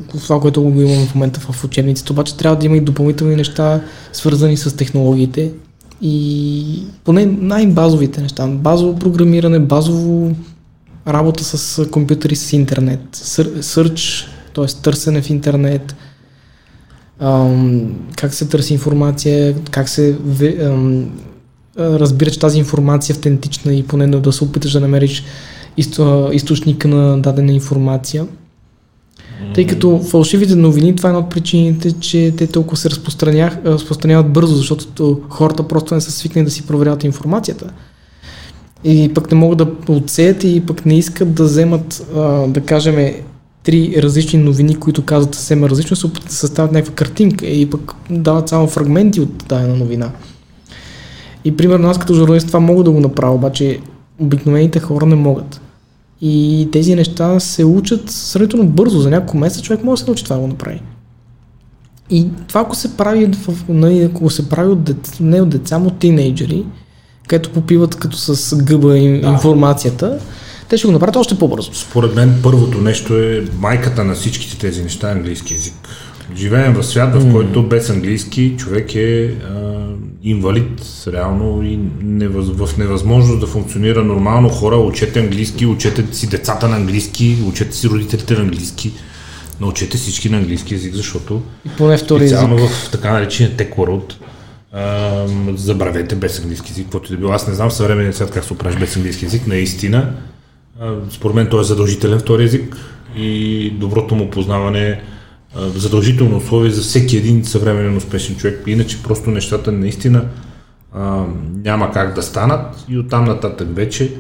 това, 0.09 0.41
което 0.41 0.63
го 0.63 0.81
имаме 0.81 1.07
в 1.07 1.15
момента 1.15 1.41
в 1.41 1.65
учебниците, 1.65 2.13
обаче 2.13 2.37
трябва 2.37 2.59
да 2.59 2.67
има 2.67 2.77
и 2.77 2.81
допълнителни 2.81 3.37
неща, 3.37 3.81
свързани 4.13 4.57
с 4.57 4.77
технологиите 4.77 5.53
и 6.03 6.83
поне 7.05 7.27
най-базовите 7.27 8.21
неща. 8.21 8.47
Базово 8.47 8.99
програмиране, 8.99 9.59
базово 9.59 10.35
работа 11.09 11.45
с 11.45 11.85
компютъри, 11.91 12.37
с 12.37 12.53
интернет, 12.53 13.17
search, 13.17 14.27
т.е. 14.55 14.67
търсене 14.83 15.23
в 15.23 15.31
интернет, 15.31 15.95
ам, 17.21 17.95
как 18.17 18.35
се 18.35 18.49
търси 18.49 18.73
информация, 18.73 19.55
как 19.71 19.89
се 19.89 20.17
ам, 20.63 21.11
разбира, 21.79 22.31
че 22.31 22.39
тази 22.39 22.59
информация 22.59 23.15
е 23.15 23.17
автентична 23.17 23.75
и 23.75 23.83
поне 23.83 24.07
да 24.07 24.33
се 24.33 24.45
опиташ 24.45 24.73
да 24.73 24.81
намериш 24.81 25.25
изто- 25.79 26.33
източника 26.33 26.89
на 26.89 27.21
дадена 27.23 27.53
информация. 27.53 28.27
Тъй 29.55 29.67
като 29.67 29.99
фалшивите 29.99 30.55
новини, 30.57 30.97
това 30.97 31.09
е 31.09 31.11
една 31.11 31.21
от 31.21 31.31
причините, 31.31 31.93
че 31.93 32.35
те 32.37 32.47
толкова 32.47 32.77
се 32.77 32.91
разпространяват 33.65 34.33
бързо, 34.33 34.55
защото 34.57 34.87
то- 34.87 35.21
хората 35.29 35.69
просто 35.69 35.95
не 35.95 36.01
са 36.01 36.13
свикнали 36.13 36.45
да 36.45 36.51
си 36.51 36.67
проверяват 36.67 37.05
информацията. 37.05 37.71
И 38.85 39.11
пък 39.15 39.33
не 39.33 39.39
могат 39.39 39.59
да 39.59 39.93
отсеят 39.93 40.45
и 40.45 40.63
пък 40.67 40.87
не 40.87 40.99
искат 40.99 41.35
да 41.35 41.45
вземат, 41.45 42.07
да 42.49 42.61
кажем, 42.67 43.15
три 43.69 44.03
различни 44.03 44.39
новини, 44.39 44.75
които 44.75 45.05
казват 45.05 45.35
съвсем 45.35 45.65
различно, 45.65 45.97
се 45.97 46.07
опитат 46.07 46.29
да 46.29 46.35
съставят 46.35 46.73
някаква 46.73 46.95
картинка 46.95 47.47
и 47.47 47.71
пък 47.71 47.95
дават 48.11 48.49
само 48.49 48.67
фрагменти 48.67 49.21
от 49.21 49.45
дадена 49.49 49.77
новина. 49.77 50.11
И 51.45 51.57
примерно 51.57 51.89
аз 51.89 51.99
като 51.99 52.15
журналист 52.15 52.47
това 52.47 52.61
мога 52.61 52.85
да 52.85 52.91
го 52.91 53.01
направя, 53.01 53.35
обаче 53.35 53.81
обикновените 54.19 54.81
хора 54.81 55.07
не 55.07 55.15
могат. 55.15 55.61
И 56.21 56.69
тези 56.73 56.95
неща 56.95 57.41
се 57.41 57.65
учат 57.65 58.11
сравнително 58.11 58.67
бързо. 58.67 59.01
За 59.01 59.11
няколко 59.11 59.37
месеца 59.37 59.63
човек 59.63 59.85
може 59.85 60.01
да 60.01 60.05
се 60.05 60.11
научи 60.11 60.25
това 60.25 60.37
да 60.37 60.43
го 60.43 60.49
направи. 60.49 60.81
И 62.11 62.27
това 62.49 62.61
ако 62.61 62.77
се 62.77 62.97
прави, 62.97 63.27
в, 63.27 63.65
нали, 63.69 64.03
ако 64.03 64.31
се 64.31 64.49
прави 64.49 64.71
от 64.71 64.83
дет, 64.83 65.17
не 65.21 65.41
от 65.41 65.49
деца, 65.49 65.79
но 65.79 65.87
от 65.87 65.99
тинейджери, 65.99 66.65
където 67.27 67.51
попиват 67.51 67.95
като 67.95 68.17
с 68.17 68.57
гъба 68.57 68.99
им, 68.99 69.21
Да. 70.07 70.19
Те 70.69 70.77
ще 70.77 70.87
го 70.87 70.93
направят 70.93 71.17
още 71.17 71.39
по-бързо. 71.39 71.75
Според 71.75 72.15
мен 72.15 72.41
първото 72.43 72.79
нещо 72.79 73.19
е 73.19 73.45
майката 73.59 74.05
на 74.05 74.15
всичките 74.15 74.59
тези 74.59 74.83
неща 74.83 75.09
е 75.09 75.13
английски 75.13 75.55
язик. 75.55 75.75
Живеем 76.37 76.75
в 76.75 76.83
свят, 76.83 77.15
в 77.15 77.33
който 77.33 77.63
без 77.63 77.91
английски 77.91 78.55
човек 78.59 78.95
е 78.95 79.25
а, 79.25 79.79
инвалид, 80.23 80.83
реално 81.13 81.63
и 81.63 81.79
невъз, 82.03 82.47
в 82.49 82.79
невъзможност 82.79 83.41
да 83.41 83.47
функционира 83.47 84.05
нормално. 84.05 84.49
Хора, 84.49 84.77
учете 84.77 85.21
английски, 85.21 85.67
учете 85.67 86.05
си 86.13 86.29
децата 86.29 86.69
на 86.69 86.77
английски, 86.77 87.39
учете 87.49 87.77
си 87.77 87.89
родителите 87.89 88.35
на 88.35 88.41
английски, 88.41 88.93
научете 89.61 89.97
всички 89.97 90.31
на 90.31 90.37
английски 90.37 90.75
язик, 90.75 90.95
защото 90.95 91.43
И 91.67 91.69
поне 91.69 91.99
втори 91.99 92.25
език. 92.25 92.39
специално 92.39 92.69
в 92.69 92.91
така 92.91 93.13
наречения 93.13 93.57
World 93.57 94.15
а, 94.73 95.27
забравете 95.57 96.15
без 96.15 96.39
английски 96.39 96.73
език, 96.73 96.85
каквото 96.85 97.13
и 97.13 97.17
да 97.17 97.21
било. 97.21 97.33
Аз 97.33 97.49
не 97.49 97.55
знам 97.55 97.71
съвременния 97.71 98.13
свят 98.13 98.31
как 98.31 98.45
се 98.45 98.53
оправиш 98.53 98.79
без 98.79 98.97
английски 98.97 99.25
език, 99.27 99.47
наистина. 99.47 100.13
Според 101.11 101.37
мен 101.37 101.47
той 101.51 101.61
е 101.61 101.65
задължителен 101.65 102.19
втори 102.19 102.45
език 102.45 102.77
и 103.17 103.71
доброто 103.71 104.15
му 104.15 104.31
познаване 104.31 104.89
е 104.89 105.01
задължително 105.57 106.37
условие 106.37 106.71
за 106.71 106.83
всеки 106.83 107.17
един 107.17 107.45
съвременен 107.45 107.97
успешен 107.97 108.37
човек. 108.37 108.63
Иначе 108.67 109.03
просто 109.03 109.31
нещата 109.31 109.73
наистина 109.73 110.25
а, 110.95 111.25
няма 111.65 111.91
как 111.93 112.15
да 112.15 112.23
станат 112.23 112.85
и 112.89 112.99
оттам 112.99 113.25
нататък 113.25 113.69
вече 113.75 114.13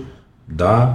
да, 0.48 0.94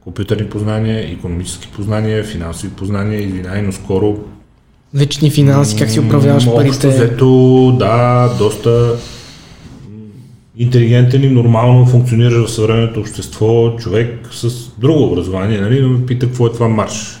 компютърни 0.00 0.48
познания, 0.48 1.12
економически 1.12 1.68
познания, 1.68 2.24
финансови 2.24 2.72
познания, 2.72 3.20
извинай, 3.22 3.62
но 3.62 3.72
скоро 3.72 4.18
Вечни 4.94 5.30
финанси, 5.30 5.76
как 5.78 5.90
си 5.90 6.00
управляваш 6.00 6.46
М, 6.46 6.52
Общо 6.52 6.66
парите. 6.66 6.88
взето, 6.88 7.76
да, 7.78 8.28
доста 8.38 8.96
интелигентен 10.56 11.24
и 11.24 11.30
нормално 11.30 11.86
функционираш 11.86 12.46
в 12.46 12.52
съвременното 12.52 13.00
общество 13.00 13.76
човек 13.78 14.28
с 14.32 14.68
друго 14.78 15.04
образование, 15.04 15.60
нали, 15.60 15.80
но 15.80 15.88
ме 15.88 16.06
пита 16.06 16.26
какво 16.26 16.46
е 16.46 16.52
това 16.52 16.68
марш. 16.68 17.18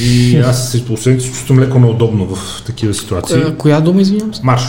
И 0.00 0.36
аз 0.36 0.72
се 0.72 0.86
последните 0.86 1.26
се 1.26 1.32
чувствам 1.32 1.60
леко 1.60 1.78
неудобно 1.78 2.34
в 2.34 2.62
такива 2.66 2.94
ситуации. 2.94 3.42
Коя, 3.42 3.56
коя 3.56 3.80
дума, 3.80 4.00
извинявам 4.00 4.34
се? 4.34 4.40
Марш, 4.44 4.62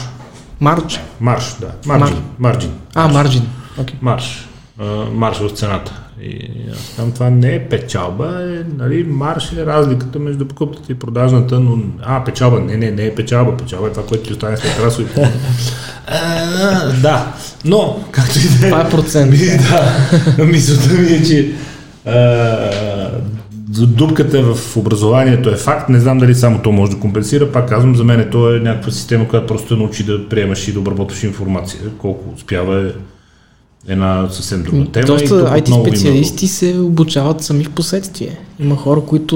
Марч. 0.60 1.00
марш, 1.20 1.56
да, 1.62 1.72
марджин, 1.86 2.18
марджин, 2.40 2.72
А, 2.96 3.08
марджин. 3.08 3.48
Okay. 3.80 3.94
марш, 4.02 4.50
а, 4.80 4.86
марш 5.14 5.38
в 5.38 5.50
цената. 5.50 6.01
И 6.24 6.50
аз 6.72 6.96
там 6.96 7.12
това 7.12 7.30
не 7.30 7.56
е 7.56 7.70
печалба, 7.70 8.42
е, 8.42 8.64
нали, 8.78 9.04
марш 9.04 9.54
е 9.54 9.66
разликата 9.66 10.20
между 10.20 10.46
покупката 10.46 10.92
и 10.92 10.96
продажната, 10.96 11.60
но 11.60 11.78
а, 12.02 12.24
печалба, 12.24 12.60
не, 12.60 12.78
не, 12.78 12.92
не 12.92 13.06
е 13.06 13.16
печалба, 13.16 13.58
печалба 13.58 13.88
е 13.88 13.92
това, 13.92 14.06
което 14.06 14.24
ти 14.24 14.34
остане 14.34 14.58
след 14.58 14.80
разходите. 14.80 15.32
Да, 17.02 17.34
но, 17.66 18.04
както 18.12 18.40
и 18.40 18.60
да 18.60 18.68
е. 18.68 18.70
Това 18.70 18.82
е 18.82 18.90
процент. 18.90 19.36
Да, 20.38 20.46
мисълта 20.46 20.94
ми 20.94 21.08
е, 21.08 21.24
че 21.24 21.54
дупката 23.68 24.42
в 24.44 24.78
образованието 24.78 25.50
е 25.50 25.56
факт. 25.56 25.90
Не 25.90 26.00
знам 26.00 26.18
дали 26.18 26.36
само 26.36 26.60
то 26.60 26.72
може 26.72 26.92
да 26.92 27.00
компенсира. 27.00 27.52
Пак 27.52 27.70
казвам, 27.70 27.96
за 27.96 28.04
мен 28.04 28.30
то 28.32 28.56
е 28.56 28.60
някаква 28.60 28.92
система, 28.92 29.28
която 29.28 29.48
просто 29.48 29.78
научи 29.78 30.04
да 30.04 30.30
приемаш 30.30 30.68
и 30.68 30.74
да 30.74 30.80
обработваш 30.80 31.24
информация. 31.24 31.82
Колко 31.98 32.34
успява 32.36 32.82
е 32.82 32.92
една 33.92 34.28
съвсем 34.32 34.64
друга 34.64 34.86
тема. 34.86 35.06
Доста 35.06 35.36
IT 35.36 35.60
отново 35.60 35.82
има- 35.82 35.88
специалисти 35.88 36.48
се 36.48 36.80
обучават 36.80 37.42
сами 37.42 37.64
в 37.64 37.70
последствие. 37.70 38.38
Има 38.60 38.76
хора, 38.76 39.02
които 39.02 39.36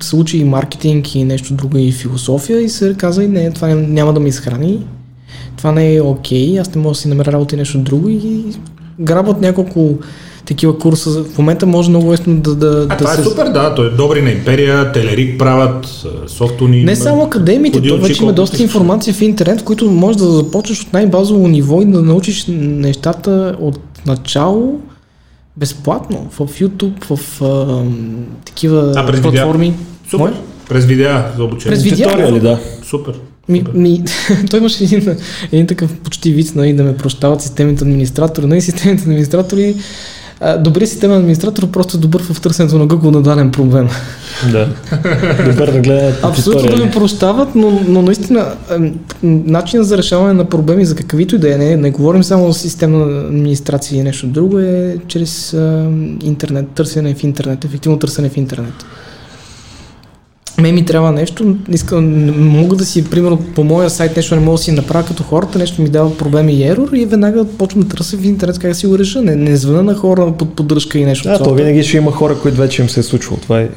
са 0.00 0.16
учи 0.16 0.38
и 0.38 0.44
маркетинг 0.44 1.14
и 1.14 1.24
нещо 1.24 1.54
друго 1.54 1.78
и 1.78 1.92
философия 1.92 2.60
и 2.60 2.68
се 2.68 2.94
казва, 2.94 3.22
не, 3.24 3.50
това 3.50 3.68
ням- 3.68 3.86
няма 3.88 4.12
да 4.12 4.20
ме 4.20 4.28
изхрани. 4.28 4.86
Това 5.56 5.72
не 5.72 5.94
е 5.94 6.02
окей, 6.02 6.60
аз 6.60 6.74
не 6.74 6.82
мога 6.82 6.92
да 6.92 6.98
си 6.98 7.08
намеря 7.08 7.32
работа 7.32 7.54
и 7.54 7.58
нещо 7.58 7.78
друго 7.78 8.08
и 8.08 8.44
грабват 9.00 9.40
няколко 9.40 9.94
такива 10.46 10.78
курса. 10.78 11.10
В 11.10 11.38
момента 11.38 11.66
може 11.66 11.90
много 11.90 12.12
лесно 12.12 12.36
да, 12.36 12.54
да, 12.54 12.66
А, 12.66 12.86
да 12.86 12.96
това 12.96 13.12
е 13.12 13.16
супер, 13.16 13.46
да. 13.46 13.74
Той 13.74 13.86
е 13.86 13.90
добри 13.90 14.22
на 14.22 14.30
империя, 14.30 14.92
Телерик 14.92 15.38
правят, 15.38 15.86
а, 15.86 16.28
софтуни. 16.28 16.84
Не 16.84 16.96
само 16.96 17.22
академиите, 17.22 17.82
то 17.82 17.98
вече 17.98 18.22
има 18.22 18.32
доста 18.32 18.62
информация 18.62 19.14
в 19.14 19.22
интернет, 19.22 19.60
в 19.60 19.64
които 19.64 19.90
можеш 19.90 20.16
да 20.16 20.24
започнеш 20.24 20.82
от 20.82 20.92
най-базово 20.92 21.48
ниво 21.48 21.82
и 21.82 21.84
да 21.84 22.02
научиш 22.02 22.44
нещата 22.48 23.56
от 23.60 23.78
начало 24.06 24.80
безплатно 25.56 26.26
в 26.30 26.38
YouTube, 26.38 27.16
в 27.16 27.42
а, 27.42 27.82
такива 28.44 28.92
А, 28.96 29.06
през 29.06 29.20
видеа? 29.20 29.32
платформи. 29.32 29.74
Супер. 30.10 30.24
Мое? 30.24 30.32
През 30.68 30.84
видеа 30.84 31.24
за 31.36 31.44
обучение. 31.44 31.76
През 31.76 31.82
видеа? 31.82 32.06
Туториали, 32.08 32.40
да. 32.40 32.58
Супер. 32.82 33.14
Ми, 33.48 33.64
ми, 33.74 34.02
той 34.50 34.60
имаше 34.60 34.84
един, 34.84 35.16
един 35.52 35.66
такъв 35.66 35.98
почти 35.98 36.32
вид, 36.32 36.52
нали, 36.54 36.72
да 36.72 36.82
ме 36.82 36.96
прощават 36.96 37.42
системните 37.42 37.84
администратори. 37.84 38.46
Нали, 38.46 38.60
системните 38.60 39.02
администратори 39.02 39.74
Добрият 40.58 40.90
системен 40.90 41.16
администратор 41.16 41.66
просто 41.66 41.98
добър 41.98 42.22
в 42.22 42.40
търсенето 42.40 42.78
на 42.78 42.86
Google 42.86 43.10
на 43.10 43.22
даден 43.22 43.50
проблем. 43.50 43.88
Да. 44.52 44.68
Добър 45.50 45.70
да 45.70 45.80
гледат 45.80 46.18
Абсолютно 46.22 46.76
да 46.76 46.84
ми 46.84 46.90
прощават, 46.90 47.54
но, 47.54 47.80
но 47.88 48.02
наистина 48.02 48.46
начинът 49.22 49.86
за 49.86 49.98
решаване 49.98 50.32
на 50.32 50.44
проблеми 50.44 50.84
за 50.84 50.96
каквито 50.96 51.34
и 51.34 51.38
да 51.38 51.54
е, 51.54 51.58
не, 51.58 51.76
не 51.76 51.90
говорим 51.90 52.24
само 52.24 52.52
за 52.52 52.58
системна 52.58 53.20
администрация 53.20 54.00
и 54.00 54.02
нещо 54.02 54.26
друго, 54.26 54.58
е 54.58 54.96
чрез 55.08 55.52
ем, 55.52 56.18
интернет, 56.22 56.68
търсене 56.68 57.14
в 57.14 57.24
интернет, 57.24 57.64
ефективно 57.64 57.98
търсене 57.98 58.28
в 58.28 58.36
интернет. 58.36 58.74
Ме 60.62 60.72
ми 60.72 60.84
трябва 60.84 61.12
нещо, 61.12 61.56
искам, 61.72 62.24
не 62.26 62.32
мога 62.32 62.76
да 62.76 62.84
си, 62.84 63.10
примерно, 63.10 63.38
по 63.54 63.64
моя 63.64 63.90
сайт 63.90 64.16
нещо 64.16 64.34
не 64.34 64.40
мога 64.40 64.56
да 64.56 64.62
си 64.62 64.72
направя 64.72 65.04
като 65.04 65.22
хората, 65.22 65.58
нещо 65.58 65.82
ми 65.82 65.88
дава 65.88 66.16
проблеми 66.16 66.54
и 66.54 66.64
ерор 66.64 66.88
и 66.92 67.06
веднага 67.06 67.44
почвам 67.44 67.82
да 67.82 67.88
търся 67.88 68.16
в 68.16 68.24
интернет 68.24 68.58
как 68.58 68.70
да 68.70 68.74
си 68.74 68.86
го 68.86 68.98
реша. 68.98 69.22
Не, 69.22 69.36
не 69.36 69.56
звъна 69.56 69.82
на 69.82 69.94
хора 69.94 70.32
под 70.38 70.54
поддръжка 70.54 70.98
и 70.98 71.04
нещо. 71.04 71.28
Да, 71.28 71.38
то 71.38 71.54
винаги 71.54 71.82
ще 71.82 71.96
има 71.96 72.12
хора, 72.12 72.38
които 72.38 72.58
вече 72.58 72.82
им 72.82 72.88
се 72.88 73.00
е 73.00 73.02
случвало. 73.02 73.40
Това 73.40 73.60
е... 73.60 73.68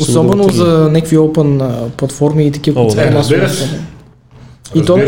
Особено 0.00 0.48
за 0.48 0.88
някакви 0.92 1.16
open 1.16 1.88
платформи 1.88 2.46
и 2.46 2.50
такива, 2.50 2.80
О, 2.80 2.94
да, 2.94 3.12
разбира 3.12 3.48
се. 3.48 3.68
И 4.74 4.82
то, 4.82 4.98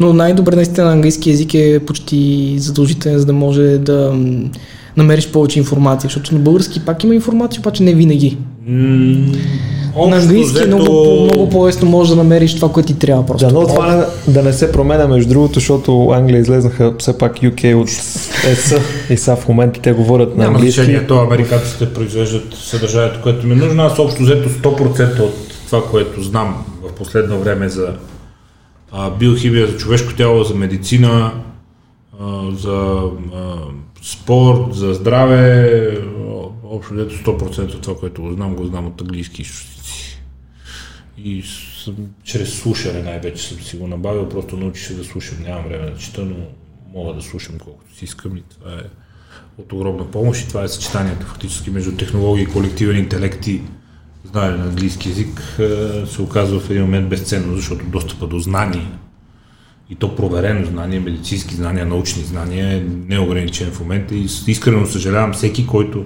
но 0.00 0.12
най-добре 0.12 0.56
наистина 0.56 0.86
на 0.86 0.92
английски 0.92 1.30
язик 1.30 1.54
е 1.54 1.80
почти 1.86 2.54
задължителен, 2.58 3.18
за 3.18 3.26
да 3.26 3.32
може 3.32 3.62
да 3.62 4.18
намериш 4.96 5.28
повече 5.28 5.58
информация, 5.58 6.08
защото 6.08 6.34
на 6.34 6.40
български 6.40 6.80
пак 6.80 7.04
има 7.04 7.14
информация, 7.14 7.60
обаче 7.60 7.82
не 7.82 7.94
винаги. 7.94 8.38
М, 9.96 10.00
на 10.00 10.16
общо 10.16 10.22
английски 10.22 10.52
взето- 10.54 10.66
много, 10.68 11.20
много 11.24 11.48
по-лесно 11.48 11.88
можеш 11.88 12.10
да 12.10 12.16
намериш 12.16 12.54
това, 12.56 12.68
което 12.68 12.86
ти 12.86 12.98
трябва 12.98 13.26
просто. 13.26 13.46
Да, 13.46 13.52
но 13.52 13.66
това 13.66 13.96
не- 13.96 14.04
да 14.28 14.42
не 14.42 14.52
се 14.52 14.72
променя 14.72 15.06
между 15.06 15.28
другото, 15.28 15.54
защото 15.54 16.08
Англия 16.08 16.40
излезнаха 16.40 16.94
все 16.98 17.18
пак 17.18 17.34
UK 17.34 17.74
от 17.74 17.88
ЕС 18.44 18.74
и 19.10 19.16
сега 19.16 19.36
в 19.36 19.48
момента 19.48 19.80
те 19.80 19.92
говорят 19.92 20.36
на 20.36 20.44
Няма 20.44 20.54
английски. 20.54 20.80
значение, 20.80 21.06
то 21.06 21.16
американците 21.16 21.86
произвеждат 21.86 22.54
съдържанието, 22.54 23.20
което 23.22 23.46
ми 23.46 23.52
е 23.52 23.56
нужно. 23.56 23.82
Аз 23.82 23.98
общо 23.98 24.22
взето 24.22 24.48
100% 24.50 25.20
от 25.20 25.34
това, 25.66 25.82
което 25.84 26.22
знам 26.22 26.56
в 26.82 26.92
последно 26.92 27.38
време 27.38 27.68
за 27.68 27.88
а, 28.92 29.10
биохимия, 29.10 29.66
за 29.66 29.76
човешко 29.76 30.14
тяло, 30.14 30.44
за 30.44 30.54
медицина, 30.54 31.32
а, 32.20 32.26
за 32.54 33.00
а, 33.34 33.54
спорт, 34.04 34.74
за 34.74 34.94
здраве, 34.94 35.70
общо 36.66 36.94
взето 36.94 37.14
100% 37.16 37.34
от 37.66 37.80
това, 37.80 37.94
което 37.96 38.22
го 38.22 38.32
знам, 38.32 38.54
го 38.54 38.64
знам 38.64 38.86
от 38.86 39.00
английски 39.00 39.42
източници. 39.42 39.81
И 41.18 41.42
съм, 41.84 41.96
чрез 42.24 42.58
слушане 42.58 43.02
най-вече 43.02 43.48
съм 43.48 43.60
си 43.60 43.76
го 43.76 43.86
набавил, 43.86 44.28
просто 44.28 44.56
научих 44.56 44.86
се 44.86 44.94
да 44.94 45.04
слушам. 45.04 45.38
Нямам 45.42 45.64
време 45.64 45.90
да 45.90 45.98
чета, 45.98 46.24
но 46.24 46.36
мога 46.94 47.14
да 47.14 47.22
слушам 47.22 47.58
колкото 47.58 47.96
си 47.96 48.04
искам 48.04 48.36
и 48.36 48.42
това 48.42 48.72
е 48.72 48.82
от 49.58 49.72
огромна 49.72 50.10
помощ 50.10 50.44
и 50.44 50.48
това 50.48 50.62
е 50.62 50.68
съчетанието 50.68 51.26
фактически 51.26 51.70
между 51.70 51.96
технологии 51.96 52.46
колективен 52.46 52.98
интелект 52.98 53.46
и 53.46 53.62
знание 54.24 54.58
на 54.58 54.64
английски 54.64 55.08
язик 55.08 55.58
е, 55.58 56.06
се 56.06 56.22
оказва 56.22 56.60
в 56.60 56.70
един 56.70 56.82
момент 56.82 57.08
безценно, 57.08 57.56
защото 57.56 57.84
достъпа 57.86 58.26
до 58.26 58.38
знание 58.38 58.88
и 59.90 59.94
то 59.94 60.16
проверено 60.16 60.66
знание, 60.66 61.00
медицински 61.00 61.54
знания, 61.54 61.86
научни 61.86 62.22
знания 62.22 62.76
е 62.76 62.80
неограничен 63.08 63.70
в 63.70 63.80
момента 63.80 64.14
и 64.14 64.26
искрено 64.46 64.86
съжалявам 64.86 65.32
всеки, 65.32 65.66
който 65.66 66.04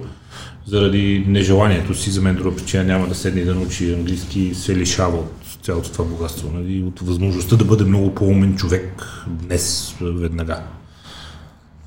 заради 0.67 1.25
нежеланието 1.27 1.93
си, 1.93 2.11
за 2.11 2.21
мен 2.21 2.35
друга 2.35 2.55
причина 2.55 2.83
няма 2.83 3.07
да 3.07 3.15
седне 3.15 3.41
и 3.41 3.45
да 3.45 3.55
научи 3.55 3.93
английски, 3.93 4.55
се 4.55 4.75
лишава 4.75 5.17
от 5.17 5.57
цялото 5.61 5.91
това 5.91 6.05
богатство, 6.05 6.51
нали? 6.53 6.83
от 6.83 6.99
възможността 6.99 7.55
да 7.55 7.65
бъде 7.65 7.83
много 7.83 8.15
по-умен 8.15 8.55
човек 8.55 9.07
днес, 9.27 9.95
веднага. 10.01 10.61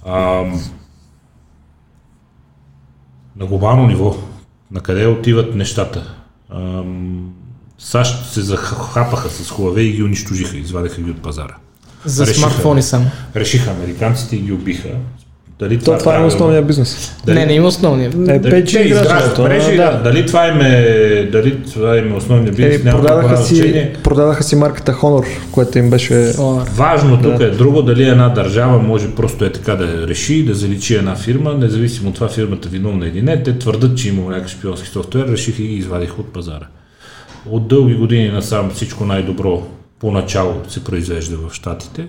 Ам, 0.07 0.65
на 3.36 3.47
глобално 3.47 3.86
ниво, 3.86 4.16
на 4.70 4.81
къде 4.81 5.07
отиват 5.07 5.55
нещата? 5.55 6.15
Ам, 6.51 7.32
САЩ 7.78 8.32
се 8.32 8.40
захапаха 8.40 9.31
с 9.31 9.51
Huawei 9.51 9.81
и 9.81 9.93
ги 9.93 10.02
унищожиха, 10.02 10.57
извадиха 10.57 11.02
ги 11.02 11.11
от 11.11 11.23
пазара. 11.23 11.57
За 12.05 12.27
решиха. 12.27 12.39
смартфони 12.39 12.82
само. 12.82 13.11
Решиха 13.36 13.70
американците 13.70 14.36
и 14.36 14.40
ги 14.40 14.52
убиха. 14.52 14.89
Дали 15.61 15.78
То, 15.78 15.85
това 15.85 15.97
е 15.97 15.99
правилно? 16.05 16.27
основния 16.27 16.62
бизнес. 16.62 17.16
Дали- 17.27 17.39
Не, 17.39 17.47
не 17.47 17.53
има 17.53 17.66
основния. 17.69 18.09
Е, 18.09 18.39
дали 18.39 18.51
печи 18.51 18.77
те 18.77 18.82
изграждат 18.82 19.39
мрежи, 19.39 19.77
да. 19.77 19.91
да. 19.93 20.03
Дали 20.03 20.27
това 20.27 20.49
им 20.49 20.61
е, 20.61 21.28
дали 21.32 21.62
това 21.65 21.97
им 21.97 22.12
е 22.12 22.16
основният 22.16 22.57
бизнес, 22.57 22.81
Е, 22.81 22.85
няма 22.85 23.01
продадаха, 23.01 23.37
си, 23.37 23.55
значение. 23.55 23.93
продадаха 24.05 24.43
си 24.43 24.57
марката 24.57 24.93
Honor, 24.93 25.27
което 25.53 25.78
им 25.78 25.91
беше... 25.91 26.15
Honor. 26.15 26.69
Важно 26.70 27.23
тук 27.23 27.41
е 27.41 27.51
друго, 27.51 27.82
дали 27.82 28.09
една 28.09 28.28
държава 28.28 28.78
може 28.78 29.11
просто 29.11 29.45
е 29.45 29.53
така 29.53 29.77
да 29.77 30.09
реши, 30.09 30.45
да 30.45 30.55
заличи 30.55 30.95
една 30.95 31.15
фирма, 31.15 31.55
независимо 31.55 32.09
от 32.09 32.15
това 32.15 32.28
фирмата 32.28 32.69
виновна 32.69 33.07
или 33.07 33.23
не, 33.23 33.43
те 33.43 33.59
твърдат, 33.59 33.97
че 33.99 34.09
има 34.09 34.23
някакъв 34.23 34.51
шпионски 34.51 34.89
софтуер, 34.89 35.28
решиха 35.28 35.62
и 35.62 35.66
ги 35.66 35.74
извадиха 35.74 36.15
от 36.19 36.32
пазара. 36.32 36.66
От 37.47 37.69
дълги 37.69 37.95
години 37.95 38.28
насам 38.28 38.70
всичко 38.70 39.05
най-добро 39.05 39.62
поначало 40.01 40.55
се 40.69 40.85
произвежда 40.85 41.37
в 41.37 41.55
Штатите 41.55 42.07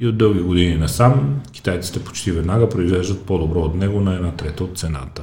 и 0.00 0.06
от 0.06 0.18
дълги 0.18 0.40
години 0.40 0.76
насам 0.76 1.40
китайците 1.52 2.00
почти 2.00 2.32
веднага 2.32 2.68
произвеждат 2.68 3.22
по-добро 3.22 3.60
от 3.60 3.74
него 3.74 4.00
на 4.00 4.14
една 4.14 4.30
трета 4.30 4.64
от 4.64 4.78
цената. 4.78 5.22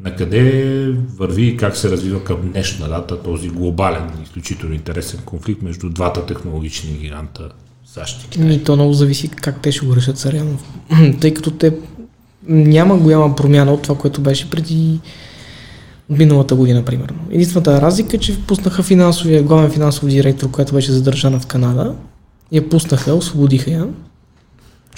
На 0.00 0.16
къде 0.16 0.94
върви 1.16 1.46
и 1.46 1.56
как 1.56 1.76
се 1.76 1.90
развива 1.90 2.24
към 2.24 2.52
днешна 2.52 2.88
дата 2.88 3.22
този 3.22 3.48
глобален, 3.48 4.10
изключително 4.22 4.74
интересен 4.74 5.20
конфликт 5.24 5.62
между 5.62 5.90
двата 5.90 6.26
технологични 6.26 6.98
гиганта 6.98 7.48
САЩ 7.84 8.24
и 8.24 8.28
Китай? 8.28 8.50
И 8.50 8.64
то 8.64 8.76
много 8.76 8.92
зависи 8.92 9.28
как 9.28 9.60
те 9.60 9.72
ще 9.72 9.86
го 9.86 9.96
решат 9.96 10.18
сериално. 10.18 10.58
Тъй 11.20 11.34
като 11.34 11.50
те 11.50 11.74
няма 12.48 12.96
голяма 12.96 13.36
промяна 13.36 13.72
от 13.72 13.82
това, 13.82 13.98
което 13.98 14.20
беше 14.20 14.50
преди 14.50 15.00
миналата 16.10 16.54
година, 16.54 16.84
примерно. 16.84 17.18
Единствената 17.30 17.80
разлика 17.80 18.16
е, 18.16 18.20
че 18.20 18.40
пуснаха 18.40 18.82
финансовия, 18.82 19.42
главен 19.42 19.70
финансов 19.70 20.08
директор, 20.08 20.50
която 20.50 20.74
беше 20.74 20.92
задържана 20.92 21.40
в 21.40 21.46
Канада. 21.46 21.94
Я 22.52 22.68
пуснаха, 22.68 23.14
освободиха 23.14 23.70
я. 23.70 23.86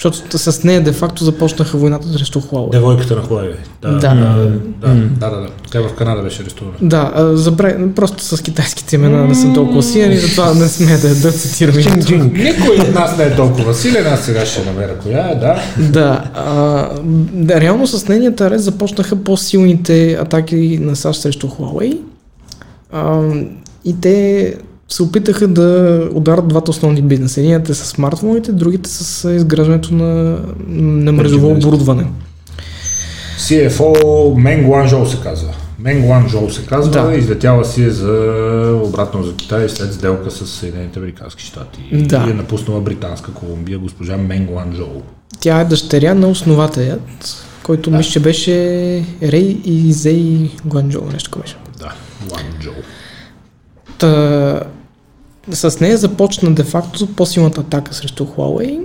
Защото 0.03 0.37
с 0.37 0.63
нея 0.63 0.83
де-факто 0.83 1.23
започнаха 1.23 1.77
войната 1.77 2.07
срещу 2.07 2.39
Huawei. 2.39 2.71
Девойката 2.71 3.15
на 3.15 3.23
Huawei. 3.23 3.55
Да, 3.81 3.91
Да. 3.91 3.99
да, 3.99 4.15
да, 4.15 4.95
да, 5.19 5.29
да, 5.29 5.41
да. 5.41 5.47
Тя 5.71 5.81
в 5.81 5.93
Канада 5.93 6.21
беше 6.21 6.41
арестувана. 6.41 6.77
Да, 6.81 7.11
а, 7.15 7.35
забра... 7.35 7.93
просто 7.95 8.23
с 8.23 8.41
китайските 8.41 8.95
имена 8.95 9.27
не 9.27 9.35
съм 9.35 9.53
толкова 9.53 9.83
силен 9.83 10.11
и 10.11 10.17
затова 10.17 10.53
не 10.53 10.67
смея 10.67 10.99
да, 10.99 11.15
да 11.15 11.31
цитирам 11.31 11.79
името. 11.79 12.15
Никой 12.15 12.79
от 12.79 12.93
нас 12.93 13.17
не 13.17 13.23
е 13.23 13.35
толкова 13.35 13.73
силен, 13.73 14.07
аз 14.07 14.25
сега 14.25 14.45
ще 14.45 14.65
намеря 14.65 14.97
коя 14.97 15.29
е, 15.29 15.35
да. 15.35 15.61
Да, 15.89 16.23
а, 16.35 16.89
да, 17.33 17.61
реално 17.61 17.87
с 17.87 18.07
нейният 18.07 18.41
арест 18.41 18.63
започнаха 18.63 19.15
по-силните 19.15 20.13
атаки 20.13 20.79
на 20.81 20.95
САЩ 20.95 21.21
срещу 21.21 21.47
Huawei. 21.47 21.97
А, 22.91 23.21
и 23.85 23.99
те 24.01 24.55
се 24.89 25.03
опитаха 25.03 25.47
да 25.47 25.99
ударят 26.13 26.47
двата 26.47 26.71
основни 26.71 27.01
бизнеса. 27.01 27.39
Единият 27.39 27.69
е 27.69 27.73
с 27.73 27.85
смартфоните, 27.85 28.51
другите 28.51 28.89
с 28.89 29.29
изграждането 29.31 29.93
на, 29.93 30.39
на 30.67 31.11
мрежово 31.11 31.51
оборудване. 31.51 32.05
CFO 33.39 34.35
Менг 34.37 34.69
Ланжоу 34.69 35.05
се 35.05 35.17
казва. 35.23 35.49
Менг 35.79 36.09
Ланжоу 36.09 36.49
се 36.49 36.65
казва, 36.65 36.91
Да. 37.07 37.15
излетяла 37.15 37.65
си 37.65 37.83
е 37.83 37.89
за 37.89 38.11
обратно 38.83 39.23
за 39.23 39.35
Китай 39.35 39.69
след 39.69 39.93
сделка 39.93 40.31
с 40.31 40.47
Съединените 40.47 40.99
Американски 40.99 41.43
щати. 41.43 41.79
Да. 41.93 42.25
И 42.27 42.31
е 42.31 42.33
напуснала 42.33 42.81
Британска 42.81 43.31
Колумбия 43.31 43.79
госпожа 43.79 44.17
Менг 44.17 44.49
Ланжоу. 44.51 45.01
Тя 45.39 45.59
е 45.59 45.65
дъщеря 45.65 46.13
на 46.13 46.27
основателят, 46.27 47.01
който 47.63 47.89
Да. 47.89 47.97
мисля, 47.97 48.11
че 48.11 48.19
беше 48.19 48.51
Рей 49.23 49.61
и 49.65 49.93
Зей 49.93 50.51
Гуанчжоу, 50.65 51.05
нещо 51.13 51.39
беше. 51.39 51.55
Да, 51.79 51.93
Ланжоу. 52.31 52.73
Та, 53.97 54.61
с 55.51 55.79
нея 55.79 55.97
започна 55.97 56.51
де-факто 56.51 57.07
по-силната 57.07 57.61
атака 57.61 57.93
срещу 57.93 58.25
Huawei. 58.25 58.79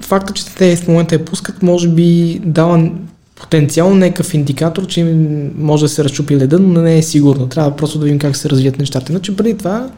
Факта, 0.00 0.32
че 0.32 0.46
те 0.46 0.76
в 0.76 0.88
момента 0.88 1.14
я 1.14 1.24
пускат, 1.24 1.62
може 1.62 1.88
би 1.88 2.40
дава 2.44 2.90
потенциално 3.36 3.94
някакъв 3.94 4.34
индикатор, 4.34 4.86
че 4.86 5.04
може 5.58 5.84
да 5.84 5.88
се 5.88 6.04
разчупи 6.04 6.36
леда, 6.36 6.58
но 6.58 6.82
не 6.82 6.98
е 6.98 7.02
сигурно. 7.02 7.48
Трябва 7.48 7.76
просто 7.76 7.98
да 7.98 8.04
видим 8.04 8.18
как 8.18 8.36
се 8.36 8.50
развият 8.50 8.78
нещата. 8.78 9.12
Иначе 9.12 9.36
преди 9.36 9.58
това 9.58 9.90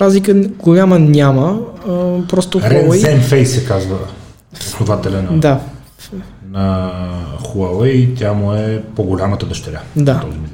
разлика 0.00 0.34
голяма 0.34 0.98
няма. 0.98 1.60
А, 1.88 2.18
просто 2.28 2.60
Huawei... 2.60 3.20
Фей 3.20 3.46
се 3.46 3.64
казва 3.64 3.98
основателя 4.60 5.22
на, 5.22 5.38
Да, 5.38 5.60
на 6.50 6.92
Huawei 7.42 8.18
тя 8.18 8.32
му 8.32 8.52
е 8.52 8.82
по-голямата 8.96 9.46
дъщеря. 9.46 9.80
Да. 9.96 10.20
Този. 10.20 10.53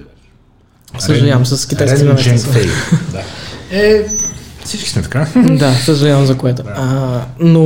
Съжалявам 0.99 1.47
с 1.47 1.67
китайски 1.67 2.07
Фей. 2.39 2.67
Да. 3.13 3.23
Е, 3.73 4.05
всички 4.65 4.91
сме 4.91 5.03
така. 5.03 5.27
Да, 5.51 5.75
съжалявам 5.75 6.27
за 6.27 6.37
което. 6.37 6.63
Да. 6.63 6.73
А, 6.77 7.25
но 7.41 7.61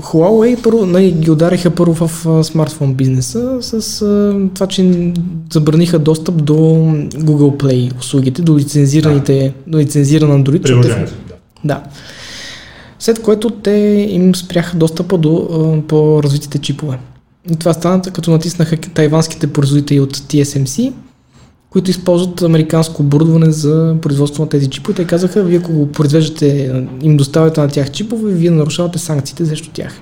Huawei 0.00 0.62
първо, 0.62 0.86
нали, 0.86 1.12
ги 1.12 1.30
удариха 1.30 1.70
първо 1.70 2.08
в 2.08 2.26
а, 2.26 2.44
смартфон 2.44 2.94
бизнеса 2.94 3.58
с 3.60 4.02
а, 4.02 4.34
това, 4.54 4.66
че 4.66 5.12
забраниха 5.52 5.98
достъп 5.98 6.44
до 6.44 6.54
Google 7.14 7.62
Play 7.62 7.98
услугите, 7.98 8.42
до 8.42 8.58
лицензираните, 8.58 9.52
до 9.66 9.78
лицензиран 9.78 10.44
Android. 10.44 10.62
Приложението. 10.62 11.12
Да. 11.64 11.74
Да. 11.74 11.82
След 12.98 13.22
което 13.22 13.50
те 13.50 14.06
им 14.10 14.34
спряха 14.34 14.76
достъпа 14.76 15.18
до 15.18 15.48
а, 15.52 15.86
по-развитите 15.88 16.58
чипове. 16.58 16.98
И 17.50 17.56
това 17.56 17.72
стана 17.72 18.02
като 18.02 18.30
натиснаха 18.30 18.76
тайванските 18.76 19.46
производители 19.46 20.00
от 20.00 20.16
TSMC, 20.16 20.92
които 21.70 21.90
използват 21.90 22.42
американско 22.42 23.02
оборудване 23.02 23.50
за 23.50 23.96
производство 24.02 24.42
на 24.42 24.48
тези 24.48 24.70
чипове. 24.70 24.94
Те 24.94 25.04
казаха, 25.04 25.42
вие 25.42 25.58
ако 25.58 25.72
го 25.72 25.92
произвеждате, 25.92 26.72
им 27.02 27.16
доставяте 27.16 27.60
на 27.60 27.68
тях 27.68 27.90
чипове, 27.90 28.32
вие 28.32 28.50
нарушавате 28.50 28.98
санкциите 28.98 29.46
срещу 29.46 29.70
тях. 29.72 30.00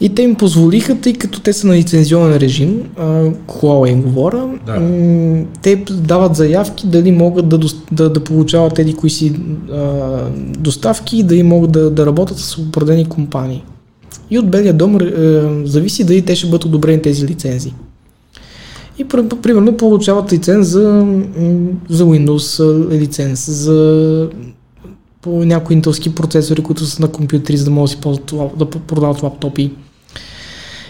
И 0.00 0.08
те 0.08 0.22
им 0.22 0.34
позволиха, 0.34 1.00
тъй 1.00 1.12
като 1.12 1.40
те 1.40 1.52
са 1.52 1.66
на 1.66 1.74
лицензионен 1.74 2.36
режим, 2.36 2.82
а, 2.98 3.04
Huawei 3.48 3.90
им 3.90 4.02
говоря, 4.02 4.48
Да. 4.66 5.44
те 5.62 5.84
дават 5.90 6.36
заявки 6.36 6.86
дали 6.86 7.12
могат 7.12 7.48
да, 7.48 7.58
да, 7.92 8.10
да 8.10 8.24
получават 8.24 8.74
тези 8.74 8.94
кои 8.94 9.10
си 9.10 9.32
а, 9.72 10.18
доставки 10.58 11.18
и 11.18 11.22
дали 11.22 11.42
могат 11.42 11.72
да, 11.72 11.90
да 11.90 12.06
работят 12.06 12.38
с 12.38 12.58
определени 12.58 13.04
компании. 13.04 13.64
И 14.30 14.38
от 14.38 14.50
Белия 14.50 14.74
дом 14.74 15.00
е, 15.00 15.06
зависи 15.64 16.04
дали 16.04 16.22
те 16.22 16.34
ще 16.34 16.46
бъдат 16.46 16.64
одобрени 16.64 17.02
тези 17.02 17.26
лицензии. 17.26 17.74
И 19.00 19.04
пр- 19.04 19.40
примерно 19.42 19.76
получават 19.76 20.32
лиценз 20.32 20.68
за, 20.68 21.06
за 21.88 22.04
Windows 22.04 22.88
лиценз, 22.90 23.50
за 23.50 24.28
по 25.22 25.44
някои 25.44 25.76
интелски 25.76 26.14
процесори, 26.14 26.62
които 26.62 26.86
са 26.86 27.02
на 27.02 27.08
компютри, 27.08 27.56
за 27.56 27.64
да 27.64 27.70
могат 27.70 27.90
да 27.90 27.90
си 27.90 28.00
ползват, 28.00 28.58
да 28.58 28.70
продават 28.70 29.22
лаптопи. 29.22 29.72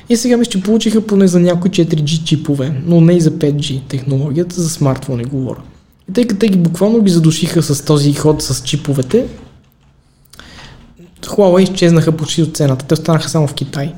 И 0.09 0.17
сега 0.17 0.37
мисля, 0.37 0.51
че 0.51 0.63
получиха 0.63 1.01
поне 1.01 1.29
за 1.29 1.41
някои 1.41 1.71
4G 1.71 2.25
чипове, 2.25 2.83
но 2.87 3.01
не 3.01 3.13
и 3.13 3.21
за 3.21 3.31
5G 3.31 3.81
технологията, 3.89 4.61
за 4.61 4.71
смартфони 4.71 5.25
говоря. 5.25 5.63
И 6.11 6.13
тъй 6.13 6.27
като 6.27 6.39
те 6.39 6.49
ги 6.49 6.59
буквално 6.59 7.03
ги 7.03 7.11
задушиха 7.11 7.63
с 7.63 7.85
този 7.85 8.13
ход 8.13 8.43
с 8.43 8.63
чиповете, 8.63 9.27
Huawei 11.27 11.63
изчезнаха 11.63 12.13
почти 12.13 12.43
от 12.43 12.57
цената. 12.57 12.87
Те 12.87 12.95
останаха 12.95 13.29
само 13.29 13.47
в 13.47 13.55
Китай. 13.55 13.95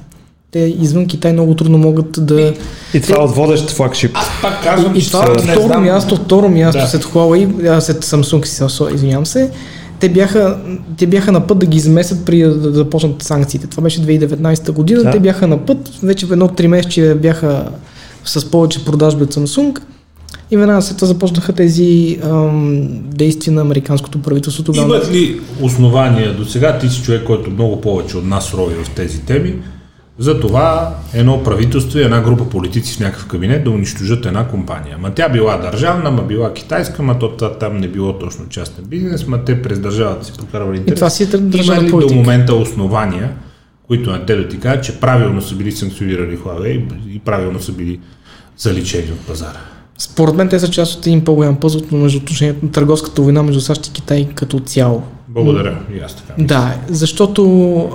Те 0.53 0.75
извън 0.81 1.07
Китай 1.07 1.33
много 1.33 1.55
трудно 1.55 1.79
могат 1.79 2.27
да... 2.27 2.55
И 2.95 3.01
това 3.01 3.17
е 3.17 3.25
от 3.25 3.31
водещ 3.31 3.71
флагшип. 3.71 4.17
Пак 4.43 4.63
казвам, 4.65 4.97
И 4.97 5.03
че 5.03 5.11
това 5.11 5.29
не 5.29 5.53
второ 5.53 5.67
знам- 5.67 5.83
място, 5.85 6.17
второ 6.17 6.49
място 6.49 6.81
Да. 6.81 6.87
след 6.87 7.05
Huawei, 7.05 7.69
а, 7.69 7.81
след 7.81 8.05
Samsung, 8.05 8.95
извинявам 8.95 9.27
се, 9.27 9.51
те 10.01 10.09
бяха, 10.09 10.59
те 10.97 11.07
бяха 11.07 11.33
на 11.33 11.47
път 11.47 11.59
да 11.59 11.67
ги 11.67 11.77
изместят 11.77 12.25
при 12.25 12.43
да, 12.43 12.55
да 12.55 12.73
започнат 12.73 13.23
санкциите. 13.23 13.67
Това 13.67 13.83
беше 13.83 14.01
2019 14.01 14.73
година, 14.73 15.03
Да. 15.03 15.11
те 15.11 15.21
бяха 15.21 15.47
на 15.47 15.59
път, 15.59 15.91
вече 16.03 16.27
в 16.27 16.33
едно 16.33 16.49
три 16.49 16.69
месече 16.69 17.15
бяха 17.15 17.69
с 18.25 18.51
повече 18.51 18.85
продажби 18.85 19.25
от 19.25 19.35
Samsung 19.35 19.79
и 20.51 20.57
веднага 20.57 20.83
след 20.83 20.97
това 20.97 21.07
започнаха 21.09 21.53
тези 21.53 22.19
ам, 22.25 22.89
действия 23.05 23.55
на 23.55 23.61
американското 23.61 24.19
правителство. 24.19 24.63
Тогава 24.65 24.87
Имат 24.87 25.13
ли 25.13 25.41
основания 25.61 26.37
до 26.37 26.45
сега, 26.45 26.79
ти 26.79 26.89
си 26.89 27.03
човек, 27.03 27.25
който 27.25 27.51
много 27.51 27.81
повече 27.81 28.17
от 28.17 28.27
нас 28.27 28.55
рови 28.55 28.75
в 28.85 28.91
тези 28.91 29.21
теми, 29.21 29.55
за 30.19 30.41
това 30.41 30.95
едно 31.15 31.43
правителство 31.43 31.99
и 31.99 32.03
една 32.03 32.21
група 32.21 32.49
политици 32.49 32.95
в 32.95 33.01
някакъв 33.01 33.27
кабинет 33.27 33.65
да 33.65 33.71
унищожат 33.71 34.27
една 34.27 34.49
компания. 34.49 34.99
Ма 34.99 35.11
тя 35.15 35.29
била 35.29 35.57
държавна, 35.57 36.11
ма 36.11 36.23
била 36.23 36.53
китайска, 36.53 37.03
ма 37.03 37.19
то 37.19 37.29
та- 37.29 37.53
там 37.53 37.77
не 37.77 37.89
било 37.89 38.19
точно 38.19 38.49
частен 38.49 38.85
бизнес, 38.85 39.27
ма 39.27 39.45
те 39.45 39.63
през 39.63 39.79
държавата 39.79 40.27
си 40.27 40.33
прокарвали 40.39 40.77
интерес. 40.77 40.99
това 40.99 41.11
си 41.11 41.23
е 41.23 41.27
Има 41.37 41.83
ли 41.83 41.91
до 41.91 42.15
момента 42.15 42.55
основания, 42.55 43.33
които 43.87 44.11
на 44.11 44.27
те 44.27 44.37
да 44.37 44.49
ти 44.49 44.61
кажат, 44.61 44.85
че 44.85 45.01
правилно 45.01 45.43
са 45.43 45.55
били 45.55 45.73
санкционирани 45.73 46.39
Huawei 46.39 46.83
и 47.09 47.19
правилно 47.19 47.61
са 47.61 47.73
били 47.73 48.01
заличени 48.59 49.13
от 49.13 49.27
пазара? 49.27 49.61
Според 49.99 50.35
мен 50.35 50.49
те 50.49 50.61
са 50.61 50.71
част 50.71 50.99
от 50.99 51.07
един 51.07 51.25
по-голям 51.25 51.57
пъзъл 51.57 51.83
между 51.93 52.19
отношението 52.19 52.65
на 52.65 52.73
търговската 52.73 53.23
война 53.23 53.43
между 53.43 53.61
САЩ 53.61 53.87
и 53.87 53.93
Китай 53.93 54.29
като 54.35 54.61
цяло. 54.61 55.03
Благодаря. 55.35 55.79
И 55.95 55.99
аз 55.99 56.15
така. 56.15 56.33
Да, 56.39 56.75
защото 56.89 57.43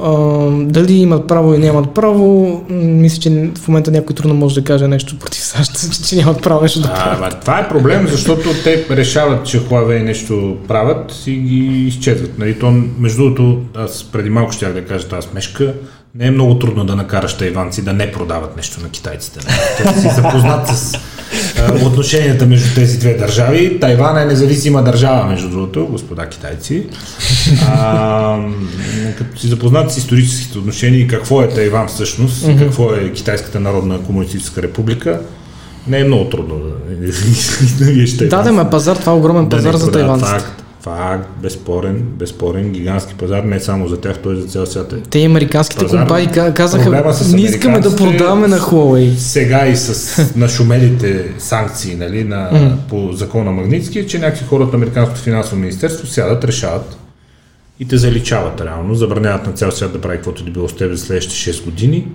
а, 0.04 0.66
дали 0.66 0.94
имат 0.94 1.28
право 1.28 1.54
или 1.54 1.62
нямат 1.66 1.94
право, 1.94 2.62
мисля, 2.70 3.22
че 3.22 3.52
в 3.60 3.68
момента 3.68 3.92
някой 3.92 4.16
трудно 4.16 4.36
може 4.36 4.56
да 4.56 4.64
каже 4.64 4.88
нещо 4.88 5.20
против 5.20 5.44
САЩ, 5.44 5.72
че 6.08 6.16
нямат 6.16 6.44
право 6.44 6.62
нещо 6.62 6.82
да 6.82 6.94
правят. 6.94 7.34
А, 7.34 7.40
това 7.40 7.60
е 7.60 7.70
проблем, 7.70 8.08
защото 8.08 8.50
те 8.64 8.86
решават, 8.90 9.46
че 9.46 9.60
Huawei 9.60 10.04
нещо 10.04 10.58
правят 10.68 11.24
и 11.28 11.36
ги 11.36 11.88
изчезват. 11.88 12.40
Нали, 12.40 12.60
то, 12.60 12.72
между 13.00 13.24
другото, 13.24 13.62
аз 13.76 14.04
преди 14.04 14.30
малко 14.30 14.52
щях 14.52 14.74
да 14.74 14.86
кажа 14.86 15.08
тази 15.08 15.28
смешка, 15.28 15.74
не 16.16 16.28
е 16.28 16.32
много 16.32 16.60
трудно 16.60 16.86
да 16.86 16.96
накараш 16.96 17.38
тайванци 17.38 17.84
да 17.84 17.94
не 17.94 18.12
продават 18.12 18.56
нещо 18.56 18.82
на 18.82 18.90
китайците. 18.90 19.40
Нали? 19.46 19.94
Те 19.94 20.02
си 20.02 20.10
запознат 20.16 20.68
с 20.68 20.94
отношенията 21.86 22.46
между 22.46 22.76
тези 22.76 23.00
две 23.00 23.14
държави. 23.14 23.80
Тайван 23.80 24.18
е 24.18 24.26
независима 24.26 24.84
държава, 24.84 25.26
между 25.26 25.50
другото, 25.50 25.88
господа 25.88 26.26
китайци. 26.26 26.84
А, 27.68 28.38
като 29.18 29.40
си 29.40 29.48
запознат 29.48 29.92
с 29.92 29.98
историческите 29.98 30.58
отношения 30.58 31.02
и 31.02 31.08
какво 31.08 31.42
е 31.42 31.50
Тайван 31.50 31.88
всъщност, 31.88 32.48
и 32.48 32.58
какво 32.58 32.94
е 32.94 33.12
Китайската 33.12 33.60
народна 33.60 34.00
комунистическа 34.04 34.62
република, 34.62 35.20
не 35.88 36.00
е 36.00 36.04
много 36.04 36.30
трудно 36.30 36.56
да, 36.56 36.70
да 37.80 37.86
видиш 37.86 38.12
Да, 38.14 38.42
да, 38.44 38.70
пазар, 38.70 38.96
това 38.96 39.12
е 39.12 39.16
огромен 39.16 39.44
да 39.44 39.56
пазар 39.56 39.76
за 39.76 39.86
продават. 39.86 39.94
тайванците. 39.94 40.40
Факт, 40.40 40.64
факт, 40.88 41.30
безспорен, 41.42 42.04
безспорен, 42.10 42.72
гигантски 42.72 43.14
пазар, 43.14 43.44
не 43.44 43.60
само 43.60 43.88
за 43.88 43.98
тях, 43.98 44.18
той 44.18 44.36
за 44.36 44.48
цял 44.48 44.66
свят 44.66 44.94
е. 44.94 45.02
Те 45.02 45.24
американските 45.24 45.86
Пазар. 45.86 46.00
компании 46.00 46.28
ка- 46.28 46.54
казаха, 46.54 47.14
не 47.28 47.42
искаме 47.42 47.80
да 47.80 47.96
продаваме 47.96 48.48
на 48.48 48.58
Huawei. 48.58 49.16
Сега 49.16 49.68
и 49.68 49.76
с 49.76 50.18
нашумелите 50.36 51.26
санкции 51.38 51.96
нали, 51.96 52.24
на, 52.24 52.50
Мгм. 52.54 52.76
по 52.90 53.12
закона 53.12 53.52
Магнитски, 53.52 54.00
е, 54.00 54.08
че 54.08 54.20
някакви 54.20 54.46
хора 54.46 54.64
от 54.64 54.74
Американското 54.74 55.22
финансово 55.22 55.62
министерство 55.62 56.08
сядат, 56.08 56.44
решават 56.44 56.98
и 57.80 57.88
те 57.88 57.98
заличават 57.98 58.62
реално, 58.62 58.96
забраняват 58.96 59.48
на 59.48 59.54
цял 59.54 59.72
свят 59.72 59.94
да 59.94 60.02
прави 60.02 60.16
каквото 60.18 60.44
да 60.44 60.52
било 60.52 60.68
с 60.70 60.76
теб 60.76 60.92
за 60.92 60.98
следващите 60.98 61.54
6 61.54 61.66
години, 61.66 62.08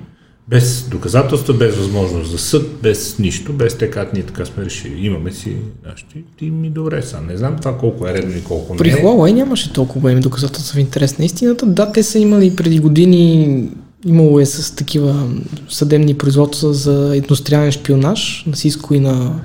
без 0.52 0.88
доказателства, 0.90 1.54
без 1.54 1.76
възможност 1.76 2.30
за 2.30 2.38
съд, 2.38 2.70
без 2.82 3.18
нищо, 3.18 3.52
без 3.52 3.78
те 3.78 3.90
как 3.90 4.12
ние 4.12 4.22
така 4.22 4.44
сме 4.44 4.64
решили. 4.64 5.06
Имаме 5.06 5.32
си 5.32 5.56
нашите. 5.86 6.22
Ти 6.38 6.50
ми 6.50 6.70
добре 6.70 7.02
са. 7.02 7.20
Не 7.20 7.36
знам 7.36 7.56
това 7.58 7.78
колко 7.78 8.08
е 8.08 8.12
редно 8.12 8.36
и 8.36 8.44
колко 8.44 8.76
При 8.76 8.92
не 8.92 8.98
е. 8.98 9.02
Huawei 9.02 9.32
нямаше 9.32 9.72
толкова 9.72 10.00
големи 10.00 10.20
доказателства 10.20 10.76
в 10.76 10.80
интерес 10.80 11.18
на 11.18 11.24
истината. 11.24 11.66
Да, 11.66 11.92
те 11.92 12.02
са 12.02 12.18
имали 12.18 12.56
преди 12.56 12.78
години, 12.78 13.68
имало 14.06 14.40
е 14.40 14.46
с 14.46 14.76
такива 14.76 15.28
съдебни 15.68 16.14
производства 16.14 16.72
за 16.72 17.12
индустриален 17.16 17.72
шпионаж 17.72 18.44
на 18.46 18.52
Cisco 18.52 18.94
и 18.94 19.00
на 19.00 19.40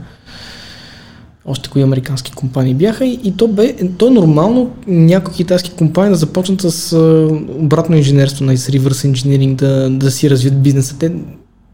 още 1.48 1.69
кои 1.69 1.82
американски 1.82 2.32
компании 2.32 2.74
бяха 2.74 3.06
и, 3.06 3.19
и 3.24 3.38
то, 3.38 3.48
бе, 3.48 3.76
то 3.98 4.07
е 4.07 4.11
нормално 4.11 4.72
някои 4.88 5.34
китайски 5.34 5.72
компании 5.72 6.11
да 6.11 6.15
започнат 6.15 6.61
с 6.61 6.94
а, 6.94 7.28
обратно 7.60 7.95
инженерство, 7.95 8.45
на 8.45 8.57
с 8.57 8.68
reverse 8.68 9.11
engineering, 9.11 9.56
да, 9.56 9.90
да 9.90 10.11
си 10.11 10.30
развият 10.30 10.61
бизнеса. 10.61 10.95
Те, 10.99 11.11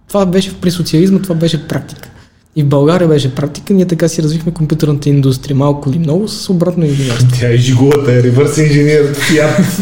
това 0.08 0.26
беше 0.26 0.62
при 0.62 0.72
социализма, 0.72 1.20
това 1.20 1.36
беше 1.36 1.68
практика. 1.68 2.10
И 2.56 2.64
в 2.64 2.66
България 2.66 3.08
беше 3.08 3.36
практика, 3.36 3.74
ние 3.74 3.86
така 3.86 4.08
си 4.08 4.24
развихме 4.24 4.52
компютърната 4.52 5.10
индустрия, 5.10 5.56
малко 5.56 5.90
или 5.90 6.00
много, 6.00 6.28
с 6.28 6.50
обратно 6.50 6.86
инженерство. 6.86 7.28
Тя 7.40 7.50
е 7.50 7.58
жигулата, 7.58 8.14
е 8.14 8.24
ревърс 8.24 8.58
инженер, 8.58 9.16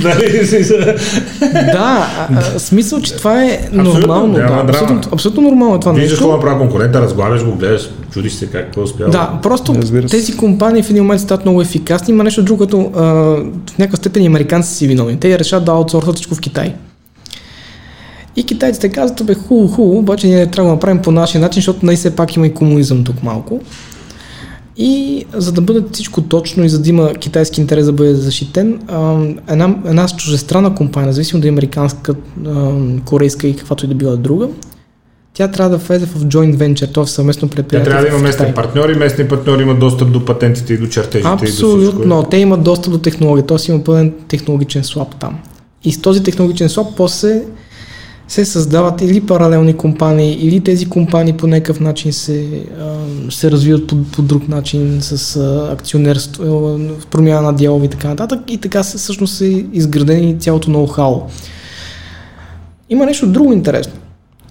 нали? 0.04 0.48
да, 1.54 2.08
а, 2.30 2.60
смисъл, 2.60 3.02
че 3.02 3.16
това 3.16 3.46
е 3.46 3.70
нормално. 3.72 4.38
няма 4.38 4.66
Да, 4.66 4.72
абсолютно, 4.72 5.02
абсолютно 5.12 5.42
нормално 5.42 5.76
е 5.76 5.80
това 5.80 5.92
Виждаш 5.92 6.12
нещо. 6.12 6.26
какво 6.26 6.38
направи 6.38 6.60
конкурента, 6.60 7.02
разглавяш 7.02 7.46
го, 7.46 7.56
гледаш, 7.56 7.90
чудиш 8.14 8.34
се 8.34 8.48
как 8.48 8.78
е 8.78 8.80
успява. 8.80 9.12
Да, 9.12 9.40
просто 9.44 9.74
тези 10.10 10.38
компании 10.38 10.84
в 10.84 10.90
един 10.90 11.04
момент 11.04 11.22
стават 11.22 11.46
много 11.46 11.62
ефикасни. 11.62 12.14
Има 12.14 12.24
нещо 12.24 12.44
друго, 12.44 12.58
което 12.58 12.92
а, 12.96 13.04
в 13.04 13.78
някаква 13.80 13.98
степен 13.98 14.24
и 14.24 14.28
американците 14.28 14.76
си 14.76 14.88
виновни. 14.88 15.20
Те 15.20 15.40
решават 15.40 15.66
да 15.66 15.72
аутсорсват 15.72 16.16
всичко 16.16 16.36
в 16.36 16.40
Китай. 16.40 16.74
И 18.36 18.44
китайците 18.44 18.90
казват, 18.90 19.26
бе, 19.26 19.34
хубаво, 19.34 19.68
хубаво, 19.68 19.98
обаче 19.98 20.28
ние 20.28 20.48
трябва 20.48 20.70
да 20.70 20.76
направим 20.76 21.02
по 21.02 21.12
нашия 21.12 21.42
начин, 21.42 21.62
защото 21.62 21.86
най 21.86 21.96
все 21.96 22.16
пак 22.16 22.36
има 22.36 22.48
и 22.48 22.54
комунизъм 22.54 23.04
тук 23.04 23.24
малко. 23.24 23.60
И 24.78 25.26
за 25.34 25.52
да 25.52 25.62
бъде 25.62 25.84
всичко 25.92 26.22
точно 26.22 26.66
и 26.66 26.70
за 26.70 26.82
да 26.82 26.90
има 26.90 27.14
китайски 27.14 27.62
интерес 27.62 27.86
да 27.86 27.94
бъде 27.94 28.16
защитен, 28.16 28.80
една, 29.50 29.76
една 29.86 30.08
чужестранна 30.08 30.76
компания, 30.76 31.08
независимо 31.08 31.42
да 31.42 31.48
е 31.48 31.52
американска, 31.52 32.14
корейска 33.06 33.48
и 33.48 33.56
каквато 33.56 33.86
и 33.86 33.88
да 33.88 33.96
била 33.96 34.16
друга, 34.16 34.48
тя 35.34 35.48
трябва 35.48 35.70
да 35.70 35.78
влезе 35.78 36.06
в 36.06 36.26
joint 36.26 36.56
venture, 36.56 36.94
т.е. 36.94 37.06
съвместно 37.06 37.50
Тя 37.50 37.56
предприятие. 37.56 37.92
трябва 37.92 38.02
да 38.02 38.16
има 38.16 38.20
местни 38.20 38.54
партньори, 38.56 38.96
местни 38.96 39.28
партньори 39.28 39.62
имат 39.62 39.80
достъп 39.80 40.12
до 40.12 40.26
патентите 40.26 40.74
и 40.74 40.78
до 40.78 40.88
чертежите 40.88 41.30
и 41.30 41.32
до 41.32 41.46
всичко. 41.46 41.66
Абсолютно. 41.66 42.24
Те 42.24 42.38
имат 42.38 42.64
достъп 42.64 42.94
до 42.94 43.00
технология, 43.00 43.46
т.е. 43.46 43.72
има 43.72 43.84
пълен 43.84 44.14
технологичен 44.28 44.84
слаб 44.84 45.16
там. 45.16 45.40
И 45.84 45.92
с 45.92 46.02
този 46.02 46.24
технологичен 46.24 46.70
слаб 46.70 46.88
после 46.98 47.44
се 48.32 48.46
създават 48.46 49.02
или 49.02 49.22
паралелни 49.22 49.74
компании, 49.74 50.34
или 50.34 50.60
тези 50.60 50.86
компании 50.86 51.34
по 51.34 51.48
някакъв 51.48 51.80
начин 51.80 52.14
се, 52.14 52.64
се 53.30 53.52
развиват 53.52 53.88
по, 53.88 54.04
по 54.04 54.22
друг 54.22 54.48
начин 54.48 54.98
с 55.02 55.38
акционерство, 55.72 56.44
а, 56.44 57.10
промяна 57.10 57.42
на 57.42 57.54
дялове 57.54 57.86
и 57.86 57.90
така 57.90 58.08
нататък. 58.08 58.40
И 58.48 58.58
така 58.58 58.84
се, 58.84 58.98
всъщност 58.98 59.42
е 59.42 59.66
изградени 59.74 60.40
цялото 60.40 60.72
ноу-хау. 60.72 61.22
Има 62.90 63.06
нещо 63.06 63.28
друго 63.28 63.54
интересно. 63.54 63.94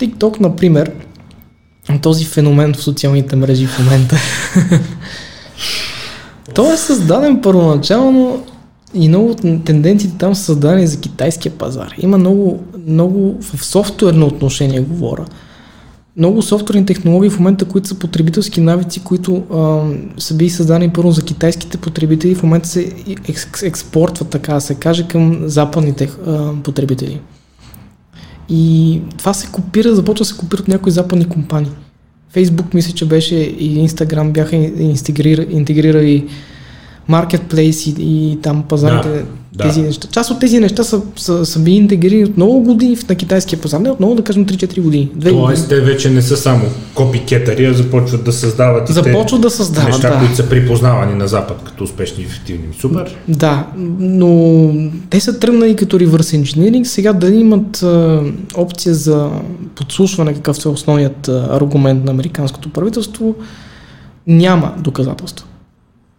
TikTok, 0.00 0.40
например, 0.40 0.92
този 2.02 2.24
феномен 2.24 2.74
в 2.74 2.82
социалните 2.82 3.36
мрежи 3.36 3.66
в 3.66 3.78
момента. 3.78 4.16
Той 6.54 6.74
е 6.74 6.76
създаден 6.76 7.40
първоначално 7.42 8.44
и 8.94 9.08
много 9.08 9.34
тенденциите 9.64 10.18
там 10.18 10.34
са 10.34 10.42
създадени 10.42 10.86
за 10.86 11.00
китайския 11.00 11.52
пазар. 11.52 11.94
Има 11.98 12.18
много, 12.18 12.64
много 12.86 13.36
в 13.40 13.64
софтуерно 13.64 14.26
отношение 14.26 14.80
говоря. 14.80 15.24
Много 16.16 16.42
софтуерни 16.42 16.86
технологии 16.86 17.30
в 17.30 17.38
момента, 17.38 17.64
които 17.64 17.88
са 17.88 17.94
потребителски 17.94 18.60
навици, 18.60 19.00
които 19.00 19.36
а, 19.36 19.80
са 20.20 20.34
били 20.34 20.50
създадени 20.50 20.92
първо 20.92 21.10
за 21.10 21.22
китайските 21.22 21.78
потребители, 21.78 22.34
в 22.34 22.42
момента 22.42 22.68
се 22.68 22.92
екс, 23.28 23.66
експортват, 23.66 24.28
така 24.28 24.54
да 24.54 24.60
се 24.60 24.74
каже, 24.74 25.08
към 25.08 25.40
западните 25.44 26.10
а, 26.26 26.52
потребители. 26.62 27.20
И 28.48 29.00
това 29.18 29.34
се 29.34 29.46
копира, 29.46 29.94
започва 29.94 30.22
да 30.22 30.28
се 30.28 30.36
копира 30.36 30.60
от 30.60 30.68
някои 30.68 30.92
западни 30.92 31.24
компании. 31.24 31.70
Фейсбук 32.30 32.74
мисля, 32.74 32.92
че 32.92 33.04
беше 33.04 33.34
и 33.36 33.78
Инстаграм 33.78 34.32
бяха 34.32 34.56
интегрира, 34.56 35.46
интегрирали 35.50 36.28
маркетплейс 37.10 37.86
и, 37.86 37.94
и 37.98 38.38
там 38.42 38.62
пазарите, 38.68 39.08
Да, 39.08 39.14
да, 39.14 39.24
да. 39.52 39.64
тези 39.64 39.82
неща. 39.82 40.08
Част 40.12 40.30
от 40.30 40.40
тези 40.40 40.60
неща 40.60 40.84
са, 40.84 41.02
са, 41.16 41.46
са 41.46 41.58
били 41.58 41.74
интегрирани 41.74 42.24
от 42.24 42.36
много 42.36 42.60
години 42.60 42.96
на 43.08 43.14
китайския 43.14 43.60
пазар. 43.60 43.80
Не 43.80 43.90
от 43.90 44.00
много, 44.00 44.14
да 44.14 44.22
кажем 44.22 44.46
3-4 44.46 44.80
години. 44.80 45.10
Тоест, 45.22 45.68
те 45.68 45.80
вече 45.80 46.10
не 46.10 46.22
са 46.22 46.36
само 46.36 46.64
копикетъри, 46.94 47.66
а 47.66 47.74
започват 47.74 48.24
да 48.24 48.32
създават 48.32 48.82
и 48.82 48.86
те 48.86 48.92
Започват 48.92 49.40
да 49.40 49.50
създават, 49.50 49.88
неща, 49.88 50.10
да. 50.10 50.18
които 50.18 50.36
са 50.36 50.48
припознавани 50.48 51.14
на 51.14 51.28
Запад 51.28 51.62
като 51.64 51.84
успешни 51.84 52.22
и 52.22 52.26
ефективни. 52.26 52.66
Супер. 52.80 53.16
Да, 53.28 53.66
но 53.98 54.72
те 55.10 55.20
са 55.20 55.38
тръгнали 55.38 55.76
като 55.76 55.98
reverse 55.98 56.42
engineering. 56.42 56.84
Сега 56.84 57.12
дали 57.12 57.36
имат 57.36 57.82
а, 57.82 58.22
опция 58.54 58.94
за 58.94 59.30
подслушване, 59.74 60.34
какъвто 60.34 60.68
е 60.68 60.72
основният 60.72 61.28
а, 61.28 61.48
аргумент 61.50 62.04
на 62.04 62.10
американското 62.10 62.68
правителство, 62.68 63.34
няма 64.26 64.74
доказателства. 64.78 65.46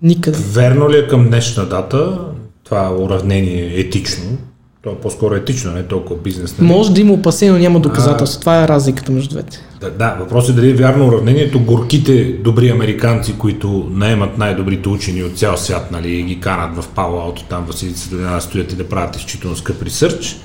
Никъде. 0.02 0.38
Верно 0.38 0.90
ли 0.90 0.98
е 0.98 1.08
към 1.08 1.28
днешна 1.28 1.66
дата 1.66 2.18
това 2.64 2.96
уравнение 3.00 3.80
етично? 3.80 4.38
То 4.84 4.90
е 4.90 4.96
по-скоро 4.96 5.36
етично, 5.36 5.72
не 5.72 5.84
толкова 5.84 6.22
бизнес. 6.22 6.58
нали? 6.58 6.72
Може 6.72 6.94
да 6.94 7.02
има 7.02 7.14
опасение, 7.14 7.52
но 7.52 7.60
няма 7.60 7.80
доказателства. 7.80 8.40
Това 8.40 8.64
е 8.64 8.68
разликата 8.68 9.12
между 9.12 9.30
двете. 9.30 9.60
Да, 9.82 9.90
да, 9.92 10.18
въпросът 10.20 10.50
е 10.50 10.62
дали 10.62 10.70
е 10.70 10.74
вярно 10.74 11.08
уравнението. 11.08 11.60
Горките 11.60 12.24
добри 12.24 12.70
американци, 12.70 13.38
които 13.38 13.90
наемат 13.92 14.38
най-добрите 14.38 14.90
учени 14.90 15.24
от 15.24 15.38
цял 15.38 15.58
свят, 15.58 15.92
нали, 15.92 16.24
ги 16.24 16.40
канат 16.40 16.84
в 16.84 16.88
Пало 16.88 17.20
Алто, 17.20 17.44
там 17.44 17.66
в 17.70 17.78
Силица 17.78 18.10
долина 18.10 18.42
стоят 18.42 18.74
и 18.74 18.76
да 18.76 18.90
правят 18.90 19.16
изключително 19.16 19.56
скъп 19.56 19.84
ресърч. 19.84 20.38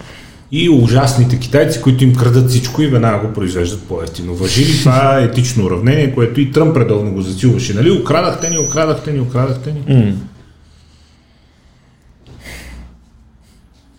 И 0.52 0.68
ужасните 0.70 1.38
китайци, 1.38 1.82
които 1.82 2.04
им 2.04 2.14
крадат 2.14 2.50
всичко 2.50 2.82
и 2.82 2.86
веднага 2.86 3.26
го 3.28 3.32
произвеждат 3.34 3.82
по-ефтино. 3.82 4.34
Въжи 4.34 4.64
ли 4.66 4.78
това 4.78 5.20
етично 5.20 5.64
уравнение, 5.64 6.14
което 6.14 6.40
и 6.40 6.50
Тръмп 6.52 6.76
редовно 6.76 7.12
го 7.12 7.22
засилваше? 7.22 7.74
Нали? 7.74 7.90
Украдахте 7.90 8.50
ни, 8.50 8.58
украдахте 8.58 9.12
ни, 9.12 9.20
украдахте 9.20 9.72
ни. 9.72 10.14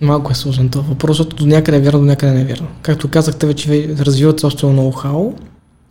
Малко 0.02 0.32
е 0.32 0.36
сложен 0.36 0.70
този 0.70 0.88
въпрос, 0.88 1.18
защото 1.18 1.36
до 1.36 1.46
някъде 1.46 1.78
е 1.78 1.82
вярно, 1.82 2.00
до 2.00 2.06
някъде 2.06 2.32
не 2.34 2.42
е 2.42 2.46
вярно. 2.46 2.68
Както 2.82 3.08
казахте, 3.08 3.48
вече 3.48 3.70
ве- 3.70 4.00
развиват 4.00 4.40
собствено 4.40 4.74
ноу-хау. 4.92 5.34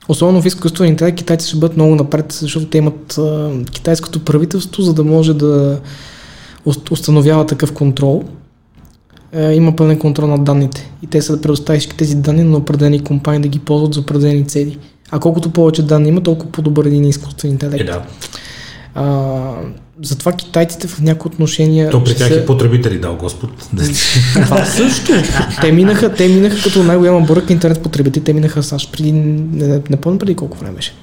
Особено 0.08 0.42
в 0.42 0.46
изкуствения 0.46 0.90
интелект 0.90 1.18
китайци 1.18 1.48
ще 1.48 1.56
бъдат 1.58 1.76
много 1.76 1.94
напред, 1.94 2.32
защото 2.32 2.66
те 2.66 2.78
имат 2.78 3.18
а, 3.18 3.50
китайското 3.72 4.24
правителство, 4.24 4.82
за 4.82 4.94
да 4.94 5.04
може 5.04 5.34
да 5.34 5.80
уст- 6.66 6.90
установява 6.90 7.46
такъв 7.46 7.72
контрол. 7.72 8.24
Е, 9.32 9.52
има 9.52 9.76
пълен 9.76 9.98
контрол 9.98 10.26
над 10.26 10.44
данните. 10.44 10.90
И 11.02 11.06
те 11.06 11.22
са 11.22 11.36
да 11.36 11.42
предоставят 11.42 11.80
всички 11.80 11.96
тези 11.96 12.16
данни 12.16 12.42
на 12.42 12.56
определени 12.56 13.04
компании 13.04 13.40
да 13.40 13.48
ги 13.48 13.58
ползват 13.58 13.94
за 13.94 14.00
определени 14.00 14.46
цели. 14.46 14.78
А 15.10 15.18
колкото 15.18 15.50
повече 15.50 15.82
данни 15.82 16.08
има, 16.08 16.22
толкова 16.22 16.52
по-добър 16.52 16.84
е 16.84 16.88
един 16.88 17.04
изкуствен 17.04 17.50
интелект. 17.50 17.80
Е, 17.80 17.84
да. 17.84 18.02
А, 18.94 19.52
затова 20.02 20.32
китайците 20.32 20.88
в 20.88 21.00
някои 21.00 21.28
отношения... 21.28 21.90
То 21.90 22.04
при 22.04 22.14
тях 22.14 22.30
е 22.30 22.46
потребители, 22.46 22.98
дал 22.98 23.16
Господ. 23.16 23.50
това 24.32 24.64
също. 24.64 25.12
Те 25.60 25.72
минаха, 25.72 26.14
те 26.14 26.28
минаха 26.28 26.62
като 26.62 26.82
най-голяма 26.82 27.20
бърка 27.20 27.52
интернет 27.52 27.82
потребители. 27.82 28.24
Те 28.24 28.32
минаха 28.32 28.62
САЩ 28.62 28.92
преди, 28.92 29.12
не, 29.12 29.66
не, 29.66 29.82
не 29.90 29.96
помня 29.96 30.18
преди 30.18 30.34
колко 30.34 30.58
време 30.58 30.74
беше. 30.76 30.94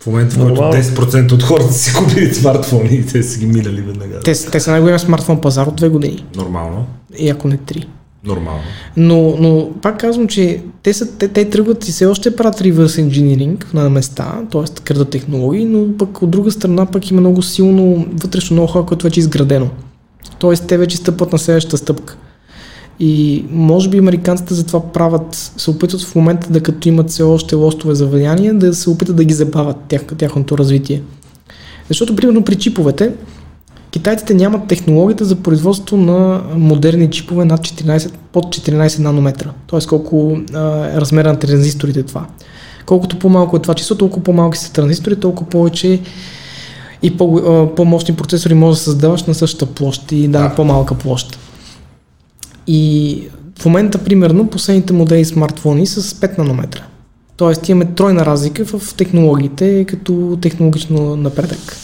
В 0.00 0.06
момента, 0.06 0.34
в 0.34 0.38
който 0.38 0.54
Нормално. 0.54 0.82
10% 0.82 1.32
от 1.32 1.42
хората 1.42 1.72
си 1.72 1.94
купили 1.94 2.34
смартфони 2.34 2.94
и 2.94 3.06
те 3.06 3.22
са 3.22 3.38
ги 3.38 3.46
минали 3.46 3.80
веднага. 3.80 4.20
Те, 4.20 4.50
те 4.50 4.60
са 4.60 4.70
най-голям 4.70 4.98
смартфон 4.98 5.40
пазар 5.40 5.66
от 5.66 5.76
две 5.76 5.88
години. 5.88 6.24
Нормално. 6.36 6.86
И 7.18 7.28
ако 7.28 7.48
не 7.48 7.56
три. 7.56 7.88
Нормално. 8.24 8.62
Но, 8.96 9.36
но 9.38 9.70
пак 9.82 10.00
казвам, 10.00 10.28
че 10.28 10.62
те, 10.82 10.92
са, 10.92 11.16
те, 11.18 11.28
те 11.28 11.50
тръгват 11.50 11.88
и 11.88 11.92
все 11.92 12.06
още 12.06 12.36
правят 12.36 12.60
reverse 12.60 13.08
engineering 13.08 13.74
на 13.74 13.90
места, 13.90 14.42
т.е. 14.52 14.82
крадат 14.84 15.10
технологии, 15.10 15.64
но 15.64 15.96
пък 15.98 16.22
от 16.22 16.30
друга 16.30 16.50
страна 16.50 16.86
пък 16.86 17.10
има 17.10 17.20
много 17.20 17.42
силно 17.42 18.06
вътрешно 18.12 18.56
ноу-хау, 18.56 18.84
което 18.84 19.04
вече 19.04 19.20
е 19.20 19.22
изградено. 19.22 19.68
Тоест 20.38 20.66
те 20.66 20.78
вече 20.78 20.96
стъпват 20.96 21.32
на 21.32 21.38
следващата 21.38 21.78
стъпка. 21.78 22.16
И 23.00 23.44
може 23.50 23.88
би 23.88 23.98
американците 23.98 24.54
затова 24.54 24.92
правят, 24.92 25.52
се 25.56 25.70
опитват 25.70 26.02
в 26.02 26.14
момента 26.14 26.52
да 26.52 26.60
като 26.60 26.88
имат 26.88 27.10
все 27.10 27.22
още 27.22 27.54
лостове 27.54 27.94
за 27.94 28.06
влияние, 28.06 28.52
да 28.52 28.74
се 28.74 28.90
опитат 28.90 29.16
да 29.16 29.24
ги 29.24 29.34
забавят 29.34 29.76
тях, 29.88 30.02
тяхното 30.18 30.58
развитие. 30.58 31.02
Защото, 31.88 32.16
примерно, 32.16 32.44
при 32.44 32.54
чиповете, 32.54 33.12
китайците 33.90 34.34
нямат 34.34 34.68
технологията 34.68 35.24
за 35.24 35.36
производство 35.36 35.96
на 35.96 36.42
модерни 36.54 37.10
чипове 37.10 37.44
над 37.44 37.60
14, 37.60 38.12
под 38.32 38.44
14 38.44 38.98
нанометра. 38.98 39.50
Тоест 39.66 39.88
колко 39.88 40.38
а, 40.54 40.86
е 40.86 41.00
размера 41.00 41.32
на 41.32 41.38
транзисторите 41.38 42.02
това. 42.02 42.26
Колкото 42.86 43.18
по-малко 43.18 43.56
е 43.56 43.60
това 43.62 43.74
число, 43.74 43.96
толкова 43.96 44.24
по-малки 44.24 44.58
са 44.58 44.72
транзистори, 44.72 45.16
толкова 45.16 45.50
повече 45.50 46.00
и 47.02 47.16
по, 47.16 47.36
а, 47.36 47.74
по-мощни 47.74 48.16
процесори 48.16 48.54
може 48.54 48.78
да 48.78 48.82
създаваш 48.84 49.24
на 49.24 49.34
същата 49.34 49.66
площ 49.66 50.12
и 50.12 50.22
да, 50.22 50.28
Да. 50.28 50.44
на 50.44 50.54
по-малка 50.54 50.94
площ. 50.94 51.38
И 52.68 53.22
в 53.58 53.64
момента, 53.64 53.98
примерно, 53.98 54.46
последните 54.50 54.92
модели 54.92 55.24
смартфони 55.24 55.86
са 55.86 56.02
с 56.02 56.14
5 56.14 56.38
нанометра. 56.38 56.82
Тоест 57.36 57.68
имаме 57.68 57.84
тройна 57.84 58.26
разлика 58.26 58.64
в 58.64 58.94
технологиите 58.96 59.84
като 59.84 60.38
технологично 60.42 61.16
напредък. 61.16 61.76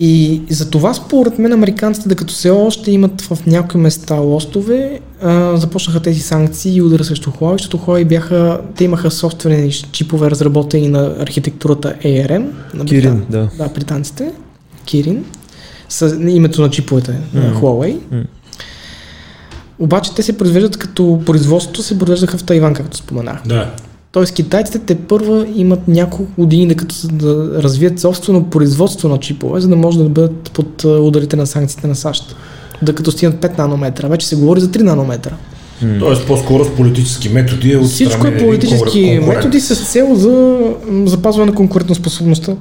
И 0.00 0.42
за 0.50 0.70
това 0.70 0.94
според 0.94 1.38
мен 1.38 1.52
американците, 1.52 2.08
докато 2.08 2.34
все 2.34 2.50
още 2.50 2.90
имат 2.90 3.20
в 3.20 3.38
някои 3.46 3.80
места 3.80 4.14
лостове, 4.14 5.00
а, 5.22 5.56
започнаха 5.56 6.00
тези 6.00 6.20
санкции 6.20 6.76
и 6.76 6.82
удара 6.82 7.04
срещу 7.04 7.30
Huawei, 7.30 7.52
защото 7.52 7.78
Huawei 7.78 8.04
бяха, 8.04 8.60
те 8.76 8.84
имаха 8.84 9.10
собствени 9.10 9.70
чипове 9.72 10.30
разработени 10.30 10.88
на 10.88 11.14
архитектурата 11.20 11.94
ARM. 12.04 12.46
На 12.74 12.84
Кирин, 12.84 13.14
Брита- 13.16 13.30
да. 13.30 13.48
Да, 13.58 13.68
британците. 13.74 14.32
Кирин. 14.84 15.24
С 15.88 16.16
името 16.28 16.62
на 16.62 16.70
чиповете 16.70 17.20
на 17.34 17.40
Мгм. 17.40 17.58
Huawei. 17.60 17.98
Мгм. 18.12 18.24
Обаче 19.78 20.14
те 20.14 20.22
се 20.22 20.38
произвеждат 20.38 20.76
като 20.76 21.20
производството 21.26 21.82
се 21.82 21.98
произвеждаха 21.98 22.38
в 22.38 22.44
Тайван, 22.44 22.74
както 22.74 22.96
споменах. 22.96 23.42
Да. 23.46 23.70
Тоест 24.12 24.34
китайците 24.34 24.78
те 24.78 24.94
първа 24.94 25.46
имат 25.54 25.88
няколко 25.88 26.32
години 26.38 26.66
да, 26.66 26.74
като, 26.74 26.94
да 27.12 27.62
развият 27.62 28.00
собствено 28.00 28.44
производство 28.44 29.08
на 29.08 29.18
чипове, 29.18 29.60
за 29.60 29.68
да 29.68 29.76
може 29.76 29.98
да 29.98 30.08
бъдат 30.08 30.50
под 30.54 30.84
ударите 30.84 31.36
на 31.36 31.46
санкциите 31.46 31.86
на 31.86 31.94
САЩ. 31.94 32.36
Да 32.82 32.94
като 32.94 33.10
стигнат 33.10 33.36
5 33.36 33.58
нанометра. 33.58 34.08
Вече 34.08 34.26
се 34.26 34.36
говори 34.36 34.60
за 34.60 34.68
3 34.68 34.82
нанометра. 34.82 35.32
Тоест 35.98 36.26
по-скоро 36.26 36.64
с 36.64 36.76
политически 36.76 37.28
методи 37.28 37.76
от 37.76 37.86
Всичко 37.86 38.26
е 38.26 38.38
политически 38.38 39.18
конкурент. 39.18 39.26
методи 39.26 39.60
с 39.60 39.92
цел 39.92 40.14
за 40.14 40.58
запазване 41.04 41.50
на 41.50 41.56
конкурентоспособността. 41.56 42.56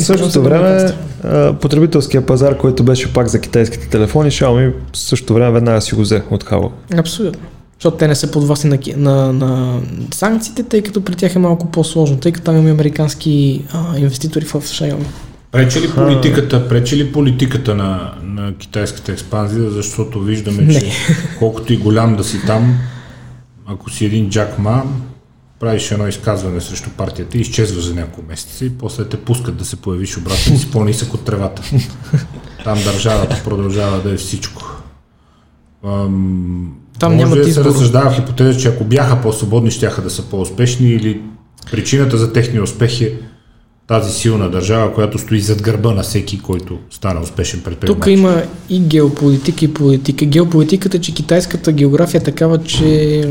В 0.00 0.04
същото 0.04 0.42
време 0.42 0.92
а, 1.24 1.52
потребителския 1.52 2.26
пазар, 2.26 2.56
който 2.56 2.84
беше 2.84 3.12
пак 3.12 3.28
за 3.28 3.40
китайските 3.40 3.88
телефони, 3.88 4.30
Xiaomi 4.30 4.72
в 4.92 4.98
същото 4.98 5.34
време 5.34 5.50
веднага 5.50 5.80
си 5.80 5.94
го 5.94 6.00
взе 6.00 6.22
от 6.30 6.44
Хава. 6.44 6.70
Абсолютно. 6.98 7.40
Защото 7.78 7.96
те 7.96 8.08
не 8.08 8.14
са 8.14 8.30
подвластни 8.30 8.70
на, 8.70 8.78
на, 8.96 9.32
на 9.32 9.80
санкциите, 10.14 10.62
тъй 10.62 10.82
като 10.82 11.04
при 11.04 11.14
тях 11.14 11.36
е 11.36 11.38
малко 11.38 11.70
по-сложно, 11.70 12.16
тъй 12.16 12.32
като 12.32 12.44
там 12.44 12.54
имаме 12.54 12.70
американски 12.70 13.64
а, 13.72 13.98
инвеститори 13.98 14.44
в 14.44 14.52
Xiaomi. 14.52 15.06
Пречи 15.52 15.80
ли 15.80 15.90
политиката, 15.90 16.68
пречи 16.68 16.96
ли 16.96 17.12
политиката 17.12 17.74
на, 17.74 18.12
на 18.22 18.54
китайската 18.58 19.12
експанзия, 19.12 19.70
защото 19.70 20.20
виждаме, 20.20 20.62
Не. 20.62 20.80
че 20.80 20.92
колкото 21.38 21.72
и 21.72 21.76
голям 21.76 22.16
да 22.16 22.24
си 22.24 22.36
там, 22.46 22.78
ако 23.66 23.90
си 23.90 24.04
един 24.04 24.30
Джак 24.30 24.58
Ма, 24.58 24.82
правиш 25.60 25.90
едно 25.90 26.08
изказване 26.08 26.60
срещу 26.60 26.90
партията 26.90 27.38
и 27.38 27.40
изчезваш 27.40 27.84
за 27.84 27.94
няколко 27.94 28.28
месеца 28.28 28.64
и 28.64 28.70
после 28.70 29.04
те 29.04 29.16
пускат 29.16 29.56
да 29.56 29.64
се 29.64 29.76
появиш 29.76 30.18
обратно 30.18 30.54
и 30.54 30.58
си 30.58 30.70
по-нисък 30.70 31.14
от 31.14 31.24
тревата. 31.24 31.62
Там 32.64 32.78
държавата 32.84 33.40
продължава 33.44 34.02
да 34.02 34.12
е 34.12 34.16
всичко. 34.16 34.62
Ам, 35.86 36.76
Там 36.98 37.14
може 37.14 37.40
да 37.40 37.52
се 37.52 37.64
разсъждава 37.64 38.10
в 38.10 38.14
хипотеза, 38.14 38.60
че 38.60 38.68
ако 38.68 38.84
бяха 38.84 39.22
по-свободни, 39.22 39.70
щяха 39.70 40.02
да 40.02 40.10
са 40.10 40.22
по-успешни 40.22 40.88
или 40.88 41.22
причината 41.70 42.18
за 42.18 42.32
техния 42.32 42.62
успех 42.62 43.00
е 43.00 43.18
тази 43.86 44.12
силна 44.12 44.50
държава, 44.50 44.94
която 44.94 45.18
стои 45.18 45.40
зад 45.40 45.62
гърба 45.62 45.94
на 45.94 46.02
всеки, 46.02 46.40
който 46.40 46.78
стана 46.90 47.20
успешен 47.20 47.60
предприемач. 47.60 47.98
Тук 47.98 48.06
има 48.06 48.42
и 48.68 48.80
геополитика 48.80 49.64
и 49.64 49.74
политика. 49.74 50.24
Геополитиката 50.24 51.00
че 51.00 51.14
китайската 51.14 51.72
география 51.72 52.20
е 52.20 52.24
такава, 52.24 52.64
че 52.64 53.30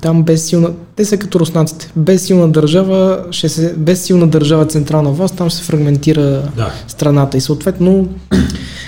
там 0.00 0.22
без 0.22 0.44
силна... 0.44 0.70
Те 0.96 1.04
са 1.04 1.16
като 1.16 1.40
руснаците. 1.40 1.92
Без 1.96 2.22
силна 2.22 2.48
държава, 2.48 3.24
ще 3.30 3.48
се, 3.48 3.74
без 3.76 4.02
силна 4.02 4.28
държава 4.28 4.66
централна 4.66 5.10
власт, 5.10 5.36
там 5.36 5.50
се 5.50 5.62
фрагментира 5.62 6.22
Да. 6.56 6.72
страната. 6.88 7.36
И 7.36 7.40
съответно, 7.40 8.08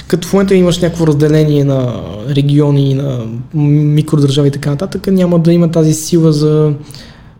като 0.07 0.29
в 0.29 0.33
момента 0.33 0.55
имаш 0.55 0.79
някакво 0.79 1.07
разделение 1.07 1.65
на 1.65 1.95
региони, 2.29 2.95
на 2.95 3.21
микродържави 3.55 4.49
и 4.49 4.53
така 4.53 4.71
нататък, 4.71 5.07
няма 5.07 5.39
да 5.39 5.53
има 5.53 5.71
тази 5.71 5.95
сила 5.95 6.33
за 6.33 6.73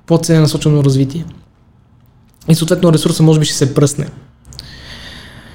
по-целенасочено 0.07 0.85
развитие. 0.85 1.25
И 2.49 2.55
съответно 2.55 2.93
ресурса 2.93 3.23
може 3.23 3.41
би 3.41 3.47
ще 3.47 3.55
се 3.55 3.75
пръсне. 3.75 4.07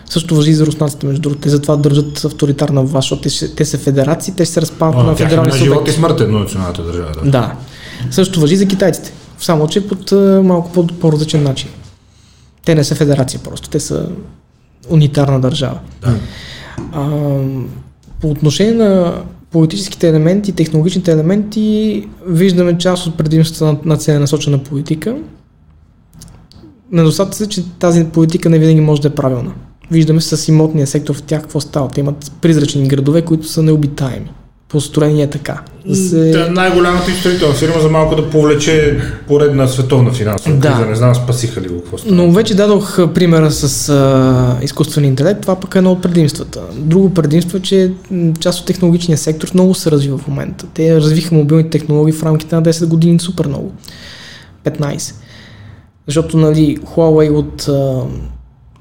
Също 0.06 0.36
въжи 0.36 0.52
и 0.52 0.56
за 0.56 0.66
руснаците, 0.66 1.06
между 1.06 1.22
другото. 1.22 1.42
Те 1.42 1.50
затова 1.50 1.76
държат 1.76 2.26
авторитарна 2.26 2.82
власт, 2.84 3.06
защото 3.06 3.22
те, 3.22 3.30
ще- 3.30 3.56
те 3.56 3.66
са 3.66 3.78
федерации, 3.78 4.34
те 4.34 4.46
ще 4.46 4.54
се 4.54 4.62
разпадат 4.62 4.96
на 4.98 5.16
федерални 5.16 5.52
на 5.52 5.58
живот 5.58 5.68
и 5.68 5.92
субекти. 5.92 5.92
смърт 5.92 6.20
е 6.20 6.24
едно 6.24 6.40
националната 6.40 6.84
държава. 6.84 7.12
Да. 7.16 7.30
Да. 7.32 7.54
Също 8.12 8.40
въжи 8.40 8.56
за 8.56 8.68
китайците. 8.68 9.14
Само, 9.40 9.68
че 9.68 9.88
под 9.88 10.12
а, 10.12 10.42
малко 10.44 10.72
по- 10.72 10.88
по-различен 10.88 11.44
начин. 11.44 11.70
Те 12.66 12.76
не 12.76 12.84
са 12.84 12.96
федерация 12.96 13.40
просто, 13.44 13.70
те 13.70 13.80
са 13.80 14.10
унитарна 14.90 15.40
държава. 15.40 15.80
Да. 16.02 16.16
А, 16.92 17.10
по 18.22 18.30
отношение 18.30 18.74
на 18.74 19.22
политическите 19.52 20.10
елементи, 20.10 20.52
технологичните 20.52 21.12
елементи, 21.12 22.08
виждаме 22.28 22.78
част 22.78 23.08
от 23.08 23.18
предимствата 23.18 23.66
на, 23.66 23.78
на 23.86 23.98
целенасочена 23.98 24.64
политика. 24.64 25.18
Недостатъцът 26.92 27.48
е, 27.48 27.50
че 27.50 27.64
тази 27.80 28.06
политика 28.06 28.50
не 28.50 28.60
винаги 28.60 28.82
може 28.82 29.02
да 29.02 29.08
е 29.08 29.16
правилна. 29.16 29.54
Виждаме 29.92 30.22
с 30.22 30.48
имотния 30.48 30.88
сектор 30.88 31.16
в 31.16 31.22
тях 31.22 31.42
какво 31.42 31.60
става. 31.60 31.88
Те 31.88 32.00
имат 32.00 32.32
призрачни 32.42 32.88
градове, 32.88 33.22
които 33.22 33.48
са 33.48 33.64
необитаеми. 33.64 34.32
Построение 34.70 35.24
е 35.24 35.30
така. 35.30 35.62
Да 35.86 35.96
се... 35.96 36.32
Та, 36.32 36.50
най-голямата 36.52 37.12
изстроителна 37.12 37.54
фирма 37.56 37.82
за 37.82 37.90
малко 37.90 38.16
да 38.16 38.30
повлече 38.30 39.00
поредна 39.28 39.68
световна 39.68 40.12
финансова 40.14 40.56
Да. 40.56 40.74
криза. 40.74 40.86
Не 40.86 40.96
знам 40.96 41.16
спасиха 41.16 41.62
ли 41.62 41.68
го 41.68 41.82
какво 41.82 41.98
става. 41.98 42.16
Но 42.16 42.32
вече 42.32 42.56
дадох 42.56 43.14
примера 43.14 43.52
с 43.52 43.90
а, 43.90 44.58
изкуствен 44.62 45.06
интелект, 45.06 45.42
това 45.42 45.56
пък 45.56 45.76
е 45.76 45.78
едно 45.78 45.92
от 45.92 46.02
предимствата. 46.02 46.62
Друго 46.76 47.14
предимство 47.14 47.58
е, 47.58 47.62
че 47.62 47.92
част 48.40 48.60
от 48.60 48.66
технологичния 48.66 49.18
сектор 49.18 49.48
много 49.54 49.74
се 49.74 49.92
развива 49.92 50.18
в 50.18 50.28
момента. 50.28 50.66
Те 50.74 50.96
развиха 50.96 51.36
мобилните 51.36 51.70
технологии 51.70 52.14
в 52.14 52.24
рамките 52.24 52.56
на 52.56 52.64
10 52.64 52.86
години 52.86 53.20
супер 53.20 53.48
много. 53.48 53.72
15. 54.66 55.14
Защото 56.08 56.38
нали, 56.38 56.78
Huawei 56.78 57.32
от 57.32 57.68
а, 57.68 58.02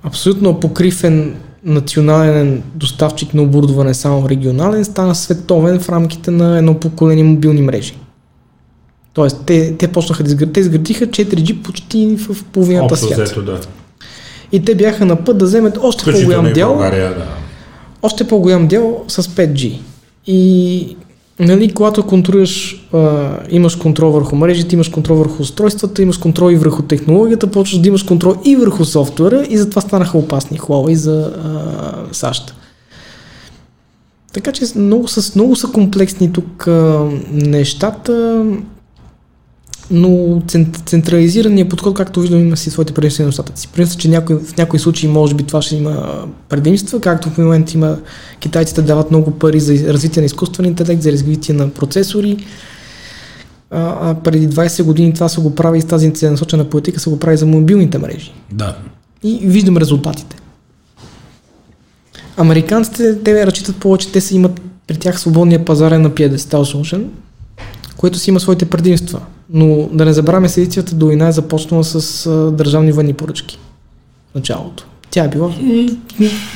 абсолютно 0.03 0.61
покривен 0.61 1.35
национален 1.67 2.63
доставчик 2.75 3.35
на 3.35 3.43
оборудване 3.43 3.95
само 3.95 4.29
регионален, 4.29 4.85
стана 4.85 5.15
световен 5.15 5.81
в 5.81 5.89
рамките 5.89 6.31
на 6.31 6.59
едно 6.59 6.75
поколение 6.81 7.25
мобилни 7.25 7.63
мрежи. 7.63 7.95
Тоест, 9.13 9.41
те, 9.47 9.77
те 9.77 9.89
почнаха 9.89 10.23
да 10.23 10.29
изградиха, 10.29 10.53
те 10.53 10.61
изградиха 10.61 11.07
4G 11.07 11.63
почти 11.63 12.17
в 12.17 12.45
половината 12.45 12.95
Общо 12.95 13.07
свят. 13.07 13.21
взето, 13.21 13.43
да. 13.43 13.61
И 14.53 14.65
те 14.65 14.75
бяха 14.75 15.05
на 15.05 15.25
път 15.25 15.39
да 15.39 15.45
вземат 15.45 15.79
още 15.83 16.13
по-голям 16.13 16.53
дял, 16.53 16.69
България, 16.69 17.15
да. 17.15 17.27
още 18.03 18.29
по-голям 18.29 18.69
дял 18.69 19.05
с 19.09 19.23
5G. 19.23 19.79
И 20.27 20.97
нали, 21.41 21.75
когато 21.75 22.07
контролираш, 22.07 22.87
а, 22.93 23.31
имаш 23.51 23.77
контрол 23.77 24.11
върху 24.11 24.37
мрежите, 24.37 24.75
имаш 24.75 24.89
контрол 24.89 25.17
върху 25.17 25.43
устройствата, 25.43 26.03
имаш 26.03 26.19
контрол 26.19 26.51
и 26.51 26.57
върху 26.57 26.83
технологията, 26.83 27.47
почваш 27.47 27.81
да 27.81 27.89
имаш 27.89 28.03
контрол 28.03 28.35
и 28.45 28.57
върху 28.57 28.85
софтуера 28.85 29.47
и 29.49 29.59
затова 29.59 29.83
станаха 29.83 30.19
опасни 30.19 30.59
Huawei 30.59 30.95
за 30.95 31.33
а, 31.45 32.15
САЩ. 32.15 32.55
Така 34.33 34.53
че 34.53 34.65
много 34.77 35.09
са, 35.09 35.33
много 35.35 35.57
са 35.57 35.69
комплексни 35.69 36.33
тук 36.33 36.67
а, 36.67 37.05
нещата, 37.33 38.45
но 39.91 40.09
цен- 40.47 40.87
централизираният 40.87 41.69
подход, 41.69 41.97
както 41.97 42.21
виждам, 42.21 42.41
има 42.41 42.57
си 42.57 42.71
своите 42.71 42.95
предимства 42.95 43.23
и 43.23 43.25
недостатъци. 43.25 43.69
Предимства, 43.69 44.01
че 44.01 44.09
някой, 44.09 44.37
в 44.37 44.57
някои 44.57 44.79
случаи 44.79 45.09
може 45.09 45.35
би 45.35 45.43
това 45.43 45.63
ще 45.63 45.77
има 45.77 46.25
предимства, 46.49 47.01
както 47.01 47.31
в 47.31 47.39
момента 47.39 47.73
има 47.75 47.99
китайците 48.41 48.83
дават 48.83 49.11
много 49.11 49.31
пари 49.31 49.61
за 49.61 49.93
развитие 49.93 50.21
на 50.21 50.27
изкуствен 50.27 50.67
интелект, 50.67 51.03
за 51.03 51.13
развитие 51.13 51.55
на 51.55 51.69
процесори, 51.69 52.37
а, 53.71 54.11
а 54.11 54.15
преди 54.15 54.49
20 54.49 54.83
години 54.83 55.15
това 55.15 55.29
се 55.29 55.41
го 55.41 55.55
прави 55.55 55.79
и 55.79 55.83
с 55.83 55.85
тази 55.85 56.15
целенасочена 56.15 56.65
политика 56.65 57.01
се 57.01 57.11
го 57.11 57.19
прави 57.19 57.37
за 57.37 57.47
мобилните 57.47 57.99
мрежи. 57.99 58.33
Да. 58.53 58.77
И 59.23 59.41
виждам 59.43 59.77
резултатите. 59.77 60.37
Американците, 62.37 63.19
те 63.23 63.47
разчитат 63.47 63.77
повече, 63.77 64.13
те 64.13 64.21
си 64.21 64.37
имат 64.37 64.61
при 64.87 64.97
тях 64.97 65.21
свободния 65.21 65.65
пазарен 65.65 66.03
на 66.03 66.15
пиедестал 66.15 66.65
сложен, 66.65 67.11
което 67.97 68.19
си 68.19 68.31
има 68.31 68.41
своите 68.41 68.65
предимства. 68.65 69.21
Но 69.51 69.89
да 69.93 70.05
не 70.05 70.13
забравяме, 70.13 70.49
седицията 70.49 70.95
до 70.95 71.07
война 71.07 71.29
е 71.29 71.33
започнала 71.33 71.85
с 71.85 72.27
а, 72.27 72.51
държавни 72.51 72.93
военни 72.93 73.13
поръчки. 73.13 73.59
В 74.33 74.35
началото. 74.35 74.85
Тя 75.11 75.25
е 75.25 75.29
била 75.29 75.51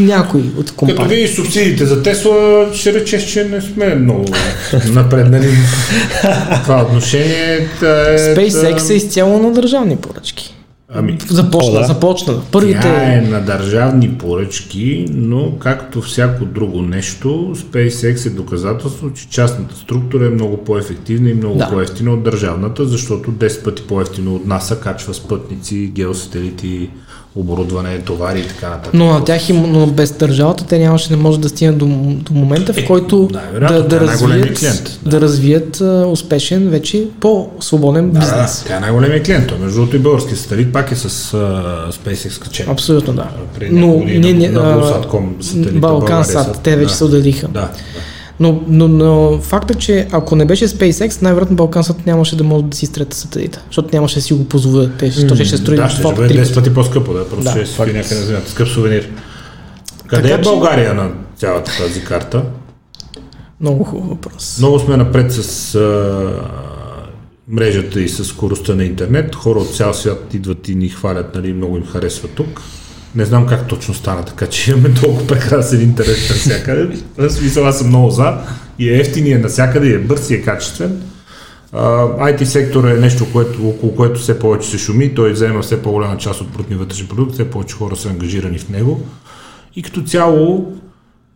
някой 0.00 0.40
от 0.40 0.56
Като 0.56 0.74
компании. 0.76 1.16
видиш 1.16 1.36
субсидиите 1.36 1.86
за 1.86 2.02
Тесла, 2.02 2.68
ще 2.74 2.92
речеш, 2.92 3.32
че 3.32 3.44
не 3.44 3.60
сме 3.60 3.94
много 3.94 4.24
напреднали 4.92 5.46
в 5.46 6.60
това 6.62 6.82
отношение. 6.82 7.68
Та 7.80 8.14
е, 8.14 8.18
SpaceX 8.18 8.90
е 8.90 8.94
изцяло 8.94 9.38
на 9.38 9.52
държавни 9.52 9.96
поръчки. 9.96 10.54
Ами, 10.94 11.18
Започна, 11.28 11.70
О, 11.70 11.80
да. 11.80 11.84
започна. 11.86 12.34
Първите... 12.52 12.80
Тя 12.80 13.12
е 13.14 13.20
на 13.20 13.40
държавни 13.40 14.18
поръчки, 14.18 15.06
но 15.10 15.52
както 15.58 16.02
всяко 16.02 16.44
друго 16.44 16.82
нещо, 16.82 17.28
SpaceX 17.56 18.26
е 18.26 18.30
доказателство, 18.30 19.12
че 19.12 19.28
частната 19.28 19.76
структура 19.76 20.26
е 20.26 20.30
много 20.30 20.64
по-ефективна 20.64 21.30
и 21.30 21.34
много 21.34 21.58
Да. 21.58 21.68
по-ефтина 21.70 22.12
от 22.12 22.22
държавната, 22.22 22.84
защото 22.84 23.30
10 23.32 23.64
пъти 23.64 23.82
по-ефтино 23.82 24.34
от 24.34 24.46
НАСА 24.46 24.80
качва 24.80 25.14
спътници, 25.14 25.92
геосателити, 25.94 26.90
оборудване, 27.36 27.98
товари 27.98 28.40
и 28.40 28.44
така 28.44 28.68
нататък. 28.68 28.94
Но 28.94 29.06
на 29.06 29.24
тях 29.24 29.48
им, 29.48 29.62
но 29.62 29.86
без 29.86 30.12
държавата 30.12 30.66
те 30.66 30.78
нямаше, 30.78 31.10
не 31.10 31.16
може 31.16 31.40
да 31.40 31.48
стигнат 31.48 31.78
до, 31.78 31.86
до 32.14 32.32
момента, 32.32 32.72
в 32.72 32.76
Е, 32.78 32.84
който 32.84 33.28
най-вероятно, 33.32 33.76
да, 33.78 33.88
да 33.88 33.96
е 33.96 34.00
развият, 34.00 34.58
клиент, 34.58 34.98
да. 35.02 35.20
развият 35.20 35.80
а, 35.80 36.06
успешен, 36.06 36.68
вече 36.68 37.06
по-свободен 37.20 38.06
Да, 38.06 38.12
да, 38.12 38.18
бизнес. 38.20 38.64
тя 38.68 38.76
е 38.76 38.80
най-големият 38.80 39.24
клиент. 39.26 39.46
Той, 39.48 39.58
Между 39.58 39.74
другото 39.74 39.96
и 39.96 39.98
български 39.98 40.36
сателит 40.36 40.72
пак 40.72 40.92
е 40.92 40.96
с 40.96 41.08
uh, 41.08 41.92
SpaceX 41.92 42.38
качен. 42.38 42.66
Абсолютно 42.70 43.12
да. 43.12 43.26
Преди 43.58 43.74
Но 43.74 43.88
години 43.88 44.32
не, 44.32 44.38
не, 44.38 44.48
на, 44.48 44.60
а, 44.60 44.64
на 44.64 44.78
Булсатком 44.78 45.36
сателита 45.40 45.72
Балкан 45.72 45.98
България 46.00 46.24
Сат, 46.24 46.54
са- 46.56 46.62
те 46.62 46.76
вече 46.76 46.88
да. 46.88 46.94
се 46.94 47.04
отделиха. 47.04 47.48
Да, 47.48 47.60
да. 47.60 47.68
Но, 48.40 48.62
но, 48.68 48.88
но 48.88 49.38
факта, 49.38 49.74
че 49.74 50.08
ако 50.12 50.36
не 50.36 50.44
беше 50.44 50.68
SpaceX, 50.68 51.22
най-вероятно 51.22 51.56
Балкан 51.56 51.84
Сат 51.84 52.06
нямаше 52.06 52.36
да 52.36 52.44
може 52.44 52.64
да 52.64 52.76
си 52.76 52.84
изтрета 52.84 53.16
сателита, 53.16 53.62
защото 53.66 53.88
нямаше 53.92 54.14
да 54.14 54.20
си 54.20 54.34
го 54.34 54.44
позволят. 54.44 54.90
Те 54.98 55.10
ще, 55.10 55.34
ще, 55.34 55.44
ще 55.44 55.56
строи 55.56 55.76
Да, 55.76 55.88
ще, 55.88 56.02
ще 56.02 56.14
бъде 56.14 56.28
три 56.28 56.38
10 56.38 56.54
пъти 56.54 56.74
по-скъпо, 56.74 57.12
да, 57.12 57.28
просто 57.28 57.44
Да, 57.44 57.50
ще 57.50 57.66
стои 57.66 57.92
някъде 57.92 58.14
на 58.14 58.20
земята. 58.26 58.50
Скъп 58.50 58.68
сувенир. 58.68 59.08
Къде 60.06 60.22
Така 60.22 60.34
е 60.34 60.42
че- 60.42 60.50
България 60.50 60.94
на 60.94 61.10
цялата 61.36 61.72
тази 61.78 62.04
карта? 62.04 62.42
Много 63.60 63.84
хубав 63.84 64.08
въпрос. 64.08 64.56
Много 64.58 64.78
сме 64.78 64.96
напред 64.96 65.32
с 65.32 65.74
а, 65.74 66.32
мрежата 67.48 68.00
и 68.00 68.08
с 68.08 68.24
скоростта 68.24 68.74
на 68.74 68.84
интернет. 68.84 69.34
Хора 69.34 69.58
от 69.58 69.74
цял 69.74 69.94
свят 69.94 70.34
идват 70.34 70.68
и 70.68 70.74
ни 70.74 70.88
хвалят, 70.88 71.34
нали, 71.34 71.52
много 71.52 71.76
им 71.76 71.86
харесва 71.86 72.28
тук. 72.28 72.62
Не 73.14 73.24
знам 73.24 73.46
как 73.46 73.68
точно 73.68 73.94
стана 73.94 74.24
така, 74.24 74.46
че 74.46 74.70
имаме 74.70 74.94
толкова 74.94 75.26
прекрасен 75.26 75.82
интернет 75.82 76.26
навсякъде. 76.28 76.98
В 77.18 77.30
смисъл 77.30 77.66
аз 77.66 77.78
съм 77.78 77.88
много 77.88 78.10
за 78.10 78.38
и 78.78 78.90
е 78.90 78.96
ефтин, 78.96 79.26
и 79.26 79.32
е 79.32 79.38
навсякъде, 79.38 79.86
и 79.86 79.94
е 79.94 79.98
бърз, 79.98 80.30
и 80.30 80.34
е 80.34 80.42
качествен. 80.42 81.02
Uh, 81.74 82.34
IT 82.34 82.44
сектора 82.44 82.90
е 82.90 82.94
нещо, 82.94 83.26
което, 83.32 83.68
около 83.68 83.94
което 83.94 84.20
все 84.20 84.38
повече 84.38 84.68
се 84.68 84.78
шуми, 84.78 85.14
той 85.14 85.32
взема 85.32 85.62
все 85.62 85.82
по-голяма 85.82 86.16
част 86.16 86.40
от 86.40 86.48
брутния 86.48 86.78
вътрешен 86.78 87.06
продукт, 87.06 87.32
все 87.32 87.50
повече 87.50 87.74
хора 87.74 87.96
са 87.96 88.08
ангажирани 88.08 88.58
в 88.58 88.68
него. 88.68 89.00
И 89.76 89.82
като 89.82 90.02
цяло 90.02 90.72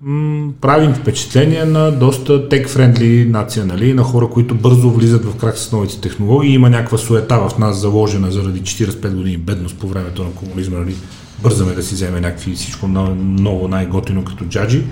м- 0.00 0.52
правим 0.60 0.94
впечатление 0.94 1.64
на 1.64 1.90
доста 1.90 2.48
тек-френдли 2.48 3.30
нация, 3.30 3.66
нали? 3.66 3.92
на 3.92 4.02
хора, 4.02 4.28
които 4.28 4.54
бързо 4.54 4.90
влизат 4.90 5.24
в 5.24 5.36
крак 5.36 5.58
с 5.58 5.72
новите 5.72 6.00
технологии. 6.00 6.54
Има 6.54 6.70
някаква 6.70 6.98
суета 6.98 7.48
в 7.48 7.58
нас 7.58 7.80
заложена 7.80 8.30
заради 8.30 8.60
45 8.60 9.14
години 9.14 9.36
бедност 9.36 9.78
по 9.78 9.88
времето 9.88 10.24
на 10.24 10.30
комунизма. 10.30 10.78
Нали? 10.78 10.94
Бързаме 11.42 11.72
да 11.72 11.82
си 11.82 11.94
вземе 11.94 12.20
някакви 12.20 12.54
всичко 12.54 12.88
ново, 12.88 13.68
най-готино 13.68 14.24
като 14.24 14.44
джаджи. 14.44 14.84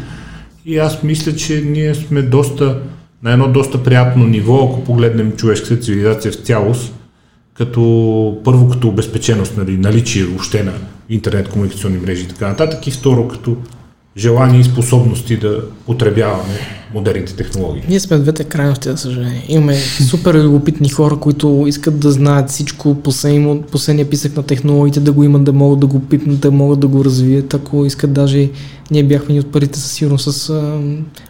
И 0.67 0.79
аз 0.79 1.03
мисля, 1.03 1.37
че 1.37 1.61
ние 1.61 1.95
сме 1.95 2.23
доста 2.23 2.79
на 3.23 3.33
едно 3.33 3.49
доста 3.49 3.83
приятно 3.83 4.27
ниво, 4.27 4.65
ако 4.65 4.85
погледнем 4.85 5.33
човешката 5.37 5.77
цивилизация 5.77 6.33
в 6.33 6.37
цялост, 6.37 6.95
като 7.55 8.41
първо 8.45 8.69
като 8.69 8.89
обезпеченост, 8.89 9.57
нали, 9.57 9.77
наличие 9.77 10.25
въобще 10.25 10.63
на 10.63 10.73
интернет 11.09 11.49
комуникационни 11.49 11.99
мрежи 11.99 12.25
и 12.25 12.29
така 12.29 12.49
нататък 12.49 12.87
и 12.87 12.91
второ 12.91 13.29
като 13.29 13.57
желание 14.17 14.61
и 14.61 14.65
способности 14.65 15.37
да 15.37 15.61
потребяваме 15.87 16.82
модерните 16.95 17.35
технологии. 17.37 17.83
Ние 17.89 18.01
сме 18.01 18.19
двете 18.19 18.45
крайности, 18.45 18.89
за 18.89 18.97
съжаление. 18.97 19.45
Имаме 19.49 19.77
супер 20.11 20.35
любопитни 20.35 20.89
хора, 20.89 21.17
които 21.17 21.65
искат 21.69 22.01
да 22.01 22.13
знаят 22.13 22.51
всичко, 22.51 22.95
последния, 22.95 23.63
последния 23.63 24.11
писък 24.11 24.37
на 24.37 24.43
технологиите, 24.43 25.01
да 25.01 25.13
го 25.13 25.25
имат, 25.25 25.45
да 25.45 25.53
могат 25.53 25.81
да 25.81 25.87
го 25.87 26.01
пипнат, 26.01 26.41
да 26.41 26.51
могат 26.51 26.81
да 26.81 26.89
го 26.89 27.05
развият. 27.05 27.55
Ако 27.55 27.85
искат 27.85 28.13
даже, 28.13 28.51
ние 28.91 29.05
бяхме 29.05 29.35
ни 29.35 29.41
от 29.41 29.53
парите 29.53 29.79
със 29.79 29.93
сигурност 29.93 30.33
с 30.33 30.51
а, 30.51 30.81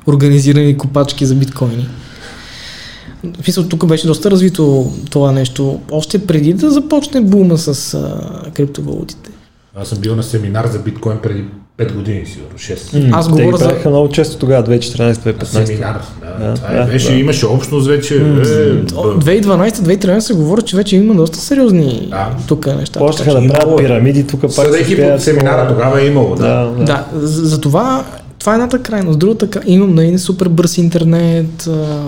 организирани 0.07 0.79
копачки 0.79 1.27
за 1.27 1.35
биткоини. 1.35 1.89
В 3.41 3.45
смисъл, 3.45 3.65
тук 3.65 3.87
беше 3.87 4.07
доста 4.07 4.31
развито 4.31 4.93
това 5.11 5.33
нещо, 5.33 5.81
още 5.91 6.27
преди 6.27 6.53
да 6.53 6.71
започне 6.71 7.21
бума 7.21 7.59
с 7.59 7.95
а, 7.95 8.51
криптовалутите. 8.55 9.31
Аз 9.77 9.89
съм 9.89 9.99
бил 9.99 10.17
на 10.17 10.23
семинар 10.23 10.67
за 10.67 10.79
биткоин 10.79 11.19
преди 11.23 11.45
5 11.87 11.93
години, 11.93 12.27
сигурно, 12.27 12.59
6. 12.59 12.77
Mm, 12.77 13.11
Аз 13.13 13.37
те 13.37 13.43
говоря 13.43 13.57
за... 13.57 13.89
много 13.91 14.09
често 14.09 14.39
тогава, 14.39 14.65
2014-2015. 14.65 15.45
Семинар, 15.45 16.01
да. 16.21 16.47
да, 16.47 16.55
това 16.55 16.75
да, 16.75 16.85
беше, 16.85 17.09
да. 17.09 17.15
имаше 17.15 17.47
общност 17.47 17.89
вече. 17.89 18.15
Mm. 18.15 18.43
Е, 18.45 19.43
2012-2013 19.43 20.19
се 20.19 20.35
говори, 20.35 20.63
че 20.63 20.77
вече 20.77 20.97
има 20.97 21.15
доста 21.15 21.39
сериозни 21.39 22.09
да. 22.11 22.29
тук 22.49 22.67
неща. 22.67 22.99
Почнаха 22.99 23.41
да 23.41 23.49
правят 23.49 23.79
пирамиди, 23.79 24.27
тук 24.27 24.41
пак 24.41 24.51
Съдейки 24.51 24.97
по 24.97 25.19
семинара, 25.19 25.69
тогава 25.69 26.03
е 26.03 26.07
имало. 26.07 26.35
Да, 26.35 26.49
да. 26.49 26.85
да. 26.85 26.85
да 26.85 27.27
за, 27.27 27.47
за 27.47 27.61
това 27.61 28.05
това 28.43 28.53
е 28.53 28.55
едната 28.55 28.83
крайност. 28.83 29.19
Другата 29.19 29.61
имам 29.67 29.95
нали, 29.95 30.19
супер 30.19 30.49
бърз 30.49 30.79
интернет, 30.79 31.67
а, 31.67 32.03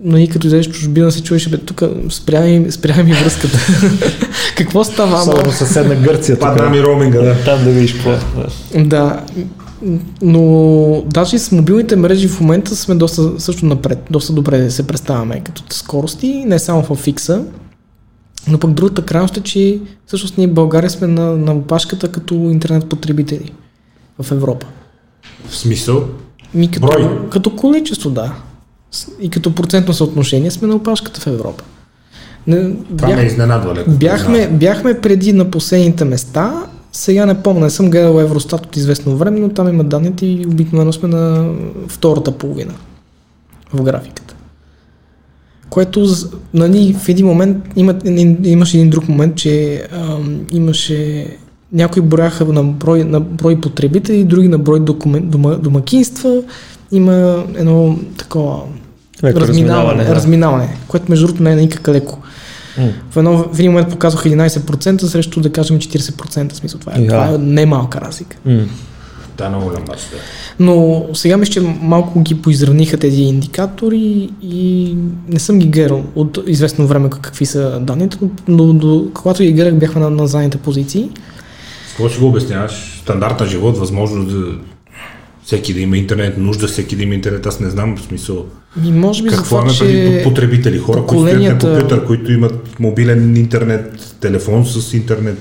нали, 0.00 0.28
като 0.28 0.46
излезеш 0.46 0.72
чужбина 0.72 1.12
се 1.12 1.22
чуеш, 1.22 1.48
бе, 1.48 1.58
тук 1.58 1.82
спря 2.10 2.40
ми, 2.40 2.72
спря 2.72 3.02
ми 3.02 3.12
връзката. 3.12 3.58
какво 4.56 4.84
става? 4.84 5.22
Само 5.22 5.52
съседна 5.52 5.94
Гърция. 5.94 6.38
Падна 6.38 6.70
ми 6.70 6.82
роуминга. 6.82 7.20
Да. 7.20 7.34
Там 7.44 7.64
да 7.64 7.70
видиш 7.70 7.92
какво. 7.92 8.10
Да. 8.84 9.20
Но 10.22 11.04
даже 11.06 11.36
и 11.36 11.38
с 11.38 11.52
мобилните 11.52 11.96
мрежи 11.96 12.28
в 12.28 12.40
момента 12.40 12.76
сме 12.76 12.94
доста 12.94 13.40
също 13.40 13.66
напред, 13.66 13.98
доста 14.10 14.32
добре 14.32 14.70
се 14.70 14.86
представяме 14.86 15.40
като 15.40 15.62
скорости, 15.70 16.44
не 16.46 16.58
само 16.58 16.82
в 16.82 16.94
фикса, 16.96 17.44
но 18.48 18.58
пък 18.58 18.70
другата 18.70 19.02
крайност 19.02 19.36
е, 19.36 19.40
че 19.40 19.78
всъщност 20.06 20.38
ние 20.38 20.46
в 20.46 20.54
България 20.54 20.90
сме 20.90 21.06
на, 21.06 21.36
на 21.36 21.52
опашката 21.52 22.12
като 22.12 22.34
интернет 22.34 22.88
потребители 22.88 23.52
в 24.22 24.32
Европа. 24.32 24.66
В 25.52 25.56
смисъл? 25.56 26.04
Ми 26.54 26.70
като, 26.70 26.86
Брой? 26.86 27.28
като 27.30 27.56
количество, 27.56 28.10
да. 28.10 28.34
И 29.20 29.30
като 29.30 29.54
процентно 29.54 29.94
съотношение 29.94 30.50
сме 30.50 30.68
на 30.68 30.74
опашката 30.74 31.20
в 31.20 31.26
Европа. 31.26 31.64
Не, 32.46 32.74
Това 32.96 33.08
бях, 33.08 33.16
ме 33.16 33.22
изненадва 33.22 33.74
леко. 33.74 33.90
Бяхме, 33.90 34.48
бяхме 34.48 35.00
преди 35.00 35.32
на 35.32 35.50
последните 35.50 36.04
места, 36.04 36.66
сега 36.92 37.26
не 37.26 37.42
помня, 37.42 37.60
не 37.60 37.70
съм 37.70 37.90
гледал 37.90 38.20
Евростат 38.20 38.66
от 38.66 38.76
известно 38.76 39.16
време, 39.16 39.40
но 39.40 39.48
там 39.48 39.68
има 39.68 39.84
данните 39.84 40.26
и 40.26 40.46
обикновено 40.46 40.92
сме 40.92 41.08
на 41.08 41.54
втората 41.88 42.32
половина 42.32 42.72
в 43.72 43.82
графиката. 43.82 44.34
Което 45.70 46.06
нали, 46.54 46.96
в 47.00 47.08
един 47.08 47.26
момент 47.26 47.56
има, 47.76 47.94
имаше 48.44 48.76
един 48.76 48.90
друг 48.90 49.08
момент, 49.08 49.36
че 49.36 49.84
ам, 49.92 50.40
имаше 50.52 51.26
някои 51.72 52.02
брояха 52.02 52.44
на 52.44 52.64
брой, 52.64 53.04
на 53.04 53.20
брой 53.20 53.60
потребители, 53.60 54.24
други 54.24 54.48
на 54.48 54.58
брой 54.58 54.80
документ, 54.80 55.30
дома, 55.30 55.50
домакинства. 55.50 56.42
Има 56.92 57.44
едно 57.54 57.98
такова 58.16 58.60
разминаване, 59.22 59.48
разминаване, 59.48 60.04
да. 60.04 60.14
разминаване, 60.14 60.76
което 60.88 61.06
между 61.08 61.26
другото 61.26 61.42
не 61.42 61.52
е 61.52 61.56
никак 61.56 61.88
леко. 61.88 62.18
Mm. 62.78 62.90
В, 63.10 63.16
едно, 63.16 63.36
в 63.52 63.58
един 63.58 63.70
момент 63.70 63.90
показвах 63.90 64.24
11% 64.24 65.04
срещу 65.04 65.40
да 65.40 65.52
кажем 65.52 65.78
40%. 65.78 66.52
Смисъл, 66.52 66.80
това 66.80 66.92
е, 66.92 66.96
yeah. 66.96 67.08
това 67.08 67.34
е 67.34 67.38
немалка 67.38 68.00
разлика. 68.00 68.36
Mm. 68.48 68.66
Да, 69.38 69.48
много 69.48 69.64
голям. 69.64 69.84
Но 70.58 71.04
сега 71.14 71.36
мисля, 71.36 71.52
че 71.52 71.60
малко 71.80 72.20
ги 72.20 72.42
поизравниха 72.42 72.96
тези 72.96 73.22
индикатори 73.22 74.30
и 74.42 74.96
не 75.28 75.38
съм 75.38 75.58
ги 75.58 75.66
гледал 75.66 76.04
от 76.14 76.38
известно 76.46 76.86
време 76.86 77.10
какви 77.10 77.46
са 77.46 77.80
данните, 77.80 78.18
но 78.48 78.72
до, 78.72 79.06
когато 79.14 79.42
ги 79.42 79.52
гледах 79.52 79.74
бяхме 79.74 80.00
на, 80.00 80.10
на 80.10 80.26
задните 80.26 80.58
позиции. 80.58 81.10
Какво 81.92 82.08
ще 82.08 82.20
го 82.20 82.26
обясняваш? 82.26 82.98
Стандарт 83.02 83.40
на 83.40 83.46
живот, 83.46 83.78
възможност 83.78 84.30
да 84.30 84.58
всеки 85.44 85.74
да 85.74 85.80
има 85.80 85.96
интернет, 85.96 86.38
нужда 86.38 86.66
всеки 86.66 86.96
да 86.96 87.02
има 87.02 87.14
интернет, 87.14 87.46
аз 87.46 87.60
не 87.60 87.70
знам 87.70 87.96
в 87.96 88.02
смисъл. 88.02 88.46
И 88.84 88.92
може 88.92 89.22
би 89.22 89.28
Какво 89.28 89.60
е 89.60 89.64
преди 89.78 90.22
потребители, 90.24 90.78
хора, 90.78 90.98
поколенията... 90.98 91.48
които 91.48 91.58
стоят 91.58 91.82
на 91.82 91.88
компютър, 91.88 92.06
които 92.06 92.32
имат 92.32 92.80
мобилен 92.80 93.36
интернет, 93.36 94.16
телефон 94.20 94.66
с 94.66 94.94
интернет. 94.94 95.38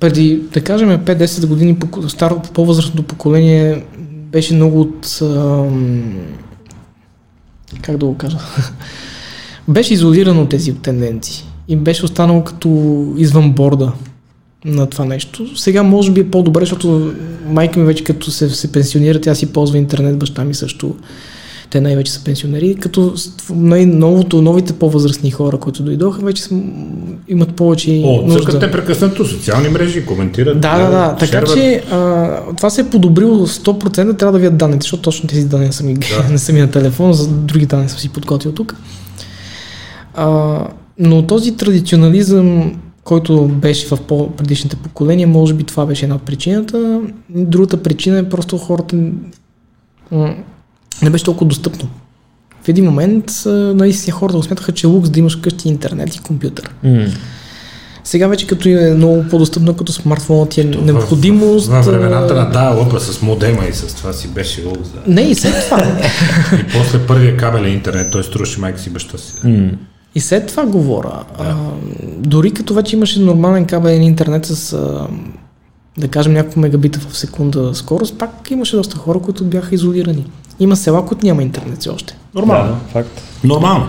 Преди, 0.00 0.40
да 0.52 0.60
кажем, 0.60 0.88
5-10 0.88 1.46
години 1.46 1.76
старо, 2.08 2.42
по-възрастното 2.54 3.02
поколение 3.02 3.84
беше 4.32 4.54
много 4.54 4.80
от... 4.80 5.18
Ам... 5.22 6.14
Как 7.82 7.96
да 7.96 8.06
го 8.06 8.16
кажа? 8.16 8.38
беше 9.68 9.94
изолирано 9.94 10.42
от 10.42 10.48
тези 10.48 10.74
тенденции 10.74 11.44
и 11.68 11.76
беше 11.76 12.04
останало 12.04 12.44
като 12.44 12.68
извън 13.16 13.52
борда 13.52 13.92
на 14.64 14.86
това 14.86 15.04
нещо. 15.04 15.58
Сега 15.58 15.82
може 15.82 16.10
би 16.10 16.20
е 16.20 16.30
по-добре, 16.30 16.60
защото 16.60 17.12
майка 17.46 17.80
ми 17.80 17.86
вече 17.86 18.04
като 18.04 18.30
се, 18.30 18.50
се 18.50 18.72
пенсионира, 18.72 19.20
тя 19.20 19.34
си 19.34 19.52
ползва 19.52 19.78
интернет, 19.78 20.18
баща 20.18 20.44
ми 20.44 20.54
също. 20.54 20.96
Те 21.70 21.80
най-вече 21.80 22.12
са 22.12 22.24
пенсионери, 22.24 22.74
като 22.74 23.14
най-новото, 23.50 24.42
новите 24.42 24.72
по-възрастни 24.72 25.30
хора, 25.30 25.58
които 25.58 25.82
дойдоха, 25.82 26.24
вече 26.24 26.42
имат 27.28 27.54
повече 27.54 28.02
О, 28.04 28.22
нужда. 28.26 28.58
те 28.58 28.70
прекъснато 28.70 29.24
социални 29.24 29.68
мрежи, 29.68 30.06
коментират. 30.06 30.60
Да, 30.60 30.78
да, 30.78 30.90
да. 30.90 31.16
Така 31.16 31.26
шерват. 31.32 31.54
че 31.54 31.82
а, 31.90 32.30
това 32.56 32.70
се 32.70 32.80
е 32.80 32.90
подобрило 32.90 33.46
100%, 33.46 34.18
трябва 34.18 34.32
да 34.32 34.38
видят 34.38 34.56
данните, 34.56 34.82
защото 34.82 35.02
точно 35.02 35.28
тези 35.28 35.48
данни 35.48 35.66
не 35.66 35.72
са 35.72 35.84
ми, 35.84 35.94
да. 35.94 36.28
не 36.30 36.38
са 36.38 36.52
ми 36.52 36.60
на 36.60 36.70
телефон, 36.70 37.12
за 37.12 37.28
други 37.28 37.66
данни 37.66 37.88
съм 37.88 37.98
си 37.98 38.08
подготвил 38.08 38.52
тук. 38.52 38.76
А, 40.14 40.58
но 40.98 41.26
този 41.26 41.56
традиционализъм 41.56 42.72
който 43.04 43.48
беше 43.48 43.86
в 43.86 44.00
по-предишните 44.00 44.76
поколения, 44.76 45.28
може 45.28 45.54
би 45.54 45.64
това 45.64 45.86
беше 45.86 46.04
една 46.04 46.14
от 46.14 46.22
причината. 46.22 47.00
Другата 47.28 47.82
причина 47.82 48.18
е 48.18 48.28
просто 48.28 48.58
хората 48.58 48.96
не 51.02 51.10
беше 51.10 51.24
толкова 51.24 51.46
достъпно. 51.46 51.88
В 52.62 52.68
един 52.68 52.84
момент 52.84 53.24
наистина 53.74 54.16
хората 54.16 54.36
го 54.36 54.42
смятаха, 54.42 54.72
че 54.72 54.86
е 54.86 54.90
лукс 54.90 55.10
да 55.10 55.18
имаш 55.18 55.36
къщи 55.36 55.68
интернет 55.68 56.16
и 56.16 56.18
компютър. 56.18 56.70
Mm. 56.84 57.10
Сега 58.04 58.26
вече 58.26 58.46
като 58.46 58.68
е 58.68 58.94
много 58.94 59.24
по-достъпно 59.30 59.76
като 59.76 59.92
смартфон 59.92 60.48
ти 60.48 60.60
е 60.60 60.70
То 60.70 60.80
необходимост. 60.80 61.68
В 61.68 61.82
времената 61.82 62.34
на 62.34 62.50
тази 62.50 62.78
лъпа 62.78 63.00
с 63.00 63.22
модема 63.22 63.64
и 63.64 63.72
с 63.72 63.94
това 63.94 64.12
си 64.12 64.28
беше 64.28 64.64
лукс. 64.64 64.88
Да. 64.90 65.00
Не, 65.06 65.22
и 65.22 65.34
след 65.34 65.64
това. 65.64 65.78
и 66.60 66.72
после 66.72 67.06
първия 67.06 67.36
кабелен 67.36 67.72
интернет, 67.72 68.10
той 68.10 68.24
струваше 68.24 68.60
майка 68.60 68.78
си 68.78 68.90
баща 68.90 69.18
си. 69.18 69.32
Mm. 69.34 69.74
И 70.14 70.20
след 70.20 70.46
това 70.46 70.66
говоря. 70.66 71.24
Да. 71.38 71.44
А, 71.44 71.56
дори 72.18 72.50
като 72.50 72.74
вече 72.74 72.96
имаше 72.96 73.20
нормален 73.20 73.66
кабелен 73.66 74.02
интернет 74.02 74.46
с, 74.46 74.72
а, 74.72 75.08
да 75.98 76.08
кажем, 76.08 76.32
няколко 76.32 76.60
мегабита 76.60 77.00
в 77.00 77.16
секунда 77.16 77.74
скорост, 77.74 78.18
пак 78.18 78.50
имаше 78.50 78.76
доста 78.76 78.96
хора, 78.96 79.18
които 79.18 79.44
бяха 79.44 79.74
изолирани. 79.74 80.26
Има 80.62 80.76
села, 80.76 81.06
които 81.06 81.26
няма 81.26 81.42
интернет 81.42 81.80
все 81.80 81.90
още. 81.90 82.16
Нормално. 82.34 82.68
Да, 82.68 82.76
факт. 82.92 83.22
Нормално. 83.44 83.86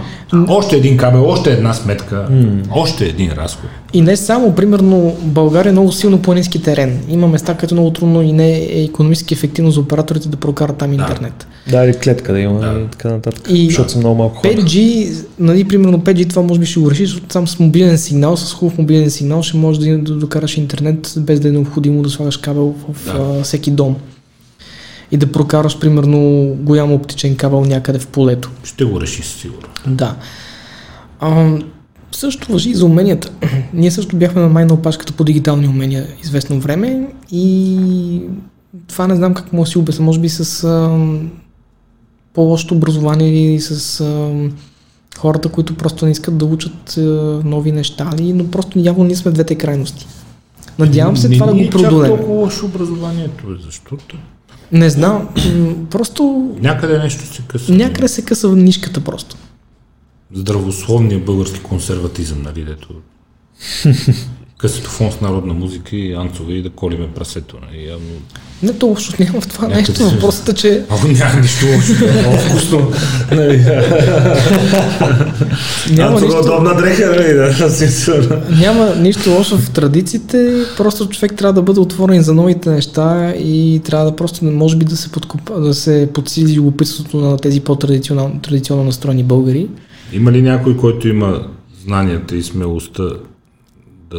Още 0.48 0.76
един 0.76 0.98
кабел, 0.98 1.26
още 1.30 1.52
една 1.52 1.74
сметка, 1.74 2.28
mm. 2.32 2.62
още 2.72 3.06
един 3.06 3.32
разход. 3.32 3.70
И 3.94 4.02
не 4.02 4.18
само, 4.18 4.56
примерно, 4.56 5.16
България 5.22 5.70
е 5.70 5.72
много 5.72 5.92
силно 5.92 6.22
планински 6.22 6.62
терен. 6.62 7.00
Има 7.10 7.28
места, 7.28 7.54
където 7.54 7.76
е 7.76 7.80
много 7.80 7.94
трудно 7.94 8.22
и 8.22 8.32
не 8.32 8.52
е 8.58 8.84
економически 8.84 9.34
ефективно 9.34 9.72
за 9.72 9.80
операторите 9.80 10.30
да 10.30 10.38
прокарат 10.38 10.78
там 10.78 10.90
да. 10.90 10.96
интернет. 10.96 11.48
Да, 11.72 11.86
или 11.86 11.94
клетка 11.94 12.34
да 12.34 12.40
има 12.40 12.60
Да. 12.60 12.80
и 12.80 12.88
така 12.92 13.10
нататък. 13.10 13.48
И- 13.50 13.66
защото 13.66 13.92
са 13.92 13.98
много 13.98 14.16
малко 14.16 14.36
хора. 14.36 14.52
5G, 14.54 15.10
нали, 15.40 15.64
примерно 15.68 16.00
5G 16.00 16.30
това 16.30 16.42
може 16.42 16.60
би 16.60 16.66
ще 16.66 16.80
го 16.80 16.92
реши, 16.92 17.06
защото 17.06 17.34
сам 17.34 17.48
с 17.48 17.60
мобилен 17.60 17.98
сигнал, 17.98 18.38
с 18.38 18.54
хубав 18.54 18.78
мобилен 18.78 19.10
сигнал 19.12 19.44
ще 19.44 19.58
можеш 19.58 19.84
да, 19.84 19.98
да 19.98 20.14
докараш 20.14 20.58
интернет 20.58 21.14
без 21.18 21.40
да 21.40 21.48
е 21.48 21.52
необходимо 21.52 22.02
да 22.02 22.10
слагаш 22.10 22.38
кабел 22.38 22.76
в 22.90 23.06
Да. 23.06 23.38
а, 23.40 23.44
всеки 23.44 23.72
дом. 23.72 23.96
И 25.14 25.18
да 25.18 25.32
прокараш 25.32 25.80
примерно 25.80 26.46
голям 26.60 26.94
оптичен 26.94 27.36
кабел 27.36 27.62
някъде 27.62 28.00
в 28.00 28.08
полето. 28.08 28.52
Ще 28.64 28.86
го 28.86 29.02
реши 29.02 29.24
със 29.24 29.42
сигурност. 29.42 29.82
Да. 29.88 30.16
А, 31.20 31.58
също 32.12 32.52
въжи 32.52 32.70
и 32.70 32.76
за 32.76 32.86
уменията. 32.86 33.32
Ние 33.74 33.92
също 33.92 34.16
бяхме 34.16 34.42
на 34.42 34.50
майна 34.50 34.74
опашката 34.74 35.14
по 35.14 35.24
дигитални 35.24 35.68
умения 35.68 36.08
известно 36.24 36.60
време 36.60 37.08
и 37.32 38.22
това 38.88 39.08
не 39.08 39.16
знам 39.16 39.34
как 39.34 39.54
мога 39.54 39.66
да 39.66 39.72
си 39.72 39.78
обясня. 39.78 40.06
Може 40.06 40.20
би 40.20 40.30
с 40.30 40.64
а, 40.64 41.00
по-лошото 42.34 42.76
образование 42.76 43.30
или 43.30 43.62
с 43.62 44.02
а, 44.02 44.32
хората, 45.18 45.50
които 45.50 45.76
просто 45.76 46.06
не 46.06 46.12
искат 46.12 46.38
да 46.38 46.46
учат 46.46 46.98
а, 46.98 47.02
нови 47.46 47.72
неща, 47.72 48.10
ли, 48.18 48.34
но 48.34 48.52
просто 48.52 48.80
явно 48.80 49.04
ние 49.04 49.16
сме 49.16 49.32
двете 49.32 49.56
крайности. 49.56 50.08
Надявам 50.80 51.18
се 51.18 51.30
Не 51.30 51.36
това 51.36 51.48
да 51.48 51.54
ни 51.54 51.60
го 51.60 51.64
е 51.64 51.72
чак 51.72 51.82
преодолеем. 51.82 52.18
толкова 52.18 52.40
лошо 52.40 52.66
образованието, 52.66 53.44
защото 53.66 54.18
Не 54.72 54.90
знам. 54.90 55.30
Просто 55.92 56.52
някъде 56.60 56.98
нещо 56.98 57.26
се 57.36 57.42
къса. 57.48 57.74
някъде 57.74 58.08
се 58.08 58.26
къса 58.26 58.48
нишката 58.56 59.02
просто. 59.02 59.38
Здравословния 60.34 61.20
български 61.20 61.60
консерватизъм, 61.60 62.42
нали, 62.42 62.64
дето 62.64 62.88
късето 64.64 64.90
фон 64.90 65.12
с 65.12 65.22
народна 65.22 65.54
музика 65.54 65.96
и 65.96 66.14
анцове 66.14 66.54
и 66.54 66.62
да 66.62 66.70
колиме 66.70 67.08
прасето. 67.16 67.58
Нали, 67.62 67.88
явно... 67.88 68.08
Не 68.64 68.74
то 68.74 68.86
лошо 68.86 69.14
няма 69.20 69.42
в 69.42 69.48
това 69.48 69.68
Някъде 69.68 69.92
нещо. 69.92 70.10
Въпросът 70.10 70.50
е, 70.50 70.54
че 70.54 70.84
О, 70.90 70.96
няма 71.08 71.42
нищо 71.42 71.66
лошо, 71.76 71.94
много 72.22 72.38
вкусно. 72.38 72.92
няма 75.92 76.22
нищо, 76.22 76.40
удобна 76.40 76.76
дреха, 76.76 77.10
нали? 77.10 77.56
Няма 78.62 78.96
нищо 78.96 79.32
лошо 79.32 79.58
в 79.58 79.70
традициите, 79.70 80.64
просто 80.78 81.10
човек 81.10 81.36
трябва 81.36 81.54
да 81.54 81.62
бъде 81.62 81.80
отворен 81.80 82.22
за 82.22 82.34
новите 82.34 82.70
неща 82.70 83.34
и 83.38 83.82
трябва 83.86 84.06
да 84.06 84.16
просто, 84.16 84.46
може 84.46 84.78
би 84.78 84.86
да 84.86 84.98
се, 84.98 85.12
подкупа, 85.12 85.60
да 85.60 85.74
се 85.74 86.10
подсили 86.14 86.56
любопитството 86.56 87.18
на 87.18 87.38
тези 87.38 87.60
по-традиционно 87.60 88.40
традиционно 88.42 88.84
настроени 88.84 89.24
българи. 89.24 89.68
Има 90.14 90.32
ли 90.32 90.42
някой, 90.42 90.78
който 90.78 91.08
има 91.08 91.48
знанията 91.86 92.36
и 92.36 92.44
смелостта 92.44 93.04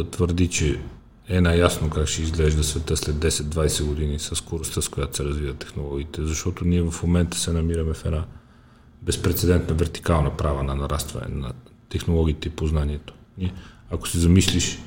твърди, 0.03 0.47
че 0.47 0.79
е 1.27 1.41
наясно 1.41 1.89
как 1.89 2.07
ще 2.07 2.21
изглежда 2.21 2.63
света 2.63 2.97
след 2.97 3.15
10-20 3.15 3.83
години 3.83 4.19
с 4.19 4.35
скоростта, 4.35 4.81
с 4.81 4.89
която 4.89 5.17
се 5.17 5.23
развиват 5.23 5.57
технологиите, 5.57 6.25
защото 6.25 6.65
ние 6.65 6.81
в 6.81 7.03
момента 7.03 7.37
се 7.37 7.53
намираме 7.53 7.93
в 7.93 8.05
една 8.05 8.25
безпредседентна 9.01 9.75
вертикална 9.75 10.37
права 10.37 10.63
на 10.63 10.75
нарастване 10.75 11.35
на 11.35 11.53
технологиите 11.89 12.47
и 12.47 12.51
познанието. 12.51 13.13
Ние, 13.37 13.53
ако 13.91 14.07
си 14.07 14.17
замислиш, 14.19 14.79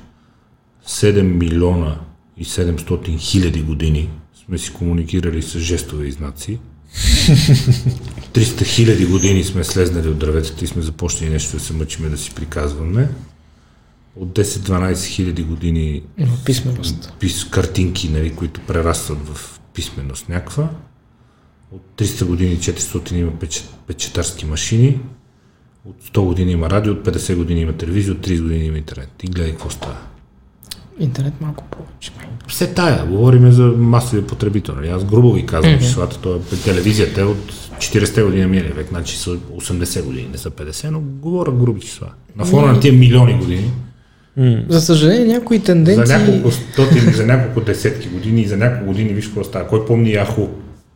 7 0.87 1.21
милиона 1.21 1.99
и 2.37 2.45
700 2.45 3.19
хиляди 3.19 3.61
години 3.61 4.09
сме 4.45 4.57
си 4.57 4.73
комуникирали 4.73 5.41
с 5.41 5.59
жестове 5.59 6.07
и 6.07 6.11
знаци, 6.11 6.59
300 6.93 8.65
хиляди 8.65 9.05
години 9.05 9.43
сме 9.43 9.63
слезнали 9.63 10.07
от 10.07 10.17
дърветата 10.17 10.65
и 10.65 10.67
сме 10.67 10.81
започнали 10.81 11.31
нещо 11.31 11.57
да 11.57 11.63
се 11.63 11.73
мъчиме 11.73 12.09
да 12.09 12.17
си 12.17 12.35
приказваме. 12.35 13.09
От 14.19 14.29
10-12 14.29 15.05
хиляди 15.05 15.43
години 15.43 16.01
Има 16.17 16.31
писменост. 16.45 17.13
пис, 17.19 17.45
картинки, 17.45 18.09
нали, 18.09 18.35
които 18.35 18.61
прерастват 18.67 19.27
в 19.27 19.59
писменост 19.73 20.29
някаква. 20.29 20.69
От 21.71 21.81
300 21.97 22.25
години 22.25 22.57
400 22.57 23.13
има 23.13 23.31
печет, 23.31 23.69
печетарски 23.87 24.45
машини. 24.45 24.99
От 25.85 25.95
100 26.03 26.25
години 26.25 26.51
има 26.51 26.69
радио, 26.69 26.93
от 26.93 27.05
50 27.05 27.35
години 27.35 27.61
има 27.61 27.73
телевизия, 27.73 28.13
от 28.13 28.27
30 28.27 28.41
години 28.41 28.65
има 28.65 28.77
интернет. 28.77 29.09
И 29.23 29.27
гледай 29.27 29.51
какво 29.51 29.69
става. 29.69 29.97
Интернет 30.99 31.41
малко 31.41 31.63
повече. 31.63 32.11
Все 32.47 32.73
тая, 32.73 33.05
говорим 33.05 33.51
за 33.51 33.63
масовия 33.63 34.27
потребител. 34.27 34.75
Нали? 34.75 34.87
Аз 34.87 35.05
грубо 35.05 35.33
ви 35.33 35.45
казвам 35.45 35.73
mm-hmm. 35.73 35.79
числата, 35.79 36.19
то 36.21 36.35
е 36.35 36.55
телевизията 36.63 37.21
е 37.21 37.23
от 37.23 37.51
40-те 37.77 38.23
години 38.23 38.41
на 38.41 38.47
миналия 38.47 38.73
век, 38.73 38.87
значи 38.89 39.17
са 39.17 39.29
80 39.29 40.03
години, 40.03 40.27
не 40.31 40.37
са 40.37 40.51
50, 40.51 40.89
но 40.89 40.99
говоря 40.99 41.51
груби 41.51 41.81
числа. 41.81 42.07
На 42.35 42.45
фона 42.45 42.73
на 42.73 42.79
тия 42.79 42.93
милиони 42.93 43.33
години, 43.33 43.71
За 44.69 44.81
съжаление, 44.81 45.25
някои 45.25 45.57
за 45.57 45.63
тенденции... 45.63 46.15
няколко 46.15 46.51
стотини, 46.51 47.13
за 47.13 47.25
няколко 47.25 47.61
десетки 47.61 48.09
години 48.09 48.41
и 48.41 48.47
за 48.47 48.57
няколко 48.57 48.85
години 48.85 49.13
виж 49.13 49.25
какво 49.25 49.43
става. 49.43 49.67
Кой 49.67 49.85
помни 49.85 50.09
Yahoo? 50.09 50.47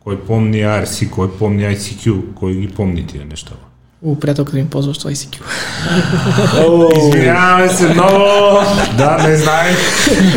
Кой 0.04 0.20
помни 0.20 0.58
ARC? 0.58 1.10
Кой 1.10 1.32
помни 1.32 1.64
ICQ? 1.64 2.22
Кой 2.36 2.54
ги 2.54 2.68
помни 2.68 3.06
тия 3.08 3.26
неща? 3.26 3.52
О, 4.06 4.16
приятелката 4.16 4.58
ми 4.58 4.66
ползваш 4.66 4.98
това 4.98 5.12
ICQ. 5.12 5.38
Извиняваме 7.08 7.70
се 7.70 7.90
много! 7.90 8.26
Да, 8.98 9.28
не 9.28 9.38
знаех. 9.38 9.78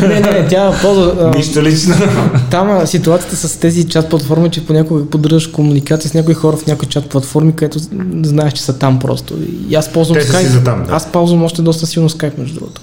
не, 0.03 0.21
не, 0.21 0.49
тя 0.49 0.79
ползва... 0.83 1.33
Нищо 1.37 1.63
лично. 1.63 1.95
Там 2.51 2.87
ситуацията 2.87 3.37
с 3.37 3.57
тези 3.57 3.89
чат 3.89 4.11
платформи, 4.11 4.51
че 4.51 4.67
понякога 4.67 5.07
поддържаш 5.07 5.47
комуникация 5.47 6.11
с 6.11 6.15
някои 6.15 6.35
хора 6.35 6.57
в 6.57 6.67
някои 6.67 6.89
чат 6.89 7.09
платформи, 7.09 7.57
където 7.57 7.79
знаеш, 8.23 8.53
че 8.53 8.63
са 8.63 8.79
там 8.79 8.99
просто. 8.99 9.35
И 9.69 9.75
аз 9.75 9.93
ползвам 9.93 10.19
Те 10.19 10.25
са 10.25 10.39
си 10.39 10.47
Skype. 10.47 10.49
за 10.49 10.65
там, 10.65 10.85
да. 10.85 10.93
Аз 10.93 11.13
ползвам 11.13 11.45
още 11.45 11.63
доста 11.63 11.87
силно 11.87 12.09
Skype, 12.09 12.39
между 12.39 12.55
другото. 12.55 12.81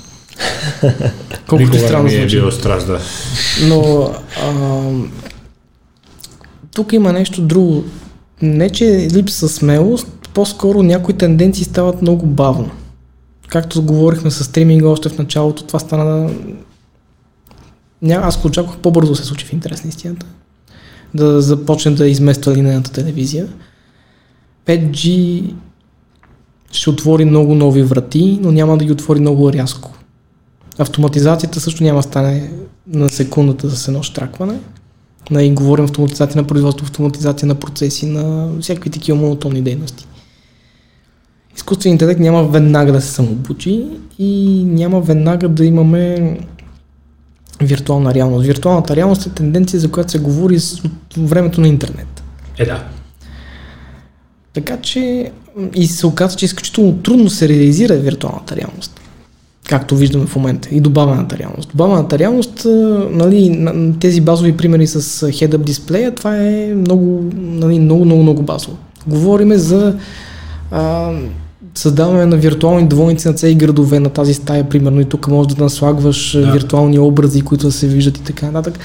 Колкото 1.48 1.78
странно 1.78 2.03
ми 2.03 2.14
е 2.14 2.26
било 2.26 2.52
страст, 2.52 2.88
да. 2.88 2.99
Но 3.68 4.10
а, 4.44 4.82
тук 6.76 6.94
има 6.94 7.14
нещо 7.14 7.41
друго. 7.41 7.84
Не, 8.41 8.70
че 8.70 9.07
липса 9.14 9.49
смелост, 9.49 10.07
по-скоро 10.34 10.84
някои 10.84 11.14
тенденции 11.14 11.65
стават 11.65 12.02
много 12.02 12.26
бавно. 12.26 12.72
Както 13.48 13.82
говорихме 13.82 14.32
с 14.32 14.44
стриминга 14.44 14.88
още 14.88 15.10
в 15.10 15.18
началото, 15.18 15.64
това 15.64 15.80
стана... 15.80 16.30
Ня, 18.02 18.20
аз 18.24 18.41
го 18.41 18.48
очаквах 18.48 18.78
по-бързо 18.78 19.15
се 19.15 19.24
случи 19.24 19.45
в 19.45 19.53
интерес 19.53 19.84
на 19.84 19.90
истината. 19.90 20.26
Да 21.14 21.41
започне 21.41 21.91
да 21.91 22.07
измества 22.07 22.56
линейната 22.56 22.91
телевизия. 22.91 23.48
5G 24.65 25.44
ще 26.72 26.90
отвори 26.90 27.26
много 27.26 27.56
нови 27.56 27.84
врати, 27.84 28.40
но 28.41 28.52
няма 28.52 28.78
да 28.78 28.86
ги 28.86 28.91
отвори 28.91 29.20
много 29.20 29.53
рязко. 29.53 29.91
Автоматизацията 30.80 31.60
също 31.60 31.84
няма 31.84 32.00
да 32.00 32.04
стане 32.04 32.52
на 32.88 33.10
секундата 33.10 33.70
с 33.70 33.88
едно 33.88 34.04
штракване. 34.04 34.60
Нали, 35.32 35.52
говорим 35.52 35.86
автоматизация 35.86 36.41
на 36.41 36.48
производство, 36.48 36.86
автоматизация 36.86 37.48
на 37.48 37.56
процеси, 37.56 38.06
на 38.06 38.50
всякакви 38.62 38.90
такива 38.90 39.18
монотонни 39.18 39.62
дейности. 39.62 40.08
Изкуственият 41.56 42.02
интелект 42.02 42.20
няма 42.20 42.44
веднага 42.44 42.91
да 42.91 43.02
се 43.02 43.12
самообучи 43.12 43.86
и 44.20 44.64
няма 44.68 45.02
веднага 45.02 45.50
да 45.50 45.66
имаме 45.66 46.38
виртуална 47.62 48.14
реалност. 48.14 48.45
Виртуалната 48.45 48.95
реалност 48.95 49.26
е 49.26 49.30
тенденция, 49.30 49.80
за 49.80 49.91
която 49.91 50.12
се 50.12 50.20
говори 50.20 50.60
от 50.86 51.30
времето 51.30 51.62
на 51.62 51.68
интернет. 51.68 52.24
Е, 52.58 52.66
да. 52.66 52.84
Така 54.54 54.78
че 54.82 55.32
и 55.76 55.88
се 55.88 56.08
оказа, 56.08 56.38
че 56.38 56.45
изключително 56.45 56.98
трудно 56.98 57.30
се 57.30 57.50
реализира 57.50 57.95
виртуалната 57.95 58.56
реалност. 58.56 59.00
Както 59.69 59.95
виждаме 59.95 60.26
в 60.26 60.35
момента. 60.35 60.69
И 60.72 60.80
добавената 60.80 61.38
реалност. 61.38 61.69
Добавената 61.69 62.19
реалност, 62.19 62.68
нали, 63.11 63.49
на- 63.49 63.99
тези 63.99 64.22
базови 64.22 64.57
примери 64.57 64.88
с 64.88 65.02
head-up 65.31 65.57
дисплея, 65.57 66.15
това 66.15 66.38
е 66.38 66.73
много, 66.76 67.23
нали, 67.34 67.80
много, 67.80 68.06
много, 68.06 68.23
много 68.23 68.41
базово. 68.41 68.77
Говориме 69.07 69.57
за 69.57 69.95
а, 70.72 71.11
създаване 71.76 72.26
на 72.26 72.38
виртуални 72.38 72.88
двойници 72.88 73.27
на 73.27 73.34
цели 73.34 73.56
градове 73.56 73.99
на 73.99 74.10
тази 74.10 74.34
стая, 74.34 74.69
примерно, 74.69 75.02
и 75.02 75.06
тук 75.06 75.27
можеш 75.27 75.53
да 75.53 75.64
наслагваш 75.64 76.31
да. 76.31 76.45
Да. 76.45 76.52
виртуални 76.52 76.99
образи, 76.99 77.41
които 77.41 77.65
да 77.65 77.72
се 77.72 77.88
виждат 77.88 78.18
и 78.18 78.22
така 78.23 78.52
нататък. 78.52 78.80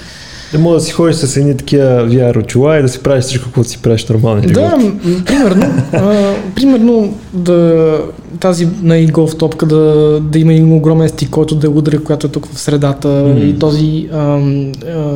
Да 0.53 0.59
мога 0.59 0.75
да 0.75 0.81
си 0.81 0.93
ходиш 0.93 1.17
с 1.17 1.37
едни 1.37 1.57
такива 1.57 1.85
VR 1.85 2.43
очила 2.43 2.79
и 2.79 2.83
да 2.83 2.89
си 2.89 3.03
правиш 3.03 3.25
всичко, 3.25 3.49
което 3.55 3.71
си 3.71 3.79
правиш 3.83 4.07
нормално. 4.09 4.43
Да, 4.43 4.77
м- 4.77 4.93
примерно, 5.27 5.65
а, 5.93 6.35
примерно 6.55 7.15
да, 7.33 8.01
тази 8.41 8.69
на 8.83 8.99
и 8.99 9.07
голф 9.07 9.37
топка 9.37 9.67
да, 9.67 9.85
да 10.21 10.39
има 10.39 10.53
един 10.53 10.73
огромен 10.73 11.09
стик, 11.09 11.31
който 11.31 11.55
да 11.55 11.71
удари, 11.71 11.99
която 11.99 12.27
е 12.27 12.31
тук 12.31 12.47
в 12.53 12.61
средата 12.61 13.09
Мгм. 13.09 13.47
и 13.47 13.59
този 13.59 14.09
а, 14.13 14.19
а, 14.19 14.39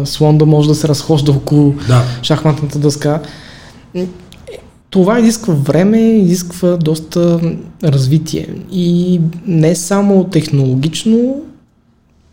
слон 0.07 0.39
да 0.39 0.47
може 0.47 0.69
да 0.69 0.75
се 0.75 0.89
разхожда 0.89 1.33
около 1.33 1.75
Да. 1.89 2.03
шахматната 2.23 2.79
дъска. 2.79 3.21
Това 4.91 5.21
изисква 5.21 5.55
време, 5.55 5.99
изисква 6.01 6.77
доста 6.77 7.41
развитие. 7.85 8.47
И 8.73 9.21
не 9.47 9.75
само 9.75 10.25
технологично, 10.25 11.35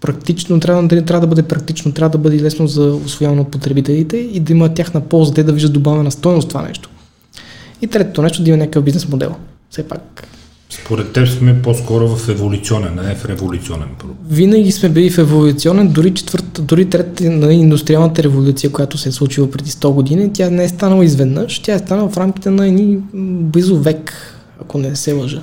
практично, 0.02 0.60
трябва, 0.60 0.88
да- 0.88 1.06
трябва 1.06 1.22
да 1.22 1.28
бъде 1.28 1.44
практично, 1.44 1.92
трябва 1.92 2.10
да 2.10 2.18
бъде 2.18 2.42
лесно 2.42 2.68
за 2.68 2.84
освояване 3.06 3.42
от 3.42 3.52
потребителите 3.52 4.18
и 4.18 4.40
да 4.40 4.54
има 4.54 4.74
тяхна 4.74 5.02
полза, 5.02 5.34
те 5.34 5.44
да 5.44 5.54
виждат 5.54 5.74
добавена 5.74 6.12
стойност 6.12 6.50
това 6.50 6.62
нещо. 6.62 6.90
И 7.82 7.88
третото 7.88 8.22
нещо, 8.22 8.44
да 8.44 8.50
има 8.50 8.58
някакъв 8.58 8.84
бизнес 8.84 9.10
модел. 9.10 9.36
Все 9.70 9.84
пак, 9.88 10.28
според 10.70 11.14
теб 11.14 11.28
сме 11.28 11.62
по-скоро 11.62 12.08
в 12.08 12.30
еволюционен, 12.30 13.00
а 13.00 13.04
не 13.04 13.16
в 13.16 13.26
революционен 13.26 13.88
пробив. 14.00 14.16
Винаги 14.30 14.72
сме 14.72 14.90
били 14.90 15.10
в 15.10 15.18
еволюционен, 15.18 15.88
дори 15.88 16.14
четвърта, 16.14 16.62
дори 16.62 16.90
трета 16.90 17.32
на 17.32 17.54
индустриалната 17.54 18.24
революция, 18.24 18.72
която 18.72 18.98
се 18.98 19.10
е 19.10 19.12
случила 19.12 19.52
преди 19.52 19.70
100 19.70 19.94
години, 19.94 20.34
тя 20.34 20.50
не 20.50 20.64
е 20.64 20.70
станала 20.70 21.06
изведнъж, 21.06 21.60
тя 21.60 21.74
е 21.74 21.80
станала 21.80 22.10
в 22.10 22.18
рамките 22.18 22.50
на 22.50 22.68
едни 22.68 22.98
близо 23.14 23.78
век, 23.78 24.14
ако 24.62 24.78
не 24.78 24.96
се 24.96 25.14
лъжа. 25.14 25.42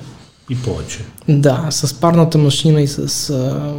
И 0.49 0.55
повече. 0.55 0.99
Да, 1.29 1.67
с 1.69 1.93
парната 1.93 2.37
машина 2.37 2.81
и 2.81 2.87
с 2.87 3.29
а, 3.29 3.73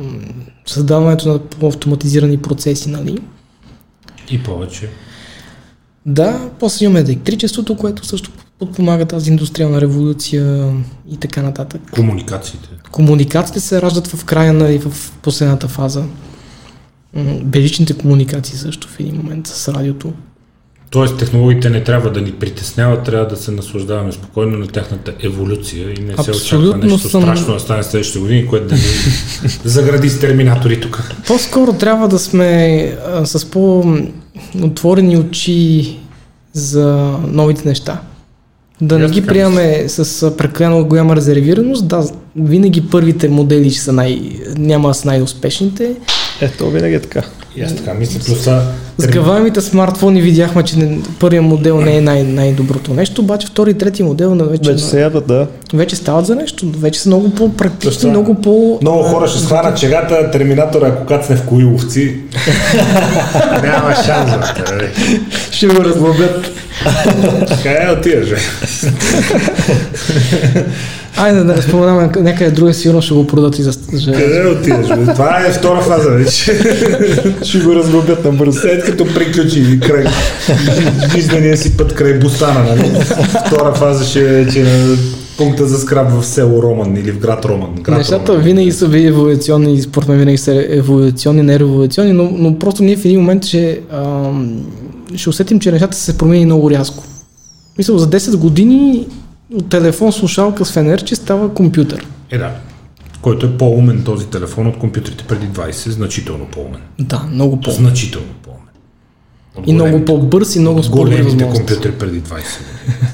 създаването 0.66 1.28
на 1.32 1.38
по-автоматизирани 1.38 2.38
процеси, 2.38 2.90
нали? 2.90 3.18
И 4.30 4.42
повече. 4.42 4.88
Да, 6.06 6.50
после 6.60 6.84
имаме 6.84 7.00
електричеството, 7.00 7.76
което 7.76 8.06
също 8.06 8.30
подпомага 8.58 9.04
тази 9.06 9.30
индустриална 9.30 9.80
революция 9.80 10.74
и 11.10 11.16
така 11.16 11.42
нататък. 11.42 11.80
Комуникациите. 11.90 12.68
Комуникациите 12.90 13.60
се 13.60 13.82
раждат 13.82 14.06
в 14.06 14.24
края 14.24 14.52
на 14.52 14.70
и 14.70 14.78
в 14.78 15.12
последната 15.22 15.68
фаза. 15.68 16.04
М, 17.14 17.38
Безличните 17.44 17.98
комуникации 17.98 18.56
също 18.56 18.88
в 18.88 19.00
един 19.00 19.16
момент 19.16 19.46
с 19.46 19.68
радиото. 19.68 20.12
Тоест 20.90 21.18
технологиите 21.18 21.70
не 21.70 21.84
трябва 21.84 22.10
да 22.10 22.20
ни 22.20 22.32
притесняват, 22.32 23.04
трябва 23.04 23.26
да 23.26 23.36
се 23.36 23.50
наслаждаваме 23.50 24.12
спокойно 24.12 24.58
на 24.58 24.66
тяхната 24.66 25.12
еволюция 25.22 25.90
и 25.98 26.02
не 26.02 26.12
се 26.14 26.20
очаква 26.20 26.32
Абсолютно 26.32 26.82
нещо 26.82 27.08
съм- 27.08 27.22
страшно 27.22 27.54
да 27.54 27.60
стане 27.60 27.82
следващите 27.82 28.18
години, 28.18 28.46
което 28.46 28.66
да 28.66 28.74
ни 28.74 28.80
загради 29.64 30.08
с 30.08 30.20
терминатори 30.20 30.80
тук. 30.80 31.12
По-скоро 31.26 31.72
трябва 31.72 32.08
да 32.08 32.18
сме 32.18 32.82
а, 33.06 33.26
с 33.26 33.50
по-отворени 33.50 35.16
очи 35.16 35.96
за 36.52 37.14
новите 37.26 37.68
неща. 37.68 38.00
Да 38.80 38.98
не 38.98 39.08
ги 39.08 39.26
приемаме 39.26 39.88
с 39.88 40.36
прекалено 40.36 40.84
голяма 40.84 41.16
резервираност. 41.16 41.88
Да, 41.88 42.04
винаги 42.36 42.86
първите 42.90 43.28
модели 43.28 43.70
ще 43.70 43.80
са 43.80 43.92
най... 43.92 44.20
няма 44.56 44.94
са 44.94 45.08
най-успешните. 45.08 45.96
Ето, 46.40 46.70
винаги 46.70 46.94
е 46.94 47.00
така. 47.00 47.22
И 47.56 47.62
аз 47.62 47.76
така 47.76 47.94
мисля, 47.94 48.20
плюс 48.26 48.40
това... 48.40 48.62
Сгъваемите 48.98 49.60
смартфони 49.60 50.22
видяхме, 50.22 50.62
че 50.62 50.78
не, 50.78 50.98
първият 51.18 51.44
модел 51.44 51.80
не 51.80 51.96
е 51.96 52.00
най- 52.00 52.22
най-доброто 52.22 52.94
нещо, 52.94 53.22
обаче 53.22 53.46
втори 53.46 53.70
и 53.70 53.74
трети 53.74 54.02
модел 54.02 54.34
на 54.34 54.44
вече, 54.44 54.70
Вече 54.70 54.84
се 54.84 55.00
ядат, 55.00 55.26
да. 55.26 55.46
вече 55.74 55.96
стават 55.96 56.26
за 56.26 56.34
нещо. 56.34 56.66
Вече 56.78 57.00
са 57.00 57.08
много 57.08 57.30
по-практични, 57.30 58.00
Това- 58.00 58.10
много 58.10 58.34
по... 58.34 58.78
Много 58.82 59.02
хора 59.02 59.28
ще 59.28 59.40
схванат 59.40 59.78
чегата, 59.78 60.30
терминатора, 60.30 60.86
ако 60.86 61.06
кацне 61.06 61.36
в 61.36 61.42
коиловци. 61.42 62.14
Няма 63.62 63.94
шанс, 64.06 64.30
бе, 64.30 64.74
нали? 64.74 64.88
Ще 65.50 65.66
го 65.66 65.84
разглобят. 65.84 66.50
Къде 67.62 67.84
да 67.86 67.92
отидеш, 67.92 68.28
бе? 68.28 68.36
Айде 71.18 71.38
да 71.38 71.54
не 71.54 71.62
споменаваме 71.62 72.10
някъде 72.20 72.50
друга, 72.50 72.74
сигурно 72.74 73.02
ще 73.02 73.14
го 73.14 73.26
продадат 73.26 73.58
и 73.58 73.62
за... 73.62 73.72
Къде 74.12 74.46
отидеш? 74.58 74.86
Това 75.14 75.46
е 75.46 75.52
втора 75.52 75.80
фаза 75.80 76.10
вече. 76.10 76.58
Ще 77.42 77.58
го 77.58 77.74
разглобят 77.74 78.24
на 78.24 78.32
бързо. 78.32 78.60
След 78.60 78.84
като 78.84 79.04
приключи 79.14 79.80
край 79.80 80.04
жизнения 81.16 81.56
си 81.56 81.76
път 81.76 81.94
край 81.94 82.18
Бустана, 82.18 82.64
нали? 82.64 82.90
Втора 83.46 83.74
фаза 83.74 84.04
ще 84.04 84.20
е 84.20 84.44
вече 84.44 84.62
на 84.62 84.96
пункта 85.38 85.66
за 85.66 85.78
скраб 85.78 86.10
в 86.10 86.26
село 86.26 86.62
Роман 86.62 86.96
или 86.96 87.12
в 87.12 87.18
град 87.18 87.44
Роман. 87.44 87.74
Град 87.82 87.98
Нещата 87.98 88.32
Роман. 88.32 88.44
винаги 88.44 88.72
са 88.72 88.88
били 88.88 89.06
еволюционни 89.06 89.74
и 89.74 89.82
според 89.82 90.08
мен 90.08 90.18
винаги 90.18 90.38
са 90.38 90.66
еволюционни, 90.68 91.42
не 91.42 91.58
революционни, 91.58 92.12
но, 92.12 92.30
но 92.32 92.58
просто 92.58 92.82
ние 92.82 92.96
в 92.96 93.04
един 93.04 93.20
момент 93.20 93.44
ще, 93.44 93.80
ам, 93.92 94.60
ще 95.14 95.28
усетим, 95.28 95.60
че 95.60 95.72
нещата 95.72 95.96
са 95.96 96.02
се 96.02 96.18
промени 96.18 96.44
много 96.44 96.70
рязко. 96.70 97.04
Мисля, 97.78 97.98
за 97.98 98.10
10 98.10 98.36
години 98.36 99.06
телефон 99.70 100.12
слушалка 100.12 100.64
с 100.64 100.72
фенерче 100.72 101.16
става 101.16 101.54
компютър. 101.54 102.06
Е, 102.30 102.38
да. 102.38 102.50
Който 103.22 103.46
е 103.46 103.56
по-умен 103.58 104.02
този 104.04 104.26
телефон 104.26 104.66
от 104.66 104.78
компютрите 104.78 105.24
преди 105.24 105.46
20, 105.46 105.90
значително 105.90 106.46
по-умен. 106.46 106.80
Да, 106.98 107.22
много 107.22 107.60
по 107.60 107.70
Значително 107.70 108.26
по-умен. 108.42 108.60
От 109.56 109.68
И 109.68 109.72
много 109.72 109.90
големите- 109.90 110.04
по-бърз 110.04 110.56
и 110.56 110.60
много 110.60 110.82
с 110.82 110.88
големите 110.88 111.44
компютри 111.44 111.92
преди 111.92 112.20
20 112.20 112.28
години. 112.28 113.08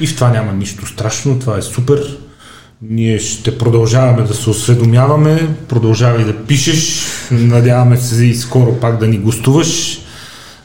И 0.00 0.06
в 0.06 0.14
това 0.14 0.30
няма 0.30 0.52
нищо 0.52 0.86
страшно, 0.86 1.38
това 1.38 1.58
е 1.58 1.62
супер. 1.62 2.18
Ние 2.82 3.18
ще 3.18 3.58
продължаваме 3.58 4.22
да 4.22 4.34
се 4.34 4.50
осведомяваме, 4.50 5.48
продължавай 5.68 6.24
да 6.24 6.36
пишеш, 6.36 7.02
надяваме 7.30 7.96
се 7.96 8.24
и 8.24 8.34
скоро 8.34 8.74
пак 8.74 8.98
да 8.98 9.06
ни 9.08 9.18
гостуваш. 9.18 10.00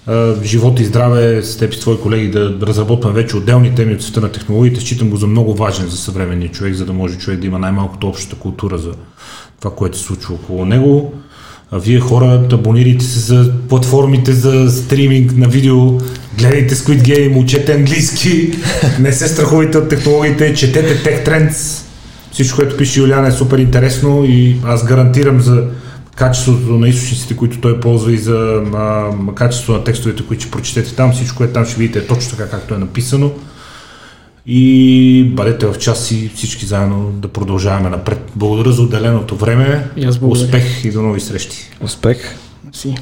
А, 0.07 0.35
Живот 0.43 0.79
и 0.79 0.85
здраве 0.85 1.43
с 1.43 1.57
теб 1.57 1.73
и 1.73 1.75
с 1.75 1.79
твои 1.79 1.97
колеги 1.97 2.31
да 2.31 2.57
разработваме 2.61 3.15
вече 3.15 3.37
отделни 3.37 3.75
теми 3.75 3.93
от 3.93 4.03
света 4.03 4.21
на 4.21 4.31
технологиите. 4.31 4.81
Считам 4.81 5.09
го 5.09 5.17
за 5.17 5.27
много 5.27 5.53
важен 5.53 5.87
за 5.87 5.97
съвременния 5.97 6.51
човек, 6.51 6.73
за 6.73 6.85
да 6.85 6.93
може 6.93 7.17
човек 7.17 7.39
да 7.39 7.47
има 7.47 7.59
най-малкото 7.59 8.07
общата 8.07 8.35
култура 8.35 8.77
за 8.77 8.91
това, 9.59 9.75
което 9.75 9.97
се 9.97 10.03
случва 10.03 10.35
около 10.35 10.65
него. 10.65 11.13
А 11.71 11.77
вие 11.77 11.99
хора, 11.99 12.47
абонирайте 12.51 13.05
се 13.05 13.19
за 13.19 13.51
платформите 13.69 14.33
за 14.33 14.71
стриминг 14.71 15.37
на 15.37 15.47
видео, 15.47 15.97
гледайте 16.37 16.75
Squid 16.75 17.01
Game, 17.01 17.43
учете 17.43 17.73
английски, 17.73 18.51
не 18.99 19.13
се 19.13 19.27
страхувайте 19.27 19.77
от 19.77 19.89
технологиите, 19.89 20.53
четете 20.53 21.03
Tech 21.03 21.27
Trends. 21.27 21.83
Всичко, 22.31 22.55
което 22.55 22.77
пише 22.77 22.99
Юлиан 22.99 23.25
е 23.25 23.31
супер 23.31 23.57
интересно 23.57 24.23
и 24.25 24.57
аз 24.65 24.85
гарантирам 24.85 25.41
за 25.41 25.63
качеството 26.15 26.71
на 26.71 26.87
източниците, 26.87 27.35
които 27.35 27.61
той 27.61 27.79
ползва 27.79 28.13
и 28.13 28.17
за 28.17 28.63
а, 28.73 29.11
качеството 29.35 29.77
на 29.77 29.83
текстовете, 29.83 30.25
които 30.25 30.41
ще 30.41 30.51
прочетете 30.51 30.95
там. 30.95 31.13
Всичко 31.13 31.43
е 31.43 31.47
там, 31.47 31.65
ще 31.65 31.79
видите 31.79 31.99
е 31.99 32.07
точно 32.07 32.37
така, 32.37 32.49
както 32.49 32.73
е 32.73 32.77
написано. 32.77 33.31
И 34.47 35.31
бъдете 35.35 35.65
в 35.65 35.77
час 35.77 36.11
и 36.11 36.31
всички 36.35 36.65
заедно 36.65 37.11
да 37.11 37.27
продължаваме 37.27 37.89
напред. 37.89 38.31
Благодаря 38.35 38.71
за 38.71 38.81
отделеното 38.81 39.35
време. 39.35 39.89
И 39.97 40.05
аз 40.05 40.17
благодаря. 40.17 40.45
Успех 40.45 40.85
и 40.85 40.91
до 40.91 41.01
нови 41.01 41.19
срещи. 41.21 41.71
Успех. 41.81 42.35
Си. 42.73 42.95